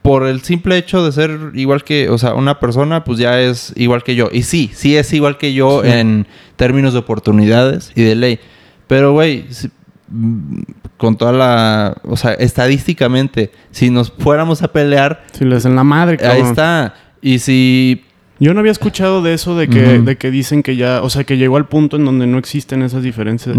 por 0.00 0.26
el 0.26 0.40
simple 0.42 0.76
hecho 0.78 1.04
de 1.04 1.12
ser 1.12 1.38
igual 1.54 1.84
que, 1.84 2.08
o 2.08 2.18
sea, 2.18 2.34
una 2.34 2.58
persona, 2.58 3.04
pues 3.04 3.18
ya 3.18 3.40
es 3.40 3.72
igual 3.76 4.02
que 4.02 4.14
yo. 4.14 4.28
Y 4.32 4.42
sí, 4.42 4.70
sí 4.74 4.96
es 4.96 5.12
igual 5.12 5.38
que 5.38 5.52
yo 5.54 5.82
Sí. 5.84 5.90
en 5.90 6.26
términos 6.56 6.92
de 6.92 7.00
oportunidades 7.00 7.92
y 7.94 8.02
de 8.02 8.14
ley. 8.14 8.40
Pero, 8.86 9.12
güey, 9.12 9.46
si- 9.50 9.70
con 10.96 11.16
toda 11.16 11.32
la, 11.32 11.96
o 12.04 12.16
sea, 12.16 12.32
estadísticamente, 12.34 13.50
si 13.70 13.90
nos 13.90 14.10
fuéramos 14.12 14.62
a 14.62 14.68
pelear, 14.68 15.24
Si 15.32 15.44
le 15.44 15.56
hacen 15.56 15.74
la 15.74 15.84
madre, 15.84 16.16
cabrón. 16.18 16.36
ahí 16.36 16.42
está. 16.50 16.94
Y 17.20 17.38
si 17.38 18.04
Yo 18.40 18.54
no 18.54 18.60
había 18.60 18.72
escuchado 18.72 19.22
de 19.22 19.34
eso 19.34 19.56
de 19.56 19.68
que, 19.68 19.98
de 20.00 20.16
que 20.16 20.30
dicen 20.32 20.62
que 20.64 20.74
ya, 20.74 21.02
o 21.02 21.10
sea, 21.10 21.22
que 21.22 21.36
llegó 21.36 21.56
al 21.58 21.68
punto 21.68 21.96
en 21.96 22.04
donde 22.04 22.26
no 22.26 22.38
existen 22.38 22.82
esas 22.82 23.02
diferencias, 23.04 23.56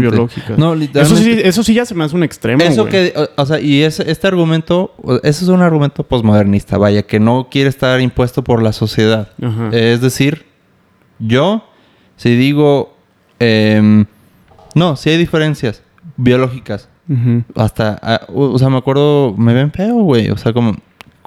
biológicas. 0.00 0.58
No, 0.58 0.74
eso 0.74 1.16
sí, 1.16 1.40
eso 1.42 1.62
sí 1.64 1.74
ya 1.74 1.84
se 1.86 1.94
me 1.96 2.04
hace 2.04 2.14
un 2.14 2.22
extremo. 2.22 2.62
Eso 2.62 2.84
que, 2.86 3.12
o, 3.16 3.42
o 3.42 3.46
sea, 3.46 3.58
y 3.60 3.82
este 3.82 4.26
argumento, 4.28 4.94
o- 5.02 5.16
ese 5.24 5.44
es 5.44 5.48
un 5.48 5.60
argumento 5.60 6.04
posmodernista, 6.04 6.78
vaya, 6.78 7.02
que 7.02 7.18
no 7.18 7.48
quiere 7.50 7.68
estar 7.68 8.00
impuesto 8.00 8.44
por 8.44 8.62
la 8.62 8.72
sociedad. 8.72 9.28
Es 9.72 10.00
decir, 10.00 10.44
yo, 11.18 11.64
si 12.16 12.36
digo, 12.36 12.94
em, 13.40 14.04
no, 14.76 14.94
si 14.94 15.10
hay 15.10 15.16
diferencias 15.18 15.82
biológicas, 16.16 16.88
hasta, 17.56 17.98
ah, 18.02 18.20
o 18.32 18.58
sea, 18.58 18.70
me 18.70 18.78
acuerdo, 18.78 19.34
me 19.36 19.52
ven 19.52 19.72
feo, 19.72 19.96
güey, 19.96 20.30
o 20.30 20.36
sea, 20.36 20.52
como, 20.52 20.76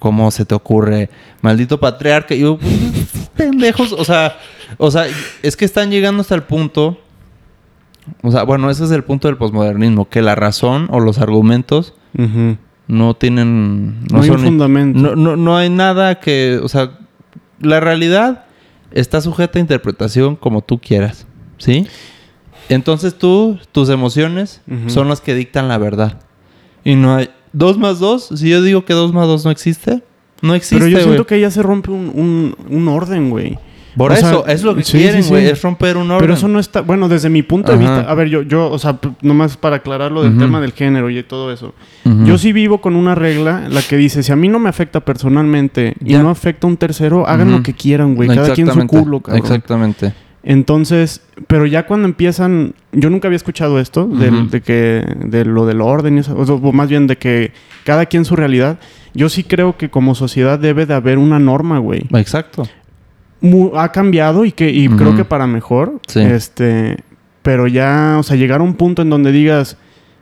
¿cómo 0.06 0.30
se 0.30 0.45
te 0.45 0.53
ocurre? 0.53 1.10
Maldito 1.41 1.80
patriarca, 1.80 2.36
y 2.36 2.41
yo, 2.41 2.60
pendejos, 3.36 3.91
o 3.91 4.06
sea, 4.06 4.38
o 4.78 4.91
sea, 4.91 5.06
es 5.41 5.58
que 5.58 5.66
están 5.66 5.89
llegando 5.89 6.22
hasta 6.22 6.36
el 6.36 6.43
punto, 6.43 6.99
o 8.22 8.30
sea, 8.30 8.43
bueno, 8.43 8.70
ese 8.70 8.84
es 8.84 8.91
el 8.91 9.03
punto 9.03 9.28
del 9.28 9.38
posmodernismo, 9.38 10.08
que 10.08 10.22
la 10.22 10.36
razón 10.36 10.89
o 10.91 10.99
los 10.99 11.18
argumentos 11.18 11.95
no 12.88 13.16
tienen, 13.16 14.01
No, 14.12 14.22
hay 14.22 14.30
un 14.30 14.38
son- 14.38 14.45
fundamento. 14.45 14.99
no, 14.99 15.16
no, 15.16 15.36
no 15.36 15.58
hay 15.58 15.72
nada 15.72 16.20
que, 16.20 16.60
o 16.62 16.68
sea, 16.70 16.91
la 17.60 17.80
realidad 17.80 18.45
está 18.91 19.22
sujeta 19.22 19.58
a 19.58 19.62
interpretación 19.62 20.36
como 20.36 20.62
tú 20.62 20.78
quieras, 20.80 21.26
¿sí? 21.58 21.88
Entonces 22.70 23.18
tú, 23.18 23.58
tus 23.72 23.89
emociones 23.89 24.62
son 24.86 25.10
las 25.10 25.20
que 25.20 25.34
dictan 25.34 25.68
la 25.68 25.80
verdad. 25.80 26.22
Y 26.84 26.93
no 26.93 27.16
hay... 27.16 27.30
Dos 27.56 27.78
más 27.78 27.99
dos, 27.99 28.30
si 28.36 28.49
yo 28.49 28.62
digo 28.62 28.84
que 28.84 28.93
dos 28.93 29.14
más 29.14 29.28
dos 29.28 29.45
no 29.45 29.51
existe, 29.51 30.03
no 30.41 30.53
existe, 30.56 30.76
Pero 30.76 30.89
yo 30.89 30.99
siento 30.99 31.26
que 31.26 31.39
ya 31.39 31.49
se 31.49 31.64
rompe 31.64 31.89
un, 31.89 32.12
un, 32.14 32.56
un 32.70 32.88
orden, 32.89 33.30
güey. 33.30 33.58
Por 33.95 34.12
O 34.12 34.16
sea, 34.16 34.30
eso, 34.30 34.45
es 34.45 34.62
lo 34.64 34.76
que 34.76 34.84
sí, 34.84 34.97
quieren, 34.97 35.26
güey. 35.26 35.45
sí. 35.45 35.51
Es 35.51 35.62
romper 35.62 35.95
un 35.95 36.12
orden. 36.12 36.20
Pero 36.20 36.34
eso 36.34 36.49
no 36.49 36.60
está, 36.60 36.82
bueno, 36.82 37.08
desde 37.08 37.30
mi 37.30 37.43
punto 37.43 37.72
de 37.72 37.78
vista, 37.78 38.01
a 38.01 38.14
ver, 38.14 38.28
yo, 38.28 38.41
yo, 38.41 38.70
o 38.70 38.78
sea, 38.78 38.99
nomás 39.22 39.56
para 39.56 39.78
aclarar 39.78 40.12
lo 40.12 40.24
del 40.24 40.38
tema 40.38 40.60
del 40.60 40.74
género 40.74 41.10
y 41.10 41.24
todo 41.24 41.51
eso. 41.53 41.74
Yo 42.26 42.38
sí 42.38 42.51
vivo 42.51 42.82
con 42.82 42.97
una 42.97 43.16
regla, 43.16 43.70
la 43.70 43.82
que 43.82 43.95
dice, 43.95 44.22
si 44.22 44.34
a 44.34 44.36
mí 44.36 44.49
no 44.49 44.60
me 44.60 44.68
afecta 44.68 44.99
personalmente 44.99 45.95
y 46.03 46.16
no 46.16 46.30
afecta 46.30 46.68
a 46.68 46.70
un 46.70 46.78
tercero, 46.78 47.26
hagan 47.26 47.51
lo 47.51 47.64
que 47.64 47.74
quieran, 47.74 48.16
güey, 48.16 48.28
cada 48.28 48.53
quien 48.53 48.68
su 48.70 48.86
culo, 48.86 49.22
cabrón. 49.22 49.41
Exactamente. 49.41 50.14
Entonces, 50.48 51.22
pero 51.48 51.66
ya 51.66 51.88
cuando 51.88 52.08
empiezan, 52.08 52.76
yo 52.91 53.10
nunca 53.10 53.28
había 53.28 53.36
escuchado 53.36 53.80
esto, 53.80 54.06
del- 54.06 54.34
Ujú. 54.36 54.50
de 54.52 54.62
que, 54.62 55.04
de 55.26 55.43
lo 55.43 55.66
del 55.66 55.82
orden, 55.82 56.18
y 56.18 56.20
eso, 56.20 56.36
o 56.38 56.72
más 56.72 56.88
bien 56.88 57.08
de 57.08 57.18
que 57.18 57.52
cada 57.84 58.06
quien 58.06 58.24
su 58.26 58.36
realidad. 58.36 58.78
Yo 59.16 59.28
sí 59.30 59.43
creo 59.43 59.76
que 59.76 59.89
como 59.89 60.14
sociedad 60.14 60.60
debe 60.60 60.86
de 60.86 60.93
haber 60.93 61.18
una 61.18 61.39
norma, 61.39 61.80
güey. 61.80 62.04
Exacto. 62.14 62.68
Mu- 63.41 63.76
ha 63.76 63.91
cambiado 63.91 64.46
y 64.46 64.52
que 64.52 64.70
y 64.70 64.88
creo 64.88 65.16
que 65.16 65.26
para 65.26 65.48
mejor. 65.48 66.00
Sí. 66.08 66.20
Este, 66.22 66.98
pero 67.41 67.66
ya, 67.68 68.18
o 68.20 68.24
sea, 68.24 68.38
llegar 68.38 68.60
a 68.62 68.64
un 68.64 68.76
punto 68.76 69.02
en 69.02 69.10
donde 69.10 69.32
digas, 69.32 69.78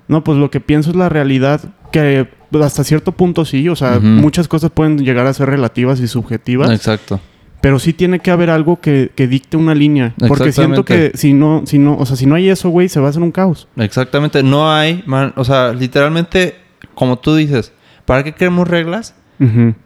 no, 0.08 0.24
pues 0.24 0.38
lo 0.38 0.50
que 0.50 0.60
pienso 0.62 0.90
es 0.92 0.96
la 0.96 1.10
realidad, 1.10 1.62
que 1.92 2.28
hasta 2.62 2.84
cierto 2.84 3.12
punto 3.12 3.46
sí, 3.46 3.68
o 3.68 3.76
sea, 3.76 4.00
muchas 4.00 4.48
cosas 4.48 4.72
pueden 4.72 5.00
llegar 5.00 5.26
a 5.28 5.34
ser 5.34 5.50
relativas 5.50 6.00
y 6.00 6.08
subjetivas, 6.08 6.70
Exacto. 6.72 7.20
Pero 7.64 7.80
sí 7.80 7.93
tiene 7.93 8.20
que 8.20 8.30
haber 8.30 8.49
algo 8.49 8.82
que, 8.82 9.11
que 9.16 9.26
dicte 9.26 9.55
una 9.55 9.74
línea, 9.74 10.14
porque 10.28 10.51
siento 10.51 10.84
que 10.84 11.11
si 11.14 11.32
no, 11.32 11.61
si 11.66 11.80
no, 11.80 11.95
o 11.97 12.05
sea, 12.05 12.18
si 12.18 12.26
no 12.26 12.36
hay 12.36 12.49
eso, 12.49 12.68
güey, 12.70 12.89
se 12.89 12.99
va 12.99 13.07
a 13.07 13.09
hacer 13.11 13.22
un 13.24 13.32
caos. 13.32 13.70
Exactamente. 13.78 14.43
No 14.43 14.70
hay, 14.70 15.01
man- 15.05 15.32
o 15.38 15.45
sea, 15.45 15.72
literalmente, 15.72 16.55
como 16.93 17.18
tú 17.20 17.36
dices, 17.36 17.72
¿para 18.03 18.22
qué 18.26 18.34
queremos 18.34 18.68
reglas? 18.68 19.16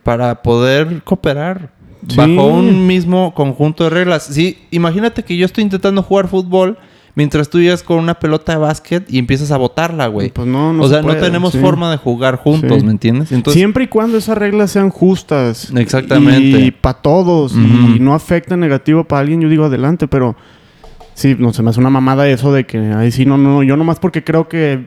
Para 0.01 0.41
poder 0.41 1.03
cooperar 1.03 1.69
Sí. 2.07 2.15
bajo 2.15 2.47
un 2.47 2.87
mismo 2.87 3.33
conjunto 3.35 3.83
de 3.83 3.89
reglas. 3.91 4.23
Sí, 4.23 4.57
imagínate 4.71 5.21
que 5.23 5.37
yo 5.37 5.45
estoy 5.45 5.63
intentando 5.63 6.01
jugar 6.01 6.27
fútbol 6.27 6.77
mientras 7.17 7.49
tú 7.49 7.59
llegas 7.59 7.81
con 7.81 7.97
una 7.97 8.19
pelota 8.19 8.51
de 8.51 8.59
básquet 8.59 9.11
y 9.11 9.17
empiezas 9.17 9.49
a 9.49 9.57
botarla, 9.57 10.05
güey. 10.05 10.29
Pues 10.29 10.47
no, 10.47 10.71
no 10.71 10.83
o 10.83 10.87
se 10.87 10.93
sea, 10.93 11.01
no 11.01 11.15
tenemos 11.15 11.51
sí. 11.51 11.59
forma 11.59 11.89
de 11.89 11.97
jugar 11.97 12.35
juntos, 12.35 12.77
Sí. 12.79 12.85
¿me 12.85 12.91
entiendes? 12.91 13.31
Entonces, 13.31 13.59
Siempre 13.59 13.85
y 13.85 13.87
cuando 13.87 14.19
esas 14.19 14.37
reglas 14.37 14.69
sean 14.69 14.91
justas. 14.91 15.71
Exactamente. 15.75 16.59
Y 16.59 16.69
para 16.69 17.01
todos. 17.01 17.53
Y 17.55 17.99
no 17.99 18.13
afecta 18.13 18.55
negativo 18.55 19.03
para 19.03 19.21
alguien, 19.21 19.41
yo 19.41 19.49
digo 19.49 19.65
adelante, 19.65 20.07
pero 20.07 20.35
sí, 21.15 21.35
no 21.39 21.53
se 21.53 21.63
me 21.63 21.71
hace 21.71 21.79
una 21.79 21.89
mamada 21.89 22.29
eso 22.29 22.53
de 22.53 22.67
que, 22.67 22.77
ay, 22.77 23.09
sí, 23.11 23.25
no, 23.25 23.35
no, 23.35 23.63
yo 23.63 23.75
nomás 23.77 23.97
porque 23.97 24.23
creo 24.23 24.47
que, 24.47 24.85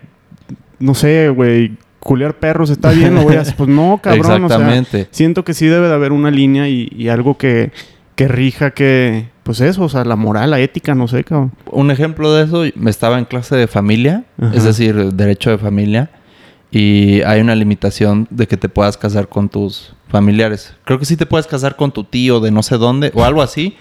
no 0.79 0.95
sé, 0.95 1.31
güey, 1.31 1.73
culiar 1.99 2.39
perros 2.39 2.71
está 2.71 2.93
bien, 2.93 3.17
lo 3.17 3.23
voy 3.25 3.35
a 3.35 3.41
hacer. 3.41 3.57
Pues 3.57 3.69
no, 3.69 3.99
cabrón. 4.01 4.45
O 4.45 4.49
sea, 4.49 4.57
Exactamente. 4.57 5.09
siento 5.11 5.45
que 5.45 5.53
sí 5.53 5.67
debe 5.67 5.89
de 5.89 5.95
haber 5.95 6.13
una 6.13 6.31
línea 6.31 6.69
y, 6.69 6.93
y 6.97 7.09
algo 7.09 7.37
que, 7.37 7.73
que 8.21 8.29
rija 8.29 8.73
que, 8.73 9.29
pues 9.45 9.63
eso, 9.63 9.83
o 9.83 9.89
sea, 9.89 10.05
la 10.05 10.15
moral, 10.17 10.51
la 10.51 10.61
ética, 10.61 10.95
no 10.95 11.09
sé, 11.09 11.25
cabrón. 11.25 11.53
Un 11.71 11.91
ejemplo 11.91 12.33
de 12.35 12.45
eso, 12.45 12.65
me 12.75 12.91
estaba 12.91 13.19
en 13.19 13.25
clase 13.25 13.57
de 13.57 13.67
familia, 13.67 14.25
Ajá. 14.39 14.55
es 14.55 14.65
decir, 14.65 14.95
derecho 15.15 15.49
de 15.49 15.57
familia, 15.57 16.11
y 16.71 17.23
hay 17.23 17.41
una 17.41 17.55
limitación 17.55 18.27
de 18.29 18.47
que 18.47 18.59
te 18.59 18.69
puedas 18.69 18.99
casar 18.99 19.29
con 19.29 19.49
tus 19.49 19.95
familiares. 20.09 20.75
Creo 20.85 20.99
que 20.99 21.07
sí 21.07 21.17
te 21.17 21.25
puedes 21.25 21.47
casar 21.47 21.77
con 21.77 21.93
tu 21.93 22.05
tío 22.05 22.41
de 22.41 22.51
no 22.51 22.63
sé 22.63 22.77
dónde 22.77 23.11
o 23.15 23.25
algo 23.25 23.41
así. 23.41 23.75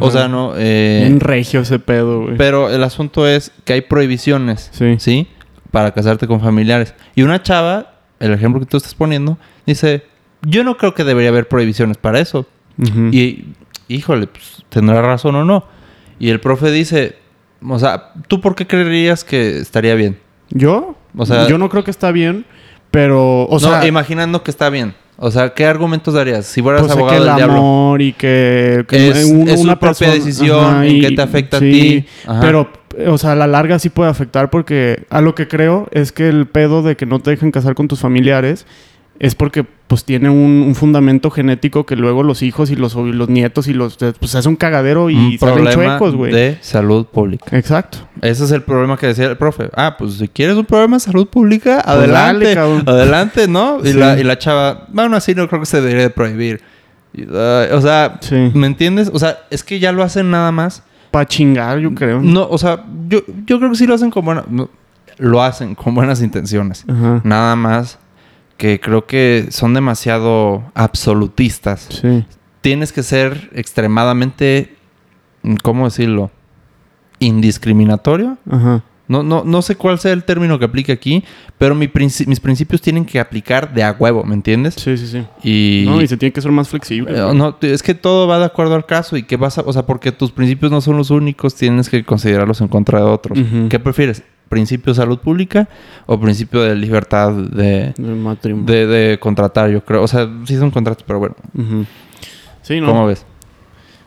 O 0.00 0.10
sea, 0.10 0.26
no. 0.28 0.54
eh, 0.56 1.02
Bien 1.06 1.20
regio 1.20 1.60
ese 1.60 1.78
pedo, 1.78 2.22
güey. 2.22 2.36
pero 2.38 2.70
el 2.70 2.82
asunto 2.84 3.26
es 3.28 3.52
que 3.64 3.74
hay 3.74 3.80
prohibiciones, 3.82 4.70
Sí. 4.72 4.94
¿sí? 4.98 5.26
Para 5.70 5.92
casarte 5.92 6.26
con 6.26 6.40
familiares. 6.40 6.94
Y 7.14 7.22
una 7.22 7.42
chava, 7.42 7.92
el 8.20 8.32
ejemplo 8.32 8.58
que 8.60 8.66
tú 8.66 8.76
estás 8.78 8.94
poniendo, 8.94 9.36
dice: 9.66 10.04
Yo 10.42 10.64
no 10.64 10.76
creo 10.78 10.94
que 10.94 11.04
debería 11.04 11.28
haber 11.30 11.46
prohibiciones 11.48 11.98
para 11.98 12.20
eso. 12.20 12.46
Y, 13.12 13.44
híjole, 13.88 14.26
pues, 14.26 14.64
tendrá 14.68 15.02
razón 15.02 15.34
o 15.36 15.44
no. 15.44 15.64
Y 16.18 16.30
el 16.30 16.40
profe 16.40 16.70
dice, 16.70 17.16
o 17.66 17.78
sea, 17.78 18.12
¿tú 18.28 18.40
por 18.40 18.54
qué 18.54 18.66
creerías 18.66 19.24
que 19.24 19.58
estaría 19.58 19.94
bien? 19.94 20.18
¿Yo? 20.50 20.96
O 21.16 21.26
sea- 21.26 21.48
yo 21.48 21.58
no 21.58 21.68
creo 21.68 21.84
que 21.84 21.90
está 21.90 22.12
bien, 22.12 22.44
pero, 22.90 23.42
o 23.44 23.54
no, 23.54 23.58
sea, 23.60 23.86
imaginando 23.86 24.42
que 24.42 24.50
está 24.50 24.70
bien. 24.70 24.94
O 25.18 25.30
sea, 25.30 25.54
¿qué 25.54 25.66
argumentos 25.66 26.14
darías? 26.14 26.46
Si 26.46 26.62
fueras 26.62 26.82
pues, 26.82 26.92
abogado 26.92 27.16
que 27.16 27.22
el 27.22 27.26
del 27.28 27.36
diablo. 27.36 27.56
amor 27.58 28.02
y 28.02 28.12
que, 28.12 28.84
que 28.88 29.08
Es- 29.10 29.16
es 29.18 29.60
su 29.60 29.78
propia 29.78 30.10
decisión, 30.10 30.82
en 30.84 31.00
qué 31.00 31.10
te 31.12 31.22
afecta 31.22 31.58
a 31.58 31.60
ti. 31.60 32.06
Ajá. 32.26 32.40
Pero, 32.40 32.70
o 33.06 33.18
sea, 33.18 33.32
a 33.32 33.34
la 33.36 33.46
larga 33.46 33.78
sí 33.78 33.88
puede 33.88 34.10
afectar 34.10 34.50
porque 34.50 35.04
a 35.10 35.20
lo 35.20 35.34
que 35.34 35.46
creo 35.48 35.86
es 35.92 36.12
que 36.12 36.28
el 36.28 36.46
pedo 36.46 36.82
de 36.82 36.96
que 36.96 37.06
no 37.06 37.20
te 37.20 37.30
dejen 37.30 37.50
casar 37.52 37.74
con 37.74 37.88
tus 37.88 38.00
familiares 38.00 38.66
es 39.22 39.36
porque 39.36 39.64
pues 39.86 40.04
tiene 40.04 40.28
un, 40.30 40.64
un 40.66 40.74
fundamento 40.74 41.30
genético 41.30 41.86
que 41.86 41.94
luego 41.94 42.24
los 42.24 42.42
hijos 42.42 42.70
y 42.72 42.76
los, 42.76 42.94
y 42.96 43.12
los 43.12 43.28
nietos 43.28 43.68
y 43.68 43.72
los 43.72 43.96
pues 44.18 44.34
es 44.34 44.46
un 44.46 44.56
cagadero 44.56 45.10
y 45.10 45.14
un 45.16 45.38
salen 45.38 45.68
chuecos, 45.72 46.16
güey. 46.16 46.32
de 46.32 46.58
salud 46.60 47.06
pública. 47.06 47.56
Exacto. 47.56 47.98
Ese 48.20 48.42
es 48.44 48.50
el 48.50 48.62
problema 48.62 48.96
que 48.96 49.06
decía 49.06 49.26
el 49.26 49.36
profe. 49.36 49.70
Ah, 49.76 49.94
pues 49.96 50.14
si 50.14 50.26
quieres 50.26 50.56
un 50.56 50.64
problema 50.64 50.96
de 50.96 51.00
salud 51.00 51.28
pública, 51.28 51.82
Pues 51.84 51.96
adelante. 51.96 52.54
dale, 52.56 52.82
adelante, 52.84 53.46
¿no? 53.46 53.78
Y, 53.84 53.88
Sí. 53.88 53.92
la, 53.92 54.18
y 54.18 54.24
la 54.24 54.36
chava, 54.38 54.86
bueno, 54.92 55.14
así 55.16 55.34
no 55.36 55.46
creo 55.46 55.60
que 55.60 55.66
se 55.66 55.80
debería 55.80 56.02
de 56.02 56.10
prohibir. 56.10 56.60
O 57.72 57.80
sea, 57.80 58.18
Sí. 58.22 58.50
¿me 58.54 58.66
entiendes? 58.66 59.08
O 59.12 59.18
sea, 59.20 59.38
es 59.50 59.62
que 59.62 59.78
ya 59.78 59.92
lo 59.92 60.02
hacen 60.02 60.30
nada 60.32 60.50
más. 60.50 60.82
Para 61.12 61.26
chingar, 61.26 61.78
yo 61.78 61.94
creo. 61.94 62.20
No, 62.20 62.48
o 62.48 62.58
sea, 62.58 62.84
yo, 63.08 63.20
yo 63.46 63.58
creo 63.58 63.70
que 63.70 63.76
sí 63.76 63.86
lo 63.86 63.94
hacen 63.94 64.10
con 64.10 64.24
buenas... 64.24 64.44
Lo 65.18 65.42
hacen 65.42 65.74
con 65.76 65.94
buenas 65.94 66.22
intenciones. 66.22 66.84
Ajá. 66.88 67.20
Nada 67.22 67.54
más 67.54 67.98
que 68.62 68.78
creo 68.78 69.06
que 69.06 69.48
son 69.50 69.74
demasiado 69.74 70.62
absolutistas. 70.74 71.88
Sí. 72.00 72.24
Tienes 72.60 72.92
que 72.92 73.02
ser 73.02 73.50
extremadamente... 73.54 74.76
¿Cómo 75.64 75.86
decirlo? 75.86 76.30
Indiscriminatorio. 77.18 78.38
Ajá. 78.48 78.84
No, 79.08 79.24
no, 79.24 79.42
no 79.44 79.62
sé 79.62 79.74
cuál 79.74 79.98
sea 79.98 80.12
el 80.12 80.22
término 80.22 80.60
que 80.60 80.64
aplique 80.64 80.92
aquí, 80.92 81.24
pero 81.58 81.74
mi 81.74 81.88
princi- 81.88 82.24
mis 82.28 82.38
principios 82.38 82.80
tienen 82.80 83.04
que 83.04 83.18
aplicar 83.18 83.74
de 83.74 83.82
a 83.82 83.96
huevo, 83.98 84.22
¿me 84.22 84.34
entiendes? 84.34 84.74
Sí, 84.74 84.96
sí, 84.96 85.08
sí. 85.08 85.26
Y... 85.42 85.84
No, 85.88 86.00
y 86.00 86.06
se 86.06 86.16
tiene 86.16 86.32
que 86.32 86.40
ser 86.40 86.52
más 86.52 86.68
flexible. 86.68 87.18
Eh, 87.18 87.34
no, 87.34 87.56
es 87.62 87.82
que 87.82 87.94
todo 87.94 88.28
va 88.28 88.38
de 88.38 88.44
acuerdo 88.44 88.76
al 88.76 88.86
caso 88.86 89.16
y 89.16 89.24
que 89.24 89.36
vas 89.36 89.58
a, 89.58 89.62
o 89.62 89.72
sea, 89.72 89.84
porque 89.84 90.12
tus 90.12 90.30
principios 90.30 90.70
no 90.70 90.80
son 90.80 90.96
los 90.96 91.10
únicos, 91.10 91.56
tienes 91.56 91.88
que 91.88 92.04
considerarlos 92.04 92.60
en 92.60 92.68
contra 92.68 93.00
de 93.00 93.06
otros. 93.06 93.36
¿Qué 93.68 93.80
prefieres? 93.80 94.22
¿Principio 94.52 94.92
de 94.92 94.96
salud 94.98 95.18
pública 95.18 95.68
o 96.06 96.20
principio 96.20 96.60
de 96.62 96.76
libertad 96.76 97.32
de, 97.32 97.92
de, 98.66 98.86
de 98.86 99.18
contratar? 99.18 99.70
Yo 99.70 99.84
creo, 99.84 100.02
o 100.02 100.08
sea, 100.08 100.28
sí 100.44 100.56
son 100.56 100.70
contratos, 100.70 101.04
pero 101.06 101.18
bueno. 101.18 101.34
Sí, 102.62 102.80
no. 102.80 102.86
¿cómo 102.88 103.06
ves? 103.06 103.24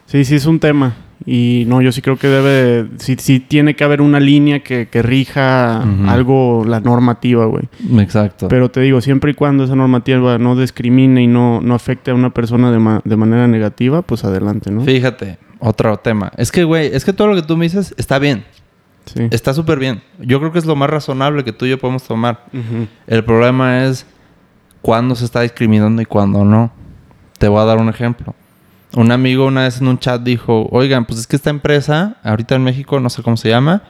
Sí, 0.05 0.23
sí, 0.23 0.35
es 0.35 0.45
un 0.45 0.59
tema. 0.59 0.93
Y 1.25 1.63
no, 1.67 1.81
yo 1.81 1.91
sí 1.91 2.01
creo 2.01 2.17
que 2.17 2.27
debe, 2.27 2.89
sí, 2.97 3.15
sí 3.17 3.39
tiene 3.39 3.75
que 3.75 3.83
haber 3.83 4.01
una 4.01 4.19
línea 4.19 4.59
que, 4.59 4.87
que 4.89 5.01
rija 5.01 5.81
algo, 6.07 6.63
la 6.67 6.79
normativa, 6.81 7.45
güey. 7.45 7.63
Exacto. 7.99 8.47
Pero 8.47 8.69
te 8.69 8.81
digo, 8.81 9.01
siempre 9.01 9.31
y 9.31 9.33
cuando 9.33 9.63
esa 9.63 9.75
normativa 9.75 10.37
no 10.37 10.55
discrimine 10.55 11.23
y 11.23 11.27
no, 11.27 11.61
no 11.61 11.73
afecte 11.73 12.11
a 12.11 12.13
una 12.13 12.29
persona 12.31 12.69
de, 12.71 12.77
ma- 12.79 13.01
de 13.03 13.15
manera 13.15 13.47
negativa, 13.47 14.03
pues 14.03 14.23
adelante, 14.25 14.69
¿no? 14.69 14.81
Fíjate, 14.81 15.39
otro 15.59 15.97
tema. 15.97 16.31
Es 16.37 16.51
que, 16.51 16.63
güey, 16.65 16.87
es 16.93 17.03
que 17.05 17.13
todo 17.13 17.29
lo 17.29 17.35
que 17.35 17.41
tú 17.41 17.57
me 17.57 17.65
dices 17.65 17.95
está 17.97 18.19
bien. 18.19 18.43
Sí. 19.05 19.27
Está 19.31 19.53
súper 19.53 19.79
bien. 19.79 20.01
Yo 20.19 20.39
creo 20.39 20.51
que 20.51 20.59
es 20.59 20.65
lo 20.65 20.75
más 20.75 20.89
razonable 20.89 21.43
que 21.43 21.51
tú 21.53 21.65
y 21.65 21.69
yo 21.69 21.77
podemos 21.79 22.03
tomar. 22.03 22.43
El 23.07 23.23
problema 23.23 23.85
es 23.85 24.05
cuándo 24.81 25.15
se 25.15 25.25
está 25.25 25.41
discriminando 25.41 26.01
y 26.01 26.05
cuándo 26.05 26.43
no. 26.43 26.71
Te 27.37 27.47
voy 27.47 27.61
a 27.61 27.65
dar 27.65 27.77
un 27.77 27.89
ejemplo. 27.89 28.33
Un 28.95 29.11
amigo 29.11 29.45
una 29.45 29.63
vez 29.63 29.81
en 29.81 29.87
un 29.87 29.99
chat 29.99 30.21
dijo, 30.21 30.67
oigan, 30.71 31.05
pues 31.05 31.19
es 31.19 31.27
que 31.27 31.35
esta 31.35 31.49
empresa, 31.49 32.15
ahorita 32.23 32.55
en 32.55 32.63
México, 32.63 32.99
no 32.99 33.09
sé 33.09 33.21
cómo 33.23 33.35
se 33.37 33.49
llama, 33.49 33.83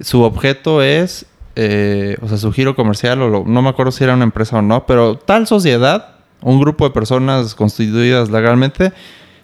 su 0.00 0.22
objeto 0.22 0.82
es, 0.82 1.26
eh, 1.56 2.16
o 2.22 2.28
sea, 2.28 2.38
su 2.38 2.50
giro 2.52 2.74
comercial, 2.74 3.20
o 3.22 3.28
lo- 3.28 3.44
no 3.46 3.60
me 3.62 3.68
acuerdo 3.68 3.92
si 3.92 4.02
era 4.02 4.14
una 4.14 4.24
empresa 4.24 4.58
o 4.58 4.62
no, 4.62 4.86
pero 4.86 5.16
tal 5.18 5.46
sociedad, 5.46 6.16
un 6.40 6.58
grupo 6.58 6.84
de 6.88 6.90
personas 6.94 7.54
constituidas 7.54 8.30
legalmente 8.30 8.92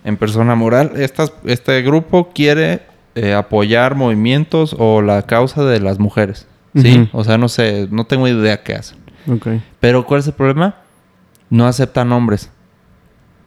en 0.02 0.16
persona 0.16 0.54
moral, 0.54 0.92
estas, 0.96 1.32
este 1.44 1.82
grupo 1.82 2.30
quiere 2.34 2.80
eh, 3.14 3.34
apoyar 3.34 3.94
movimientos 3.94 4.74
o 4.78 5.02
la 5.02 5.22
causa 5.22 5.64
de 5.64 5.80
las 5.80 5.98
mujeres. 5.98 6.46
¿Sí? 6.74 7.08
O 7.12 7.24
sea, 7.24 7.36
no 7.36 7.48
sé, 7.48 7.88
no 7.90 8.04
tengo 8.04 8.28
idea 8.28 8.62
qué 8.62 8.74
hacen. 8.74 8.98
Ok. 9.28 9.48
Pero 9.80 10.06
¿cuál 10.06 10.20
es 10.20 10.26
el 10.28 10.34
problema? 10.34 10.76
No 11.48 11.66
aceptan 11.66 12.12
hombres 12.12 12.50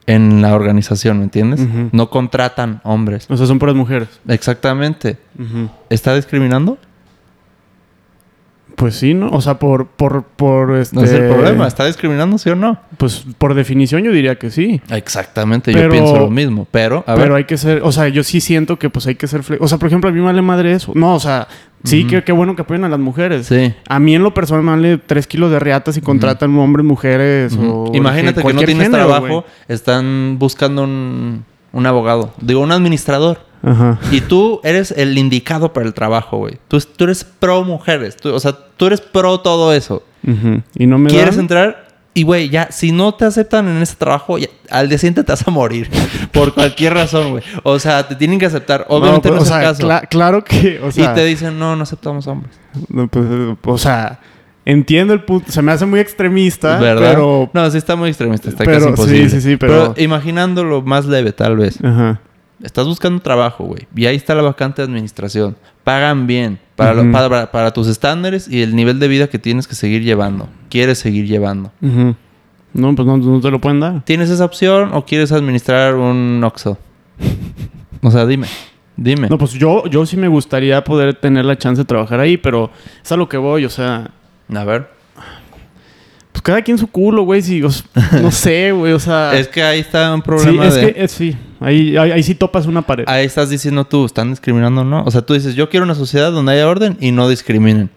en 0.06 0.42
la 0.42 0.54
organización, 0.54 1.18
¿me 1.18 1.24
entiendes? 1.24 1.66
No 1.92 2.10
contratan 2.10 2.80
hombres. 2.84 3.26
O 3.30 3.36
sea, 3.36 3.46
son 3.46 3.58
puras 3.58 3.74
mujeres. 3.74 4.08
Exactamente. 4.28 5.16
¿Está 5.88 6.14
discriminando? 6.14 6.78
Pues 8.84 8.96
sí, 8.96 9.14
¿no? 9.14 9.30
O 9.30 9.40
sea, 9.40 9.58
por, 9.58 9.86
por, 9.86 10.24
por 10.24 10.76
este... 10.76 10.94
No 10.94 11.04
es 11.04 11.10
el 11.10 11.26
problema. 11.30 11.66
¿Está 11.66 11.86
discriminando, 11.86 12.36
sí 12.36 12.50
o 12.50 12.54
no? 12.54 12.76
Pues 12.98 13.24
por 13.38 13.54
definición 13.54 14.02
yo 14.04 14.12
diría 14.12 14.34
que 14.38 14.50
sí. 14.50 14.82
Exactamente. 14.90 15.72
Pero- 15.72 15.84
Yo 15.84 15.90
pienso 15.90 16.18
lo 16.18 16.28
mismo. 16.28 16.68
Pero, 16.70 16.98
a 17.06 17.14
pero 17.14 17.28
ver. 17.30 17.32
hay 17.32 17.44
que 17.44 17.56
ser, 17.56 17.80
o 17.82 17.92
sea, 17.92 18.08
yo 18.08 18.22
sí 18.22 18.42
siento 18.42 18.78
que 18.78 18.90
pues 18.90 19.06
hay 19.06 19.14
que 19.14 19.26
ser 19.26 19.40
O 19.58 19.68
sea, 19.68 19.78
por 19.78 19.86
ejemplo, 19.86 20.10
a 20.10 20.12
mí 20.12 20.18
me 20.18 20.26
vale 20.26 20.42
madre 20.42 20.72
eso. 20.72 20.92
No, 20.94 21.14
o 21.14 21.18
sea, 21.18 21.48
sí, 21.82 22.06
que 22.06 22.22
qué 22.24 22.32
bueno 22.32 22.54
que 22.56 22.60
apoyen 22.60 22.84
a 22.84 22.90
las 22.90 22.98
mujeres. 23.00 23.46
Sí. 23.46 23.72
A 23.88 23.98
mí 23.98 24.14
en 24.14 24.22
lo 24.22 24.34
personal 24.34 24.62
me 24.62 24.72
vale 24.72 24.98
3 24.98 25.26
kilos 25.28 25.50
de 25.50 25.60
riatas 25.60 25.96
y 25.96 26.02
contratan 26.02 26.54
hombres, 26.58 26.84
mujeres 26.84 27.56
o... 27.58 27.90
Imagínate 27.94 28.42
que 28.42 28.52
no 28.52 28.60
tienes 28.64 28.84
género, 28.84 29.06
trabajo, 29.06 29.46
están 29.66 30.36
buscando 30.38 30.84
un 30.84 31.42
un 31.72 31.86
abogado, 31.86 32.32
digo, 32.40 32.60
un 32.60 32.70
administrador. 32.70 33.40
Ajá. 33.64 33.98
Y 34.10 34.20
tú 34.20 34.60
eres 34.64 34.90
el 34.92 35.16
indicado 35.16 35.72
para 35.72 35.86
el 35.86 35.94
trabajo, 35.94 36.38
güey. 36.38 36.58
Tú, 36.68 36.78
tú 36.80 37.04
eres 37.04 37.24
pro 37.24 37.64
mujeres. 37.64 38.16
Tú- 38.16 38.34
o 38.34 38.40
sea, 38.40 38.52
tú 38.76 38.86
eres 38.86 39.00
pro 39.00 39.38
todo 39.40 39.72
eso. 39.72 40.02
Y 40.76 40.86
no 40.86 40.98
me 40.98 41.10
¿Quieres 41.10 41.36
dan? 41.36 41.44
entrar? 41.44 41.84
Y, 42.16 42.22
güey, 42.22 42.48
ya, 42.48 42.68
si 42.70 42.92
no 42.92 43.12
te 43.14 43.24
aceptan 43.24 43.66
en 43.68 43.82
ese 43.82 43.96
trabajo, 43.96 44.38
ya, 44.38 44.46
al 44.70 44.88
día 44.88 44.98
siguiente 44.98 45.24
te 45.24 45.32
vas 45.32 45.46
a 45.48 45.50
morir. 45.50 45.90
por 46.32 46.54
cualquier 46.54 46.94
razón, 46.94 47.32
güey. 47.32 47.42
O 47.64 47.78
sea, 47.80 48.06
te 48.06 48.14
tienen 48.14 48.38
que 48.38 48.46
aceptar. 48.46 48.86
Obviamente 48.88 49.30
no, 49.30 49.36
pues, 49.36 49.48
es 49.48 49.52
o 49.52 49.58
el 49.58 49.62
caso. 49.64 49.82
cla- 49.88 50.08
claro 50.08 50.44
que, 50.44 50.80
o 50.80 50.92
sea, 50.92 51.10
y 51.10 51.14
te 51.14 51.24
dicen, 51.24 51.58
no, 51.58 51.74
no 51.74 51.82
aceptamos 51.82 52.26
hombres. 52.28 52.54
no, 52.88 53.08
pues, 53.08 53.26
o 53.64 53.78
sea, 53.78 54.20
entiendo 54.64 55.12
el 55.12 55.24
punto, 55.24 55.50
se 55.50 55.60
me 55.60 55.72
hace 55.72 55.86
muy 55.86 55.98
extremista, 55.98 56.78
¿Verdad? 56.78 57.10
pero 57.10 57.50
No, 57.52 57.68
sí 57.70 57.78
está 57.78 57.96
muy 57.96 58.08
extremista. 58.10 58.48
Está 58.48 58.64
pero- 58.64 58.78
casi 58.78 58.88
imposible. 58.90 59.28
sí, 59.30 59.40
sí, 59.40 59.50
sí, 59.50 59.56
pero- 59.56 59.94
imaginándolo 59.96 60.82
más 60.82 61.06
leve, 61.06 61.32
tal 61.32 61.56
vez. 61.56 61.78
ajá. 61.82 62.20
Estás 62.62 62.86
buscando 62.86 63.20
trabajo, 63.20 63.64
güey. 63.64 63.86
Y 63.96 64.06
ahí 64.06 64.16
está 64.16 64.34
la 64.34 64.42
vacante 64.42 64.80
de 64.82 64.86
administración. 64.86 65.56
Pagan 65.82 66.26
bien 66.26 66.58
para, 66.76 66.94
lo- 66.94 67.02
Ujú. 67.02 67.12
para, 67.12 67.50
para 67.50 67.72
tus 67.72 67.88
estándares 67.88 68.48
y 68.48 68.62
el 68.62 68.74
nivel 68.76 68.98
de 69.00 69.08
vida 69.08 69.26
que 69.28 69.38
tienes 69.38 69.66
que 69.66 69.74
seguir 69.74 70.02
llevando. 70.02 70.48
Quieres 70.70 70.98
seguir 70.98 71.26
llevando. 71.26 71.72
No, 72.72 72.94
pues 72.94 73.06
no, 73.06 73.16
no 73.18 73.40
te 73.40 73.50
lo 73.50 73.60
pueden 73.60 73.80
dar. 73.80 74.04
¿Tienes 74.04 74.30
esa 74.30 74.44
opción 74.44 74.90
o 74.94 75.04
quieres 75.04 75.30
administrar 75.32 75.94
un 75.96 76.42
Oxxo? 76.44 76.78
O 78.02 78.10
sea, 78.10 78.24
dime. 78.26 78.46
Dime. 78.96 79.28
No, 79.28 79.38
pues 79.38 79.52
yo, 79.52 79.86
yo 79.86 80.06
sí 80.06 80.16
me 80.16 80.28
gustaría 80.28 80.82
poder 80.84 81.14
tener 81.14 81.44
la 81.44 81.58
chance 81.58 81.80
de 81.82 81.84
trabajar 81.84 82.20
ahí, 82.20 82.36
pero 82.36 82.70
es 83.02 83.10
a 83.10 83.16
lo 83.16 83.28
que 83.28 83.36
voy, 83.36 83.64
o 83.64 83.70
sea, 83.70 84.10
A 84.54 84.64
ver. 84.64 84.88
pues 86.32 86.42
cada 86.42 86.62
quien 86.62 86.78
su 86.78 86.86
culo, 86.86 87.22
güey, 87.24 87.42
si, 87.42 87.60
no 87.60 87.70
sé, 88.30 88.70
güey, 88.72 88.92
o 88.92 88.98
sea... 89.00 89.36
Es 89.36 89.48
que 89.48 89.62
ahí 89.62 89.80
está 89.80 90.12
un 90.14 90.20
sí, 90.20 90.24
problema 90.24 90.66
es 90.68 90.74
de... 90.74 90.92
que, 90.94 91.04
eh, 91.04 91.08
sí, 91.08 91.36
ahí, 91.64 91.96
ahí, 91.96 92.10
ahí 92.12 92.22
sí 92.22 92.34
topas 92.34 92.66
una 92.66 92.82
pared. 92.82 93.04
Ahí 93.06 93.24
estás 93.24 93.50
diciendo 93.50 93.84
tú, 93.84 94.04
¿están 94.04 94.30
discriminando 94.30 94.82
o 94.82 94.84
no? 94.84 95.04
O 95.04 95.10
sea, 95.10 95.22
tú 95.22 95.34
dices, 95.34 95.54
yo 95.54 95.68
quiero 95.68 95.84
una 95.84 95.94
sociedad 95.94 96.32
donde 96.32 96.52
haya 96.52 96.68
orden 96.68 96.96
y 97.00 97.12
no 97.12 97.28
discriminen. 97.28 97.90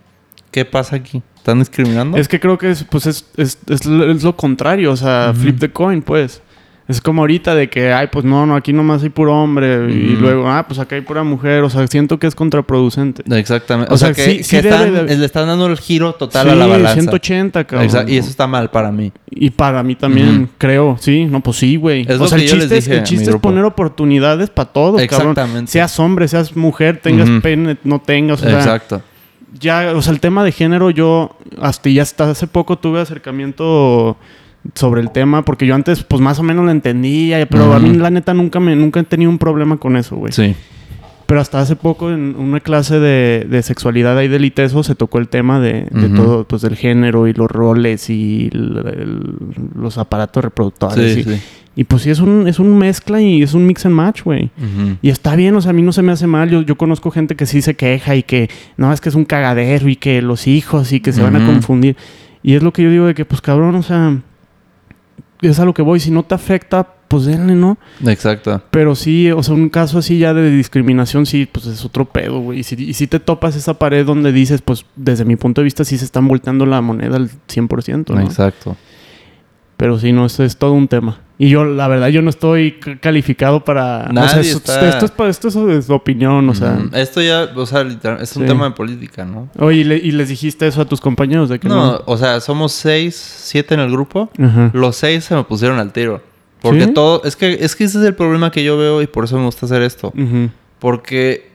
¿Qué 0.51 0.65
pasa 0.65 0.95
aquí? 0.95 1.21
¿Están 1.35 1.59
discriminando? 1.59 2.17
Es 2.17 2.27
que 2.27 2.39
creo 2.39 2.57
que 2.57 2.71
es, 2.71 2.83
pues 2.83 3.05
es, 3.05 3.25
es, 3.37 3.57
es 3.69 3.85
lo 3.85 4.11
es 4.11 4.23
lo 4.23 4.35
contrario, 4.35 4.91
o 4.91 4.97
sea, 4.97 5.33
flip 5.35 5.59
the 5.59 5.71
coin, 5.71 6.01
pues. 6.01 6.41
Es 6.87 7.01
como 7.01 7.21
ahorita 7.21 7.53
de 7.53 7.69
que, 7.69 7.91
ay, 7.91 8.07
pues 8.09 8.23
no, 8.23 8.45
no, 8.45 8.55
aquí 8.55 8.71
nomás 8.71 9.03
hay 9.03 9.09
puro 9.09 9.35
hombre. 9.35 9.91
Y 9.91 10.15
luego, 10.15 10.49
ah, 10.49 10.65
pues 10.67 10.79
acá 10.79 10.95
hay 10.95 11.01
pura 11.01 11.21
mujer. 11.21 11.61
O 11.63 11.69
sea, 11.69 11.85
siento 11.87 12.17
que 12.17 12.27
es 12.27 12.33
contraproducente. 12.35 13.23
Exactamente. 13.37 13.91
O, 13.91 13.95
O 13.95 13.97
sea, 13.97 14.13
sea, 14.13 14.25
que, 14.25 14.31
sí- 14.31 14.37
que 14.37 14.43
sí 14.45 14.55
debe 14.61 14.69
están- 14.69 15.05
de- 15.07 15.17
le 15.17 15.25
están 15.25 15.47
dando 15.47 15.67
el 15.67 15.77
giro 15.77 16.13
total 16.13 16.45
Sí, 16.47 16.53
a 16.53 16.55
la 16.55 16.65
balanza. 16.65 16.93
180, 16.93 17.65
cabrón. 17.65 17.85
Exacto. 17.87 18.09
Y 18.11 18.17
eso 18.17 18.29
está 18.29 18.47
mal 18.47 18.69
para 18.69 18.89
mí. 18.93 19.11
Y 19.29 19.49
para 19.49 19.83
mí 19.83 19.95
también, 19.95 20.49
creo. 20.57 20.95
Sí, 20.99 21.25
no, 21.25 21.41
pues 21.41 21.57
sí, 21.57 21.75
güey. 21.75 22.03
Es 22.07 22.15
O 22.15 22.19
lo 22.19 22.27
sea, 22.29 22.37
que 22.37 22.45
el 22.45 22.49
yo 22.51 22.55
chiste, 22.57 22.77
es, 22.77 22.85
dije 22.85 22.97
el 22.99 23.03
chiste 23.03 23.29
es 23.31 23.35
poner 23.35 23.65
oportunidades 23.65 24.49
para 24.49 24.69
todos, 24.69 25.01
cabrón. 25.07 25.31
Exactamente. 25.31 25.71
Seas 25.71 25.99
hombre, 25.99 26.27
seas 26.29 26.55
mujer, 26.55 27.01
tengas 27.03 27.29
Ujú. 27.29 27.41
pene, 27.41 27.77
no 27.83 27.99
tengas. 27.99 28.41
O 28.41 28.45
sea, 28.45 28.59
Exacto. 28.59 29.01
ya, 29.59 29.91
o 29.93 30.01
sea, 30.01 30.13
el 30.13 30.21
tema 30.21 30.41
de 30.45 30.53
género, 30.53 30.89
yo 30.89 31.35
hasta 31.61 31.89
ya 31.89 32.03
hasta 32.03 32.29
hace 32.29 32.47
poco 32.47 32.77
tuve 32.77 33.01
acercamiento 33.01 34.15
sobre 34.75 35.01
el 35.01 35.11
tema, 35.11 35.43
porque 35.45 35.65
yo 35.65 35.75
antes, 35.75 36.03
pues 36.03 36.21
más 36.21 36.39
o 36.39 36.43
menos 36.43 36.65
lo 36.65 36.71
entendía, 36.71 37.45
pero 37.47 37.73
a 37.73 37.79
mí 37.79 37.93
la 37.97 38.09
neta 38.09 38.33
nunca 38.33 38.59
me, 38.59 38.75
nunca 38.75 38.99
he 38.99 39.03
tenido 39.03 39.29
un 39.31 39.37
problema 39.37 39.77
con 39.77 39.95
eso, 39.97 40.15
güey. 40.15 40.31
Sí. 40.33 40.55
Pero 41.25 41.41
hasta 41.41 41.59
hace 41.59 41.75
poco 41.75 42.09
en 42.11 42.35
una 42.37 42.61
clase 42.61 42.99
de, 43.01 43.45
de 43.49 43.61
sexualidad 43.61 44.17
ahí 44.17 44.29
del 44.29 44.45
ITESO 44.45 44.81
se 44.83 44.95
tocó 44.95 45.17
el 45.19 45.27
tema 45.27 45.59
de, 45.59 45.85
de 45.91 46.05
Ujú. 46.07 46.15
todo, 46.15 46.43
pues 46.47 46.61
del 46.61 46.77
género 46.77 47.27
y 47.27 47.33
los 47.33 47.51
roles 47.51 48.09
y 48.09 48.49
el- 48.53 48.77
el- 48.87 49.37
los 49.77 49.97
aparatos 49.97 50.41
reproductores. 50.43 51.13
Sí, 51.15 51.19
y, 51.19 51.23
sí. 51.23 51.41
y 51.75 51.83
pues 51.83 52.03
sí, 52.03 52.11
es 52.11 52.19
un, 52.21 52.47
es 52.47 52.59
un 52.59 52.77
mezcla 52.77 53.21
y 53.21 53.43
es 53.43 53.53
un 53.53 53.65
mix 53.65 53.85
and 53.85 53.93
match, 53.95 54.23
güey. 54.23 54.45
Ujú. 54.57 54.95
Y 55.01 55.09
está 55.09 55.35
bien, 55.35 55.53
o 55.57 55.59
sea, 55.61 55.71
a 55.71 55.73
mí 55.73 55.81
no 55.81 55.91
se 55.91 56.01
me 56.01 56.13
hace 56.13 56.27
mal. 56.27 56.49
Yo, 56.49 56.61
yo 56.61 56.77
conozco 56.77 57.11
gente 57.11 57.35
que 57.35 57.45
sí 57.45 57.61
se 57.61 57.75
queja 57.75 58.15
y 58.15 58.23
que 58.23 58.49
no, 58.77 58.93
es 58.93 59.01
que 59.01 59.09
es 59.09 59.15
un 59.15 59.25
cagadero 59.25 59.89
y 59.89 59.97
que 59.97 60.21
los 60.21 60.47
hijos 60.47 60.93
y 60.93 61.01
que 61.01 61.11
se 61.11 61.21
van 61.21 61.35
a 61.35 61.45
confundir. 61.45 61.97
Y 62.41 62.53
es 62.53 62.63
lo 62.63 62.71
que 62.71 62.83
yo 62.83 62.89
digo 62.89 63.05
de 63.05 63.13
que, 63.15 63.25
pues 63.25 63.41
cabrón, 63.41 63.75
o 63.75 63.83
sea, 63.83 64.17
es 65.41 65.59
a 65.59 65.65
lo 65.65 65.73
que 65.73 65.81
voy. 65.81 65.99
Si 65.99 66.11
no 66.11 66.23
te 66.23 66.35
afecta, 66.35 66.87
pues 67.07 67.25
denle, 67.25 67.55
¿no? 67.55 67.77
Exacto. 68.05 68.61
Pero 68.71 68.95
sí, 68.95 69.31
o 69.31 69.41
sea, 69.43 69.55
un 69.55 69.69
caso 69.69 69.99
así 69.99 70.19
ya 70.19 70.33
de 70.33 70.49
discriminación, 70.51 71.25
sí, 71.25 71.47
pues 71.51 71.65
es 71.67 71.85
otro 71.85 72.05
pedo, 72.05 72.39
güey. 72.39 72.59
Y 72.59 72.63
si, 72.63 72.75
y 72.75 72.93
si 72.93 73.07
te 73.07 73.19
topas 73.19 73.55
esa 73.55 73.75
pared 73.75 74.05
donde 74.05 74.31
dices, 74.31 74.61
pues 74.61 74.85
desde 74.95 75.25
mi 75.25 75.35
punto 75.35 75.61
de 75.61 75.65
vista, 75.65 75.85
sí 75.85 75.97
se 75.97 76.05
están 76.05 76.27
volteando 76.27 76.65
la 76.65 76.81
moneda 76.81 77.17
al 77.17 77.29
100%, 77.29 78.13
¿no? 78.13 78.21
Exacto. 78.21 78.75
Pero 79.77 79.99
sí, 79.99 80.11
no, 80.11 80.25
esto 80.25 80.43
es 80.43 80.57
todo 80.57 80.73
un 80.73 80.87
tema. 80.87 81.19
Y 81.39 81.49
yo, 81.49 81.65
la 81.65 81.87
verdad, 81.87 82.07
yo 82.07 82.23
no 82.23 82.31
estoy 82.31 82.79
calificado 82.99 83.63
para... 83.63 83.99
o 83.99 84.03
sea, 84.05 84.11
Nadie 84.13 84.41
eso- 84.41 84.57
está- 84.57 84.89
esto, 84.89 85.05
es, 85.05 85.11
pa- 85.11 85.27
esto 85.27 85.47
es 85.69 85.85
su 85.85 85.93
opinión, 85.93 86.49
o 86.49 86.55
sea... 86.55 86.79
Esto 86.93 87.21
ya, 87.21 87.49
o 87.55 87.65
sea, 87.67 87.83
literal, 87.83 88.19
es 88.23 88.35
un 88.35 88.41
Sí. 88.43 88.47
tema 88.47 88.65
de 88.65 88.71
política, 88.71 89.23
¿no? 89.23 89.47
Oye, 89.59 89.77
¿y, 89.79 89.83
le- 89.83 89.97
y 89.97 90.11
les 90.13 90.29
dijiste 90.29 90.65
eso 90.65 90.81
a 90.81 90.85
tus 90.85 90.99
compañeros 90.99 91.47
de 91.49 91.59
que 91.59 91.67
No, 91.69 91.75
no? 91.93 92.01
o 92.07 92.17
sea, 92.17 92.39
somos 92.39 92.71
seis, 92.71 93.15
siete 93.15 93.75
en 93.75 93.81
el 93.81 93.91
grupo. 93.91 94.31
Ajá. 94.41 94.71
Los 94.73 94.95
seis 94.95 95.25
se 95.25 95.35
me 95.35 95.43
pusieron 95.43 95.77
al 95.77 95.91
tiro. 95.93 96.23
Porque 96.59 96.85
¿Sí? 96.85 96.93
todo... 96.93 97.21
Es 97.23 97.35
que, 97.35 97.53
es 97.61 97.75
que 97.75 97.83
ese 97.83 97.99
es 97.99 98.03
el 98.05 98.15
problema 98.15 98.49
que 98.51 98.63
yo 98.63 98.75
veo 98.75 99.03
y 99.03 99.07
por 99.07 99.23
eso 99.25 99.37
me 99.37 99.45
gusta 99.45 99.67
hacer 99.67 99.83
esto. 99.83 100.11
Porque 100.79 101.51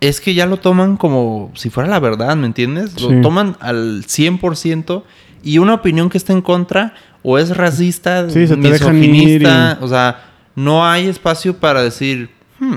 es 0.00 0.20
que 0.20 0.34
ya 0.34 0.44
lo 0.44 0.58
toman 0.58 0.98
como 0.98 1.50
si 1.54 1.70
fuera 1.70 1.88
la 1.88 2.00
verdad, 2.00 2.36
¿me 2.36 2.46
entiendes? 2.46 2.92
Sí. 2.96 3.08
Lo 3.10 3.22
toman 3.22 3.56
al 3.60 4.04
100% 4.04 5.02
y 5.42 5.56
una 5.58 5.72
opinión 5.74 6.10
que 6.10 6.18
está 6.18 6.34
en 6.34 6.42
contra 6.42 6.92
o 7.24 7.38
es 7.38 7.56
racista, 7.56 8.28
Sí, 8.30 8.46
se 8.46 8.56
misoginista, 8.56 9.78
o 9.80 9.88
sea, 9.88 10.22
no 10.54 10.86
hay 10.86 11.08
espacio 11.08 11.56
para 11.56 11.82
decir, 11.82 12.30
hmm, 12.60 12.74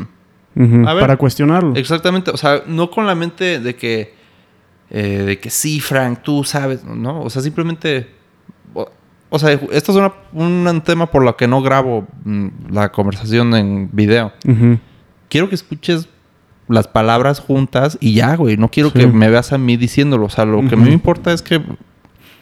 Ujú. 0.59 0.87
A 0.87 0.93
ver. 0.95 1.01
Para 1.01 1.17
cuestionarlo. 1.17 1.75
exactamente, 1.75 2.31
o 2.31 2.37
sea, 2.37 2.63
no 2.65 2.89
con 2.89 3.05
la 3.05 3.13
mente 3.13 3.59
de 3.59 3.75
que, 3.75 4.15
eh, 4.89 5.23
de 5.25 5.39
que 5.39 5.51
sí, 5.51 5.79
Frank, 5.79 6.19
tú 6.23 6.43
sabes, 6.43 6.83
¿no? 6.83 7.21
O 7.21 7.29
sea, 7.29 7.43
simplemente, 7.43 8.09
o, 8.73 8.89
o 9.29 9.37
sea, 9.37 9.51
esto 9.51 9.91
es 9.91 9.97
una- 9.99 10.13
un 10.33 10.81
tema 10.83 11.11
por 11.11 11.23
lo 11.23 11.35
que 11.37 11.47
no 11.47 11.61
grabo 11.61 12.07
mm, 12.23 12.47
la 12.71 12.91
conversación 12.91 13.53
en 13.55 13.89
video 13.91 14.31
quiero 15.29 15.49
que 15.49 15.55
escuches 15.55 16.07
las 16.69 16.87
palabras 16.87 17.39
juntas 17.41 17.97
y 18.01 18.13
ya, 18.13 18.35
güey. 18.35 18.57
No 18.57 18.69
quiero 18.69 18.89
Sí. 18.89 18.99
que 18.99 19.07
me 19.07 19.29
veas 19.29 19.51
a 19.53 19.57
mí 19.57 19.77
diciéndolo. 19.77 20.25
O 20.25 20.29
sea, 20.29 20.45
lo 20.45 20.59
que 20.67 20.75
a 20.75 20.77
mí 20.77 20.85
me 20.85 20.93
importa 20.93 21.31
es 21.33 21.41
que 21.41 21.61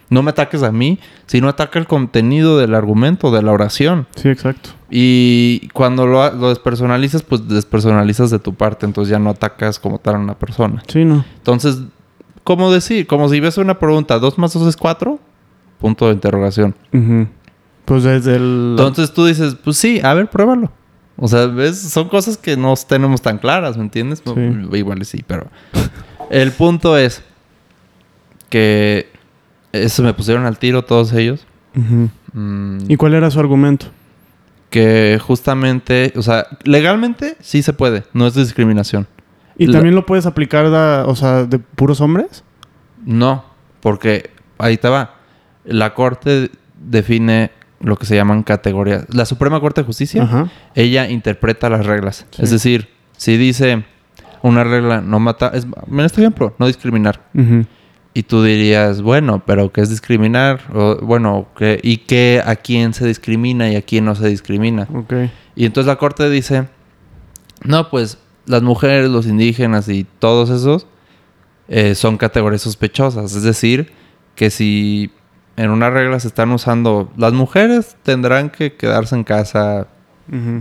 no 0.09 0.21
me 0.21 0.29
ataques 0.29 0.63
a 0.63 0.71
mí, 0.71 0.99
sino 1.25 1.49
ataca 1.49 1.79
el 1.79 1.87
contenido 1.87 2.57
del 2.57 2.75
argumento, 2.75 3.31
de 3.31 3.41
la 3.41 3.51
oración. 3.51 4.07
Sí, 4.15 4.29
exacto. 4.29 4.69
Y 4.89 5.67
cuando 5.73 6.05
lo, 6.05 6.31
lo 6.33 6.49
despersonalizas, 6.49 7.23
pues 7.23 7.47
despersonalizas 7.47 8.29
de 8.29 8.39
tu 8.39 8.53
parte. 8.53 8.85
Entonces 8.85 9.11
ya 9.11 9.19
no 9.19 9.31
atacas 9.31 9.79
como 9.79 9.99
tal 9.99 10.15
a 10.15 10.19
una 10.19 10.35
persona. 10.37 10.83
Sí, 10.87 11.03
no. 11.05 11.25
Entonces, 11.37 11.79
¿cómo 12.43 12.71
decir? 12.71 13.07
Como 13.07 13.27
si 13.29 13.39
ves 13.39 13.57
una 13.57 13.79
pregunta, 13.79 14.19
¿dos 14.19 14.37
más 14.37 14.53
dos 14.53 14.67
es 14.67 14.77
cuatro? 14.77 15.19
Punto 15.79 16.07
de 16.07 16.13
interrogación. 16.13 16.75
Ujú. 16.93 17.27
Pues 17.85 18.03
desde 18.03 18.35
el... 18.35 18.75
Entonces 18.77 19.13
tú 19.13 19.25
dices, 19.25 19.55
pues 19.63 19.77
sí, 19.77 19.99
a 20.03 20.13
ver, 20.13 20.29
pruébalo. 20.29 20.71
O 21.17 21.27
sea, 21.27 21.47
¿ves? 21.47 21.79
Son 21.79 22.09
cosas 22.09 22.37
que 22.37 22.57
no 22.57 22.73
tenemos 22.87 23.21
tan 23.21 23.37
claras, 23.37 23.77
¿me 23.77 23.83
entiendes? 23.83 24.21
Sí. 24.23 24.77
Igual 24.77 25.03
sí, 25.05 25.23
pero... 25.25 25.47
El 26.29 26.51
punto 26.51 26.97
es 26.97 27.23
que 28.49 29.11
eso 29.83 30.03
me 30.03 30.13
pusieron 30.13 30.45
al 30.45 30.57
tiro 30.57 30.83
todos 30.83 31.11
ellos. 31.13 31.45
Mm, 32.33 32.77
¿Y 32.89 32.95
cuál 32.97 33.13
era 33.13 33.29
su 33.31 33.39
argumento? 33.39 33.87
que 34.69 35.19
justamente, 35.25 36.11
o 36.17 36.21
sea, 36.21 36.47
legalmente 36.65 37.37
sí 37.39 37.63
se 37.63 37.71
puede, 37.71 38.03
no 38.11 38.27
es 38.27 38.33
discriminación. 38.35 39.07
¿Y 39.57 39.67
La- 39.67 39.73
también 39.73 39.95
lo 39.95 40.05
puedes 40.05 40.25
aplicar, 40.25 40.69
da- 40.69 41.05
o 41.05 41.15
sea, 41.15 41.45
de 41.45 41.59
puros 41.59 42.01
hombres? 42.01 42.43
No, 43.05 43.45
porque 43.79 44.31
ahí 44.57 44.75
te 44.77 44.89
va. 44.89 45.15
La 45.63 45.93
Corte 45.93 46.51
define 46.77 47.51
lo 47.79 47.95
que 47.95 48.05
se 48.05 48.15
llaman 48.17 48.43
categorías. 48.43 49.05
La 49.13 49.25
Suprema 49.25 49.61
Corte 49.61 49.79
de 49.79 49.85
Justicia 49.85 50.23
Ajá. 50.23 50.49
ella 50.73 51.07
interpreta 51.09 51.69
las 51.69 51.85
reglas. 51.85 52.25
Sí. 52.31 52.41
Es 52.41 52.49
decir, 52.51 52.89
si 53.15 53.37
dice 53.37 53.85
una 54.41 54.65
regla 54.65 54.99
no 54.99 55.19
mata, 55.21 55.51
es, 55.53 55.65
en 55.89 55.99
este 56.01 56.19
ejemplo, 56.19 56.53
no 56.59 56.67
discriminar. 56.67 57.21
Y 58.17 58.23
tú 58.23 58.41
dirías, 58.41 59.01
bueno, 59.01 59.43
pero 59.45 59.71
¿qué 59.73 59.81
es 59.81 59.89
discriminar? 59.89 60.61
O, 60.73 60.95
bueno, 61.01 61.47
¿qué- 61.57 61.79
¿y 61.83 61.97
qué 61.97 62.41
a 62.43 62.55
quién 62.55 62.93
se 62.93 63.05
discrimina 63.05 63.69
y 63.69 63.75
a 63.75 63.81
quién 63.81 64.05
no 64.05 64.15
se 64.15 64.27
discrimina? 64.29 64.87
Ok. 64.95 65.13
Y 65.55 65.65
entonces 65.65 65.87
la 65.87 65.97
corte 65.97 66.29
dice, 66.29 66.67
no, 67.63 67.89
pues 67.89 68.17
las 68.45 68.61
mujeres, 68.61 69.09
los 69.09 69.27
indígenas 69.27 69.89
y 69.89 70.05
todos 70.19 70.49
esos 70.49 70.87
eh, 71.67 71.93
son 71.93 72.15
categorías 72.17 72.61
sospechosas. 72.61 73.35
Es 73.35 73.43
decir, 73.43 73.91
que 74.35 74.49
si 74.49 75.11
en 75.57 75.69
una 75.71 75.89
regla 75.89 76.19
se 76.21 76.29
están 76.29 76.51
usando, 76.51 77.11
las 77.17 77.33
mujeres 77.33 77.97
tendrán 78.03 78.49
que 78.49 78.75
quedarse 78.75 79.15
en 79.15 79.23
casa 79.25 79.87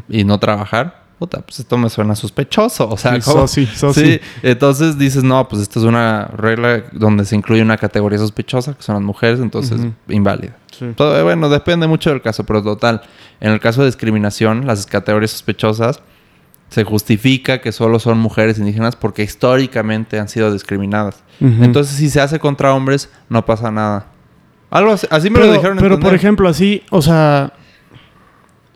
y 0.08 0.24
no 0.24 0.38
trabajar, 0.40 1.03
puta, 1.24 1.40
pues 1.40 1.60
esto 1.60 1.78
me 1.78 1.88
suena 1.88 2.14
sospechoso. 2.14 2.88
O 2.88 2.96
sea, 2.96 3.18
Sí, 3.46 3.66
Sí, 3.92 4.20
entonces 4.42 4.98
dices, 4.98 5.24
no, 5.24 5.48
pues 5.48 5.62
esta 5.62 5.78
es 5.78 5.84
una 5.84 6.26
regla 6.36 6.84
donde 6.92 7.24
se 7.24 7.34
incluye 7.34 7.62
una 7.62 7.78
categoría 7.78 8.18
sospechosa, 8.18 8.74
que 8.74 8.82
son 8.82 8.96
las 8.96 9.04
mujeres, 9.04 9.40
entonces 9.40 9.80
inválida. 10.08 10.56
Todo, 10.96 11.22
bueno, 11.24 11.48
depende 11.48 11.86
mucho 11.86 12.10
del 12.10 12.20
caso, 12.20 12.44
pero 12.44 12.62
total. 12.62 13.02
En 13.40 13.52
el 13.52 13.60
caso 13.60 13.80
de 13.80 13.86
discriminación, 13.86 14.66
las 14.66 14.86
categorías 14.86 15.30
sospechosas 15.30 16.00
se 16.68 16.84
justifica 16.84 17.60
que 17.60 17.72
solo 17.72 17.98
son 18.00 18.18
mujeres 18.18 18.58
indígenas 18.58 18.96
porque 18.96 19.22
históricamente 19.22 20.18
han 20.18 20.28
sido 20.28 20.52
discriminadas. 20.52 21.22
Entonces, 21.40 21.96
si 21.96 22.10
se 22.10 22.20
hace 22.20 22.38
contra 22.38 22.74
hombres, 22.74 23.08
no 23.28 23.46
pasa 23.46 23.70
nada. 23.70 24.06
Algo 24.70 24.92
así, 24.92 25.06
así 25.10 25.30
me 25.30 25.38
pero, 25.38 25.46
lo 25.46 25.52
dijeron. 25.52 25.78
Pero, 25.78 26.00
por 26.00 26.14
ejemplo, 26.14 26.48
así, 26.48 26.82
o 26.90 27.00
sea, 27.00 27.52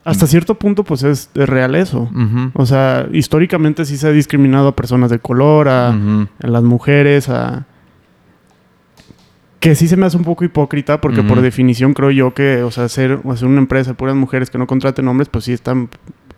hasta 0.08 0.26
cierto 0.26 0.54
punto, 0.54 0.84
pues 0.84 1.02
es, 1.02 1.30
es 1.34 1.48
real 1.48 1.74
eso. 1.74 2.10
O 2.54 2.64
sea, 2.64 3.06
históricamente 3.12 3.84
sí 3.84 3.96
se 3.96 4.08
ha 4.08 4.10
discriminado 4.10 4.68
a 4.68 4.76
personas 4.76 5.10
de 5.10 5.18
color, 5.18 5.68
a, 5.68 5.94
las 6.40 6.62
mujeres, 6.62 7.28
a... 7.28 7.66
Que 9.60 9.74
sí 9.74 9.88
se 9.88 9.96
me 9.96 10.06
hace 10.06 10.16
un 10.16 10.24
poco 10.24 10.44
hipócrita 10.44 11.00
porque 11.00 11.22
por 11.22 11.40
definición 11.40 11.92
creo 11.92 12.10
yo 12.10 12.32
que, 12.32 12.62
o 12.62 12.70
sea, 12.70 12.84
hacer, 12.84 13.20
hacer 13.28 13.48
una 13.48 13.58
empresa 13.58 13.90
de 13.90 13.94
puras 13.96 14.14
mujeres 14.14 14.50
que 14.50 14.56
no 14.56 14.66
contraten 14.66 15.06
hombres, 15.08 15.28
pues 15.28 15.44
sí 15.44 15.52
están... 15.52 15.90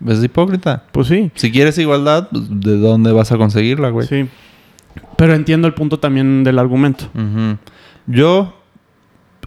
Es 0.04 0.24
hipócrita. 0.24 0.84
Pues 0.90 1.08
sí, 1.08 1.30
Si 1.34 1.52
quieres 1.52 1.78
igualdad, 1.78 2.28
pues, 2.30 2.44
¿de 2.48 2.78
dónde 2.78 3.12
vas 3.12 3.30
a 3.30 3.36
conseguirla, 3.36 3.90
güey? 3.90 4.06
sí. 4.06 4.28
Pero 5.16 5.34
entiendo 5.34 5.68
el 5.68 5.74
punto 5.74 6.00
también 6.00 6.42
del 6.42 6.58
argumento. 6.58 7.04
Yo, 8.06 8.59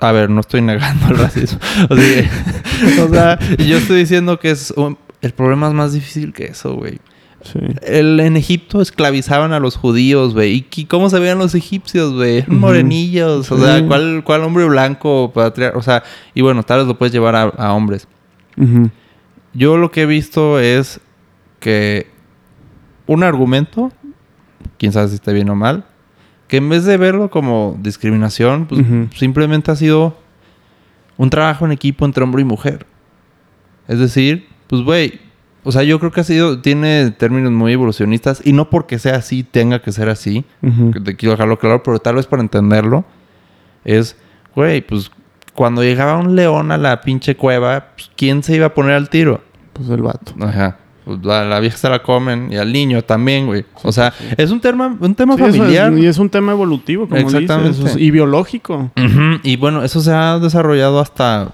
a 0.04 0.12
ver, 0.12 0.30
no 0.30 0.42
estoy 0.42 0.62
negando 0.62 1.08
el 1.08 1.18
racismo. 1.18 1.60
O 1.90 1.96
sea, 1.96 3.04
o 3.06 3.10
sea, 3.10 3.40
yo 3.58 3.78
estoy 3.78 4.00
diciendo 4.00 4.40
que 4.40 4.52
es 4.52 4.72
un- 4.76 4.98
el 5.22 5.32
problema 5.32 5.68
es 5.68 5.74
más 5.74 5.94
difícil 5.94 6.34
que 6.34 6.46
eso, 6.46 6.76
güey. 6.76 7.00
Sí. 7.44 7.60
El, 7.82 8.20
en 8.22 8.38
Egipto 8.38 8.82
esclavizaban 8.82 9.52
a 9.54 9.60
los 9.60 9.76
judíos, 9.76 10.34
güey. 10.34 10.66
¿Y 10.76 10.86
cómo 10.86 11.10
se 11.10 11.20
veían 11.20 11.38
los 11.40 11.56
egipcios, 11.56 12.14
güey? 12.14 12.38
Eran. 12.40 12.60
Morenillos. 12.60 13.52
O 13.52 13.58
Sí. 13.58 13.64
sea, 13.64 13.86
¿cuál, 13.86 14.24
¿cuál 14.26 14.44
hombre 14.44 14.66
blanco 14.66 15.32
patriar? 15.34 15.76
O 15.76 15.82
sea, 15.82 16.04
y 16.34 16.42
bueno, 16.42 16.64
tal 16.64 16.80
vez 16.80 16.88
lo 16.88 16.98
puedes 16.98 17.12
llevar 17.14 17.36
a, 17.36 17.44
a 17.44 17.74
hombres. 17.74 18.08
Ujú. 18.58 18.90
Yo 19.54 19.78
lo 19.78 19.92
que 19.92 20.04
he 20.04 20.06
visto 20.06 20.60
es 20.60 21.00
que 21.60 22.08
un 23.08 23.24
argumento, 23.24 23.92
quién 24.78 24.92
sabe 24.94 25.10
si 25.10 25.16
está 25.16 25.32
bien 25.34 25.50
o 25.50 25.56
mal, 25.56 25.86
que 26.54 26.58
en 26.58 26.70
vez 26.70 26.86
de 26.86 26.98
verlo 26.98 27.32
como 27.32 27.76
discriminación, 27.82 28.68
pues 28.68 28.86
simplemente 29.16 29.72
ha 29.72 29.76
sido 29.76 30.16
un 31.18 31.32
trabajo 31.32 31.66
en 31.66 31.72
equipo 31.72 32.06
entre 32.06 32.24
hombre 32.24 32.44
y 32.44 32.46
mujer. 32.46 32.86
Es 33.88 33.98
decir, 33.98 34.48
pues 34.68 34.84
güey, 34.84 35.20
o 35.64 35.72
sea, 35.72 35.82
yo 35.82 36.00
creo 36.00 36.12
que 36.12 36.22
ha 36.22 36.24
sido, 36.24 36.62
tiene 36.62 37.10
términos 37.10 37.52
muy 37.52 37.74
evolucionistas 37.74 38.40
y 38.46 38.54
no 38.54 38.70
porque 38.70 39.00
sea 39.00 39.16
así 39.16 39.42
tenga 39.42 39.82
que 39.82 39.92
ser 39.92 40.10
así, 40.10 40.46
Ujú. 40.62 40.92
que 40.92 41.00
te 41.00 41.16
quiero 41.16 41.32
dejarlo 41.32 41.58
claro, 41.58 41.82
pero 41.82 41.98
tal 41.98 42.18
vez 42.18 42.28
para 42.28 42.44
entenderlo, 42.44 43.04
es, 43.84 44.16
güey, 44.56 44.82
pues 44.86 45.10
cuando 45.56 45.82
llegaba 45.82 46.20
un 46.20 46.36
león 46.36 46.72
a 46.72 46.78
la 46.78 47.02
pinche 47.02 47.36
cueva, 47.36 47.94
pues, 47.96 48.12
¿quién 48.16 48.44
se 48.44 48.56
iba 48.58 48.68
a 48.68 48.74
poner 48.76 48.94
al 48.94 49.10
tiro? 49.10 49.42
Pues 49.74 49.90
el 49.90 50.04
vato. 50.04 50.36
Ajá. 50.40 50.78
Pues 51.06 51.20
la, 51.24 51.44
la 51.44 51.60
vieja 51.60 51.76
se 51.78 51.90
la 51.90 52.02
comen 52.02 52.48
y 52.52 52.56
al 52.58 52.72
niño 52.72 53.02
también, 53.02 53.46
güey. 53.46 53.66
O 53.84 53.92
sea, 53.92 54.14
es 54.38 54.52
un 54.52 54.62
tema, 54.62 54.96
un 55.00 55.16
tema 55.16 55.36
Sí, 55.36 55.42
eso 55.44 55.50
es- 55.52 55.58
familiar. 55.58 55.94
y 55.98 56.06
es 56.06 56.18
un 56.18 56.30
tema 56.30 56.54
evolutivo, 56.54 57.08
como 57.10 57.20
Exactamente. 57.20 57.70
dices. 57.70 57.86
eso 57.86 57.98
es- 57.98 58.02
y 58.02 58.12
biológico. 58.12 58.92
Y 59.44 59.58
bueno, 59.58 59.84
eso 59.84 60.00
se 60.02 60.12
ha 60.14 60.40
desarrollado 60.40 61.00
hasta... 61.00 61.50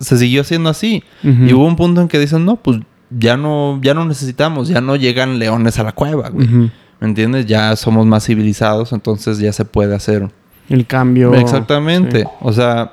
Se, 0.00 0.16
siguió 0.18 0.42
haciendo 0.42 0.68
así. 0.70 1.02
Y 1.22 1.52
hubo 1.54 1.66
un 1.66 1.76
punto 1.76 2.00
en 2.00 2.08
que 2.08 2.18
dicen, 2.18 2.44
no, 2.44 2.56
pues 2.56 2.80
ya 3.10 3.36
no, 3.36 3.80
ya 3.82 3.94
no 3.94 4.04
necesitamos, 4.04 4.68
ya 4.68 4.80
no 4.80 4.94
llegan 4.96 5.38
leones 5.38 5.78
a 5.78 5.82
la 5.84 5.92
cueva, 5.92 6.28
güey. 6.28 6.46
¿Me 7.00 7.08
entiendes? 7.08 7.46
Ya 7.46 7.74
somos 7.76 8.06
más 8.06 8.24
civilizados, 8.26 8.92
entonces 8.92 9.38
ya 9.38 9.52
se 9.52 9.64
puede 9.64 9.94
hacer. 9.94 10.28
El 10.68 10.86
cambio. 10.86 11.34
Exactamente. 11.34 12.20
sí. 12.20 12.26
O 12.40 12.52
sea, 12.52 12.92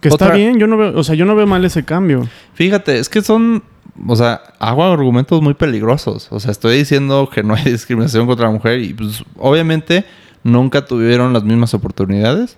Que 0.00 0.08
está 0.08 0.26
Otra- 0.26 0.36
bien, 0.36 0.58
yo 0.58 0.66
no 0.66 0.76
veo, 0.76 0.98
o 0.98 1.02
sea, 1.02 1.14
yo 1.14 1.24
no 1.24 1.34
veo 1.34 1.46
mal 1.46 1.64
ese 1.64 1.82
cambio. 1.84 2.28
Fíjate, 2.52 2.98
es 2.98 3.08
que 3.08 3.22
son, 3.22 3.62
o 4.06 4.16
sea, 4.16 4.42
hago 4.58 4.84
argumentos 4.84 5.40
muy 5.42 5.54
peligrosos. 5.54 6.28
O 6.30 6.40
sea, 6.40 6.50
estoy 6.50 6.78
diciendo 6.78 7.28
que 7.32 7.42
no 7.42 7.54
hay 7.54 7.64
discriminación 7.72 8.26
contra 8.26 8.46
la 8.46 8.52
mujer 8.52 8.80
y 8.80 8.92
pues 8.94 9.22
obviamente 9.38 10.04
nunca 10.42 10.84
tuvieron 10.84 11.32
las 11.32 11.44
mismas 11.44 11.74
oportunidades. 11.74 12.56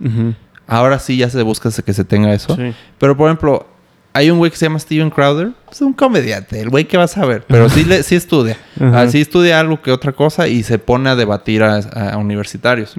Ahora 0.66 0.98
sí 0.98 1.16
ya 1.16 1.30
se 1.30 1.42
busca 1.42 1.70
que 1.70 1.92
se 1.92 2.04
tenga 2.04 2.32
eso. 2.34 2.56
Sí. 2.56 2.72
Pero 2.98 3.16
por 3.16 3.28
ejemplo, 3.28 3.66
hay 4.12 4.30
un 4.30 4.38
güey 4.38 4.50
que 4.50 4.56
se 4.56 4.66
llama 4.66 4.78
Steven 4.78 5.10
Crowder. 5.10 5.50
Es 5.70 5.80
un 5.82 5.92
comediante, 5.92 6.60
el 6.60 6.70
güey 6.70 6.86
que 6.86 6.96
va 6.96 7.04
a 7.04 7.08
saber. 7.08 7.44
Pero 7.46 7.68
sí, 7.68 7.84
le, 7.84 8.02
sí 8.02 8.16
estudia. 8.16 8.56
Ajá. 8.80 9.02
Ah, 9.02 9.08
sí 9.08 9.20
estudia 9.20 9.60
algo 9.60 9.80
que 9.82 9.92
otra 9.92 10.12
cosa 10.12 10.48
y 10.48 10.62
se 10.62 10.78
pone 10.78 11.10
a 11.10 11.14
debatir 11.16 11.62
a, 11.62 11.76
a 11.78 12.16
universitarios. 12.16 12.94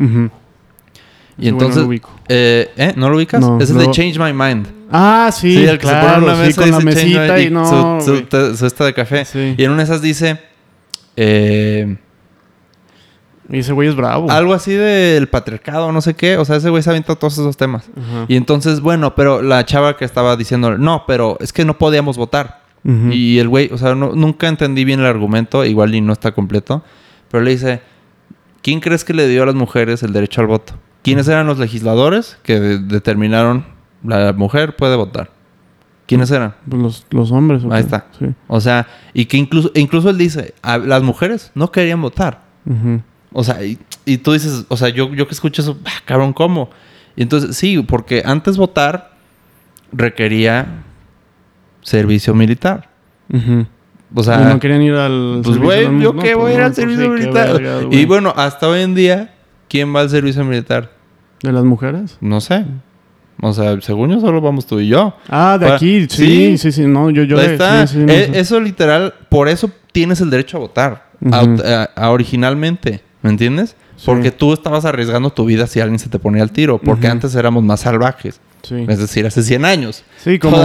Y 1.39 1.51
güey 1.51 1.69
no 1.69 1.75
lo 1.75 1.85
ubico. 1.85 2.09
eh, 2.29 2.71
¿eh? 2.77 2.93
¿No 2.95 3.09
lo 3.09 3.17
ubicas? 3.17 3.41
No, 3.41 3.59
es 3.59 3.69
el 3.69 3.77
no. 3.77 3.83
de 3.83 3.91
Change 3.91 4.17
My 4.19 4.31
Mind. 4.31 4.67
Ah, 4.91 5.29
sí, 5.33 5.51
Sí, 5.53 5.65
el 5.65 5.71
que 5.77 5.79
claro, 5.79 6.07
se 6.07 6.13
pone 6.21 6.33
una 6.33 6.45
sí, 6.45 6.53
con 6.53 6.71
la 6.71 6.79
mesita 6.79 7.39
y 7.39 7.49
no, 7.49 7.99
su, 8.01 8.25
su, 8.55 8.65
esta 8.65 8.85
de 8.85 8.93
café. 8.93 9.25
Sí. 9.25 9.55
Y 9.57 9.63
en 9.63 9.71
una 9.71 9.79
de 9.79 9.83
esas 9.83 10.01
dice... 10.01 10.39
eh, 11.15 11.97
Y 13.49 13.59
ese 13.59 13.73
güey 13.73 13.87
es 13.89 13.95
bravo. 13.95 14.29
algo 14.29 14.53
así 14.53 14.73
del 14.73 15.27
patriarcado, 15.27 15.91
no 15.91 16.01
sé 16.01 16.13
qué. 16.15 16.37
O 16.37 16.45
sea, 16.45 16.57
ese 16.57 16.69
güey 16.69 16.83
se 16.83 16.89
avienta 16.89 17.15
todos 17.15 17.33
esos 17.33 17.55
temas. 17.57 17.89
Ajá. 17.97 18.25
Y 18.27 18.35
entonces, 18.35 18.81
bueno, 18.81 19.15
pero 19.15 19.41
la 19.41 19.65
chava 19.65 19.95
que 19.97 20.05
estaba 20.05 20.35
diciendo... 20.35 20.77
No, 20.77 21.03
pero 21.07 21.37
es 21.39 21.51
que 21.53 21.65
no 21.65 21.77
podíamos 21.77 22.17
votar. 22.17 22.61
Y 23.11 23.39
el 23.39 23.49
güey, 23.49 23.69
o 23.73 23.77
sea, 23.77 23.95
no- 23.95 24.13
nunca 24.15 24.47
entendí 24.47 24.85
bien 24.85 25.01
el 25.01 25.07
argumento, 25.07 25.65
igual 25.65 25.93
y 25.93 25.99
no 25.99 26.13
está 26.13 26.31
completo, 26.31 26.83
pero 27.29 27.43
le 27.43 27.51
dice, 27.51 27.81
¿quién 28.61 28.79
crees 28.79 29.03
que 29.03 29.13
le 29.13 29.27
dio 29.27 29.43
a 29.43 29.45
las 29.45 29.55
mujeres 29.55 30.03
el 30.03 30.13
derecho 30.13 30.39
al 30.39 30.47
voto? 30.47 30.73
¿Quiénes 31.03 31.27
eran 31.27 31.47
los 31.47 31.59
legisladores 31.59 32.37
que 32.43 32.61
de- 32.61 32.79
determinaron 32.79 33.65
la 34.03 34.33
mujer 34.33 34.75
puede 34.75 34.95
votar? 34.95 35.31
¿Quiénes 36.05 36.31
eran? 36.31 36.55
Pues 36.69 36.81
los, 36.81 37.05
los 37.09 37.31
hombres. 37.31 37.63
¿o 37.65 37.73
Ahí 37.73 37.81
está. 37.81 38.05
Sí. 38.17 38.27
O 38.47 38.61
sea, 38.61 38.87
y 39.13 39.25
que 39.25 39.35
incluso, 39.37 39.71
incluso 39.75 40.09
él 40.09 40.17
dice, 40.17 40.53
"A- 40.61 40.77
las 40.77 41.03
mujeres 41.03 41.51
no 41.53 41.71
querían 41.71 42.01
votar. 42.01 42.41
O 43.33 43.43
sea, 43.43 43.63
y, 43.63 43.77
y 44.05 44.17
tú 44.17 44.31
dices, 44.33 44.65
o 44.69 44.77
sea, 44.77 44.89
yo, 44.89 45.13
yo 45.13 45.27
que 45.27 45.33
escucho 45.33 45.61
eso, 45.61 45.77
"Ah, 45.85 46.01
cabrón, 46.05 46.31
¿cómo? 46.33 46.69
Y 47.17 47.23
entonces, 47.23 47.57
sí, 47.57 47.77
porque 47.83 48.23
antes 48.25 48.55
votar 48.57 49.11
requería 49.91 50.83
servicio 51.81 52.33
militar. 52.33 52.89
O 54.13 54.23
sea, 54.23 54.41
Y 54.41 54.45
no 54.45 54.59
querían 54.59 54.81
ir 54.81 54.93
al. 54.93 55.41
Pues, 55.43 55.57
güey, 55.57 55.83
¿yo 55.99 56.13
no, 56.13 56.21
qué 56.21 56.33
pues, 56.33 56.37
voy 56.37 56.51
a 56.51 56.55
ir 56.55 56.61
al 56.61 56.67
pues, 56.67 56.75
servicio 56.77 57.03
sí, 57.03 57.09
militar? 57.09 57.61
verga, 57.61 57.87
y 57.91 58.05
bueno, 58.05 58.33
hasta 58.35 58.67
hoy 58.69 58.81
en 58.81 58.95
día, 58.95 59.33
¿quién 59.67 59.93
va 59.93 59.99
al 60.01 60.09
servicio 60.09 60.43
militar? 60.45 60.91
¿De 61.43 61.51
las 61.51 61.65
mujeres? 61.65 62.17
No 62.21 62.39
sé. 62.39 62.65
O 63.41 63.53
sea, 63.53 63.79
según 63.81 64.09
yo, 64.11 64.19
solo 64.19 64.41
vamos 64.41 64.65
tú 64.65 64.79
y 64.79 64.87
yo. 64.87 65.13
Ah, 65.29 65.57
de 65.59 65.67
aquí. 65.69 66.07
Sí, 66.09 66.57
sí. 66.57 66.57
sí, 66.57 66.71
sí. 66.71 66.85
No, 66.87 67.09
yo, 67.09 67.23
yo. 67.23 67.37
Ahí 67.39 67.47
de- 67.47 67.53
está. 67.53 67.85
sí, 67.87 67.93
sí, 67.99 67.99
no 68.05 68.11
Eh. 68.11 68.31
Eso 68.33 68.59
literal, 68.59 69.13
por 69.29 69.47
eso 69.47 69.69
tienes 69.91 70.21
el 70.21 70.29
derecho 70.29 70.57
a 70.57 70.59
votar. 70.61 71.07
A- 71.31 71.89
a 71.95 72.09
originalmente. 72.11 73.01
¿Me 73.21 73.29
entiendes? 73.31 73.75
Porque 74.05 74.31
tú 74.31 74.53
estabas 74.53 74.85
arriesgando 74.85 75.31
tu 75.31 75.43
vida 75.45 75.65
si 75.65 75.79
alguien 75.79 75.97
se 75.99 76.07
te 76.07 76.19
ponía 76.19 76.43
al 76.43 76.51
tiro. 76.51 76.77
Porque 76.79 77.07
antes 77.07 77.33
éramos 77.35 77.63
más 77.63 77.81
salvajes. 77.81 78.39
Sí. 78.63 78.85
Es 78.87 78.99
decir, 78.99 79.25
hace 79.25 79.43
100 79.43 79.65
años. 79.65 80.03
Sí, 80.17 80.39
como, 80.39 80.57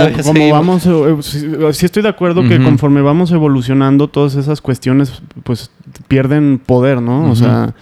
vamos, 0.51 0.83
sí, 1.23 1.87
estoy 1.87 2.03
de 2.03 2.09
acuerdo 2.09 2.43
que 2.47 2.63
conforme 2.63 3.01
vamos 3.01 3.31
evolucionando, 3.33 4.09
todas 4.09 4.35
esas 4.35 4.61
cuestiones, 4.61 5.23
pues, 5.45 5.71
pierden 6.09 6.59
poder, 6.59 7.01
¿no? 7.01 7.31
O 7.31 7.37
sea, 7.37 7.75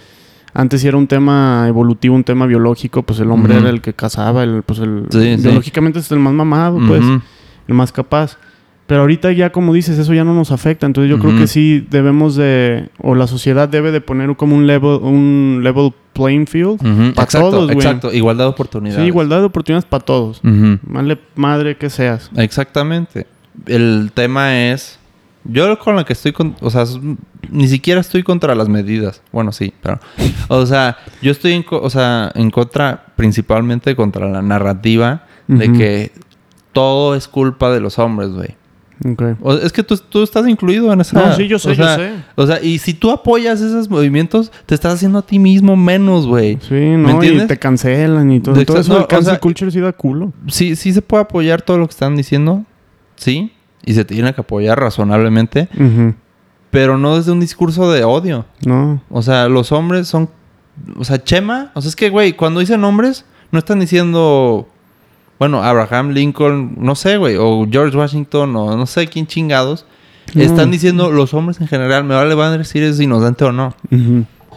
antes 0.53 0.81
sí 0.81 0.87
era 0.87 0.97
un 0.97 1.07
tema 1.07 1.65
evolutivo, 1.67 2.15
un 2.15 2.23
tema 2.23 2.45
biológico, 2.45 3.03
pues 3.03 3.19
el 3.19 3.31
hombre 3.31 3.57
era 3.57 3.69
el 3.69 3.81
que 3.81 3.93
cazaba, 3.93 4.43
el, 4.43 4.63
pues 4.63 4.79
el, 4.79 5.05
Sí, 5.09 5.35
sí. 5.37 5.43
biológicamente 5.43 5.99
es 5.99 6.11
el 6.11 6.19
más 6.19 6.33
mamado, 6.33 6.79
pues, 6.87 7.01
el 7.67 7.73
más 7.73 7.91
capaz. 7.91 8.37
Pero 8.87 9.01
ahorita 9.01 9.31
ya, 9.31 9.53
como 9.53 9.73
dices, 9.73 9.97
eso 9.97 10.13
ya 10.13 10.25
no 10.25 10.33
nos 10.33 10.51
afecta. 10.51 10.85
Entonces 10.85 11.09
yo 11.09 11.17
creo 11.17 11.37
que 11.37 11.47
sí 11.47 11.87
debemos 11.89 12.35
de, 12.35 12.89
o 12.97 13.15
la 13.15 13.25
sociedad 13.25 13.69
debe 13.69 13.91
de 13.93 14.01
poner 14.01 14.35
como 14.35 14.53
un 14.57 14.67
level, 14.67 14.99
un 15.01 15.61
level 15.63 15.93
playing 16.11 16.45
field. 16.45 16.81
Ujú. 16.85 17.13
Pa' 17.13 17.23
Exacto, 17.23 17.51
todos, 17.51 17.65
güey. 17.67 17.77
exacto. 17.77 18.11
Igualdad 18.11 18.45
de 18.45 18.49
oportunidades. 18.49 19.01
Sí, 19.01 19.07
igualdad 19.07 19.39
de 19.39 19.45
oportunidades 19.45 19.85
para 19.85 20.03
todos. 20.03 20.41
Vale 20.43 21.17
madre 21.35 21.77
que 21.77 21.89
seas. 21.89 22.29
Exactamente. 22.35 23.27
El 23.65 24.11
tema 24.13 24.59
es. 24.59 24.99
Yo 25.43 25.77
con 25.79 25.95
la 25.95 26.03
que 26.03 26.13
estoy 26.13 26.31
con. 26.33 26.55
O 26.61 26.69
sea, 26.69 26.85
ni 27.49 27.67
siquiera 27.67 27.99
estoy 28.01 28.23
contra 28.23 28.53
las 28.55 28.69
medidas. 28.69 29.21
Bueno, 29.31 29.51
sí, 29.51 29.73
pero. 29.81 29.99
O 30.49 30.65
sea, 30.65 30.97
yo 31.21 31.31
estoy 31.31 31.53
en, 31.53 31.65
o 31.69 31.89
sea, 31.89 32.31
en 32.35 32.51
contra, 32.51 33.05
principalmente 33.15 33.95
contra 33.95 34.27
la 34.29 34.41
narrativa 34.41 35.25
de 35.47 35.71
que 35.73 36.11
todo 36.73 37.15
es 37.15 37.27
culpa 37.27 37.71
de 37.71 37.79
los 37.81 37.97
hombres, 37.99 38.29
güey. 38.29 38.55
Ok. 39.03 39.23
O- 39.41 39.53
Es 39.55 39.73
que 39.73 39.81
tú, 39.81 39.97
tú 39.97 40.21
estás 40.21 40.47
incluido 40.47 40.93
en 40.93 41.01
esa. 41.01 41.19
No, 41.19 41.35
sí, 41.35 41.47
yo 41.47 41.57
sé, 41.57 41.71
o 41.71 41.73
yo 41.73 41.83
sea, 41.83 41.95
sé. 41.95 42.11
O 42.35 42.45
sea, 42.45 42.61
y 42.61 42.77
si 42.77 42.93
tú 42.93 43.09
apoyas 43.09 43.59
esos 43.59 43.89
movimientos, 43.89 44.51
te 44.67 44.75
estás 44.75 44.93
haciendo 44.93 45.17
a 45.19 45.21
ti 45.23 45.39
mismo 45.39 45.75
menos, 45.75 46.27
güey. 46.27 46.59
Sí, 46.61 46.75
no, 46.75 47.23
y 47.23 47.47
te 47.47 47.57
cancelan 47.57 48.31
y 48.31 48.39
todo. 48.41 48.53
De 48.53 48.63
todo 48.63 48.77
eso 48.79 48.89
no, 48.89 48.95
del 48.97 49.03
o 49.05 49.07
cancel 49.07 49.31
sea, 49.31 49.39
culture 49.39 49.71
sí 49.71 49.79
da 49.79 49.91
culo. 49.91 50.31
Sí, 50.47 50.75
sí 50.75 50.93
se 50.93 51.01
puede 51.01 51.23
apoyar 51.23 51.63
todo 51.63 51.79
lo 51.79 51.87
que 51.87 51.91
están 51.91 52.15
diciendo. 52.15 52.63
Sí. 53.15 53.51
Y 53.85 53.93
se 53.93 54.05
tiene 54.05 54.33
que 54.33 54.41
apoyar 54.41 54.79
razonablemente, 54.79 55.69
pero 56.69 56.97
no 56.97 57.17
desde 57.17 57.31
un 57.31 57.39
discurso 57.39 57.91
de 57.91 58.03
odio. 58.03 58.45
No. 58.65 59.01
O 59.09 59.21
sea, 59.21 59.49
los 59.49 59.71
hombres 59.71 60.07
son. 60.07 60.29
O 60.97 61.03
sea, 61.03 61.23
Chema. 61.23 61.71
O 61.73 61.81
sea, 61.81 61.89
es 61.89 61.95
que, 61.95 62.09
güey, 62.09 62.33
cuando 62.33 62.59
dicen 62.59 62.83
hombres, 62.83 63.25
no 63.51 63.59
están 63.59 63.79
diciendo. 63.79 64.67
Bueno, 65.37 65.63
Abraham 65.63 66.11
Lincoln, 66.11 66.75
no 66.77 66.93
sé, 66.95 67.17
güey, 67.17 67.35
o 67.37 67.67
George 67.69 67.97
Washington, 67.97 68.55
o 68.55 68.77
no 68.77 68.85
sé 68.85 69.07
quién 69.07 69.25
chingados. 69.25 69.85
No. 70.35 70.43
Están 70.43 70.71
diciendo 70.71 71.11
los 71.11 71.33
hombres 71.33 71.59
en 71.59 71.67
general, 71.67 72.03
me 72.03 72.13
vale 72.15 72.35
van 72.35 72.53
a 72.53 72.57
decir 72.57 72.83
es 72.83 72.99
inocente 72.99 73.43
o 73.43 73.51
no. 73.51 73.73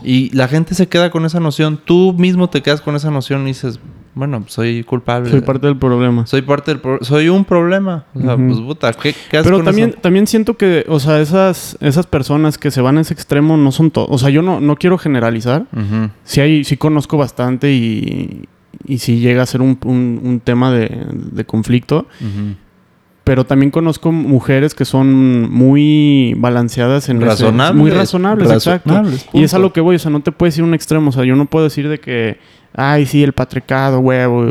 Y 0.03 0.29
la 0.37 0.47
gente 0.47 0.75
se 0.75 0.87
queda 0.87 1.11
con 1.11 1.25
esa 1.25 1.41
noción. 1.41 1.81
Tú 1.83 2.15
mismo 2.17 2.51
te 2.51 2.63
quedas 2.63 2.83
con 2.83 2.95
esa 2.95 3.11
noción 3.11 3.43
y 3.43 3.47
dices, 3.47 3.81
bueno, 4.15 4.45
soy 4.47 4.85
culpable. 4.85 5.31
Soy 5.31 5.41
parte 5.41 5.67
del 5.67 5.77
problema. 5.77 6.27
Soy 6.27 6.43
parte 6.43 6.71
del 6.71 6.81
pro- 6.81 6.99
Soy 7.03 7.29
un 7.29 7.45
problema. 7.45 8.05
O 8.15 8.21
sea, 8.21 8.37
pues 8.37 8.59
puta, 8.61 8.93
¿qué, 8.93 9.13
qué 9.31 9.39
haces 9.39 9.45
Pero 9.45 9.57
con 9.59 9.65
también, 9.67 9.91
eso? 9.91 9.99
también 10.01 10.27
siento 10.27 10.57
que, 10.57 10.85
o 10.89 11.01
sea, 11.01 11.21
esas, 11.21 11.77
esas 11.81 12.07
personas 12.07 12.57
que 12.59 12.71
se 12.71 12.81
van 12.81 12.99
a 12.99 13.01
ese 13.01 13.13
extremo 13.15 13.57
no 13.57 13.73
son 13.73 13.91
todos. 13.91 14.09
O 14.11 14.19
sea, 14.19 14.31
yo 14.31 14.41
no, 14.43 14.61
no 14.61 14.77
quiero 14.77 14.99
generalizar. 14.99 15.67
Ujú. 15.73 16.11
Sí, 16.25 16.41
hay, 16.41 16.65
sí 16.65 16.77
conozco 16.77 17.17
bastante 17.19 17.73
y, 17.73 18.45
y 18.87 18.99
sí 18.99 19.19
llega 19.19 19.43
a 19.43 19.47
ser 19.47 19.63
un, 19.63 19.79
un- 19.85 20.21
un 20.23 20.41
tema 20.41 20.71
de, 20.73 21.07
de 21.13 21.45
conflicto. 21.45 22.07
Pero 23.25 23.47
también 23.47 23.71
conozco 23.71 24.13
mujeres 24.13 24.75
que 24.75 24.85
son 24.85 25.51
muy 25.51 26.35
balanceadas 26.37 27.09
en 27.09 27.17
ese- 27.17 27.27
Razonables. 27.27 27.81
muy 27.81 27.91
razonables, 27.91 28.51
exacto. 28.51 29.03
Y 29.33 29.45
es 29.45 29.55
a 29.55 29.59
lo 29.59 29.73
que 29.73 29.81
voy, 29.81 29.97
o 29.97 29.99
sea, 29.99 30.11
no 30.11 30.21
te 30.21 30.31
puedes 30.31 30.59
ir 30.59 30.63
a 30.63 30.67
un 30.67 30.75
extremo. 30.75 31.09
O 31.09 31.13
sea, 31.13 31.25
yo 31.25 31.35
no 31.35 31.47
puedo 31.47 31.65
decir 31.65 31.89
de 31.89 31.99
que, 31.99 32.39
ay, 32.75 33.07
sí, 33.07 33.23
el 33.23 33.33
patriarcado, 33.33 34.01
huevo. 34.01 34.47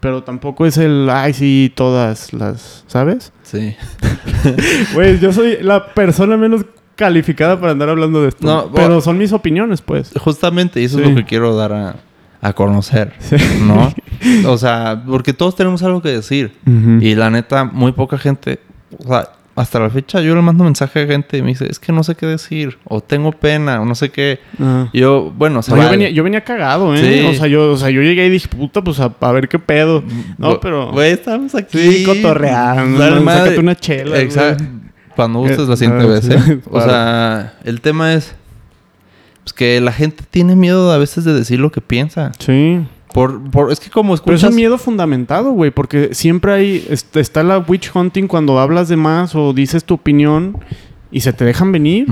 Pero 0.00 0.22
tampoco 0.22 0.66
es 0.66 0.76
el, 0.78 1.08
ay, 1.10 1.32
sí, 1.32 1.72
todas 1.74 2.32
las, 2.32 2.84
¿sabes? 2.86 3.32
Sí. 3.42 3.76
Güey, 4.94 5.18
yo 5.20 5.32
soy 5.32 5.58
la 5.62 5.86
persona 5.94 6.36
menos 6.36 6.64
calificada 6.96 7.58
para 7.60 7.72
andar 7.72 7.88
hablando 7.88 8.22
de 8.22 8.28
esto. 8.28 8.46
No, 8.46 8.70
pero 8.72 9.00
son 9.00 9.18
mis 9.18 9.32
opiniones, 9.32 9.80
pues. 9.80 10.10
Justamente, 10.18 10.80
y 10.80 10.84
eso 10.84 11.00
es 11.00 11.08
lo 11.08 11.14
que 11.14 11.24
quiero 11.24 11.54
dar 11.56 11.72
a, 11.72 11.96
a 12.40 12.52
conocer, 12.52 13.12
Sí. 13.18 13.36
¿no? 13.62 13.92
O 14.46 14.56
sea, 14.56 15.02
porque 15.04 15.32
todos 15.32 15.56
tenemos 15.56 15.82
algo 15.82 16.00
que 16.00 16.10
decir. 16.10 16.52
Y 17.00 17.14
la 17.16 17.28
neta, 17.30 17.64
muy 17.64 17.90
poca 17.92 18.18
gente, 18.18 18.60
o 18.98 19.08
sea, 19.08 19.30
hasta 19.54 19.78
la 19.78 19.90
fecha 19.90 20.20
yo 20.20 20.34
le 20.34 20.42
mando 20.42 20.64
mensaje 20.64 21.02
a 21.02 21.06
gente 21.06 21.36
y 21.36 21.42
me 21.42 21.48
dice, 21.48 21.66
es 21.68 21.78
que 21.78 21.92
no 21.92 22.02
sé 22.02 22.14
qué 22.14 22.26
decir, 22.26 22.78
o 22.84 23.00
tengo 23.00 23.32
pena, 23.32 23.80
o 23.82 23.84
no 23.84 23.94
sé 23.94 24.10
qué. 24.10 24.40
Ah. 24.58 24.88
Y 24.92 25.00
yo, 25.00 25.32
bueno, 25.36 25.62
se 25.62 25.74
No, 25.74 25.82
yo, 25.82 25.90
venía, 25.90 26.10
yo 26.10 26.24
venía 26.24 26.42
cagado, 26.42 26.94
¿eh? 26.94 27.20
Sí. 27.20 27.26
O 27.26 27.34
sea, 27.34 27.46
yo, 27.48 27.72
o 27.72 27.76
sea, 27.76 27.90
yo 27.90 28.00
llegué 28.02 28.26
y 28.26 28.30
dije, 28.30 28.48
puta, 28.48 28.82
pues 28.82 28.98
a, 29.00 29.12
a 29.20 29.32
ver 29.32 29.48
qué 29.48 29.58
pedo. 29.58 30.02
No, 30.38 30.58
pero. 30.60 30.90
Güey, 30.92 31.12
estamos 31.12 31.54
aquí. 31.54 31.78
Sí, 31.78 32.04
cotorreando. 32.04 32.98
Sácate 32.98 33.58
una 33.58 33.76
chela. 33.76 34.18
Exacto. 34.20 34.64
Cuando 35.14 35.40
gustes 35.40 35.58
Eh, 35.58 35.68
la 35.68 35.76
siguiente 35.76 36.04
ah, 36.04 36.08
vez. 36.08 36.28
¿eh? 36.28 36.60
O 36.70 36.80
sea, 36.80 37.54
el 37.64 37.80
tema 37.82 38.14
es 38.14 38.34
pues, 39.44 39.52
que 39.52 39.80
la 39.80 39.92
gente 39.92 40.24
tiene 40.30 40.56
miedo 40.56 40.90
a 40.90 40.98
veces 40.98 41.24
de 41.24 41.34
decir 41.34 41.60
lo 41.60 41.70
que 41.70 41.80
piensa. 41.80 42.32
Sí. 42.38 42.80
Por, 43.12 43.42
por, 43.50 43.70
es 43.72 43.80
que 43.80 43.90
como 43.90 44.08
Pero 44.10 44.14
escuchas... 44.14 44.42
es 44.44 44.48
un 44.50 44.56
miedo 44.56 44.78
fundamentado, 44.78 45.52
güey, 45.52 45.70
porque 45.70 46.14
siempre 46.14 46.52
hay. 46.52 46.86
est- 46.90 47.16
Está 47.16 47.42
la 47.42 47.58
witch 47.58 47.90
hunting 47.94 48.26
cuando 48.26 48.58
hablas 48.58 48.88
de 48.88 48.96
más 48.96 49.34
o 49.34 49.52
dices 49.52 49.84
tu 49.84 49.94
opinión 49.94 50.56
y 51.10 51.20
se 51.20 51.32
te 51.32 51.44
dejan 51.44 51.72
venir. 51.72 52.06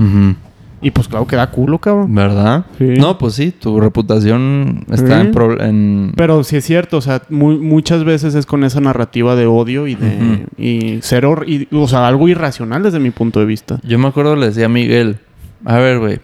Y 0.83 0.89
pues 0.89 1.07
claro 1.07 1.27
que 1.27 1.35
da 1.35 1.51
culo, 1.51 1.77
cabrón. 1.77 2.13
¿Verdad? 2.15 2.65
Sí. 2.79 2.85
No, 2.97 3.19
pues 3.19 3.35
sí, 3.35 3.51
tu 3.51 3.79
reputación 3.79 4.83
está 4.91 5.21
Sí. 5.21 5.27
en, 5.27 5.31
pro- 5.31 5.61
en- 5.61 6.11
Pero 6.15 6.43
sí 6.43 6.55
es 6.55 6.65
cierto, 6.65 6.97
o 6.97 7.01
sea, 7.01 7.21
mu- 7.29 7.59
muchas 7.59 8.03
veces 8.03 8.33
es 8.33 8.47
con 8.47 8.63
esa 8.63 8.81
narrativa 8.81 9.35
de 9.35 9.45
odio 9.45 9.85
y 9.87 9.93
de. 9.95 10.47
Y 10.57 10.99
ser. 11.03 11.27
y- 11.45 11.67
o 11.71 11.87
sea, 11.87 12.07
algo 12.07 12.27
irracional 12.29 12.81
desde 12.81 12.99
mi 12.99 13.11
punto 13.11 13.39
de 13.39 13.45
vista. 13.45 13.79
Yo 13.83 13.99
me 13.99 14.07
acuerdo 14.07 14.35
le 14.35 14.47
decía 14.47 14.65
a 14.65 14.69
Miguel, 14.69 15.19
a 15.65 15.77
ver, 15.77 15.99
güey, 15.99 16.19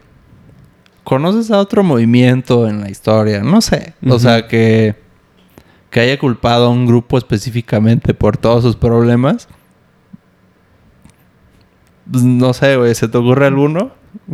¿conoces 1.08 1.52
a 1.52 1.60
otro 1.60 1.84
movimiento 1.84 2.68
en 2.68 2.82
la 2.82 2.90
historia? 2.90 3.42
No 3.42 3.62
sé. 3.62 3.94
O 4.10 4.20
sea, 4.20 4.46
que, 4.50 4.94
que 5.90 6.02
haya 6.02 6.20
culpado 6.20 6.66
a 6.66 6.70
un 6.70 6.86
grupo 6.86 7.18
específicamente 7.18 8.14
por 8.14 8.36
todos 8.36 8.62
sus 8.62 8.76
problemas. 8.76 9.48
Pues, 12.12 12.24
no 12.26 12.54
sé, 12.54 12.76
güey, 12.76 12.94
¿se 12.94 13.08
te 13.08 13.18
ocurre 13.18 13.46
alguno? 13.48 13.92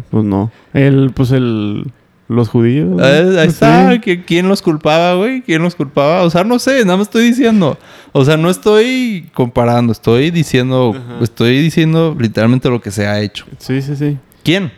Pues 0.10 0.24
no. 0.24 0.52
El, 0.74 1.12
pues 1.14 1.30
el. 1.32 1.92
Los 2.30 2.50
judíos. 2.50 3.00
Eh, 3.04 3.36
ahí 3.40 3.48
está, 3.48 3.92
¿qui- 3.98 4.24
¿quién 4.26 4.48
los 4.48 4.64
culpaba, 4.64 5.14
güey? 5.14 5.42
¿Quién 5.44 5.62
los 5.62 5.76
culpaba? 5.76 6.24
O 6.24 6.30
sea, 6.32 6.44
no 6.44 6.58
sé, 6.58 6.84
nada 6.86 6.98
más 6.98 7.08
estoy 7.08 7.26
diciendo. 7.26 7.78
O 8.14 8.26
sea, 8.26 8.38
no 8.38 8.50
estoy 8.50 9.30
comparando, 9.36 9.92
estoy 9.92 10.32
diciendo, 10.32 10.96
Ajá. 10.96 11.20
estoy 11.24 11.62
diciendo 11.62 12.16
literalmente 12.18 12.70
lo 12.70 12.82
que 12.82 12.90
se 12.90 13.06
ha 13.06 13.20
hecho. 13.22 13.46
Sí, 13.60 13.82
sí, 13.84 13.96
sí. 13.96 14.18
¿Quién? 14.44 14.72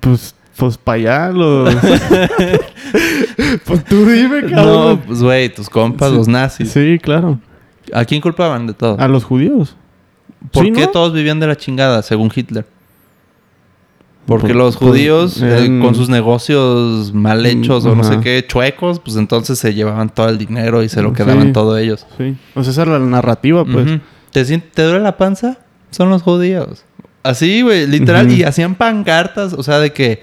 Pues, 0.00 0.34
pues 0.58 0.76
para 0.76 0.96
allá 0.96 1.32
los. 1.32 1.74
pues 3.64 3.84
tú 3.84 4.04
dime, 4.06 4.42
No, 4.42 4.50
cabrón. 4.56 5.02
pues 5.06 5.22
güey, 5.22 5.48
tus 5.54 5.68
compas, 5.70 6.10
Sí. 6.10 6.16
los 6.16 6.28
nazis. 6.28 6.70
Sí, 6.70 6.98
claro. 7.02 7.38
¿A 7.92 8.04
quién 8.04 8.20
culpaban 8.20 8.66
de 8.66 8.74
todo? 8.74 8.96
A 9.00 9.08
los 9.08 9.24
judíos. 9.24 9.76
¿Por 10.52 10.64
sí, 10.64 10.72
qué 10.72 10.82
¿no? 10.82 10.88
todos 10.88 11.12
vivían 11.12 11.40
de 11.40 11.46
la 11.46 11.56
chingada, 11.56 12.02
según 12.02 12.30
Hitler? 12.34 12.66
Porque 14.26 14.48
Pues- 14.48 14.56
los 14.56 14.76
pues, 14.76 14.90
judíos, 14.90 15.40
eh, 15.42 15.78
con 15.80 15.94
sus 15.94 16.10
negocios 16.10 17.14
mal 17.14 17.44
hechos 17.46 17.86
o 17.86 17.94
no 17.96 18.04
sé 18.04 18.20
qué, 18.20 18.44
chuecos, 18.46 19.00
pues 19.00 19.16
entonces 19.16 19.58
se 19.58 19.72
llevaban 19.72 20.10
todo 20.10 20.28
el 20.28 20.36
dinero 20.36 20.82
y 20.82 20.90
se 20.90 21.00
lo 21.00 21.10
Sí. 21.10 21.14
quedaban 21.16 21.52
todo 21.54 21.78
ellos. 21.78 22.06
Sí. 22.18 22.36
O 22.54 22.62
sea, 22.62 22.72
esa 22.72 22.82
era 22.82 22.98
la 22.98 23.06
narrativa, 23.06 23.64
pues. 23.64 23.86
¿Te, 24.30 24.44
¿Te 24.44 24.82
duele 24.82 25.00
la 25.00 25.16
panza? 25.16 25.56
Son 25.90 26.10
los 26.10 26.20
judíos. 26.22 26.84
Así, 27.22 27.62
güey, 27.62 27.86
literal. 27.86 28.30
Y 28.30 28.42
hacían 28.44 28.74
pancartas, 28.74 29.54
o 29.54 29.62
sea, 29.62 29.78
de 29.80 29.92
que 29.94 30.22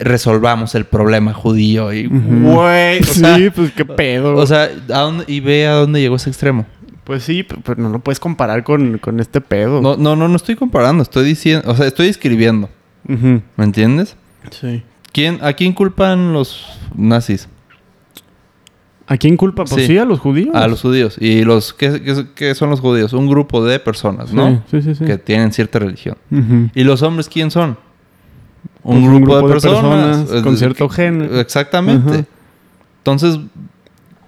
resolvamos 0.00 0.74
el 0.74 0.84
problema 0.86 1.32
judío. 1.32 1.92
Y, 1.92 2.06
o 2.06 3.04
sea, 3.04 3.36
sí, 3.36 3.50
pues 3.50 3.72
qué 3.72 3.84
pedo. 3.84 4.34
o 4.36 4.46
sea, 4.46 4.64
¿a 4.92 4.98
dónde- 5.00 5.24
y 5.28 5.40
ve 5.40 5.66
a 5.66 5.74
dónde 5.74 6.00
llegó 6.00 6.16
ese 6.16 6.30
extremo. 6.30 6.66
pues 7.04 7.22
sí, 7.24 7.42
pero 7.64 7.80
no 7.82 7.88
lo 7.88 7.98
puedes 7.98 8.20
comparar 8.20 8.62
con, 8.64 8.98
con 8.98 9.18
este 9.20 9.40
pedo. 9.40 9.80
No, 9.80 9.96
no, 9.96 10.14
no, 10.16 10.28
no 10.28 10.36
estoy 10.36 10.54
comparando, 10.56 11.02
estoy 11.02 11.24
diciendo, 11.24 11.70
o 11.70 11.74
sea, 11.74 11.86
estoy 11.86 12.06
escribiendo. 12.08 12.68
¿Me 13.06 13.64
entiendes? 13.64 14.16
Sí. 14.50 14.82
¿Quién, 15.12 15.38
¿A 15.42 15.52
quién 15.54 15.72
culpan 15.72 16.32
los 16.32 16.66
nazis? 16.94 17.48
¿A 19.06 19.16
quién 19.16 19.36
culpa? 19.36 19.64
Pues 19.64 19.82
Sí. 19.82 19.88
sí, 19.88 19.98
a 19.98 20.04
los 20.04 20.20
judíos. 20.20 20.54
A 20.54 20.68
los 20.68 20.82
judíos. 20.82 21.16
¿Y 21.18 21.42
los 21.42 21.72
qué, 21.74 22.00
qué- 22.00 22.26
qué 22.36 22.54
son 22.54 22.70
los 22.70 22.78
judíos? 22.80 23.12
Un 23.12 23.28
grupo 23.28 23.64
de 23.64 23.80
personas, 23.80 24.32
¿no? 24.32 24.62
Sí, 24.70 24.80
sí, 24.80 24.82
sí. 24.82 24.94
sí. 24.94 25.04
Que 25.04 25.18
tienen 25.18 25.52
cierta 25.52 25.80
religión. 25.80 26.16
¿Y 26.74 26.84
los 26.84 27.02
hombres 27.02 27.28
quién 27.28 27.50
son? 27.50 27.76
Pues 28.82 28.96
Un, 28.96 29.04
grupo, 29.22 29.36
de 29.46 29.52
personas. 29.52 30.28
con 30.42 30.54
Eh, 30.54 30.56
cierto 30.56 30.88
gen. 30.88 31.28
Exactamente. 31.34 32.10
Ajá. 32.10 32.24
Entonces, 32.98 33.38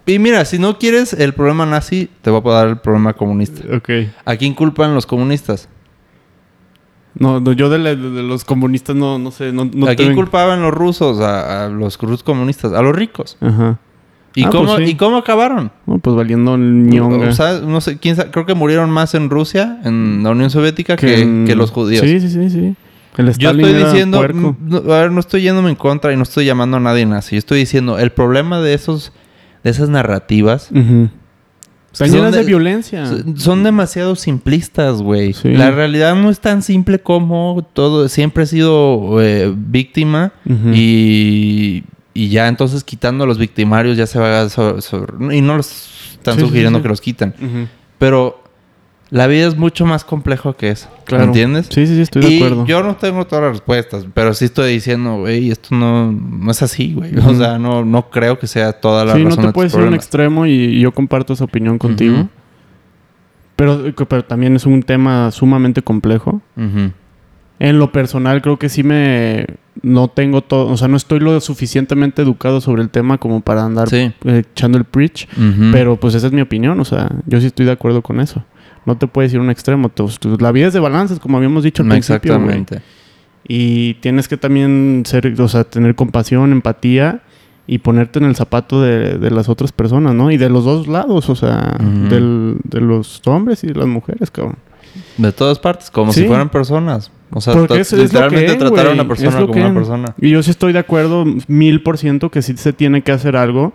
y 0.07 0.19
mira, 0.19 0.45
si 0.45 0.59
no 0.59 0.79
quieres 0.79 1.13
el 1.13 1.33
problema 1.33 1.65
nazi, 1.67 2.11
te 2.23 2.31
voy 2.31 2.43
a 2.45 2.55
dar 2.55 2.69
el 2.69 2.77
problema 2.79 3.13
comunista. 3.15 3.63
Ok. 3.77 3.89
¿A 4.25 4.37
quién 4.37 4.55
culpan 4.55 4.95
los 4.95 5.07
comunistas? 5.07 5.69
No, 7.15 7.41
no, 7.41 7.53
yo 7.53 7.69
de, 7.69 7.79
la- 7.79 7.95
de 7.95 8.23
los 8.23 8.45
comunistas 8.45 8.97
no, 8.97 9.19
no 9.19 9.31
sé, 9.31 9.53
no, 9.53 9.67
no 9.73 9.87
¿A 9.87 9.95
quién 9.95 10.09
ven- 10.09 10.17
culpaban 10.17 10.63
los 10.63 10.73
rusos? 10.73 11.21
A, 11.21 11.67
a 11.67 11.69
los 11.69 11.99
rusos 11.99 12.23
comunistas. 12.23 12.73
A 12.73 12.81
los 12.83 12.95
ricos. 12.97 13.37
Ajá. 13.41 13.79
¿Y, 14.35 14.45
Ah, 14.45 14.51
cómo, 14.51 14.75
pues 14.75 14.87
sí. 14.87 14.93
¿Y 14.93 14.95
cómo 14.97 15.19
acabaron? 15.19 15.71
No, 15.87 15.99
pues 15.99 16.17
valiendo 16.17 16.55
el 16.55 16.87
ñonga. 16.87 17.29
O 17.29 17.33
sea, 17.33 17.61
no 17.61 17.83
sé, 17.83 17.99
quién 17.99 18.17
creo 18.17 18.47
que 18.47 18.55
murieron 18.55 18.89
más 18.91 19.15
en 19.15 19.29
Rusia, 19.29 19.79
en 19.85 20.23
la 20.23 20.31
Unión 20.31 20.49
Soviética, 20.49 20.97
que, 20.97 21.21
en- 21.21 21.45
que 21.47 21.55
los 21.55 21.71
judíos. 21.71 22.03
Sí, 22.03 22.19
sí, 22.19 22.31
sí, 22.31 22.49
sí. 22.51 22.75
El 23.17 23.37
Yo 23.37 23.51
estoy 23.51 23.75
diciendo, 23.75 24.27
no, 24.29 24.77
a 24.93 25.01
ver, 25.01 25.11
no 25.13 25.21
estoy 25.21 25.43
yéndome 25.43 25.69
en 25.71 25.77
contra 25.77 26.13
y 26.13 26.17
no 26.17 26.23
estoy 26.23 26.47
llamando 26.47 26.79
a 26.79 26.81
nadie 26.81 27.05
nazi. 27.05 27.35
Yo 27.37 27.39
estoy 27.41 27.59
diciendo, 27.59 27.99
el 27.99 28.11
problema 28.11 28.61
de 28.61 28.73
esos, 28.75 29.13
de 29.63 29.71
esas 29.71 29.89
narrativas. 29.91 30.71
Están 31.93 32.11
llenas 32.11 32.33
de, 32.33 32.39
de- 32.39 32.45
violencia. 32.47 33.05
son- 33.37 33.63
demasiado 33.65 34.17
simplistas, 34.17 35.03
güey. 35.03 35.35
Sí. 35.35 35.51
La 35.53 35.71
realidad 35.71 36.15
no 36.15 36.31
es 36.31 36.41
tan 36.41 36.63
simple 36.63 37.01
como 37.01 37.63
todo. 37.75 38.09
Siempre 38.09 38.45
he 38.45 38.47
sido 38.47 39.21
eh, 39.21 39.53
víctima 39.55 40.33
y, 40.73 41.85
y 42.15 42.29
ya 42.29 42.49
entonces 42.49 42.83
quitando 42.85 43.25
a 43.25 43.27
los 43.27 43.37
victimarios 43.39 43.97
ya 43.99 44.07
se 44.07 44.19
va 44.19 44.41
a... 44.43 44.49
so- 44.49 44.81
so- 44.81 45.07
y 45.31 45.43
no 45.43 45.57
los 45.59 46.13
están 46.13 46.37
Sí, 46.37 46.41
sugiriendo 46.41 46.79
sí. 46.79 46.83
que 46.83 46.89
los 46.89 47.01
quiten. 47.03 47.35
Ujú. 47.39 47.69
Pero 47.99 48.42
la 49.13 49.27
vida 49.27 49.47
es 49.47 49.59
mucho 49.59 49.85
más 49.85 50.05
complejo 50.05 50.55
que 50.55 50.71
eso. 50.71 50.89
Claro. 51.05 51.25
¿Entiendes? 51.25 51.67
Sí, 51.69 51.87
sí, 51.87 51.97
sí, 51.97 52.01
estoy 52.01 52.23
de 52.23 52.37
acuerdo. 52.37 52.65
yo 52.65 52.83
no 52.83 52.97
tengo 52.97 53.27
todas 53.27 53.45
las 53.45 53.53
respuestas, 53.53 54.07
pero 54.15 54.33
sí 54.33 54.47
estoy 54.47 54.73
diciendo, 54.73 55.19
güey, 55.19 55.51
esto 55.51 55.75
no, 55.75 56.11
no 56.11 56.51
es 56.51 56.63
así, 56.63 56.95
güey. 56.95 57.13
O 57.19 57.35
sea, 57.35 57.59
no, 57.59 57.85
no 57.85 58.09
creo 58.09 58.39
que 58.39 58.47
sea 58.47 58.73
toda 58.73 59.05
la 59.05 59.13
sí, 59.15 59.23
no 59.23 59.29
razón 59.29 59.47
te 59.47 59.53
puedes 59.53 59.75
ir 59.75 59.81
a 59.81 59.85
un 59.85 59.93
extremo 59.95 60.47
y, 60.47 60.53
y 60.53 60.81
yo 60.81 60.93
comparto 60.93 61.35
esa 61.35 61.45
opinión 61.45 61.77
contigo. 61.77 62.27
Pero, 63.57 63.95
pero 64.09 64.25
también 64.25 64.57
es 64.57 64.65
un 64.65 64.83
tema 64.83 65.31
sumamente 65.31 65.83
complejo. 65.83 66.41
En 67.59 67.79
lo 67.79 67.93
personal 67.93 68.41
creo 68.43 68.59
que 68.59 68.69
sí 68.69 68.83
me... 68.83 69.47
No 69.83 70.09
tengo 70.09 70.41
todo... 70.43 70.69
O 70.69 70.77
sea, 70.77 70.89
no 70.89 70.97
estoy 70.97 71.21
lo 71.21 71.39
suficientemente 71.41 72.23
educado 72.23 72.61
sobre 72.61 72.83
el 72.83 72.89
tema 72.91 73.19
como 73.19 73.41
para 73.41 73.65
andar 73.65 73.89
Sí. 73.89 74.13
echando 74.25 74.79
el 74.79 74.85
preach. 74.85 75.29
Pero 75.71 75.97
pues 75.97 76.15
esa 76.15 76.27
es 76.29 76.33
mi 76.33 76.41
opinión. 76.41 76.81
O 76.81 76.85
sea, 76.87 77.11
yo 77.27 77.41
sí 77.41 77.47
estoy 77.47 77.67
de 77.67 77.73
acuerdo 77.73 78.01
con 78.03 78.21
eso. 78.21 78.43
No 78.87 78.97
te 78.99 79.07
puedes 79.07 79.33
ir 79.33 79.39
a 79.39 79.43
un 79.43 79.51
extremo. 79.51 79.91
La 80.41 80.53
vida 80.53 80.67
es 80.69 80.73
de 80.73 80.81
balances, 80.81 81.19
como 81.19 81.37
habíamos 81.37 81.63
dicho 81.65 81.83
al 81.83 81.89
principio. 81.89 82.17
Exactamente. 82.35 82.81
Y 83.47 83.95
tienes 83.95 84.29
que 84.29 84.37
también 84.37 85.03
ser, 85.07 85.41
o 85.41 85.49
sea, 85.49 85.65
tener 85.65 85.95
compasión, 85.95 86.53
empatía 86.53 87.23
y 87.67 87.79
ponerte 87.79 88.19
en 88.19 88.25
el 88.27 88.35
zapato 88.37 88.83
de, 88.83 89.19
de 89.19 89.31
las 89.31 89.49
otras 89.49 89.73
personas, 89.73 90.15
¿no? 90.15 90.31
Y 90.31 90.37
de 90.37 90.49
los 90.49 90.65
dos 90.65 90.89
lados, 90.89 91.29
o 91.31 91.35
sea, 91.37 91.77
del- 92.09 92.57
de 92.65 92.81
los 92.81 93.23
hombres 93.27 93.63
y 93.65 93.69
de 93.69 93.75
las 93.75 93.87
mujeres, 93.87 94.31
cabrón. 94.31 94.57
De 95.17 95.33
todas 95.33 95.59
partes, 95.59 95.91
como 95.91 96.13
Sí. 96.13 96.23
si 96.23 96.27
fueran 96.27 96.51
personas. 96.51 97.11
O 97.31 97.41
sea, 97.41 97.55
es- 97.55 97.93
literalmente 97.93 98.53
es, 98.53 98.59
tratar 98.59 98.89
a 98.89 98.91
una 98.91 99.09
persona 99.09 99.41
como 99.41 99.53
una 99.55 99.73
persona. 99.75 100.15
Y 100.21 100.31
yo 100.31 100.43
sí 100.43 100.51
estoy 100.51 100.73
de 100.73 100.81
acuerdo 100.81 101.25
mil 101.49 101.83
por 101.83 101.99
ciento 101.99 102.31
que 102.31 102.43
sí 102.43 102.57
se 102.57 102.73
tiene 102.73 103.03
que 103.03 103.13
hacer 103.13 103.37
algo 103.37 103.73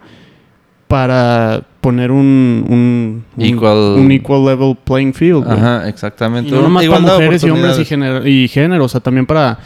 para 0.88 1.64
poner 1.81 2.11
un, 2.11 2.65
un, 2.69 3.26
un- 3.35 3.43
Equal- 3.43 3.95
un 3.99 4.11
equal 4.11 4.45
level 4.45 4.77
playing 4.84 5.14
field. 5.14 5.43
güey. 5.45 5.57
Ajá, 5.57 5.88
exactamente. 5.89 6.49
Y 6.49 6.53
no 6.53 6.61
nomás 6.61 6.85
para 6.85 6.99
mujeres 7.01 7.43
y 7.43 7.49
hombres 7.49 7.80
y, 7.80 7.84
gener- 7.85 8.26
y 8.27 8.47
género, 8.47 8.85
o 8.85 8.89
sea, 8.89 9.01
también 9.01 9.26
para, 9.26 9.59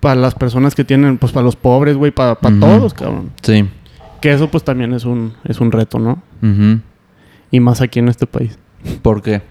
para 0.00 0.14
las 0.14 0.34
personas 0.34 0.74
que 0.74 0.84
tienen, 0.84 1.18
pues 1.18 1.32
para 1.32 1.44
los 1.44 1.56
pobres, 1.56 1.96
güey, 1.96 2.12
para, 2.12 2.36
para 2.36 2.58
todos, 2.60 2.94
cabrón. 2.94 3.30
Sí. 3.42 3.64
Que 4.20 4.32
eso 4.32 4.48
pues 4.48 4.62
también 4.64 4.92
es 4.94 5.04
un, 5.04 5.34
es 5.44 5.60
un 5.60 5.72
reto, 5.72 5.98
¿no? 5.98 6.22
Ujú. 6.42 6.80
Y 7.50 7.60
más 7.60 7.80
aquí 7.80 7.98
en 7.98 8.08
este 8.08 8.26
país. 8.26 8.58
¿Por 9.02 9.20
qué? 9.22 9.42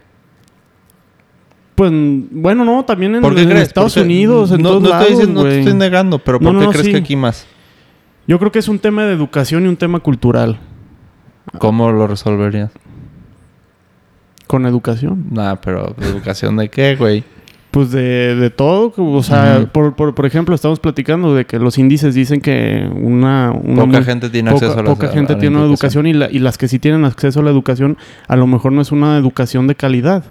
Pues, 1.76 1.92
bueno, 1.94 2.64
no, 2.64 2.86
también 2.86 3.16
en, 3.16 3.22
¿Por 3.22 3.36
qué 3.36 3.42
en 3.42 3.50
crees? 3.50 3.68
Estados 3.68 3.94
Porque 3.96 4.06
Unidos, 4.06 4.52
en 4.52 4.62
no, 4.62 4.70
todos 4.70 4.84
no 4.84 4.90
lados, 4.90 5.10
diciendo- 5.10 5.44
no 5.44 5.50
te 5.50 5.60
estoy 5.60 5.74
negando, 5.74 6.20
pero 6.20 6.40
¿por 6.40 6.54
no, 6.54 6.60
qué 6.62 6.66
no, 6.68 6.72
crees 6.72 6.86
sí. 6.86 6.92
que 6.94 6.98
aquí 7.00 7.16
más? 7.18 7.46
Yo 8.28 8.40
creo 8.40 8.52
que 8.52 8.60
es 8.60 8.68
un 8.70 8.80
tema 8.80 9.04
de 9.06 9.14
educación 9.14 9.66
y 9.66 9.68
un 9.68 9.76
tema 9.76 10.00
cultural. 10.00 10.58
¿Cómo 11.60 11.92
lo 11.92 12.08
resolverías? 12.08 12.72
Con 14.48 14.66
educación. 14.66 15.26
Nah, 15.32 15.56
pero 15.56 15.96
¿educación 16.02 16.56
de 16.58 16.70
qué, 16.70 16.96
güey? 16.96 17.24
Pues 17.72 17.92
de, 17.92 18.36
de 18.36 18.50
todo, 18.52 18.94
o 18.98 19.22
sea, 19.24 19.68
por, 19.74 19.96
por, 19.96 20.16
por 20.16 20.26
ejemplo, 20.26 20.56
estamos 20.56 20.80
platicando 20.80 21.36
de 21.36 21.44
que 21.46 21.60
los 21.60 21.78
índices 21.78 22.16
dicen 22.16 22.40
que 22.40 22.90
una... 23.02 23.52
una 23.52 23.82
Poca 23.84 23.98
muy- 23.98 24.04
gente 24.06 24.30
tiene 24.30 24.52
poca, 24.52 24.68
acceso 24.68 24.80
a 24.80 24.84
la 24.84 24.90
poca 24.90 25.08
gente 25.10 25.34
a 25.34 25.36
la 25.36 25.40
tiene 25.42 25.58
una 25.58 25.66
educación 25.66 26.08
y, 26.08 26.14
la- 26.14 26.32
y 26.32 26.40
las 26.40 26.58
que 26.58 26.70
sí 26.70 26.80
tienen 26.80 27.04
acceso 27.04 27.42
a 27.42 27.44
la 27.44 27.50
educación 27.50 27.98
a 28.30 28.38
lo 28.38 28.48
mejor 28.48 28.72
no 28.72 28.82
es 28.82 28.94
una 28.94 29.18
educación 29.18 29.68
de 29.68 29.76
calidad. 29.76 30.24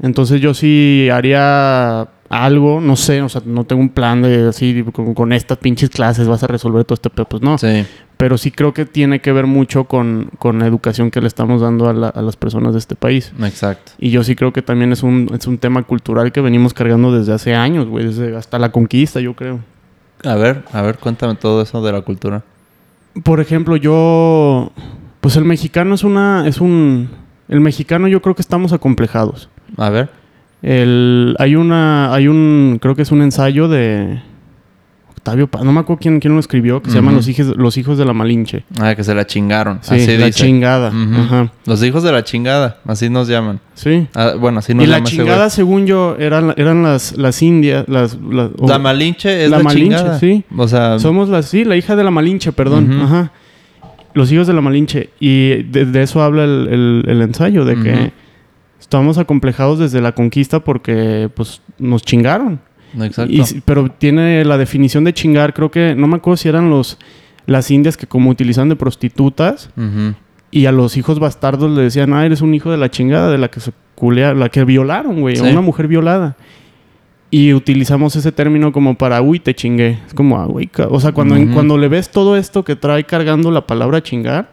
Entonces 0.00 0.40
yo 0.40 0.54
sí 0.54 1.08
haría 1.12 2.08
algo, 2.30 2.80
no 2.80 2.96
sé, 2.96 3.20
o 3.20 3.28
sea, 3.28 3.42
no 3.44 3.64
tengo 3.64 3.82
un 3.82 3.90
plan 3.90 4.22
de 4.22 4.48
así, 4.48 4.84
con, 4.92 5.12
con 5.12 5.34
estas 5.34 5.58
pinches 5.58 5.90
clases 5.90 6.28
vas 6.28 6.42
a 6.42 6.46
resolver 6.46 6.84
todo 6.86 6.94
este 6.94 7.10
pedo, 7.10 7.26
pues 7.26 7.42
no. 7.42 7.58
Sí. 7.58 7.84
Pero 8.18 8.36
sí 8.36 8.50
creo 8.50 8.74
que 8.74 8.84
tiene 8.84 9.20
que 9.20 9.32
ver 9.32 9.46
mucho 9.46 9.84
con, 9.84 10.30
con 10.38 10.58
la 10.58 10.66
educación 10.66 11.10
que 11.10 11.20
le 11.20 11.28
estamos 11.28 11.60
dando 11.62 11.88
a, 11.88 11.92
la- 11.94 12.08
a 12.08 12.20
las 12.20 12.36
personas 12.36 12.72
de 12.74 12.80
este 12.80 12.94
país. 12.96 13.32
Exacto. 13.42 13.92
Y 13.98 14.10
yo 14.10 14.22
sí 14.24 14.34
creo 14.34 14.52
que 14.52 14.60
también 14.60 14.92
es 14.92 15.02
un, 15.04 15.30
es 15.32 15.46
un 15.46 15.56
tema 15.58 15.84
cultural 15.84 16.32
que 16.32 16.40
venimos 16.40 16.74
cargando 16.74 17.16
desde 17.16 17.32
hace 17.32 17.54
años, 17.54 17.86
güey, 17.86 18.04
desde 18.06 18.36
hasta 18.36 18.58
la 18.58 18.70
conquista, 18.72 19.20
yo 19.20 19.34
creo. 19.34 19.60
A 20.24 20.34
ver, 20.34 20.64
a 20.72 20.82
ver, 20.82 20.98
cuéntame 20.98 21.36
todo 21.36 21.62
eso 21.62 21.80
de 21.80 21.92
la 21.92 22.00
cultura. 22.02 22.42
Por 23.22 23.38
ejemplo, 23.40 23.76
yo, 23.76 24.72
pues 25.20 25.36
el 25.36 25.44
mexicano 25.44 25.94
es 25.94 26.02
una, 26.02 26.46
es 26.48 26.60
un, 26.60 27.08
el 27.48 27.60
mexicano 27.60 28.08
yo 28.08 28.20
creo 28.20 28.34
que 28.34 28.42
estamos 28.42 28.72
acomplejados. 28.72 29.48
A 29.76 29.90
ver. 29.90 30.10
El, 30.60 31.36
hay 31.38 31.54
una, 31.54 32.12
hay 32.12 32.26
un, 32.26 32.78
creo 32.82 32.96
que 32.96 33.02
es 33.02 33.12
un 33.12 33.22
ensayo 33.22 33.68
de 33.68 34.20
Octavio 35.18 35.46
Paz, 35.48 35.62
no 35.64 35.72
me 35.72 35.80
acuerdo 35.80 36.00
quién, 36.00 36.20
quién 36.20 36.32
lo 36.34 36.40
escribió, 36.40 36.80
que 36.82 36.90
se 36.90 36.96
llama 36.96 37.08
Ujú. 37.08 37.16
Los 37.16 37.28
hijos, 37.28 37.46
los 37.56 37.76
hijos 37.76 37.98
de 37.98 38.04
la 38.04 38.12
Malinche. 38.12 38.64
Ah, 38.80 38.94
que 38.94 39.02
se 39.04 39.14
la 39.14 39.26
chingaron. 39.26 39.80
Sí, 39.82 39.94
así 39.96 40.16
la 40.16 40.26
dice. 40.26 40.44
chingada. 40.44 40.88
Ajá. 40.88 41.52
Los 41.66 41.82
hijos 41.82 42.02
de 42.02 42.12
la 42.12 42.22
chingada, 42.24 42.78
así 42.86 43.10
nos 43.10 43.28
llaman. 43.28 43.60
Sí. 43.74 44.06
Ah, 44.14 44.34
bueno, 44.38 44.60
así 44.60 44.74
nos 44.74 44.84
Y 44.84 44.86
la 44.88 44.98
ese 44.98 45.06
chingada, 45.16 45.50
según 45.50 45.86
yo, 45.86 46.16
eran, 46.18 46.54
eran 46.56 46.82
las, 46.82 47.16
las 47.16 47.42
indias, 47.42 47.84
las, 47.88 48.16
las- 48.30 48.50
La 48.66 48.78
Malinche 48.78 49.44
es 49.44 49.50
La 49.50 49.58
la, 49.58 49.62
Malinche, 49.64 49.96
chingada. 49.96 50.18
sí. 50.18 50.44
O 50.56 50.66
sea, 50.68 50.98
Somos 50.98 51.28
las, 51.28 51.46
sí, 51.46 51.64
la 51.64 51.76
hija 51.76 51.94
de 51.96 52.04
la 52.04 52.10
Malinche, 52.10 52.52
perdón. 52.52 52.90
Ajá. 53.02 53.32
Los 54.14 54.32
hijos 54.32 54.46
de 54.46 54.54
la 54.54 54.60
Malinche. 54.60 55.10
Y 55.20 55.62
de, 55.64 55.84
de 55.84 56.02
eso 56.02 56.22
habla 56.22 56.44
el, 56.44 56.68
el- 56.70 57.04
el 57.10 57.22
ensayo, 57.22 57.64
de 57.64 57.74
que 57.76 58.12
estamos 58.80 59.18
acomplejados 59.18 59.78
desde 59.78 60.00
la 60.00 60.12
conquista 60.12 60.60
porque, 60.60 61.28
pues, 61.34 61.60
nos 61.78 62.02
chingaron. 62.02 62.60
Exacto. 63.00 63.32
Y 63.32 63.42
pero 63.64 63.90
tiene 63.90 64.44
la 64.44 64.58
definición 64.58 65.04
de 65.04 65.12
chingar, 65.12 65.54
creo 65.54 65.70
que, 65.70 65.94
no 65.96 66.06
me 66.06 66.16
acuerdo 66.16 66.36
si 66.38 66.48
eran 66.48 66.70
los, 66.70 66.98
las 67.46 67.70
indias 67.70 67.96
que 67.96 68.06
como 68.06 68.30
utilizan 68.30 68.68
de 68.68 68.76
prostitutas 68.76 69.70
Ujú. 69.76 70.14
y 70.50 70.66
a 70.66 70.72
los 70.72 70.96
hijos 70.96 71.18
bastardos 71.18 71.70
le 71.70 71.82
decían, 71.82 72.12
ah, 72.12 72.24
eres 72.26 72.40
un 72.40 72.54
hijo 72.54 72.70
de 72.70 72.76
la 72.76 72.90
chingada, 72.90 73.30
de 73.30 73.38
la 73.38 73.48
que 73.48 73.60
se 73.60 73.72
culea, 73.94 74.34
la 74.34 74.48
que 74.48 74.64
violaron, 74.64 75.20
güey, 75.20 75.36
a 75.36 75.40
Sí. 75.44 75.50
una 75.50 75.60
mujer 75.60 75.88
violada. 75.88 76.36
Y 77.30 77.52
utilizamos 77.52 78.16
ese 78.16 78.32
término 78.32 78.72
como 78.72 78.96
para, 78.96 79.20
uy, 79.20 79.38
te 79.38 79.54
chingué. 79.54 79.98
Es 80.06 80.14
como, 80.14 80.38
ah, 80.40 80.46
güey, 80.46 80.66
ca-". 80.66 80.88
o 80.88 80.98
sea, 80.98 81.12
cuando, 81.12 81.34
Ujú. 81.34 81.52
cuando 81.52 81.76
le 81.76 81.88
ves 81.88 82.10
todo 82.10 82.36
esto 82.38 82.64
que 82.64 82.74
trae 82.74 83.04
cargando 83.04 83.50
la 83.50 83.66
palabra 83.66 84.02
chingar, 84.02 84.50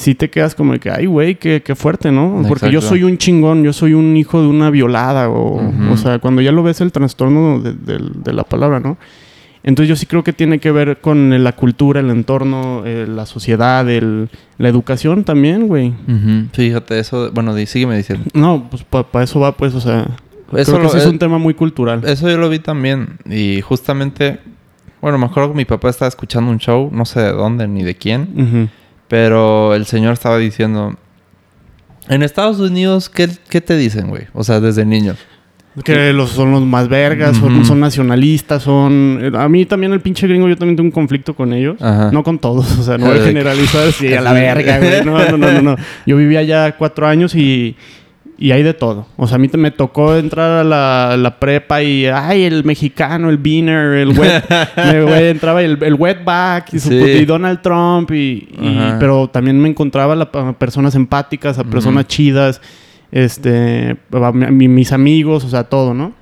sí 0.00 0.14
te 0.14 0.30
quedas 0.30 0.54
como 0.54 0.72
de 0.72 0.78
que, 0.80 0.90
ay, 0.90 1.06
güey, 1.06 1.34
qué, 1.36 1.62
qué 1.62 1.74
fuerte, 1.74 2.10
¿no? 2.10 2.42
Porque 2.48 2.70
yo 2.72 2.80
soy 2.80 3.02
un 3.04 3.18
chingón, 3.18 3.62
yo 3.62 3.72
soy 3.72 3.92
un 3.94 4.16
hijo 4.16 4.40
de 4.40 4.48
una 4.48 4.70
violada, 4.70 5.28
o, 5.28 5.60
o 5.92 5.96
sea, 5.96 6.18
cuando 6.18 6.40
ya 6.42 6.52
lo 6.52 6.62
ves 6.62 6.80
el 6.80 6.90
trastorno 6.92 7.60
de, 7.60 7.74
de- 7.74 8.10
de 8.14 8.32
la 8.32 8.44
palabra, 8.44 8.80
¿no? 8.80 8.96
Entonces 9.62 9.90
yo 9.90 9.96
sí 9.96 10.06
creo 10.06 10.24
que 10.24 10.32
tiene 10.32 10.58
que 10.58 10.70
ver 10.70 11.02
con 11.02 11.44
la 11.44 11.52
cultura, 11.52 12.00
el 12.00 12.08
entorno, 12.08 12.82
eh, 12.86 13.06
la 13.06 13.26
sociedad, 13.26 13.86
el, 13.90 14.30
la 14.56 14.68
educación 14.70 15.22
también, 15.24 15.68
güey. 15.68 15.88
Ujú. 15.90 16.46
Fíjate, 16.54 16.98
eso... 16.98 17.30
Bueno, 17.32 17.54
di- 17.54 17.66
sígueme 17.66 17.94
diciendo. 17.96 18.24
No, 18.32 18.68
pues 18.70 18.84
para 18.84 19.22
eso 19.24 19.38
va, 19.38 19.54
pues, 19.58 19.74
o 19.74 19.80
sea, 19.82 20.06
Eso, 20.54 20.72
creo 20.72 20.78
que 20.78 20.82
lo- 20.84 20.88
sí 20.88 20.96
es 20.96 21.04
eh, 21.04 21.10
un 21.10 21.18
tema 21.18 21.36
muy 21.36 21.52
cultural. 21.52 22.00
eso 22.06 22.30
yo 22.30 22.38
lo 22.38 22.48
vi 22.48 22.58
también. 22.58 23.18
Y 23.26 23.60
justamente... 23.60 24.38
Bueno, 25.02 25.18
me 25.18 25.26
acuerdo 25.26 25.50
que 25.52 25.56
mi 25.58 25.64
papá 25.66 25.90
estaba 25.90 26.08
escuchando 26.08 26.50
un 26.50 26.58
show. 26.58 26.88
No 26.90 27.04
sé 27.04 27.20
de 27.20 27.32
dónde 27.32 27.68
ni 27.68 27.82
de 27.82 27.94
quién. 27.94 28.28
Ujú. 28.34 28.68
Pero 29.10 29.74
el 29.74 29.86
señor 29.86 30.12
estaba 30.12 30.38
diciendo... 30.38 30.94
En 32.08 32.22
Estados 32.22 32.60
Unidos, 32.60 33.08
¿qué, 33.10 33.28
qué 33.48 33.60
te 33.60 33.76
dicen, 33.76 34.08
güey? 34.08 34.28
O 34.32 34.44
sea, 34.44 34.60
desde 34.60 34.84
niño. 34.84 35.16
Que 35.84 36.12
los, 36.12 36.30
son 36.30 36.52
los 36.52 36.62
más 36.62 36.88
vergas, 36.88 37.36
son, 37.36 37.64
son 37.64 37.80
nacionalistas, 37.80 38.62
son... 38.62 39.18
eh, 39.20 39.30
A 39.36 39.48
mí 39.48 39.66
también 39.66 39.92
el 39.92 40.00
pinche 40.00 40.26
gringo, 40.28 40.48
yo 40.48 40.56
también 40.56 40.76
tengo 40.76 40.86
un 40.88 40.92
conflicto 40.92 41.34
con 41.34 41.52
ellos. 41.52 41.76
Ajá. 41.80 42.10
No 42.12 42.22
con 42.22 42.38
todos, 42.38 42.70
o 42.78 42.82
sea, 42.84 42.98
no 42.98 43.06
voy 43.06 43.16
a 43.18 43.20
Ay, 43.20 43.26
generalizar 43.26 43.90
sí, 43.92 44.12
a 44.14 44.20
la 44.20 44.32
verga, 44.32 44.78
güey. 44.78 45.04
No, 45.04 45.18
no, 45.30 45.36
no, 45.38 45.52
no, 45.52 45.62
no. 45.62 45.76
Yo 46.06 46.16
vivía 46.16 46.42
ya 46.44 46.76
cuatro 46.76 47.06
años 47.06 47.34
y, 47.34 47.76
y 48.42 48.52
hay 48.52 48.62
de 48.62 48.72
todo. 48.74 49.06
O 49.16 49.26
sea, 49.28 49.36
a 49.36 49.38
mí 49.38 49.48
me 49.56 49.70
tocó 49.70 50.16
entrar 50.16 50.50
a 50.60 50.64
la, 50.64 51.16
la 51.18 51.38
prepa 51.38 51.82
y, 51.82 52.06
ay, 52.06 52.44
el 52.44 52.64
mexicano, 52.64 53.28
el 53.30 53.36
beaner, 53.36 53.92
el 53.98 54.18
wet... 54.18 54.42
me, 54.76 55.28
entraba 55.28 55.62
el, 55.62 55.78
el 55.82 55.94
wetback 55.94 56.72
y, 56.74 56.78
Sí. 56.80 56.94
y 56.94 57.24
Donald 57.26 57.60
Trump 57.60 58.10
y... 58.12 58.48
pero 58.98 59.28
también 59.28 59.60
me 59.60 59.68
encontraba 59.68 60.16
la- 60.16 60.30
a 60.32 60.52
personas 60.54 60.94
empáticas, 60.94 61.58
a 61.58 61.64
personas 61.64 62.06
chidas, 62.06 62.60
este... 63.12 63.96
a 64.12 64.32
mi- 64.32 64.68
mis 64.68 64.92
amigos, 64.92 65.44
o 65.44 65.48
sea, 65.50 65.64
todo, 65.64 65.92
¿no? 65.94 66.14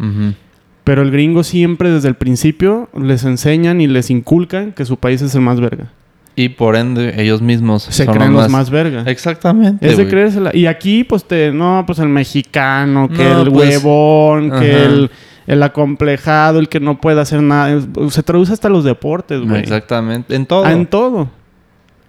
Pero 0.85 1.03
el 1.03 1.11
gringo 1.11 1.45
siempre 1.45 1.91
desde 1.91 2.09
el 2.09 2.15
principio 2.17 2.89
les 2.99 3.23
enseñan 3.25 3.81
y 3.81 3.87
les 3.87 4.11
inculcan 4.11 4.73
que 4.73 4.85
su 4.87 4.97
país 4.97 5.21
es 5.23 5.35
el 5.35 5.43
más 5.43 5.61
verga. 5.61 5.93
Y 6.41 6.51
por 6.51 6.77
ende, 6.77 7.21
ellos 7.21 7.43
mismos 7.43 7.83
Se 7.85 8.05
son 8.05 8.15
creen 8.15 8.33
los 8.33 8.49
más 8.49 8.71
verga. 8.71 9.03
Exactamente. 9.07 9.89
Es 9.89 9.97
de 9.97 10.07
creérsela. 10.07 10.51
Y 10.55 10.67
aquí, 10.67 11.03
pues, 11.05 11.25
te... 11.25 11.51
No, 11.53 11.83
pues 11.87 11.99
el 11.99 12.09
mexicano, 12.09 13.09
que 13.09 13.25
No, 13.25 13.43
el 13.43 13.51
pues, 13.51 13.69
huevón, 13.83 14.51
que 14.53 14.85
el, 14.85 15.11
el 15.49 15.63
acomplejado, 15.63 16.59
el 16.61 16.69
que 16.69 16.79
no 16.81 17.01
puede 17.01 17.21
hacer 17.21 17.43
nada. 17.43 17.73
Es- 17.77 17.89
Se 18.15 18.23
traduce 18.23 18.53
hasta 18.53 18.69
los 18.69 18.85
deportes, 18.85 19.41
güey. 19.41 19.61
Exactamente. 19.63 20.35
En 20.37 20.47
todo. 20.47 20.65
Ah, 20.65 20.73
en 20.73 20.87
todo. 20.87 21.29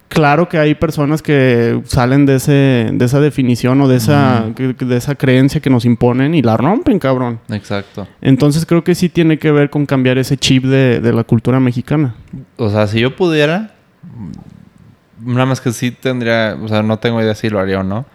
Claro 0.08 0.48
que 0.48 0.58
hay 0.58 0.74
personas 0.74 1.22
que 1.22 1.82
salen 1.84 2.26
de 2.26 2.34
ese 2.34 2.88
de 2.92 3.04
esa 3.04 3.20
definición 3.20 3.80
o 3.80 3.86
de 3.86 3.96
esa 3.98 4.44
de 4.56 4.96
esa 4.96 5.14
creencia 5.14 5.60
que 5.60 5.70
nos 5.70 5.84
imponen 5.84 6.34
y 6.34 6.42
la 6.42 6.56
rompen, 6.56 6.98
cabrón. 6.98 7.38
Exacto. 7.48 8.08
Entonces 8.20 8.66
creo 8.66 8.82
que 8.82 8.96
sí 8.96 9.08
tiene 9.08 9.38
que 9.38 9.52
ver 9.52 9.70
con 9.70 9.86
cambiar 9.86 10.18
ese 10.18 10.36
chip 10.36 10.64
de, 10.64 10.98
de 10.98 11.12
la 11.12 11.22
cultura 11.22 11.60
mexicana. 11.60 12.16
O 12.56 12.70
sea, 12.70 12.88
si 12.88 12.98
yo 12.98 13.14
pudiera, 13.14 13.74
nada 15.20 15.46
más 15.46 15.60
que 15.60 15.72
sí 15.72 15.90
tendría, 15.90 16.56
o 16.60 16.68
sea, 16.68 16.82
no 16.82 16.98
tengo 16.98 17.20
idea 17.20 17.34
si 17.34 17.50
lo 17.50 17.58
haría 17.58 17.80
o 17.80 17.82
no, 17.82 18.06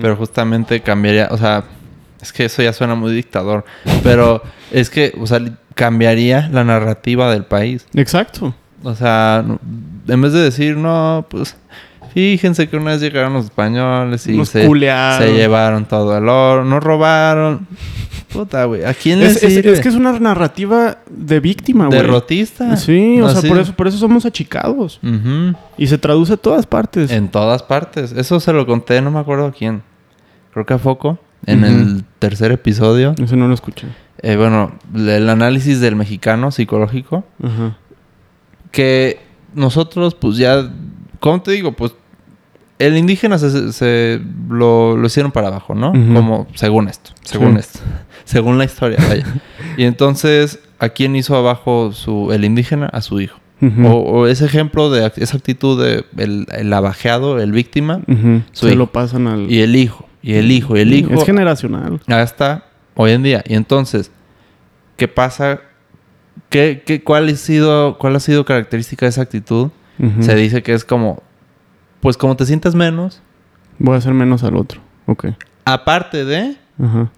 pero 0.00 0.16
justamente 0.16 0.80
cambiaría, 0.80 1.28
o 1.30 1.36
sea, 1.36 1.64
es 2.20 2.32
que 2.32 2.46
eso 2.46 2.62
ya 2.62 2.72
suena 2.72 2.94
muy 2.94 3.12
dictador, 3.12 3.64
pero 4.02 4.42
es 4.70 4.88
que, 4.88 5.12
o 5.20 5.26
sea, 5.26 5.40
cambiaría 5.74 6.48
la 6.52 6.64
narrativa 6.64 7.30
del 7.30 7.44
país. 7.44 7.86
Exacto. 7.94 8.54
O 8.82 8.94
sea, 8.94 9.44
en 10.06 10.22
vez 10.22 10.32
de 10.32 10.40
decir, 10.40 10.76
no, 10.76 11.26
pues, 11.28 11.56
fíjense 12.14 12.68
que 12.68 12.76
una 12.76 12.92
vez 12.92 13.00
llegaron 13.00 13.34
los 13.34 13.44
españoles 13.46 14.26
y 14.26 14.44
se, 14.46 14.62
se 14.66 15.32
llevaron 15.34 15.84
todo 15.84 16.16
el 16.16 16.28
oro, 16.28 16.64
nos 16.64 16.82
robaron. 16.82 17.66
Puta, 18.32 18.64
güey, 18.64 18.84
¿a 18.84 18.94
quién 18.94 19.20
Es, 19.22 19.42
es- 19.42 19.54
sirve? 19.54 19.72
es 19.74 19.80
que 19.80 19.88
es 19.88 19.94
una 19.94 20.18
narrativa 20.18 20.98
de 21.08 21.38
víctima, 21.40 21.86
güey. 21.86 22.00
Derrotista. 22.00 22.76
Sí, 22.76 23.20
o 23.20 23.28
sea, 23.28 23.38
Así. 23.38 23.48
por 23.48 23.58
eso, 23.58 23.72
por 23.76 23.86
eso 23.86 23.98
somos 23.98 24.24
achicados. 24.26 24.98
Ujú. 25.04 25.56
Y 25.78 25.86
se 25.86 25.98
traduce 25.98 26.32
a 26.32 26.36
todas 26.36 26.66
partes. 26.66 27.10
En 27.12 27.28
todas 27.28 27.62
partes. 27.62 28.10
Eso 28.12 28.40
se 28.40 28.52
lo 28.52 28.66
conté, 28.66 29.00
no 29.02 29.10
me 29.12 29.20
acuerdo 29.20 29.46
a 29.46 29.52
quién. 29.52 29.82
Creo 30.52 30.66
que 30.66 30.74
a 30.74 30.78
Foco. 30.78 31.18
en 31.46 31.62
el 31.64 32.04
tercer 32.18 32.50
episodio. 32.52 33.14
Ese 33.22 33.36
no 33.36 33.46
lo 33.48 33.54
escuché. 33.54 33.86
Eh, 34.22 34.36
bueno, 34.36 34.72
el 34.96 35.28
análisis 35.28 35.78
del 35.80 35.94
mexicano 35.94 36.50
psicológico. 36.50 37.24
Ajá. 37.42 37.76
Que 38.70 39.20
nosotros, 39.54 40.14
pues 40.14 40.36
ya, 40.38 40.70
¿cómo 41.20 41.40
te 41.42 41.52
digo? 41.52 41.72
Pues 41.72 41.92
el 42.84 42.96
indígena 42.96 43.38
se, 43.38 43.72
se- 43.72 44.20
lo, 44.48 44.96
lo 44.96 45.06
hicieron 45.06 45.32
para 45.32 45.48
abajo, 45.48 45.74
¿no? 45.74 45.92
Como 45.92 46.46
según 46.54 46.88
esto, 46.88 47.10
según 47.22 47.54
Sí. 47.54 47.60
esto, 47.60 47.78
según 48.24 48.58
la 48.58 48.64
historia, 48.64 48.98
vaya. 49.08 49.24
y 49.76 49.84
entonces, 49.84 50.58
¿a 50.78 50.88
quién 50.90 51.16
hizo 51.16 51.36
abajo 51.36 51.92
su, 51.92 52.32
el 52.32 52.44
indígena? 52.44 52.86
A 52.86 53.00
su 53.00 53.20
hijo. 53.20 53.38
O, 53.84 53.92
o 53.92 54.26
ese 54.26 54.44
ejemplo 54.44 54.90
de 54.90 55.10
esa 55.16 55.36
actitud 55.38 55.82
de 55.82 56.04
el, 56.22 56.46
el 56.52 56.70
abajeado, 56.74 57.40
el 57.40 57.50
víctima, 57.52 58.00
su 58.52 58.66
Se 58.66 58.72
hijo. 58.72 58.76
lo 58.76 58.92
pasan 58.92 59.26
al... 59.26 59.50
y 59.50 59.60
el 59.62 59.74
hijo, 59.74 60.06
y 60.22 60.34
el 60.34 60.50
hijo, 60.52 60.76
y 60.76 60.80
el 60.80 60.92
hijo. 60.92 61.14
Es 61.14 61.24
generacional. 61.24 61.98
hasta 62.08 62.64
hoy 62.94 63.12
en 63.12 63.22
día. 63.22 63.42
Y 63.48 63.54
entonces, 63.54 64.10
¿qué 64.98 65.08
pasa? 65.08 65.60
¿Qué, 66.50 66.82
qué, 66.84 67.02
cuál, 67.02 67.28
ha 67.28 67.36
sido, 67.36 67.96
¿Cuál 67.98 68.16
ha 68.16 68.20
sido 68.20 68.44
característica 68.44 69.06
de 69.06 69.10
esa 69.10 69.22
actitud? 69.22 69.70
Se 70.20 70.34
dice 70.34 70.62
que 70.62 70.74
es 70.74 70.84
como, 70.84 71.22
pues 72.04 72.16
como 72.16 72.36
te 72.36 72.46
sientes 72.46 72.74
menos, 72.76 73.20
Voy 73.80 73.96
a 73.96 73.98
hacer 73.98 74.14
menos 74.14 74.44
al 74.44 74.56
otro. 74.56 74.80
Ok. 75.06 75.26
aparte 75.64 76.24
de 76.24 76.56
Ajá. 76.80 77.10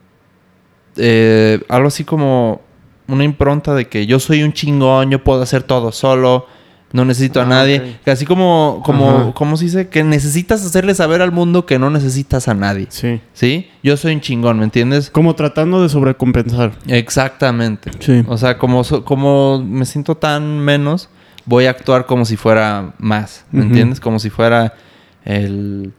eh, 0.97 1.61
algo 1.69 1.89
así 1.89 2.05
como 2.05 2.61
una 3.09 3.25
impronta 3.25 3.75
de 3.75 3.89
que 3.89 4.07
yo 4.07 4.19
soy 4.19 4.43
un 4.43 4.53
chingón, 4.53 5.11
yo 5.11 5.23
puedo 5.23 5.43
hacer 5.43 5.63
todo 5.63 5.93
solo, 5.93 6.47
no 6.93 7.05
necesito 7.05 7.41
a 7.41 7.45
Ah, 7.45 7.47
nadie. 7.47 7.99
así 8.07 8.25
como, 8.25 8.81
como. 8.85 9.35
¿cómo 9.35 9.57
se 9.57 9.65
dice? 9.65 9.89
Que 9.89 10.03
necesitas 10.03 10.65
hacerle 10.65 10.95
saber 10.95 11.21
al 11.21 11.31
mundo 11.33 11.67
que 11.67 11.79
no 11.79 11.91
necesitas 11.91 12.49
a 12.49 12.55
nadie. 12.55 12.87
Sí. 12.89 13.21
¿Sí? 13.35 13.69
Yo 13.83 13.97
soy 13.97 14.15
un 14.15 14.21
chingón, 14.21 14.59
¿me 14.59 14.65
entiendes? 14.65 15.11
Como 15.11 15.35
tratando 15.35 15.83
de 15.83 15.89
sobrecompensar. 15.89 16.73
Exactamente. 16.87 17.91
Sí. 18.01 18.25
O 18.29 18.39
sea, 18.39 18.57
como, 18.59 18.83
como 19.05 19.63
me 19.63 19.85
siento 19.85 20.17
tan 20.17 20.59
menos, 20.61 21.11
voy 21.47 21.67
a 21.67 21.71
actuar 21.71 22.07
como 22.07 22.25
si 22.25 22.37
fuera 22.37 22.93
más. 22.99 23.45
¿Me 23.53 23.63
entiendes? 23.63 24.01
Como 24.01 24.19
si 24.19 24.29
fuera 24.31 24.75
el, 25.25 25.93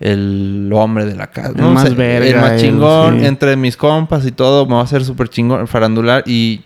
el 0.00 0.70
hombre 0.74 1.04
de 1.04 1.14
la 1.16 1.26
casa. 1.28 1.52
El 1.56 1.62
más 1.74 1.94
verga, 1.94 2.26
El 2.26 2.36
más 2.40 2.60
chingón. 2.60 3.20
sí. 3.20 3.26
Entre 3.26 3.56
mis 3.56 3.76
compas 3.76 4.24
y 4.26 4.32
todo, 4.32 4.64
me 4.66 4.74
va 4.74 4.80
a 4.80 4.84
hacer 4.84 5.04
súper 5.04 5.28
chingón, 5.28 5.66
farandular. 5.68 6.22
Y. 6.26 6.62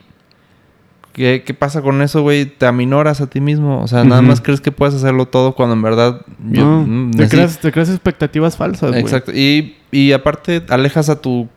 ¿Qué, 1.13 1.43
qué 1.47 1.55
pasa 1.55 1.81
con 1.81 2.03
eso, 2.03 2.21
güey? 2.21 2.45
Te 2.45 2.67
aminoras 2.67 3.23
a 3.23 3.27
ti 3.27 3.41
mismo. 3.41 3.81
O 3.81 3.89
sea, 3.89 4.05
nada 4.05 4.21
más 4.21 4.43
crees 4.43 4.61
que 4.61 4.71
puedes 4.71 4.95
hacerlo 4.95 5.25
todo 5.27 5.55
cuando 5.55 5.75
en 5.75 5.81
verdad. 5.81 6.21
yo- 6.51 6.63
No, 6.67 6.85
mm, 6.87 7.11
te, 7.13 7.29
creas, 7.31 7.59
te 7.59 7.73
creas 7.73 7.89
expectativas 7.89 8.59
falsas, 8.59 8.91
güey. 8.91 9.01
Exacto. 9.01 9.33
Y, 9.35 9.77
y 9.91 10.13
aparte 10.13 10.63
alejas 10.69 11.09
a 11.09 11.19
tu, 11.23 11.49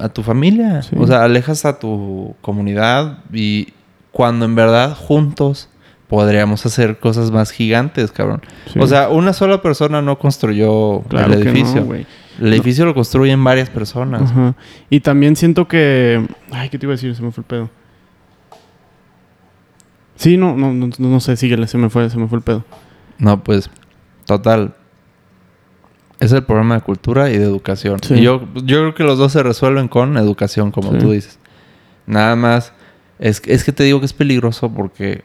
a 0.00 0.08
tu 0.08 0.24
familia. 0.24 0.82
Sí. 0.82 0.96
O 0.98 1.06
sea, 1.06 1.22
alejas 1.22 1.64
a 1.64 1.78
tu 1.78 2.34
comunidad. 2.40 3.18
Y 3.32 3.68
cuando 4.10 4.46
en 4.46 4.56
verdad 4.56 4.96
juntos 4.96 5.68
podríamos 6.14 6.64
hacer 6.64 7.00
cosas 7.00 7.32
más 7.32 7.50
gigantes, 7.50 8.12
cabrón. 8.12 8.40
Sí. 8.72 8.78
O 8.78 8.86
sea, 8.86 9.08
una 9.08 9.32
sola 9.32 9.60
persona 9.60 10.00
no 10.00 10.16
construyó 10.16 11.00
Claro 11.08 11.32
el 11.32 11.42
edificio. 11.42 11.80
no, 11.84 11.94
el 11.94 12.52
edificio 12.52 12.84
lo 12.84 12.94
construyen 12.94 13.42
varias 13.42 13.68
personas. 13.68 14.30
Ajá. 14.30 14.54
Y 14.90 15.00
también 15.00 15.34
siento 15.34 15.66
que... 15.66 16.24
Ay, 16.52 16.68
¿qué 16.68 16.78
te 16.78 16.86
iba 16.86 16.92
a 16.92 16.96
decir? 16.96 17.16
Se 17.16 17.22
me 17.22 17.32
fue 17.32 17.42
el 17.42 17.46
pedo. 17.46 17.70
Sí, 20.14 20.36
no, 20.36 20.56
no, 20.56 20.72
no, 20.72 20.88
no 20.96 21.20
sé, 21.20 21.36
síguele, 21.36 21.66
se 21.66 21.78
me 21.78 21.90
fue, 21.90 22.08
se 22.10 22.16
me 22.16 22.28
fue 22.28 22.38
el 22.38 22.44
pedo. 22.44 22.64
No, 23.18 23.42
pues, 23.42 23.68
total. 24.24 24.74
Es 26.20 26.30
el 26.30 26.44
problema 26.44 26.76
de 26.76 26.80
cultura 26.82 27.28
y 27.30 27.38
de 27.38 27.44
educación. 27.44 27.98
Sí. 28.02 28.14
Y 28.14 28.22
yo, 28.22 28.42
yo 28.54 28.78
creo 28.78 28.94
que 28.94 29.02
los 29.02 29.18
dos 29.18 29.32
se 29.32 29.42
resuelven 29.42 29.88
con 29.88 30.16
educación, 30.16 30.70
como 30.70 30.92
Sí. 30.92 30.98
tú 30.98 31.10
dices. 31.10 31.40
Nada 32.06 32.36
más. 32.36 32.72
Es, 33.18 33.42
es 33.46 33.64
que 33.64 33.72
te 33.72 33.82
digo 33.84 33.98
que 34.00 34.06
es 34.06 34.12
peligroso 34.12 34.72
porque 34.72 35.24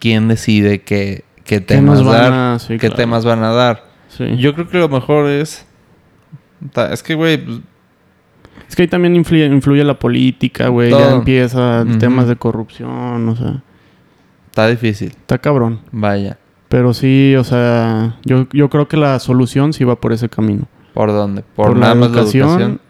¿quién 0.00 0.26
decide 0.26 0.82
qué, 0.82 1.24
qué 1.44 1.58
¿Qué 1.58 1.60
temas 1.60 2.04
dar? 2.04 2.32
a- 2.32 2.58
sí, 2.58 2.72
¿Qué 2.74 2.78
claro. 2.88 2.96
temas 2.96 3.24
van 3.24 3.44
a 3.44 3.52
dar? 3.52 3.84
Sí. 4.08 4.36
Yo 4.38 4.54
creo 4.54 4.68
que 4.68 4.78
lo 4.78 4.88
mejor 4.88 5.28
es... 5.28 5.64
Es 6.90 7.02
que, 7.02 7.14
güey, 7.14 7.38
pues, 7.44 7.60
Es 8.68 8.74
que 8.76 8.82
ahí 8.82 8.88
también 8.88 9.14
influye, 9.16 9.46
influye 9.46 9.84
la 9.84 9.98
política, 9.98 10.68
güey. 10.68 10.90
Ya 10.90 11.12
empieza 11.12 11.84
temas 12.00 12.26
de 12.26 12.36
corrupción, 12.36 13.28
o 13.28 13.36
sea... 13.36 13.62
está 14.46 14.66
difícil. 14.66 15.10
Está 15.10 15.38
cabrón. 15.38 15.80
Vaya. 15.92 16.38
Pero 16.68 16.92
sí, 16.94 17.34
o 17.36 17.44
sea... 17.44 18.16
Yo, 18.24 18.46
yo 18.52 18.68
creo 18.68 18.88
que 18.88 18.96
la 18.96 19.18
solución 19.20 19.72
sí 19.72 19.84
va 19.84 19.96
por 20.00 20.12
ese 20.12 20.28
camino. 20.28 20.66
¿Por 20.94 21.10
dónde? 21.12 21.42
Por, 21.54 21.68
Por, 21.68 21.76
nada 21.76 21.94
la 21.94 22.00
más 22.00 22.10
la 22.10 22.16
educación. 22.18 22.48
educación. 22.48 22.80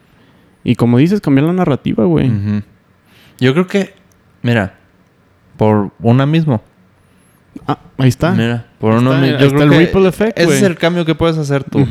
Y 0.63 0.75
como 0.75 0.97
dices, 0.97 1.21
cambiar 1.21 1.47
la 1.47 1.53
narrativa, 1.53 2.03
güey. 2.05 2.29
Yo 3.39 3.53
creo 3.53 3.67
que... 3.67 3.93
Mira. 4.41 4.75
Por 5.57 5.91
una 5.99 6.25
mismo. 6.25 6.61
Ah, 7.67 7.77
ahí 7.97 8.09
está. 8.09 8.31
Mira, 8.31 8.65
por 8.79 8.93
Ahí 8.93 8.99
uno 8.99 9.13
está, 9.13 9.25
ahí 9.25 9.31
Yo 9.39 9.47
está 9.47 9.63
el 9.63 9.69
ripple 9.75 10.07
effect, 10.07 10.39
ese 10.39 10.57
es 10.57 10.63
el 10.63 10.77
cambio 10.77 11.05
que 11.05 11.15
puedes 11.15 11.37
hacer 11.37 11.63
tú. 11.63 11.85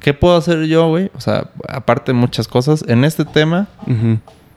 ¿Qué 0.00 0.14
puedo 0.14 0.36
hacer 0.36 0.64
yo, 0.66 0.88
güey? 0.88 1.10
O 1.14 1.20
sea, 1.20 1.50
aparte 1.68 2.12
de 2.12 2.18
muchas 2.18 2.48
cosas, 2.48 2.84
en 2.86 3.04
este 3.04 3.24
tema, 3.24 3.68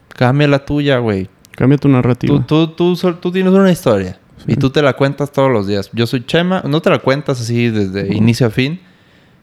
cambia 0.08 0.48
la 0.48 0.64
tuya, 0.64 0.98
güey. 0.98 1.28
Cambia 1.52 1.76
tu 1.76 1.88
narrativa. 1.88 2.44
Tú, 2.46 2.68
tú, 2.68 2.94
tú, 2.94 3.32
tienes 3.32 3.52
una 3.52 3.70
historia 3.70 4.18
Sí. 4.38 4.52
y 4.52 4.56
tú 4.56 4.70
te 4.70 4.80
la 4.80 4.94
cuentas 4.94 5.32
todos 5.32 5.50
los 5.50 5.66
días. 5.66 5.90
Yo 5.92 6.06
soy 6.06 6.24
Chema, 6.24 6.62
no 6.66 6.80
te 6.80 6.88
la 6.88 6.98
cuentas 7.00 7.42
así 7.42 7.68
desde 7.68 8.14
inicio 8.14 8.46
a 8.46 8.50
fin, 8.50 8.80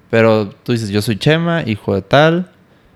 pero 0.09 0.49
tú 0.49 0.71
dices, 0.71 0.89
yo 0.89 1.03
soy 1.03 1.17
Chema, 1.17 1.61
hijo 1.67 1.93
de 1.93 2.01
tal, 2.01 2.49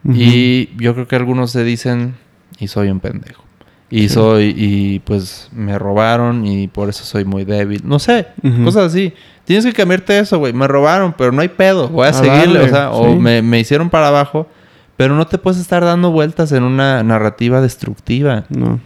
y 0.04 0.76
yo 0.78 0.96
creo 0.96 1.08
que 1.08 1.16
algunos 1.16 1.52
se 1.52 1.64
dicen, 1.64 2.16
y 2.58 2.68
soy 2.68 2.90
un 2.90 3.00
pendejo. 3.00 3.44
Y 3.92 4.08
soy, 4.08 4.56
y 4.58 5.00
pues 5.00 5.50
me 5.52 5.78
robaron 5.78 6.46
y 6.48 6.70
por 6.70 6.88
eso 6.90 7.04
soy 7.04 7.26
muy 7.26 7.44
débil. 7.44 7.82
No 7.84 8.00
sé, 8.00 8.28
cosas 8.64 8.92
así. 8.92 9.14
Tienes 9.44 9.66
que 9.66 9.74
cambiarte 9.74 10.18
eso, 10.18 10.40
güey. 10.40 10.54
Me 10.54 10.66
robaron, 10.68 11.14
pero 11.18 11.34
no 11.34 11.42
hay 11.42 11.50
pedo. 11.50 11.90
Voy 11.90 12.08
a, 12.08 12.12
A 12.12 12.14
seguirle, 12.14 12.60
darle, 12.60 12.62
o 12.62 12.70
sea, 12.70 12.92
o 12.92 13.16
me, 13.18 13.42
me 13.42 13.60
hicieron 13.60 13.90
para 13.90 14.08
abajo. 14.08 14.48
Pero 14.96 15.16
no 15.16 15.28
te 15.28 15.38
puedes 15.38 15.60
estar 15.60 15.84
dando 15.84 16.12
vueltas 16.12 16.52
en 16.52 16.64
una 16.64 17.04
narrativa 17.04 17.60
destructiva. 17.60 18.46
No. 18.50 18.80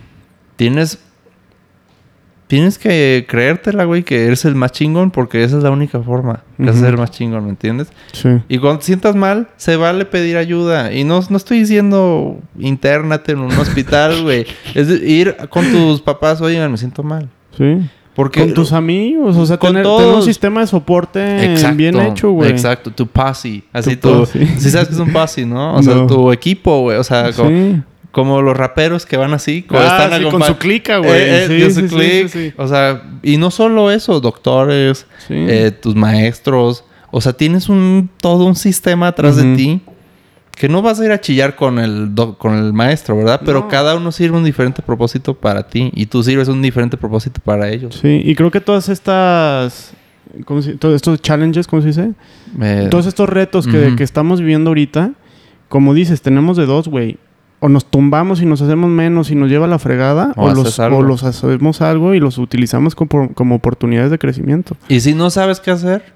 Tienes. 0.56 1.00
Tienes 2.56 2.78
que 2.78 3.26
creértela, 3.28 3.84
güey, 3.86 4.04
que 4.04 4.26
eres 4.26 4.46
el 4.46 4.56
más 4.56 4.72
chingón, 4.72 5.12
porque 5.12 5.44
esa 5.44 5.58
es 5.58 5.64
la 5.64 5.72
única 5.72 6.00
forma 6.00 6.44
de 6.58 6.70
Ujú. 6.72 6.80
ser 6.80 6.90
el 6.92 6.98
más 6.98 7.12
chingón, 7.12 7.44
¿me 7.44 7.50
entiendes? 7.50 7.90
Sí. 8.14 8.30
Y 8.48 8.60
cuando 8.60 8.80
te 8.80 8.86
sientas 8.86 9.16
mal, 9.16 9.48
se 9.58 9.76
vale 9.76 10.06
pedir 10.06 10.38
ayuda. 10.38 10.94
Y 10.94 11.04
no, 11.04 11.20
no 11.30 11.38
estoy 11.38 11.60
diciendo 11.60 12.38
internate 12.58 13.34
en 13.34 13.40
un 13.40 13.52
hospital, 13.52 14.22
güey. 14.24 14.46
Es 14.74 14.88
de- 14.88 15.06
ir 15.10 15.36
con 15.50 15.70
tus 15.72 16.02
papás, 16.02 16.40
oigan, 16.42 16.72
me 16.72 16.78
siento 16.78 17.04
mal. 17.04 17.28
Sí. 17.58 17.78
Porque 18.16 18.40
Con 18.40 18.54
tus 18.54 18.72
amigos, 18.72 19.36
o 19.36 19.46
sea, 19.46 19.58
Con 19.58 19.72
tener, 19.72 19.84
todos. 19.84 20.02
tener 20.02 20.16
un 20.16 20.24
sistema 20.24 20.62
de 20.62 20.68
soporte 20.68 21.52
Exacto, 21.52 21.76
bien 21.76 22.00
hecho, 22.00 22.32
güey. 22.32 22.50
Exacto, 22.50 22.90
tu 22.90 23.06
posse. 23.08 23.64
Así 23.74 23.98
Tu 23.98 24.08
tu. 24.10 24.20
posse. 24.20 24.48
Sí 24.58 24.70
sabes 24.72 24.88
que 24.88 24.94
es 24.94 25.00
un 25.02 25.12
posse, 25.12 25.46
¿no? 25.46 25.76
O 25.76 25.84
sea, 25.84 26.08
tu 26.08 26.32
equipo, 26.32 26.80
güey. 26.84 26.98
O 26.98 27.04
sea, 27.04 27.34
como, 27.34 27.50
Sí. 27.50 27.82
Como 28.16 28.42
los 28.42 28.56
raperos 28.56 29.06
que 29.06 29.18
van 29.18 29.34
así. 29.34 29.66
Ah, 29.72 30.00
están 30.06 30.22
sí, 30.24 30.30
con 30.32 30.42
su 30.42 30.56
clica, 30.58 31.00
güey. 31.00 31.12
Eh, 31.12 31.46
eh, 31.50 31.70
Sí, 31.70 31.82
sí, 31.82 31.88
click. 31.94 32.54
O 32.58 32.66
sea, 32.66 33.04
y 33.22 33.36
no 33.36 33.52
solo 33.52 33.92
eso, 33.92 34.22
doctores, 34.22 35.06
eh, 35.30 35.72
tus 35.82 35.96
maestros. 35.96 36.86
O 37.12 37.20
sea, 37.20 37.34
tienes 37.34 37.68
un 37.68 38.10
todo 38.22 38.46
un 38.46 38.56
sistema 38.56 39.10
atrás 39.10 39.36
de 39.36 39.54
ti 39.58 39.82
que 40.56 40.70
no 40.70 40.82
vas 40.82 41.02
a 41.02 41.06
ir 41.06 41.12
a 41.12 41.20
chillar 41.20 41.58
con 41.58 41.78
el, 41.78 42.12
con 42.38 42.56
el 42.56 42.72
maestro, 42.72 43.18
¿verdad? 43.18 43.42
Pero 43.44 43.60
No. 43.60 43.68
cada 43.68 43.96
uno 43.98 44.14
sirve 44.14 44.38
un 44.38 44.46
diferente 44.46 44.82
propósito 44.82 45.34
para 45.34 45.68
ti 45.68 45.92
y 45.94 46.06
tú 46.06 46.24
sirves 46.24 46.48
un 46.48 46.62
diferente 46.62 46.96
propósito 46.96 47.42
para 47.44 47.68
ellos. 47.70 48.00
Sí, 48.02 48.22
y 48.24 48.34
creo 48.36 48.50
que 48.50 48.62
todas 48.62 48.88
estas... 48.88 49.92
¿cómo 50.46 50.62
se- 50.62 50.76
todos 50.76 50.96
estos 50.96 51.22
challenges, 51.22 51.68
¿cómo 51.68 51.82
se 51.82 51.90
dice? 51.90 52.12
Eh, 52.62 52.88
Todos 52.90 53.06
estos 53.08 53.28
retos 53.28 53.68
que, 53.68 53.96
que 53.98 54.04
estamos 54.06 54.40
viviendo 54.40 54.70
ahorita, 54.70 55.12
como 55.68 55.94
dices, 55.94 56.22
tenemos 56.22 56.56
de 56.56 56.66
dos, 56.66 56.88
güey. 56.88 57.18
O 57.66 57.70
nos 57.70 57.86
tumbamos 57.86 58.42
y 58.42 58.46
nos 58.46 58.62
hacemos 58.62 58.90
menos 58.90 59.32
y 59.32 59.36
nos 59.36 59.50
lleva 59.50 59.66
a 59.66 59.70
la 59.70 59.80
fregada, 59.80 60.34
O 60.36 60.44
o, 60.46 60.48
haces 60.50 60.78
los, 60.78 60.80
o 60.80 61.02
los 61.02 61.24
hacemos 61.24 61.82
algo 61.82 62.14
y 62.14 62.20
los 62.20 62.38
utilizamos 62.38 62.96
como, 62.96 63.34
como 63.34 63.56
oportunidades 63.56 64.12
de 64.12 64.20
crecimiento. 64.20 64.76
y 64.88 65.00
si 65.00 65.14
no 65.14 65.30
sabes 65.30 65.60
qué 65.60 65.72
hacer, 65.72 66.14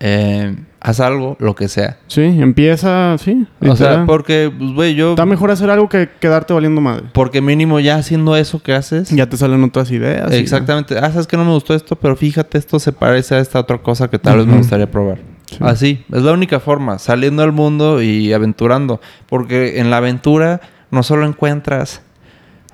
eh, 0.00 0.56
haz 0.80 1.00
algo, 1.00 1.36
lo 1.38 1.54
que 1.54 1.68
sea. 1.68 1.98
Sí, 2.08 2.22
empieza, 2.22 3.16
sí. 3.18 3.46
O 3.60 3.76
sea, 3.76 4.04
porque, 4.06 4.52
pues, 4.56 4.72
güey, 4.72 4.94
yo... 4.94 5.10
Está 5.10 5.24
mejor 5.24 5.50
hacer 5.50 5.70
algo 5.70 5.88
que 5.88 6.08
quedarte 6.20 6.52
valiendo 6.52 6.80
madre. 6.80 7.04
Porque 7.12 7.40
mínimo 7.40 7.80
ya 7.80 7.96
haciendo 7.96 8.36
eso 8.36 8.62
que 8.62 8.74
haces... 8.74 9.08
Ya 9.10 9.28
te 9.28 9.36
salen 9.36 9.62
otras 9.64 9.90
ideas. 9.90 10.32
y- 10.32 10.36
Exactamente. 10.36 10.98
Ah, 10.98 11.10
sabes 11.10 11.26
que 11.26 11.36
no 11.36 11.44
me 11.44 11.52
gustó 11.52 11.74
esto, 11.74 11.96
pero 11.96 12.16
fíjate, 12.16 12.58
esto 12.58 12.78
se 12.78 12.92
parece 12.92 13.34
a 13.36 13.38
esta 13.38 13.60
otra 13.60 13.78
cosa 13.78 14.08
que 14.08 14.18
tal 14.18 14.38
vez 14.38 14.46
me 14.46 14.56
gustaría 14.58 14.90
probar. 14.90 15.18
Sí. 15.58 15.64
Así, 15.64 16.04
es 16.12 16.22
la 16.22 16.32
única 16.32 16.60
forma, 16.60 16.98
saliendo 16.98 17.42
al 17.42 17.52
mundo 17.52 18.02
y 18.02 18.32
aventurando. 18.32 19.00
Porque 19.28 19.80
en 19.80 19.90
la 19.90 19.96
aventura 19.98 20.60
no 20.90 21.02
solo 21.02 21.26
encuentras... 21.26 22.02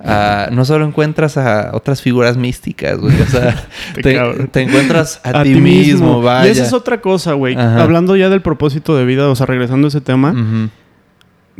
a- 0.02 0.48
no 0.50 0.64
solo 0.64 0.86
encuentras 0.86 1.36
a 1.36 1.70
otras 1.74 2.00
figuras 2.02 2.36
místicas, 2.36 2.98
güey. 2.98 3.20
O 3.20 3.26
sea, 3.26 3.54
Te 4.50 4.60
encuentras 4.62 5.20
a, 5.24 5.42
ti 5.42 5.54
mismo, 5.60 6.22
vaya. 6.22 6.48
Y 6.48 6.52
esa 6.52 6.64
es 6.64 6.72
otra 6.72 7.00
cosa, 7.00 7.34
güey. 7.34 7.54
Ajá. 7.54 7.82
Hablando 7.82 8.16
ya 8.16 8.28
del 8.30 8.40
propósito 8.42 8.96
de 8.96 9.04
vida, 9.04 9.28
o 9.28 9.34
sea, 9.36 9.44
regresando 9.46 9.86
a 9.86 9.88
ese 9.88 10.00
tema, 10.00 10.32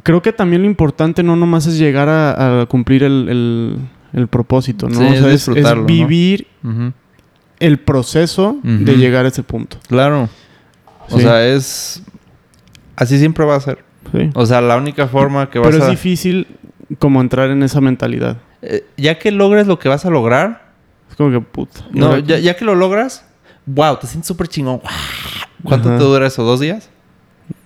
creo 0.03 0.23
que 0.23 0.33
también 0.33 0.63
lo 0.63 0.69
importante 0.69 1.23
no 1.23 1.37
nomás 1.37 1.67
es 1.67 1.79
llegar 1.79 2.09
a, 2.09 2.63
a 2.63 2.67
cumplir 2.67 3.03
el, 3.03 3.29
el- 3.29 3.77
el 4.13 4.27
propósito, 4.27 4.89
¿no? 4.89 4.99
Sí, 4.99 5.05
o 5.05 5.13
es 5.13 5.21
sea, 5.21 5.33
es, 5.33 5.49
es 5.49 5.87
vivir 5.87 6.47
el 7.61 7.79
proceso 7.79 8.57
de 8.63 8.97
llegar 8.97 9.25
a 9.27 9.29
ese 9.29 9.43
punto. 9.43 9.77
Claro. 9.87 10.29
O 11.11 11.17
Sí. 11.17 11.23
sea, 11.23 11.47
es... 11.47 12.03
Así 12.97 13.19
siempre 13.19 13.45
va 13.45 13.57
a 13.57 13.61
ser. 13.61 13.79
Sí. 14.13 14.31
O 14.35 14.45
sea, 14.47 14.61
la 14.61 14.77
única 14.77 15.07
forma 15.09 15.49
que 15.51 15.59
vas 15.59 15.69
Pero 15.71 15.79
es 15.83 15.89
a... 15.89 15.91
difícil 15.91 16.47
como 16.99 17.21
entrar 17.21 17.51
en 17.51 17.63
esa 17.63 17.81
mentalidad. 17.81 18.39
Eh, 18.63 18.85
ya 18.97 19.19
que 19.19 19.31
logres 19.31 19.67
lo 19.67 19.79
que 19.79 19.89
vas 19.89 20.05
a 20.05 20.11
lograr... 20.11 20.71
Es 21.11 21.17
como 21.17 21.31
que 21.31 21.41
puta. 21.41 21.81
¿y 21.93 21.99
No, 21.99 22.19
ya, 22.19 22.55
que 22.57 22.65
lo 22.65 22.75
logras... 22.75 23.25
Wow, 23.67 23.99
te 23.99 24.07
sientes 24.07 24.27
súper 24.27 24.49
chingón. 24.49 24.81
¿Cuánto 25.65 25.89
Ajá. 25.91 25.99
te 25.99 26.05
dura 26.05 26.27
eso? 26.27 26.43
¿Dos 26.43 26.61
días? 26.61 26.89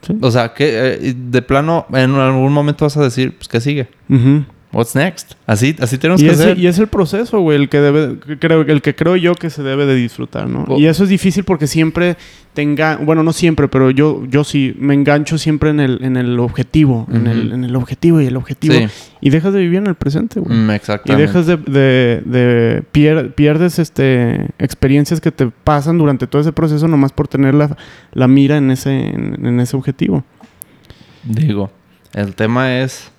Sí. 0.02 0.16
O 0.20 0.30
sea, 0.30 0.52
que 0.54 0.94
eh, 1.08 1.14
de 1.16 1.42
plano 1.42 1.86
en 1.92 2.14
algún 2.16 2.52
momento 2.52 2.84
vas 2.84 2.96
a 2.96 3.02
decir, 3.02 3.36
pues, 3.36 3.48
¿qué 3.48 3.60
sigue? 3.60 3.88
Ujú. 4.10 4.44
What's 4.74 4.94
next? 4.96 5.32
Así, 5.46 5.74
así 5.80 5.98
tenemos 5.98 6.20
Y, 6.20 6.26
que 6.26 6.32
hacer. 6.32 6.58
y 6.58 6.66
es 6.66 6.78
el 6.78 6.88
proceso, 6.88 7.40
güey, 7.40 7.56
el 7.60 7.68
que 7.68 7.78
debe, 7.80 8.18
creo, 8.40 8.62
el 8.62 8.82
que 8.82 8.94
creo 8.94 9.14
yo 9.16 9.34
que 9.34 9.48
se 9.50 9.62
debe 9.62 9.86
de 9.86 9.94
disfrutar, 9.94 10.48
¿no? 10.48 10.66
Y 10.76 10.86
eso 10.86 11.04
es 11.04 11.08
difícil 11.10 11.44
porque 11.44 11.66
siempre 11.66 12.16
tenga, 12.54 12.96
bueno, 12.96 13.22
no 13.22 13.32
siempre, 13.32 13.68
pero 13.68 13.90
yo, 13.90 14.24
yo 14.28 14.44
sí 14.44 14.74
me 14.78 14.94
engancho 14.94 15.38
siempre 15.38 15.70
en 15.70 15.80
el, 15.80 16.02
en 16.04 16.16
el 16.16 16.38
objetivo, 16.40 17.06
en, 17.12 17.26
el, 17.26 17.52
en 17.52 17.64
el 17.64 17.74
objetivo 17.76 18.20
y 18.20 18.26
el 18.26 18.36
objetivo. 18.36 18.74
Sí, 18.74 18.86
Y 19.20 19.30
dejas 19.30 19.52
de 19.52 19.60
vivir 19.60 19.78
en 19.78 19.86
el 19.86 19.94
presente, 19.94 20.40
güey. 20.40 20.56
mm, 20.56 20.70
Y 20.70 20.74
exactamente. 20.74 21.26
dejas 21.26 21.46
de, 21.46 21.56
de, 21.56 22.22
de 22.24 22.82
pier- 22.92 23.32
pierdes 23.34 23.78
este 23.78 24.48
experiencias 24.58 25.20
que 25.20 25.30
te 25.32 25.46
pasan 25.48 25.98
durante 25.98 26.26
todo 26.26 26.42
ese 26.42 26.52
proceso 26.52 26.86
nomás 26.88 27.12
por 27.12 27.28
tener 27.28 27.54
la, 27.54 27.76
la 28.12 28.28
mira 28.28 28.56
en 28.56 28.70
ese, 28.70 28.90
en, 29.08 29.44
en 29.46 29.60
ese 29.60 29.76
objetivo. 29.76 30.24
Digo, 31.24 31.70
el 32.12 32.34
tema 32.34 32.78
es 32.80 33.10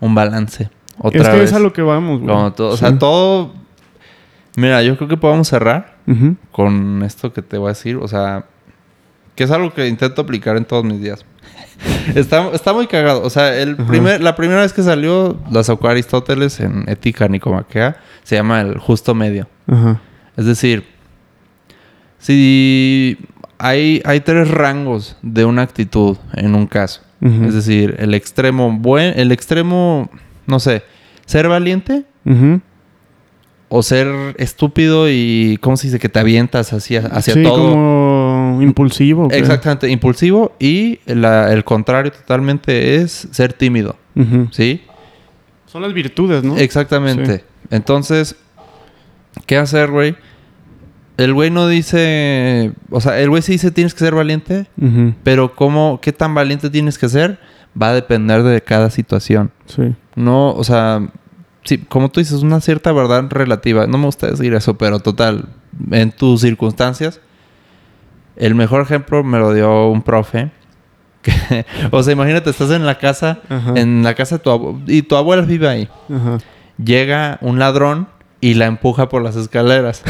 un 0.00 0.14
balance. 0.14 0.68
Otra 0.98 1.22
es 1.22 1.28
que 1.28 1.36
vez. 1.36 1.50
es 1.50 1.56
a 1.56 1.58
lo 1.58 1.72
que 1.72 1.82
vamos, 1.82 2.20
güey. 2.20 2.52
Todo- 2.52 2.70
O 2.70 2.76
sea, 2.76 2.98
todo... 2.98 3.52
Mira, 4.56 4.82
yo 4.82 4.96
creo 4.96 5.08
que 5.08 5.16
podemos 5.16 5.48
cerrar 5.48 5.96
con 6.52 7.02
esto 7.02 7.32
que 7.32 7.42
te 7.42 7.58
voy 7.58 7.66
a 7.66 7.68
decir. 7.70 7.96
O 7.96 8.06
sea, 8.06 8.44
que 9.34 9.44
es 9.44 9.50
algo 9.50 9.72
que 9.74 9.88
intento 9.88 10.22
aplicar 10.22 10.56
en 10.56 10.64
todos 10.64 10.84
mis 10.84 11.00
días. 11.00 11.24
está, 12.14 12.48
está 12.52 12.72
muy 12.72 12.86
cagado. 12.86 13.22
O 13.22 13.30
sea, 13.30 13.56
el 13.58 13.74
primer, 13.76 14.22
la 14.22 14.36
primera 14.36 14.60
vez 14.60 14.72
que 14.72 14.82
salió, 14.84 15.36
la 15.50 15.64
sacó 15.64 15.88
Aristóteles 15.88 16.60
en 16.60 16.84
Ética 16.88 17.26
Nicomaquea, 17.26 17.96
se 18.22 18.36
llama 18.36 18.60
el 18.60 18.78
justo 18.78 19.12
medio. 19.14 19.48
Es 20.36 20.44
decir, 20.46 20.84
si 22.18 23.18
hay, 23.58 24.02
hay 24.04 24.20
tres 24.20 24.48
rangos 24.50 25.16
de 25.22 25.44
una 25.44 25.62
actitud 25.62 26.16
en 26.34 26.54
un 26.54 26.66
caso. 26.66 27.00
Es 27.20 27.54
decir, 27.54 27.96
el 28.00 28.12
extremo 28.12 28.70
buen, 28.70 29.18
el 29.18 29.32
extremo, 29.32 30.10
no 30.46 30.60
sé, 30.60 30.82
ser 31.26 31.48
valiente 31.48 32.04
o 33.68 33.82
ser 33.82 34.08
estúpido 34.38 35.08
y, 35.10 35.58
¿cómo 35.60 35.76
se 35.76 35.88
dice? 35.88 35.98
Que 35.98 36.08
te 36.08 36.18
avientas 36.20 36.72
hacia, 36.72 37.06
hacia 37.06 37.34
sí, 37.34 37.42
todo. 37.42 37.70
como 37.70 38.58
impulsivo. 38.62 39.28
creo. 39.28 39.40
Exactamente, 39.40 39.88
impulsivo. 39.88 40.54
Y 40.60 41.00
la- 41.06 41.52
el 41.52 41.64
contrario 41.64 42.12
totalmente 42.12 42.96
es 42.96 43.28
ser 43.32 43.52
tímido. 43.52 43.96
¿sí? 44.52 44.82
Son 45.66 45.82
las 45.82 45.92
virtudes, 45.92 46.44
¿no? 46.44 46.56
Exactamente. 46.56 47.44
Entonces, 47.70 48.36
¿qué 49.46 49.56
hacer, 49.56 49.90
güey? 49.90 50.14
El 51.16 51.32
güey 51.32 51.50
no 51.50 51.66
dice... 51.66 52.72
O 52.90 53.00
sea, 53.00 53.18
el 53.20 53.28
güey 53.30 53.42
sí 53.42 53.52
dice 53.52 53.70
tienes 53.72 53.92
que 53.94 54.00
ser 54.00 54.14
valiente, 54.14 54.66
pero 55.24 55.54
¿cómo, 55.56 55.98
qué 56.00 56.12
tan 56.12 56.34
valiente 56.34 56.70
tienes 56.70 56.96
que 56.98 57.08
ser? 57.08 57.38
Va 57.80 57.88
a 57.88 57.94
depender 57.94 58.42
de 58.42 58.62
cada 58.62 58.90
situación. 58.90 59.50
Sí. 59.66 59.94
No, 60.14 60.52
o 60.52 60.62
sea, 60.64 61.08
sí, 61.64 61.78
como 61.78 62.10
tú 62.10 62.20
dices, 62.20 62.42
una 62.42 62.60
cierta 62.60 62.92
verdad 62.92 63.24
relativa. 63.30 63.86
No 63.86 63.98
me 63.98 64.06
gusta 64.06 64.28
decir 64.28 64.54
eso, 64.54 64.78
pero 64.78 65.00
total, 65.00 65.48
en 65.90 66.12
tus 66.12 66.42
circunstancias, 66.42 67.20
el 68.36 68.54
mejor 68.54 68.82
ejemplo 68.82 69.24
me 69.24 69.38
lo 69.38 69.52
dio 69.52 69.88
un 69.88 70.02
profe. 70.02 70.50
Que, 71.24 71.64
o 71.90 72.02
sea, 72.02 72.12
imagínate, 72.12 72.50
estás 72.50 72.70
en 72.70 72.84
la 72.84 72.98
casa, 72.98 73.40
Ajá. 73.48 73.72
en 73.76 74.02
la 74.02 74.12
casa 74.12 74.36
de 74.36 74.42
tu 74.42 74.50
abuela, 74.50 74.78
y 74.86 75.00
tu 75.00 75.16
abuela 75.16 75.40
vive 75.40 75.66
ahí. 75.66 75.88
Ajá. 76.14 76.36
Llega 76.76 77.38
un 77.40 77.58
ladrón 77.58 78.08
y 78.42 78.52
la 78.52 78.66
empuja 78.66 79.08
por 79.08 79.22
las 79.22 79.34
escaleras. 79.34 80.02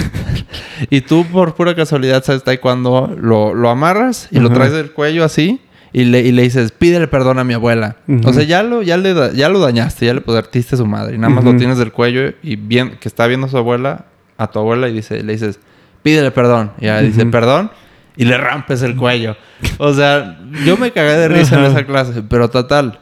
y 0.90 1.02
tú, 1.02 1.24
por 1.26 1.54
pura 1.54 1.76
casualidad, 1.76 2.24
sabes 2.24 2.42
taekwondo, 2.42 3.14
lo, 3.16 3.54
lo 3.54 3.70
amarras 3.70 4.26
y 4.32 4.40
lo 4.40 4.50
traes 4.50 4.72
del 4.72 4.90
cuello 4.90 5.22
así 5.22 5.60
y 5.94 6.04
le, 6.04 6.20
y 6.20 6.32
le 6.32 6.42
dices, 6.42 6.72
pídele 6.72 7.06
perdón 7.08 7.38
a 7.38 7.44
mi 7.44 7.54
abuela. 7.54 7.96
Ujú. 8.06 8.28
O 8.28 8.32
sea, 8.34 8.42
ya 8.42 8.62
lo, 8.62 8.82
ya, 8.82 8.96
le 8.98 9.14
da- 9.14 9.32
ya 9.32 9.48
lo 9.48 9.60
dañaste, 9.60 10.04
ya 10.06 10.12
le 10.14 10.20
partiste 10.20 10.74
a 10.74 10.78
su 10.78 10.84
madre. 10.86 11.14
Y 11.14 11.18
nada 11.18 11.32
más 11.32 11.42
Ujú. 11.44 11.52
lo 11.54 11.58
tienes 11.58 11.78
del 11.78 11.92
cuello 11.92 12.34
y 12.42 12.56
bien, 12.56 12.98
que 13.00 13.08
está 13.08 13.26
viendo 13.26 13.46
a 13.46 13.50
su 13.50 13.56
abuela, 13.56 14.04
a 14.36 14.48
tu 14.50 14.58
abuela, 14.58 14.88
y 14.88 14.92
dice, 14.92 15.22
le 15.22 15.32
dices, 15.32 15.58
pídele 16.02 16.30
perdón. 16.32 16.72
Y 16.80 16.84
ella 16.84 17.00
dice, 17.00 17.22
Ujú. 17.22 17.30
perdón. 17.30 17.70
Y 18.16 18.26
le 18.26 18.36
rampes 18.36 18.82
el 18.82 18.94
cuello. 18.96 19.36
O 19.78 19.92
sea, 19.94 20.38
yo 20.66 20.76
me 20.76 20.90
cagué 20.92 21.14
de 21.14 21.28
risa 21.28 21.58
en 21.58 21.64
esa 21.64 21.84
clase, 21.86 22.22
pero 22.28 22.50
total. 22.50 22.98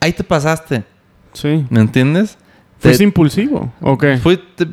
Ahí 0.00 0.12
te 0.12 0.24
pasaste. 0.24 0.82
Sí. 1.34 1.66
¿Me 1.70 1.80
entiendes? 1.80 2.38
¿Fuiste 2.78 2.98
Te- 2.98 3.04
impulsivo? 3.04 3.72
¿O 3.80 3.96
qué? 3.98 4.18
fui- 4.18 4.40
te- 4.56 4.66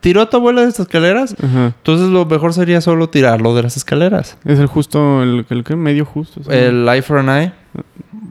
tiró 0.00 0.22
a 0.22 0.30
tu 0.30 0.36
abuela 0.38 0.62
de 0.62 0.68
estas 0.68 0.86
escaleras. 0.86 1.34
Ajá. 1.42 1.66
Entonces 1.76 2.08
lo 2.08 2.24
mejor 2.26 2.52
sería 2.54 2.80
solo 2.80 3.08
tirarlo 3.08 3.54
de 3.54 3.62
las 3.62 3.76
escaleras. 3.76 4.36
Es 4.44 4.58
el 4.58 4.66
justo, 4.66 5.22
el, 5.22 5.46
el 5.48 5.76
medio 5.76 6.04
justo. 6.04 6.42
¿sí? 6.42 6.48
El 6.50 6.88
eye 6.88 7.02
for 7.02 7.18
an 7.18 7.28
eye. 7.28 7.52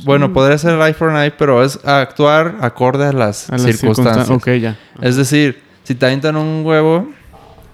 Bueno, 0.06 0.32
podría 0.34 0.58
ser 0.58 0.76
el 0.76 0.82
eye 0.82 0.94
for 0.94 1.10
an 1.10 1.22
eye, 1.24 1.32
pero 1.32 1.64
es 1.64 1.80
actuar 1.86 2.56
acorde 2.62 3.06
a 3.06 3.12
las, 3.14 3.50
A 3.50 3.54
las 3.58 3.64
circunstancias. 3.64 4.30
circunstan- 4.30 4.60
ya. 4.60 4.78
Es 5.02 5.16
decir, 5.16 5.62
si 5.84 5.96
te 5.96 6.06
avientan 6.06 6.36
un 6.38 6.66
huevo, 6.66 7.10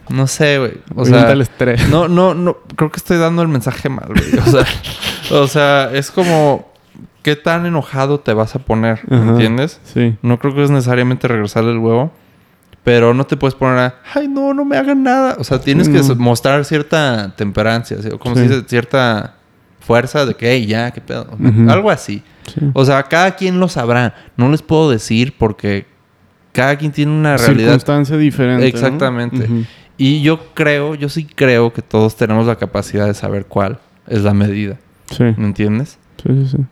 no 0.09 0.27
sé, 0.27 0.57
güey. 0.59 0.73
O 0.95 1.01
Avienta 1.01 1.21
sea, 1.21 1.31
el 1.31 1.41
estrés. 1.41 1.89
no, 1.89 2.07
no, 2.07 2.33
no. 2.33 2.57
Creo 2.75 2.91
que 2.91 2.97
estoy 2.97 3.17
dando 3.17 3.41
el 3.41 3.47
mensaje 3.47 3.89
mal, 3.89 4.07
güey. 4.07 4.39
O 4.39 4.51
sea, 4.51 4.65
o 5.41 5.47
sea, 5.47 5.89
es 5.93 6.11
como 6.11 6.71
qué 7.23 7.35
tan 7.35 7.65
enojado 7.65 8.19
te 8.19 8.33
vas 8.33 8.55
a 8.55 8.59
poner, 8.59 8.99
¿me 9.07 9.17
Ajá. 9.17 9.29
¿entiendes? 9.31 9.79
Sí. 9.83 10.15
No 10.21 10.37
creo 10.39 10.53
que 10.53 10.63
es 10.63 10.69
necesariamente 10.69 11.27
regresarle 11.27 11.71
el 11.71 11.79
huevo. 11.79 12.11
Pero 12.85 13.13
no 13.13 13.25
te 13.25 13.35
puedes 13.35 13.55
poner 13.55 13.77
a, 13.79 13.95
ay, 14.13 14.27
no, 14.29 14.53
no 14.53 14.63
me 14.63 14.77
hagan 14.77 15.03
nada. 15.03 15.35
O 15.39 15.43
sea, 15.43 15.59
tienes 15.59 15.89
que 15.89 15.99
No. 16.01 16.15
mostrar 16.15 16.63
cierta 16.63 17.33
temperancia, 17.35 18.01
¿sí? 18.01 18.07
o 18.09 18.17
como 18.19 18.35
Sí. 18.35 18.47
se 18.47 18.47
dice, 18.47 18.63
cierta 18.69 19.35
fuerza 19.81 20.25
de 20.25 20.35
que, 20.35 20.51
hey, 20.53 20.65
ya, 20.67 20.91
qué 20.91 21.01
pedo. 21.01 21.27
Algo 21.67 21.89
así. 21.91 22.21
sí. 22.47 22.61
O 22.73 22.85
sea, 22.85 23.03
cada 23.03 23.35
quien 23.35 23.59
lo 23.59 23.67
sabrá. 23.67 24.13
No 24.37 24.49
les 24.49 24.61
puedo 24.61 24.89
decir 24.89 25.33
porque 25.37 25.85
cada 26.53 26.77
quien 26.77 26.91
tiene 26.91 27.11
una 27.11 27.35
realidad. 27.37 27.69
Circunstancia 27.71 28.17
diferente. 28.17 28.61
¿no? 28.61 28.67
Exactamente. 28.67 29.49
Y 29.97 30.21
yo 30.21 30.53
creo, 30.53 30.93
yo 30.95 31.09
sí 31.09 31.25
creo 31.25 31.73
que 31.73 31.81
todos 31.81 32.15
tenemos 32.15 32.45
la 32.45 32.55
capacidad 32.55 33.07
de 33.07 33.13
saber 33.15 33.45
cuál 33.47 33.79
es 34.07 34.21
la 34.21 34.33
medida. 34.35 34.77
Sí. 35.09 35.23
¿Me 35.37 35.45
entiendes? 35.45 35.97
Sí, 36.23 36.29
sí, 36.29 36.47
sí. 36.57 36.65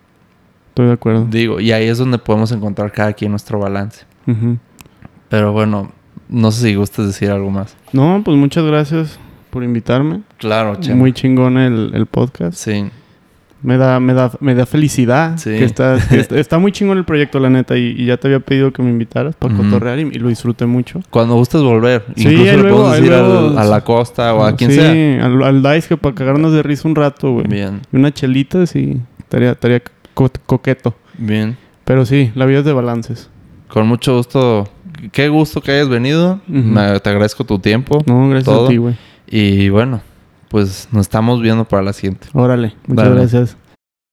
Estoy 0.69 0.87
de 0.87 0.93
acuerdo. 0.93 1.25
Digo, 1.29 1.59
y 1.59 1.71
ahí 1.71 1.87
es 1.87 1.97
donde 1.97 2.17
podemos 2.19 2.51
encontrar 2.51 2.91
cada 2.91 3.13
quien 3.13 3.31
nuestro 3.31 3.57
balance. 3.59 4.05
Pero 5.29 5.51
bueno, 5.51 5.91
no 6.33 6.51
sé 6.51 6.67
si 6.69 6.75
gustas 6.75 7.07
decir 7.07 7.29
algo 7.31 7.49
más. 7.49 7.75
No, 7.93 8.21
pues 8.25 8.35
muchas 8.37 8.65
gracias 8.65 9.17
por 9.49 9.63
invitarme. 9.63 10.21
Claro, 10.37 10.75
Chema. 10.77 10.97
Muy 10.97 11.13
chingón 11.13 11.57
el, 11.57 11.91
el 11.93 12.05
podcast. 12.07 12.57
Sí. 12.57 12.85
Me 13.61 13.77
da, 13.77 14.01
me 14.01 14.13
da, 14.13 14.29
me 14.41 14.55
da 14.55 14.65
felicidad. 14.65 15.37
Sí. 15.37 15.51
Que 15.51 15.63
está, 15.63 15.97
que 16.09 16.19
está, 16.19 16.35
está 16.39 16.57
muy 16.59 16.73
chingón 16.73 16.97
el 16.97 17.05
proyecto, 17.05 17.39
la 17.39 17.49
neta. 17.49 17.77
Y, 17.77 17.95
y 17.97 18.07
ya 18.07 18.17
te 18.17 18.27
había 18.27 18.41
pedido 18.41 18.73
que 18.73 18.81
me 18.83 18.89
invitaras 18.89 19.35
para 19.37 19.53
Ujú. 19.53 19.63
cotorrear 19.63 19.99
y, 19.99 20.01
y 20.01 20.19
lo 20.19 20.27
disfruté 20.27 20.65
mucho. 20.65 20.99
Cuando 21.09 21.35
gustes 21.35 21.61
volver. 21.61 22.03
Sí, 22.17 22.23
Incluso 22.27 22.43
le 22.43 22.57
luego- 22.57 22.77
podemos 22.77 22.97
decir 22.97 23.13
al- 23.13 23.57
a 23.57 23.63
la 23.63 23.81
costa 23.85 24.33
o 24.33 24.43
a 24.43 24.55
quien 24.57 24.71
sí, 24.71 24.77
sea. 24.77 25.25
al, 25.25 25.41
al 25.43 25.63
Dice 25.75 25.87
que 25.87 25.97
para 25.97 26.13
cagarnos 26.13 26.51
de 26.51 26.61
risa 26.61 26.87
un 26.89 26.95
rato, 26.95 27.31
güey. 27.31 27.47
Bien, 27.47 27.79
Y 27.93 27.95
una 27.95 28.11
chelita, 28.13 28.65
sí. 28.65 28.99
Estaría, 29.19 29.51
estaría 29.51 29.81
co- 30.13 30.29
coqueto. 30.45 30.93
bien. 31.17 31.55
Pero 31.85 32.05
sí, 32.05 32.31
la 32.35 32.45
vida 32.45 32.59
es 32.59 32.65
de 32.65 32.73
balances. 32.73 33.29
Con 33.69 33.87
mucho 33.87 34.17
gusto. 34.17 34.67
Qué 35.11 35.29
gusto 35.29 35.61
que 35.61 35.71
hayas 35.71 35.89
venido. 35.89 36.39
Te 36.47 37.09
agradezco 37.09 37.43
tu 37.43 37.59
tiempo. 37.59 37.99
No, 38.05 38.29
gracias 38.29 38.45
Todo. 38.45 38.65
a 38.65 38.69
ti, 38.69 38.77
güey. 38.77 38.95
Y 39.27 39.69
bueno, 39.69 40.01
pues 40.49 40.87
nos 40.91 41.01
estamos 41.01 41.41
viendo 41.41 41.65
para 41.65 41.83
la 41.83 41.93
siguiente. 41.93 42.27
Órale, 42.33 42.75
muchas 42.87 43.05
Dale. 43.05 43.15
gracias. 43.19 43.57